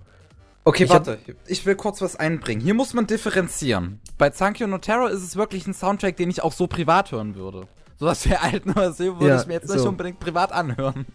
Okay, 0.67 0.85
Ich 0.85 0.91
hab- 0.91 1.07
warte. 1.07 1.21
Ich 1.47 1.65
will 1.65 1.77
kurz 1.77 2.01
was 2.03 2.17
einbringen. 2.17 2.61
Hier 2.61 2.75
muss 2.75 2.93
man 2.93 3.07
differenzieren. 3.07 4.01
Bei 4.19 4.31
Zankyo 4.31 4.67
no 4.67 4.79
Terror 4.79 5.09
ist 5.11 5.23
es 5.23 5.37
wirklich 5.37 5.67
ein 5.69 5.75
Soundtrack, 5.75 6.17
den 6.17 6.29
ich 6.29 6.43
auch 6.43 6.53
so 6.53 6.67
privat 6.67 7.13
hören 7.13 7.37
würde. 7.37 7.69
Sowas 7.99 8.29
wie 8.29 8.35
alten 8.35 8.73
oder 8.73 8.93
so 8.93 9.05
würde 9.21 9.29
Ja, 9.29 9.41
ich 9.41 9.47
mir 9.47 9.55
jetzt 9.55 9.71
nicht 9.71 9.79
so. 9.79 9.89
unbedingt 9.89 10.19
privat 10.19 10.51
anhören. 10.53 11.07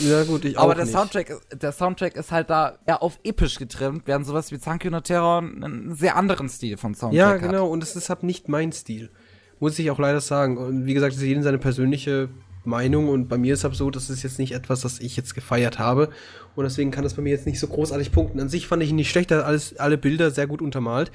Ja, 0.00 0.22
gut, 0.24 0.44
ich 0.44 0.58
Aber 0.58 0.72
auch 0.72 0.74
der 0.76 0.84
nicht. 0.84 0.92
Soundtrack, 0.92 1.30
ist- 1.30 1.62
der 1.62 1.72
Soundtrack 1.72 2.14
ist 2.14 2.30
halt 2.30 2.50
da 2.50 2.78
eher 2.86 3.02
auf 3.02 3.18
episch 3.24 3.56
getrimmt, 3.58 4.02
während 4.06 4.26
sowas 4.26 4.52
wie 4.52 4.58
Zankyo 4.60 4.90
no 4.90 5.00
Terror 5.00 5.38
einen 5.38 5.94
sehr 5.94 6.14
anderen 6.16 6.50
Stil 6.50 6.76
von 6.76 6.94
Soundtrack 6.94 7.18
Ja, 7.18 7.28
hat. 7.30 7.40
genau, 7.40 7.68
und 7.68 7.82
es 7.82 7.96
ist 7.96 8.10
halt 8.10 8.22
nicht 8.22 8.48
mein 8.50 8.70
Stil. 8.70 9.10
Muss 9.58 9.78
ich 9.78 9.90
auch 9.90 9.98
leider 9.98 10.20
sagen. 10.20 10.58
Und 10.58 10.84
wie 10.84 10.92
gesagt, 10.94 11.14
es 11.14 11.18
ist 11.20 11.24
jedem 11.26 11.42
seine 11.42 11.58
persönliche 11.58 12.28
Meinung 12.64 13.08
und 13.08 13.28
bei 13.28 13.38
mir 13.38 13.54
ist 13.54 13.64
es 13.64 13.78
so, 13.78 13.90
das 13.90 14.10
ist 14.10 14.22
jetzt 14.22 14.38
nicht 14.38 14.52
etwas, 14.52 14.82
das 14.82 15.00
ich 15.00 15.16
jetzt 15.16 15.34
gefeiert 15.34 15.78
habe. 15.78 16.10
Und 16.56 16.64
deswegen 16.64 16.90
kann 16.90 17.04
das 17.04 17.14
bei 17.14 17.22
mir 17.22 17.30
jetzt 17.30 17.46
nicht 17.46 17.60
so 17.60 17.66
großartig 17.66 18.12
punkten. 18.12 18.40
An 18.40 18.48
sich 18.48 18.66
fand 18.66 18.82
ich 18.82 18.90
ihn 18.90 18.96
nicht 18.96 19.10
schlecht, 19.10 19.30
er 19.30 19.38
hat 19.38 19.46
alles, 19.46 19.76
alle 19.78 19.98
Bilder 19.98 20.30
sehr 20.30 20.46
gut 20.46 20.62
untermalt. 20.62 21.10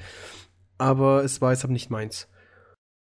Aber 0.78 1.24
es 1.24 1.40
war 1.40 1.52
jetzt 1.52 1.62
halt 1.62 1.72
nicht 1.72 1.90
meins. 1.90 2.28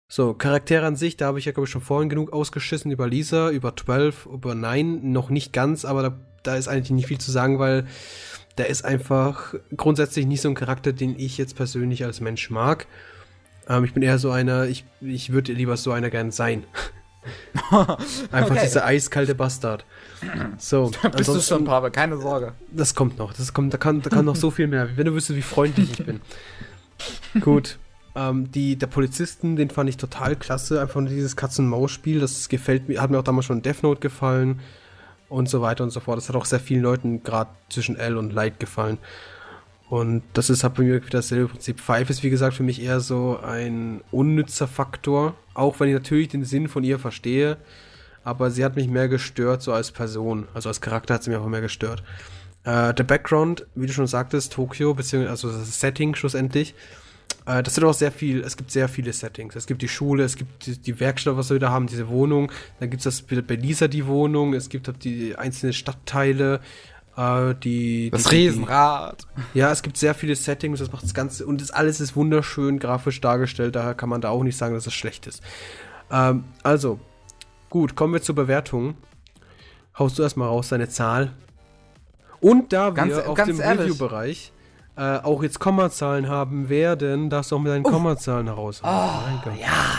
So, 0.08 0.34
Charaktere 0.34 0.86
an 0.86 0.96
sich, 0.96 1.18
da 1.18 1.26
habe 1.26 1.40
ich 1.40 1.46
ja, 1.46 1.52
glaube 1.52 1.66
ich, 1.66 1.72
schon 1.72 1.82
vorhin 1.82 2.10
genug 2.10 2.32
ausgeschissen 2.32 2.92
über 2.92 3.08
Lisa, 3.08 3.50
über 3.50 3.76
12, 3.76 4.28
über 4.28 4.54
Nine, 4.54 5.00
noch 5.02 5.30
nicht 5.30 5.52
ganz, 5.52 5.84
aber 5.84 6.04
da, 6.04 6.20
da 6.44 6.56
ist 6.56 6.68
eigentlich 6.68 6.92
nicht 6.92 7.08
viel 7.08 7.18
zu 7.18 7.32
sagen, 7.32 7.58
weil 7.58 7.88
der 8.58 8.70
ist 8.70 8.86
einfach 8.86 9.56
grundsätzlich 9.76 10.28
nicht 10.28 10.42
so 10.42 10.50
ein 10.50 10.56
Charakter, 10.56 10.94
den 10.94 11.20
ich 11.20 11.38
jetzt 11.38 11.56
persönlich 11.56 12.06
als 12.06 12.22
Mensch 12.22 12.50
mag. 12.52 12.86
Ähm, 13.68 13.84
ich 13.84 13.94
bin 13.94 14.04
eher 14.04 14.20
so 14.20 14.32
einer, 14.32 14.66
ich, 14.66 14.86
ich 15.02 15.32
würde 15.32 15.54
lieber 15.54 15.76
so 15.76 15.92
einer 15.92 16.10
gern 16.10 16.32
sein. 16.32 16.64
Einfach 18.32 18.52
Okay. 18.52 18.60
dieser 18.64 18.86
eiskalte 18.86 19.36
Bastard. 19.36 19.86
So, 20.58 20.92
Bist 21.18 21.30
du 21.30 21.40
schon, 21.42 21.66
Pavel, 21.66 21.92
keine 21.92 22.18
Sorge. 22.18 22.54
das 22.72 22.96
kommt 22.96 23.18
noch. 23.18 23.34
Das 23.34 23.54
kommt, 23.54 23.74
da 23.74 23.78
kann, 23.78 24.02
da 24.02 24.10
kann 24.10 24.26
noch 24.26 24.36
so 24.36 24.52
viel 24.52 24.68
mehr. 24.68 24.90
Wenn 24.96 25.06
du 25.06 25.14
wüsstest, 25.14 25.38
wie 25.38 25.42
freundlich 25.42 25.92
ich 26.00 26.06
bin. 26.06 26.22
Gut. 27.42 27.78
Ähm, 28.16 28.50
die, 28.52 28.78
der 28.78 28.88
Polizisten, 28.88 29.56
den 29.58 29.70
fand 29.70 29.90
ich 29.90 29.98
total 29.98 30.36
klasse. 30.36 30.80
Einfach 30.82 31.02
nur 31.02 31.10
dieses 31.10 31.36
Katzen-Maus-Spiel. 31.36 32.20
Das 32.22 32.48
gefällt 32.50 32.88
mir, 32.88 33.02
hat 33.02 33.12
mir 33.12 33.20
auch 33.20 33.24
damals 33.24 33.46
schon 33.46 33.58
in 33.58 33.64
Death 33.64 33.84
Note 33.84 34.00
gefallen. 34.00 34.62
Und 35.28 35.50
so 35.50 35.62
weiter 35.62 35.84
und 35.84 35.90
so 35.90 36.00
fort. 36.00 36.18
Das 36.18 36.30
hat 36.30 36.36
auch 36.36 36.46
sehr 36.46 36.60
vielen 36.60 36.84
Leuten 36.84 37.24
gerade 37.24 37.50
zwischen 37.70 37.98
L 37.98 38.16
und 38.18 38.32
Light 38.32 38.60
gefallen. 38.60 39.00
Und 39.90 40.24
das 40.34 40.50
ist 40.50 40.64
halt 40.64 40.76
bei 40.76 40.84
mir 40.84 41.00
dasselbe 41.00 41.48
Prinzip. 41.48 41.80
Five 41.80 42.10
ist, 42.10 42.24
wie 42.24 42.30
gesagt, 42.30 42.56
für 42.56 42.64
mich 42.64 42.82
eher 42.82 43.00
so 43.00 43.40
ein 43.44 44.02
unnützer 44.12 44.68
Faktor. 44.68 45.36
Auch 45.54 45.80
wenn 45.80 45.90
ich 45.90 45.94
natürlich 45.94 46.30
den 46.30 46.44
Sinn 46.44 46.68
von 46.68 46.84
ihr 46.84 46.98
verstehe. 46.98 47.58
Aber 48.24 48.50
sie 48.50 48.66
hat 48.66 48.76
mich 48.76 48.88
mehr 48.88 49.08
gestört, 49.08 49.62
so 49.62 49.72
als 49.72 49.92
Person. 49.92 50.48
Also 50.56 50.70
als 50.70 50.82
Charakter 50.82 51.14
hat 51.14 51.24
sie 51.24 51.30
mich 51.30 51.38
auch 51.38 51.48
mehr 51.48 51.62
gestört. 51.62 52.02
Äh, 52.64 52.96
der 52.96 53.04
Background, 53.04 53.68
wie 53.76 53.86
du 53.86 53.94
schon 53.94 54.08
sagtest, 54.08 54.54
Tokio, 54.54 54.96
beziehungsweise 54.96 55.30
also 55.30 55.52
das 55.52 55.80
Setting 55.80 56.16
schlussendlich. 56.16 56.74
Äh, 57.46 57.62
das 57.62 57.76
sind 57.76 57.84
auch 57.84 57.94
sehr 57.94 58.12
viel, 58.12 58.42
es 58.42 58.58
gibt 58.58 58.72
sehr 58.72 58.90
viele 58.90 59.14
Settings. 59.14 59.56
Es 59.56 59.68
gibt 59.68 59.84
die 59.84 59.88
Schule, 59.88 60.24
es 60.24 60.36
gibt 60.36 60.66
die, 60.66 60.78
die 60.78 61.00
Werkstatt, 61.00 61.38
was 61.38 61.52
wir 61.52 61.60
da 61.60 61.70
haben, 61.70 61.86
diese 61.86 62.08
Wohnung. 62.08 62.52
Dann 62.80 62.90
gibt 62.90 63.06
es 63.06 63.22
bei 63.22 63.56
Lisa 63.56 63.88
die 63.88 64.08
Wohnung, 64.08 64.56
es 64.56 64.70
gibt 64.70 64.88
halt 64.88 65.04
die 65.04 65.36
einzelnen 65.36 65.74
Stadtteile, 65.74 66.60
äh, 67.18 67.56
die. 67.56 68.10
Das 68.12 68.24
die, 68.24 68.30
die, 68.30 68.36
Riesenrad. 68.48 69.28
ja, 69.54 69.72
es 69.72 69.82
gibt 69.82 69.98
sehr 69.98 70.14
viele 70.14 70.36
Settings, 70.36 70.80
das 70.80 70.92
macht 70.92 71.04
das 71.04 71.14
Ganze 71.14 71.46
und 71.46 71.62
das 71.62 71.72
alles 71.72 72.00
ist 72.00 72.16
wunderschön 72.16 72.80
grafisch 72.80 73.22
dargestellt, 73.22 73.76
daher 73.76 73.94
kann 73.94 74.10
man 74.10 74.22
da 74.22 74.30
auch 74.30 74.44
nicht 74.44 74.58
sagen, 74.58 74.74
dass 74.76 74.88
es 74.88 74.94
schlecht 74.94 75.28
ist. 75.28 75.42
Ähm, 76.12 76.44
also, 76.64 77.00
gut, 77.70 77.96
kommen 77.96 78.14
wir 78.14 78.22
zur 78.22 78.36
Bewertung. 78.36 78.96
Haust 79.98 80.20
du 80.20 80.24
erstmal 80.24 80.50
raus 80.50 80.70
deine 80.70 80.90
Zahl. 80.90 81.34
Und 82.42 82.74
da 82.74 82.88
wir 82.88 82.94
Ganz- 82.94 83.18
auf 83.18 83.36
ganz 83.36 83.58
dem. 83.58 83.62
Review-Bereich 83.62 84.52
äh, 84.98 85.18
auch 85.18 85.44
jetzt 85.44 85.60
Kommazahlen 85.60 86.30
haben 86.30 86.70
werden, 86.70 87.30
darfst 87.30 87.52
du 87.52 87.58
auch 87.58 87.60
mit 87.60 87.72
deinen 87.72 87.84
Kommazahlen 87.84 88.48
heraushauen. 88.48 89.24
Mein 89.26 89.42
Gott. 89.44 89.62
Ja, 89.62 89.96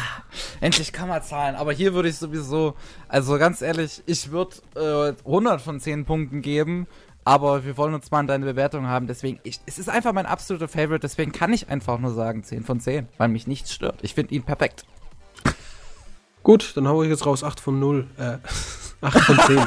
endlich 0.60 0.92
kann 0.92 1.08
man 1.08 1.22
zahlen. 1.22 1.54
Aber 1.54 1.72
hier 1.72 1.92
würde 1.92 2.08
ich 2.08 2.16
sowieso, 2.16 2.74
also 3.08 3.38
ganz 3.38 3.60
ehrlich, 3.62 4.02
ich 4.06 4.30
würde 4.30 4.56
äh, 4.74 5.14
100 5.26 5.60
von 5.60 5.80
10 5.80 6.04
Punkten 6.06 6.40
geben. 6.40 6.86
Aber 7.26 7.64
wir 7.64 7.76
wollen 7.76 7.92
uns 7.92 8.12
mal 8.12 8.20
an 8.20 8.28
deine 8.28 8.46
Bewertung 8.46 8.86
haben, 8.86 9.08
deswegen, 9.08 9.40
ich, 9.42 9.58
es 9.66 9.80
ist 9.80 9.88
einfach 9.88 10.12
mein 10.12 10.26
absoluter 10.26 10.68
Favorite, 10.68 11.00
deswegen 11.00 11.32
kann 11.32 11.52
ich 11.52 11.68
einfach 11.68 11.98
nur 11.98 12.12
sagen 12.12 12.44
10 12.44 12.62
von 12.62 12.78
10, 12.78 13.08
weil 13.18 13.28
mich 13.28 13.48
nichts 13.48 13.74
stört. 13.74 13.98
Ich 14.02 14.14
finde 14.14 14.32
ihn 14.32 14.44
perfekt. 14.44 14.86
Gut, 16.44 16.76
dann 16.76 16.86
hau 16.86 17.02
ich 17.02 17.10
jetzt 17.10 17.26
raus 17.26 17.42
8 17.42 17.58
von 17.58 17.80
0. 17.80 18.06
Äh, 18.16 18.38
8 19.00 19.18
von 19.18 19.38
10. 19.40 19.58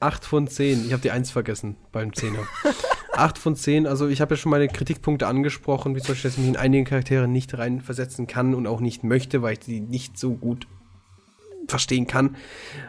8 0.00 0.24
von 0.24 0.48
10. 0.48 0.86
Ich 0.86 0.92
habe 0.92 1.02
die 1.02 1.12
1 1.12 1.30
vergessen 1.30 1.76
beim 1.92 2.10
10er. 2.10 2.44
8 3.12 3.38
von 3.38 3.54
10. 3.54 3.86
Also 3.86 4.08
ich 4.08 4.20
habe 4.20 4.34
ja 4.34 4.38
schon 4.38 4.50
meine 4.50 4.66
Kritikpunkte 4.66 5.28
angesprochen, 5.28 5.94
wie 5.94 6.00
zum 6.00 6.14
Beispiel, 6.14 6.30
dass 6.30 6.36
ich 6.36 6.44
mich 6.44 6.48
in 6.48 6.56
einige 6.56 6.82
Charaktere 6.82 7.28
nicht 7.28 7.56
reinversetzen 7.56 8.26
kann 8.26 8.56
und 8.56 8.66
auch 8.66 8.80
nicht 8.80 9.04
möchte, 9.04 9.40
weil 9.42 9.52
ich 9.52 9.60
die 9.60 9.78
nicht 9.78 10.18
so 10.18 10.34
gut 10.34 10.66
verstehen 11.70 12.06
kann. 12.06 12.36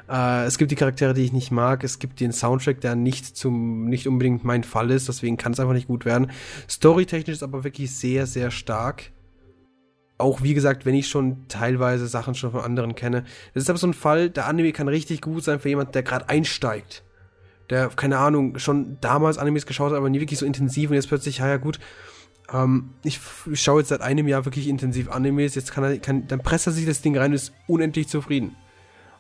Äh, 0.10 0.46
es 0.46 0.58
gibt 0.58 0.72
die 0.72 0.76
Charaktere, 0.76 1.14
die 1.14 1.24
ich 1.24 1.34
nicht 1.34 1.52
mag. 1.52 1.84
Es 1.84 2.00
gibt 2.00 2.20
den 2.20 2.32
Soundtrack, 2.32 2.82
der 2.82 2.96
nicht 2.96 3.26
zum 3.38 3.86
nicht 3.86 4.08
unbedingt 4.08 4.44
mein 4.44 4.64
Fall 4.64 4.92
ist. 4.92 5.08
Deswegen 5.08 5.38
kann 5.38 5.54
es 5.54 5.60
einfach 5.60 5.74
nicht 5.74 5.88
gut 5.88 6.06
werden. 6.06 6.32
Storytechnisch 6.70 7.36
ist 7.36 7.44
aber 7.44 7.64
wirklich 7.64 7.96
sehr, 7.96 8.26
sehr 8.26 8.52
stark. 8.52 9.12
Auch 10.18 10.44
wie 10.44 10.54
gesagt, 10.54 10.86
wenn 10.86 10.96
ich 10.96 11.08
schon 11.08 11.48
teilweise 11.48 12.08
Sachen 12.08 12.36
schon 12.36 12.52
von 12.52 12.62
anderen 12.62 12.96
kenne. 12.96 13.24
Das 13.54 13.64
ist 13.64 13.70
aber 13.70 13.80
so 13.80 13.88
ein 13.88 13.94
Fall, 13.94 14.30
der 14.30 14.48
Anime 14.48 14.74
kann 14.74 14.90
richtig 14.90 15.22
gut 15.22 15.44
sein 15.44 15.60
für 15.60 15.70
jemand, 15.70 15.96
der 15.96 16.04
gerade 16.04 16.28
einsteigt. 16.28 17.04
Der, 17.70 17.90
keine 17.90 18.18
Ahnung, 18.18 18.58
schon 18.58 18.98
damals 19.00 19.38
Animes 19.38 19.66
geschaut 19.66 19.92
hat, 19.92 19.98
aber 19.98 20.10
nie 20.10 20.20
wirklich 20.20 20.40
so 20.40 20.46
intensiv 20.46 20.90
und 20.90 20.96
jetzt 20.96 21.08
plötzlich, 21.08 21.38
ja, 21.38 21.48
ja, 21.48 21.58
gut. 21.58 21.80
Ähm, 22.52 22.90
ich, 23.04 23.20
ich 23.52 23.62
schaue 23.62 23.80
jetzt 23.80 23.90
seit 23.90 24.02
einem 24.02 24.28
Jahr 24.28 24.46
wirklich 24.46 24.68
intensiv 24.68 25.10
Animes, 25.10 25.56
jetzt 25.56 25.72
kann 25.72 25.84
er, 25.84 25.98
kann, 26.00 26.28
dann 26.28 26.40
presst 26.40 26.68
er 26.68 26.74
sich 26.74 26.86
das 26.86 27.02
Ding 27.02 27.18
rein 27.18 27.32
und 27.32 27.36
ist 27.36 27.54
unendlich 27.68 28.08
zufrieden. 28.08 28.56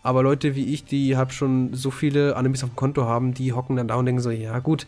Aber 0.02 0.24
Leute 0.24 0.56
wie 0.56 0.74
ich, 0.74 0.86
die 0.86 1.18
hab 1.18 1.34
schon 1.34 1.74
so 1.74 1.92
viele 1.92 2.36
Animes 2.36 2.64
auf 2.64 2.70
dem 2.70 2.76
Konto 2.76 3.06
haben, 3.06 3.34
die 3.34 3.54
hocken 3.54 3.76
dann 3.76 3.88
da 3.88 3.96
und 3.96 4.06
denken 4.06 4.22
so, 4.22 4.32
ja 4.32 4.60
gut, 4.60 4.88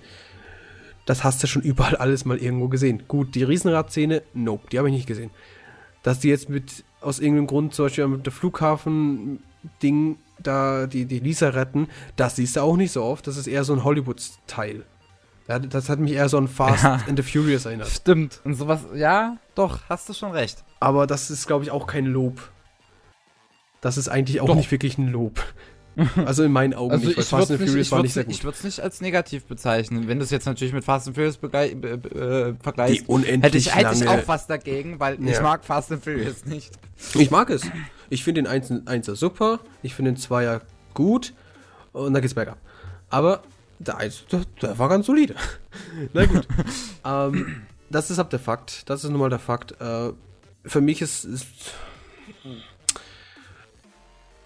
das 1.06 1.24
hast 1.24 1.44
du 1.44 1.48
schon 1.48 1.62
überall 1.62 1.96
alles 1.96 2.26
mal 2.26 2.38
irgendwo 2.38 2.68
gesehen. 2.68 3.04
Gut, 3.08 3.36
die 3.36 3.44
Riesenrad-Szene, 3.44 4.22
nope, 4.34 4.70
die 4.72 4.78
habe 4.78 4.90
ich 4.90 4.96
nicht 4.96 5.08
gesehen. 5.08 5.32
Dass 6.04 6.20
die 6.20 6.30
jetzt 6.30 6.50
mit, 6.50 6.84
aus 7.02 7.20
irgendeinem 7.20 7.48
Grund, 7.48 7.74
zum 7.74 7.86
Beispiel 7.86 8.08
mit 8.08 8.26
der 8.26 8.34
Flughafen-Ding, 8.34 10.18
da 10.40 10.88
die, 10.88 11.06
die 11.06 11.20
Lisa 11.20 11.50
retten, 11.50 11.88
das 12.16 12.38
siehst 12.38 12.56
du 12.56 12.62
auch 12.62 12.78
nicht 12.78 12.92
so 12.92 13.04
oft. 13.04 13.28
Das 13.28 13.38
ist 13.38 13.48
eher 13.48 13.64
so 13.64 13.74
ein 13.74 13.84
Hollywood-Teil. 13.84 14.86
Das 15.48 15.90
hat 15.90 16.00
mich 16.00 16.14
eher 16.14 16.30
so 16.30 16.38
an 16.38 16.48
Fast 16.48 16.84
ja. 16.84 17.02
and 17.08 17.18
the 17.18 17.24
Furious 17.24 17.66
erinnert. 17.66 17.90
Stimmt. 17.90 18.40
Und 18.44 18.54
sowas, 18.56 18.82
ja, 18.96 19.38
doch, 19.56 19.80
hast 19.90 20.08
du 20.08 20.14
schon 20.14 20.32
recht. 20.32 20.64
Aber 20.80 21.08
das 21.08 21.30
ist, 21.30 21.46
glaube 21.46 21.66
ich, 21.66 21.72
auch 21.72 21.88
kein 21.88 22.06
Lob. 22.06 22.51
Das 23.82 23.98
ist 23.98 24.08
eigentlich 24.08 24.40
auch 24.42 24.48
Doch. 24.48 24.56
nicht 24.56 24.72
wirklich 24.72 24.98
ein 24.98 25.08
Lob. 25.08 25.44
Also 26.26 26.44
in 26.44 26.54
meinen 26.54 26.74
Augen 26.74 26.94
also 26.94 27.06
nicht, 27.06 27.18
weil 27.18 27.24
Fast 27.26 27.52
and 27.52 27.60
Furious 27.60 27.76
nicht, 27.76 27.92
war 27.92 28.02
nicht 28.02 28.14
sehr 28.14 28.24
gut. 28.24 28.34
Ich 28.34 28.46
würde 28.46 28.58
es 28.58 28.64
nicht 28.64 28.80
als 28.80 29.02
negativ 29.02 29.44
bezeichnen. 29.44 30.08
Wenn 30.08 30.20
du 30.20 30.24
es 30.24 30.32
jetzt 30.32 30.46
natürlich 30.46 30.74
mit 30.74 30.86
Fast 30.86 31.08
and 31.08 31.18
Furious 31.18 31.36
äh, 31.36 32.54
vergleichst, 32.62 33.08
hätte 33.10 33.58
ich, 33.58 33.76
hätte 33.76 33.96
ich 33.96 34.08
auch 34.08 34.26
was 34.26 34.48
dagegen, 34.48 35.02
weil 35.02 35.22
ja. 35.22 35.32
ich 35.32 35.42
mag 35.42 35.66
Fast 35.66 35.92
and 35.92 36.02
Furious 36.02 36.46
nicht. 36.46 36.72
Ich 37.16 37.30
mag 37.30 37.50
es. 37.50 37.64
Ich 38.10 38.24
finde 38.24 38.44
den 38.44 38.52
1er 38.52 39.16
super, 39.16 39.60
ich 39.84 39.94
finde 39.94 40.14
den 40.14 40.18
2er 40.18 40.62
gut 40.94 41.34
und 41.92 42.14
dann 42.14 42.22
geht's 42.22 42.36
bergab. 42.36 42.58
Aber 43.10 43.44
der 43.80 43.98
1, 43.98 44.26
der, 44.32 44.42
der 44.62 44.80
war 44.80 44.90
ganz 44.90 45.06
solide. 45.08 45.36
Na 46.14 46.26
gut. 46.26 46.48
ähm, 47.06 47.64
das 47.90 48.10
ist 48.10 48.20
ab 48.20 48.30
der 48.30 48.40
Fakt. 48.40 48.90
Das 48.90 49.04
ist 49.04 49.10
nun 49.10 49.20
mal 49.20 49.30
der 49.30 49.40
Fakt. 49.40 49.80
Äh, 49.82 50.14
für 50.64 50.82
mich 50.82 51.02
ist, 51.02 51.26
ist 51.26 51.48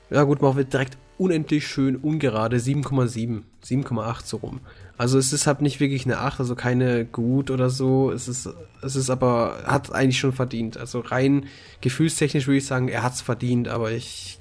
ja 0.10 0.24
gut, 0.24 0.42
machen 0.42 0.58
wir 0.58 0.64
direkt 0.66 0.98
unendlich 1.18 1.68
schön 1.68 1.96
ungerade 1.96 2.58
7,7, 2.58 3.44
7,8 3.64 4.26
so 4.26 4.38
rum. 4.38 4.60
Also 4.98 5.18
es 5.18 5.34
ist 5.34 5.48
halt 5.48 5.62
nicht 5.62 5.80
wirklich 5.80 6.06
eine 6.06 6.20
8, 6.20 6.40
also 6.40 6.56
keine 6.56 7.06
gut 7.06 7.52
oder 7.52 7.70
so. 7.70 8.12
Es 8.12 8.28
ist, 8.28 8.50
es 8.82 8.96
ist 8.96 9.10
aber, 9.10 9.64
hat 9.66 9.94
eigentlich 9.94 10.20
schon 10.20 10.34
verdient. 10.34 10.78
Also 10.78 11.00
rein 11.00 11.48
gefühlstechnisch 11.82 12.48
würde 12.48 12.58
ich 12.58 12.66
sagen, 12.66 12.88
er 12.88 13.04
hat 13.04 13.14
es 13.14 13.22
verdient, 13.22 13.68
aber 13.68 13.92
ich 13.92 14.40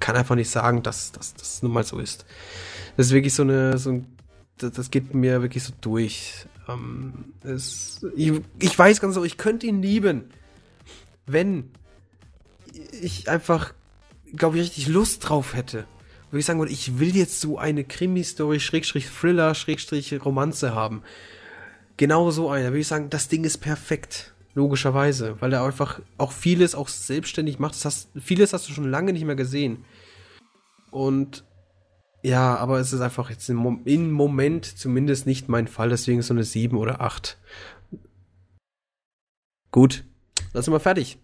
kann 0.00 0.16
einfach 0.16 0.34
nicht 0.34 0.50
sagen, 0.50 0.82
dass, 0.82 1.12
das 1.12 1.62
nun 1.62 1.72
mal 1.72 1.84
so 1.84 1.98
ist. 1.98 2.26
Das 2.96 3.06
ist 3.06 3.12
wirklich 3.12 3.34
so 3.34 3.42
eine, 3.42 3.78
so 3.78 3.90
ein, 3.90 4.06
das, 4.58 4.72
das 4.72 4.90
geht 4.90 5.14
mir 5.14 5.42
wirklich 5.42 5.62
so 5.62 5.72
durch. 5.80 6.46
Ähm, 6.68 7.24
es, 7.42 8.04
ich, 8.16 8.32
ich 8.58 8.78
weiß 8.78 9.00
ganz 9.00 9.14
so, 9.14 9.24
ich 9.24 9.36
könnte 9.36 9.66
ihn 9.66 9.82
lieben, 9.82 10.24
wenn 11.26 11.70
ich 13.00 13.28
einfach 13.28 13.74
glaube 14.36 14.56
ich, 14.56 14.64
richtig 14.64 14.88
Lust 14.88 15.28
drauf 15.28 15.54
hätte, 15.54 15.86
würde 16.32 16.40
ich 16.40 16.46
sagen 16.46 16.60
würde, 16.60 16.72
ich 16.72 16.98
will 16.98 17.14
jetzt 17.14 17.40
so 17.42 17.58
eine 17.58 17.84
Krimi-Story, 17.84 18.58
Schrägstrich 18.58 19.06
Thriller, 19.06 19.54
Schrägstrich 19.54 20.24
Romanze 20.24 20.74
haben. 20.74 21.02
Genau 21.98 22.30
so 22.30 22.48
eine. 22.48 22.64
Da 22.64 22.70
würde 22.70 22.80
ich 22.80 22.86
sagen, 22.86 23.10
das 23.10 23.28
Ding 23.28 23.44
ist 23.44 23.58
perfekt. 23.58 24.32
Logischerweise. 24.54 25.40
Weil 25.40 25.52
er 25.52 25.62
einfach 25.62 26.00
auch 26.16 26.32
vieles 26.32 26.74
auch 26.74 26.88
selbstständig 26.88 27.58
macht. 27.58 27.74
Das 27.74 27.84
hast, 27.84 28.08
vieles 28.18 28.54
hast 28.54 28.66
du 28.66 28.72
schon 28.72 28.90
lange 28.90 29.12
nicht 29.12 29.26
mehr 29.26 29.36
gesehen. 29.36 29.84
Und 30.90 31.44
ja, 32.22 32.56
aber 32.56 32.80
es 32.80 32.94
ist 32.94 33.02
einfach 33.02 33.28
jetzt 33.28 33.50
im, 33.50 33.82
im 33.84 34.10
Moment 34.10 34.64
zumindest 34.64 35.26
nicht 35.26 35.50
mein 35.50 35.68
Fall. 35.68 35.90
Deswegen 35.90 36.22
so 36.22 36.32
eine 36.32 36.44
7 36.44 36.78
oder 36.78 37.02
8. 37.02 37.38
Gut. 39.70 40.04
Dann 40.54 40.62
sind 40.62 40.72
wir 40.72 40.80
fertig 40.80 41.18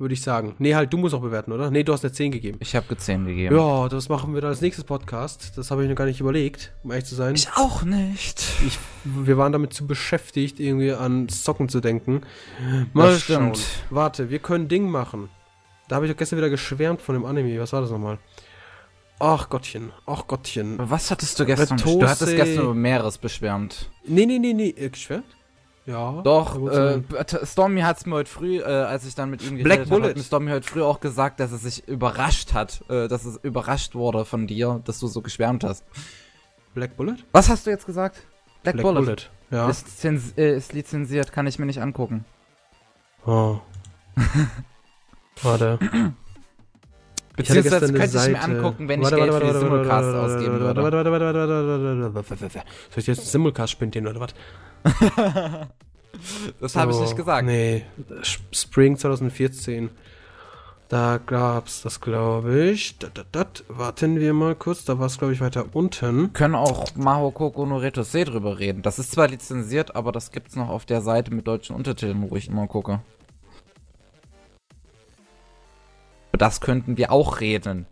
würde 0.00 0.14
ich 0.14 0.22
sagen. 0.22 0.56
Nee, 0.58 0.74
halt, 0.74 0.92
du 0.92 0.96
musst 0.96 1.14
auch 1.14 1.20
bewerten, 1.20 1.52
oder? 1.52 1.70
Nee, 1.70 1.82
du 1.82 1.92
hast 1.92 2.04
eine 2.04 2.12
10 2.12 2.32
gegeben. 2.32 2.58
Ich 2.60 2.74
habe 2.74 2.96
10 2.96 3.26
gegeben. 3.26 3.54
Ja, 3.54 3.88
das 3.88 4.08
machen 4.08 4.34
wir 4.34 4.40
dann 4.40 4.50
als 4.50 4.62
nächstes 4.62 4.84
Podcast. 4.84 5.52
Das 5.56 5.70
habe 5.70 5.82
ich 5.82 5.88
noch 5.88 5.96
gar 5.96 6.06
nicht 6.06 6.20
überlegt, 6.20 6.72
um 6.82 6.90
ehrlich 6.90 7.04
zu 7.04 7.14
sein. 7.14 7.34
Ich 7.34 7.48
auch 7.56 7.82
nicht. 7.82 8.42
Ich, 8.66 8.78
wir 9.04 9.36
waren 9.36 9.52
damit 9.52 9.74
zu 9.74 9.86
beschäftigt, 9.86 10.58
irgendwie 10.58 10.92
an 10.92 11.28
Socken 11.28 11.68
zu 11.68 11.80
denken. 11.80 12.22
Mal 12.94 13.12
das 13.12 13.22
stimmt. 13.22 13.58
Schauen. 13.58 13.66
Warte, 13.90 14.30
wir 14.30 14.38
können 14.38 14.68
Ding 14.68 14.90
machen. 14.90 15.28
Da 15.88 15.96
habe 15.96 16.06
ich 16.06 16.12
doch 16.12 16.18
gestern 16.18 16.38
wieder 16.38 16.50
geschwärmt 16.50 17.02
von 17.02 17.14
dem 17.14 17.26
Anime. 17.26 17.60
Was 17.60 17.72
war 17.72 17.82
das 17.82 17.90
nochmal? 17.90 18.18
Ach 19.18 19.50
Gottchen, 19.50 19.92
ach 20.06 20.26
Gottchen. 20.26 20.76
Was 20.78 21.10
hattest 21.10 21.38
du 21.38 21.44
gestern? 21.44 21.78
Retose. 21.78 21.98
Du 21.98 22.08
hattest 22.08 22.36
gestern 22.36 22.64
über 22.64 22.74
Meeres 22.74 23.18
beschwärmt. 23.18 23.90
Nee, 24.06 24.24
nee, 24.24 24.38
nee, 24.38 24.54
nee. 24.54 24.70
Äh, 24.70 24.88
geschwärmt? 24.88 25.26
Ja. 25.90 26.22
Doch, 26.22 26.70
äh, 26.70 27.02
Stormy 27.42 27.80
hat 27.80 27.98
es 27.98 28.06
mir 28.06 28.14
heute 28.14 28.30
früh, 28.30 28.60
äh, 28.60 28.64
als 28.64 29.04
ich 29.06 29.14
dann 29.14 29.30
mit 29.30 29.42
ihm 29.42 29.56
geredet 29.56 29.90
habe, 29.90 30.04
hat 30.04 30.16
mir 30.16 30.22
Stormy 30.22 30.50
heute 30.52 30.68
früh 30.68 30.82
auch 30.82 31.00
gesagt, 31.00 31.40
dass 31.40 31.50
es 31.50 31.62
sich 31.62 31.88
überrascht 31.88 32.54
hat, 32.54 32.82
äh, 32.88 33.08
dass 33.08 33.24
es 33.24 33.38
überrascht 33.42 33.94
wurde 33.94 34.24
von 34.24 34.46
dir, 34.46 34.80
dass 34.84 35.00
du 35.00 35.08
so 35.08 35.20
geschwärmt 35.20 35.64
hast. 35.64 35.84
Black 36.74 36.96
Bullet? 36.96 37.16
Was 37.32 37.48
hast 37.48 37.66
du 37.66 37.70
jetzt 37.70 37.86
gesagt? 37.86 38.22
Black, 38.62 38.76
Black 38.76 38.84
Bullet. 38.84 39.00
Bullet. 39.00 39.30
Ja. 39.50 39.68
Ist, 39.68 40.04
äh, 40.04 40.56
ist, 40.56 40.72
lizenziert, 40.72 41.32
kann 41.32 41.48
ich 41.48 41.58
mir 41.58 41.66
nicht 41.66 41.82
angucken. 41.82 42.24
Oh. 43.26 43.58
Warte. 45.42 45.78
Beziehungsweise 47.34 47.92
könnte 47.92 48.18
ich 48.18 48.28
mir 48.28 48.42
angucken, 48.42 48.88
wenn 48.88 49.02
ich 49.02 49.10
Geld 49.10 49.34
für 49.34 49.40
den 49.40 49.58
Simulcast 49.58 50.14
ausgeben 50.14 50.60
würde. 50.60 50.82
Warte, 50.82 50.96
warte, 50.96 51.10
warte, 51.10 51.24
warte, 51.24 51.48
warte, 51.48 52.14
warte, 52.14 52.42
warte. 52.42 52.58
Soll 52.90 52.98
ich 52.98 53.06
jetzt 53.06 53.18
einen 53.18 53.26
Simulcast 53.26 53.72
spielen 53.72 54.06
oder 54.06 54.20
was? 54.20 54.34
Das 56.60 56.72
so, 56.72 56.80
habe 56.80 56.92
ich 56.92 57.00
nicht 57.00 57.16
gesagt. 57.16 57.46
Nee, 57.46 57.84
Spring 58.52 58.96
2014. 58.96 59.90
Da 60.90 61.18
gab's 61.24 61.82
das, 61.82 62.00
glaube 62.00 62.70
ich. 62.70 62.98
Dat, 62.98 63.16
dat, 63.16 63.26
dat. 63.30 63.64
Warten 63.68 64.18
wir 64.18 64.32
mal 64.32 64.56
kurz, 64.56 64.84
da 64.84 64.98
war 64.98 65.06
es, 65.06 65.18
glaube 65.18 65.32
ich, 65.32 65.40
weiter 65.40 65.66
unten. 65.72 66.32
Können 66.32 66.56
auch 66.56 66.96
Maho 66.96 67.30
Koko 67.30 67.64
no 67.64 67.76
Retose 67.76 68.24
drüber 68.24 68.58
reden. 68.58 68.82
Das 68.82 68.98
ist 68.98 69.12
zwar 69.12 69.28
lizenziert, 69.28 69.94
aber 69.94 70.10
das 70.10 70.32
gibt's 70.32 70.56
noch 70.56 70.68
auf 70.68 70.86
der 70.86 71.00
Seite 71.00 71.32
mit 71.32 71.46
deutschen 71.46 71.76
Untertiteln, 71.76 72.28
wo 72.28 72.34
ich 72.34 72.48
immer 72.48 72.66
gucke. 72.66 73.00
Das 76.32 76.60
könnten 76.60 76.96
wir 76.96 77.12
auch 77.12 77.38
reden. 77.40 77.86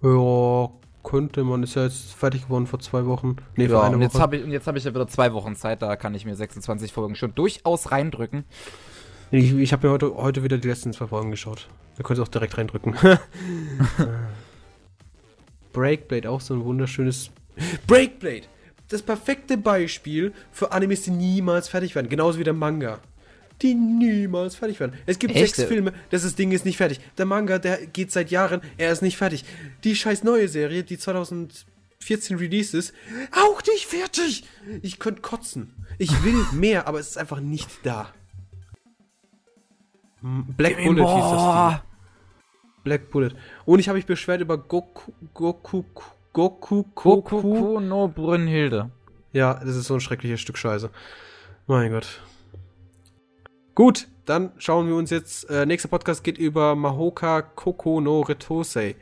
Ja, 0.00 0.70
könnte 1.02 1.44
man. 1.44 1.62
Ist 1.62 1.76
ja 1.76 1.84
jetzt 1.84 2.14
fertig 2.14 2.44
geworden 2.44 2.66
vor 2.66 2.80
zwei 2.80 3.06
Wochen. 3.06 3.36
Nee, 3.56 3.64
ja, 3.64 3.70
vor 3.70 3.84
einer 3.84 3.96
und 3.96 4.02
jetzt 4.02 4.18
habe 4.18 4.36
ich, 4.36 4.46
jetzt 4.46 4.66
hab 4.66 4.76
ich 4.76 4.84
ja 4.84 4.94
wieder 4.94 5.08
zwei 5.08 5.32
Wochen 5.32 5.56
Zeit, 5.56 5.82
da 5.82 5.96
kann 5.96 6.14
ich 6.14 6.24
mir 6.24 6.34
26 6.34 6.92
Folgen 6.92 7.14
schon 7.14 7.34
durchaus 7.34 7.90
reindrücken. 7.90 8.44
Ich, 9.30 9.54
ich 9.54 9.72
habe 9.72 9.86
mir 9.86 9.92
heute, 9.92 10.14
heute 10.16 10.42
wieder 10.42 10.58
die 10.58 10.68
letzten 10.68 10.92
zwei 10.92 11.06
Folgen 11.06 11.30
geschaut. 11.30 11.68
Da 11.96 12.02
könnt 12.02 12.18
ihr 12.18 12.22
auch 12.22 12.28
direkt 12.28 12.58
reindrücken. 12.58 12.96
Breakblade, 15.72 16.28
auch 16.28 16.40
so 16.40 16.54
ein 16.54 16.64
wunderschönes. 16.64 17.30
Breakblade! 17.86 18.46
Das 18.88 19.02
perfekte 19.02 19.56
Beispiel 19.56 20.32
für 20.50 20.72
Animes, 20.72 21.02
die 21.02 21.12
niemals 21.12 21.68
fertig 21.68 21.94
werden. 21.94 22.08
Genauso 22.08 22.40
wie 22.40 22.44
der 22.44 22.54
Manga 22.54 22.98
die 23.62 23.74
niemals 23.74 24.54
fertig 24.56 24.80
werden. 24.80 24.96
Es 25.06 25.18
gibt 25.18 25.34
Echt? 25.34 25.56
sechs 25.56 25.68
Filme, 25.68 25.92
das 26.10 26.34
Ding 26.34 26.52
ist 26.52 26.64
nicht 26.64 26.76
fertig. 26.76 27.00
Der 27.18 27.26
Manga, 27.26 27.58
der 27.58 27.86
geht 27.86 28.12
seit 28.12 28.30
Jahren, 28.30 28.60
er 28.78 28.92
ist 28.92 29.02
nicht 29.02 29.16
fertig. 29.16 29.44
Die 29.84 29.94
scheiß 29.94 30.24
neue 30.24 30.48
Serie, 30.48 30.82
die 30.82 30.98
2014 30.98 32.36
released 32.38 32.74
ist, 32.74 32.94
auch 33.32 33.62
nicht 33.62 33.86
fertig. 33.86 34.44
Ich 34.82 34.98
könnte 34.98 35.20
kotzen. 35.20 35.74
Ich 35.98 36.24
will 36.24 36.44
mehr, 36.52 36.86
aber 36.86 37.00
es 37.00 37.08
ist 37.10 37.18
einfach 37.18 37.40
nicht 37.40 37.68
da. 37.82 38.12
Black 40.22 40.76
Bullet 40.84 41.06
hieß 41.06 41.30
das 41.30 41.72
Ding. 41.72 41.80
Black 42.84 43.10
Bullet. 43.10 43.30
Und 43.64 43.78
ich 43.78 43.88
habe 43.88 43.96
mich 43.96 44.06
beschwert 44.06 44.40
über 44.40 44.56
Goku, 44.58 45.12
Goku 45.34 45.84
Goku 46.32 46.84
Koku. 46.94 47.22
Koku 47.22 47.80
no 47.80 48.08
Brünnhilde. 48.08 48.90
Ja, 49.32 49.54
das 49.54 49.76
ist 49.76 49.86
so 49.86 49.94
ein 49.94 50.00
schreckliches 50.00 50.40
Stück 50.40 50.58
Scheiße. 50.58 50.90
Mein 51.66 51.90
Gott. 51.90 52.20
Gut, 53.74 54.08
dann 54.26 54.52
schauen 54.58 54.86
wir 54.88 54.94
uns 54.96 55.10
jetzt. 55.10 55.48
Äh, 55.50 55.66
nächster 55.66 55.88
Podcast 55.88 56.24
geht 56.24 56.38
über 56.38 56.74
Mahoka 56.74 57.42
Koko 57.42 58.00
no 58.00 58.20
Retosei. 58.20 58.96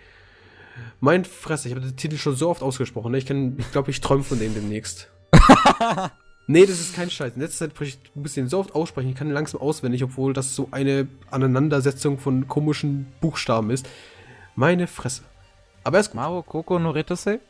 Mein 1.01 1.25
Fresse, 1.25 1.69
ich 1.69 1.75
habe 1.75 1.85
den 1.85 1.97
Titel 1.97 2.17
schon 2.17 2.37
so 2.37 2.49
oft 2.51 2.63
ausgesprochen. 2.63 3.13
Ne? 3.13 3.19
Ich, 3.19 3.27
kann- 3.27 3.57
ich 3.59 3.71
glaube, 3.73 3.91
ich 3.91 4.01
träume 4.01 4.23
von 4.23 4.39
dem 4.39 4.55
demnächst. 4.55 5.11
nee, 6.47 6.65
das 6.67 6.79
ist 6.81 6.95
kein 6.95 7.11
Scheiß. 7.11 7.35
In 7.35 7.41
letzter 7.43 7.69
Zeit 7.75 7.81
ich 7.89 7.99
muss 8.15 8.35
den 8.35 8.49
so 8.49 8.59
oft 8.61 8.75
aussprechen. 8.75 9.11
Ich 9.11 9.17
kann 9.17 9.27
ihn 9.29 9.33
langsam 9.35 9.61
auswendig, 9.61 10.05
obwohl 10.05 10.33
das 10.33 10.55
so 10.55 10.69
eine 10.71 11.09
Aneinandersetzung 11.31 12.19
von 12.19 12.47
komischen 12.47 13.07
Buchstaben 13.21 13.71
ist. 13.71 13.89
Meine 14.55 14.87
Fresse. 14.87 15.23
Aber 15.83 15.97
erst. 15.97 16.15
Maro 16.15 16.43
Koko 16.43 16.79
no 16.79 16.91
Retose? 16.91 17.41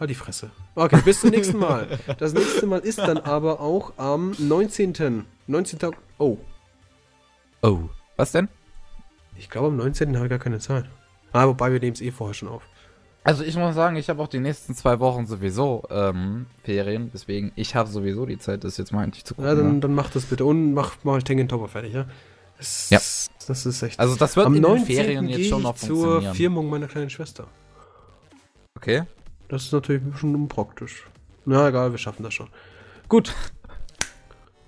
Halt 0.00 0.10
die 0.10 0.14
Fresse. 0.14 0.50
Okay, 0.76 1.00
bis 1.04 1.20
zum 1.20 1.30
nächsten 1.30 1.58
Mal. 1.58 1.98
Das 2.18 2.32
nächste 2.32 2.66
Mal 2.66 2.78
ist 2.80 2.98
dann 2.98 3.18
aber 3.18 3.60
auch 3.60 3.94
am 3.96 4.34
19. 4.38 5.24
19. 5.48 5.78
Oh, 6.18 6.38
Oh. 7.62 7.88
Was 8.16 8.32
denn? 8.32 8.48
ich 9.38 9.48
glaube 9.48 9.68
am 9.68 9.76
19. 9.76 10.16
habe 10.16 10.26
ich 10.26 10.30
gar 10.30 10.38
keine 10.38 10.58
Zeit. 10.58 10.84
Ah, 11.32 11.46
wobei 11.46 11.72
wir 11.72 11.80
nehmen 11.80 11.92
es 11.92 12.00
eh 12.00 12.10
vorher 12.10 12.34
schon 12.34 12.48
auf. 12.48 12.62
Also 13.24 13.44
ich 13.44 13.56
muss 13.56 13.74
sagen, 13.74 13.96
ich 13.96 14.08
habe 14.08 14.22
auch 14.22 14.28
die 14.28 14.40
nächsten 14.40 14.74
zwei 14.74 15.00
Wochen 15.00 15.26
sowieso 15.26 15.84
ähm, 15.90 16.46
Ferien, 16.62 17.10
deswegen 17.12 17.52
ich 17.56 17.74
habe 17.74 17.88
sowieso 17.90 18.26
die 18.26 18.38
Zeit, 18.38 18.64
das 18.64 18.76
jetzt 18.78 18.92
mal 18.92 19.04
endlich 19.04 19.24
zu 19.24 19.34
gucken. 19.34 19.48
Ja, 19.48 19.54
dann, 19.54 19.74
ne? 19.74 19.80
dann 19.80 19.94
mach 19.94 20.10
das 20.10 20.24
bitte 20.24 20.44
und 20.44 20.72
mach 20.72 21.04
mal 21.04 21.22
Tengen 21.22 21.48
Topper 21.48 21.68
fertig, 21.68 21.92
ja? 21.92 22.06
Das, 22.56 22.90
Ja. 22.90 22.98
Das 23.46 23.64
ist 23.64 23.82
echt. 23.82 23.98
Also 23.98 24.16
das 24.16 24.36
wird 24.36 24.46
am 24.46 24.54
in 24.54 24.62
den 24.62 24.70
19. 24.70 24.86
Ferien 24.86 25.26
gehe 25.26 25.38
jetzt 25.38 25.48
schon 25.48 25.62
noch 25.62 25.76
zur 25.76 25.88
funktionieren. 25.88 26.34
Firmung 26.34 26.70
meiner 26.70 26.86
kleinen 26.86 27.10
Schwester. 27.10 27.46
Okay. 28.76 29.04
Das 29.48 29.64
ist 29.64 29.72
natürlich 29.72 30.02
ein 30.02 30.10
bisschen 30.10 30.34
unpraktisch. 30.34 31.06
Na 31.44 31.68
egal, 31.68 31.90
wir 31.90 31.98
schaffen 31.98 32.22
das 32.22 32.34
schon. 32.34 32.48
Gut. 33.08 33.34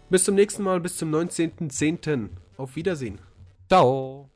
Bis 0.09 0.25
zum 0.25 0.35
nächsten 0.35 0.63
Mal, 0.63 0.81
bis 0.81 0.97
zum 0.97 1.15
19.10. 1.15 2.31
Auf 2.61 2.77
Wiedersehen. 2.77 3.19
Ciao. 3.69 4.30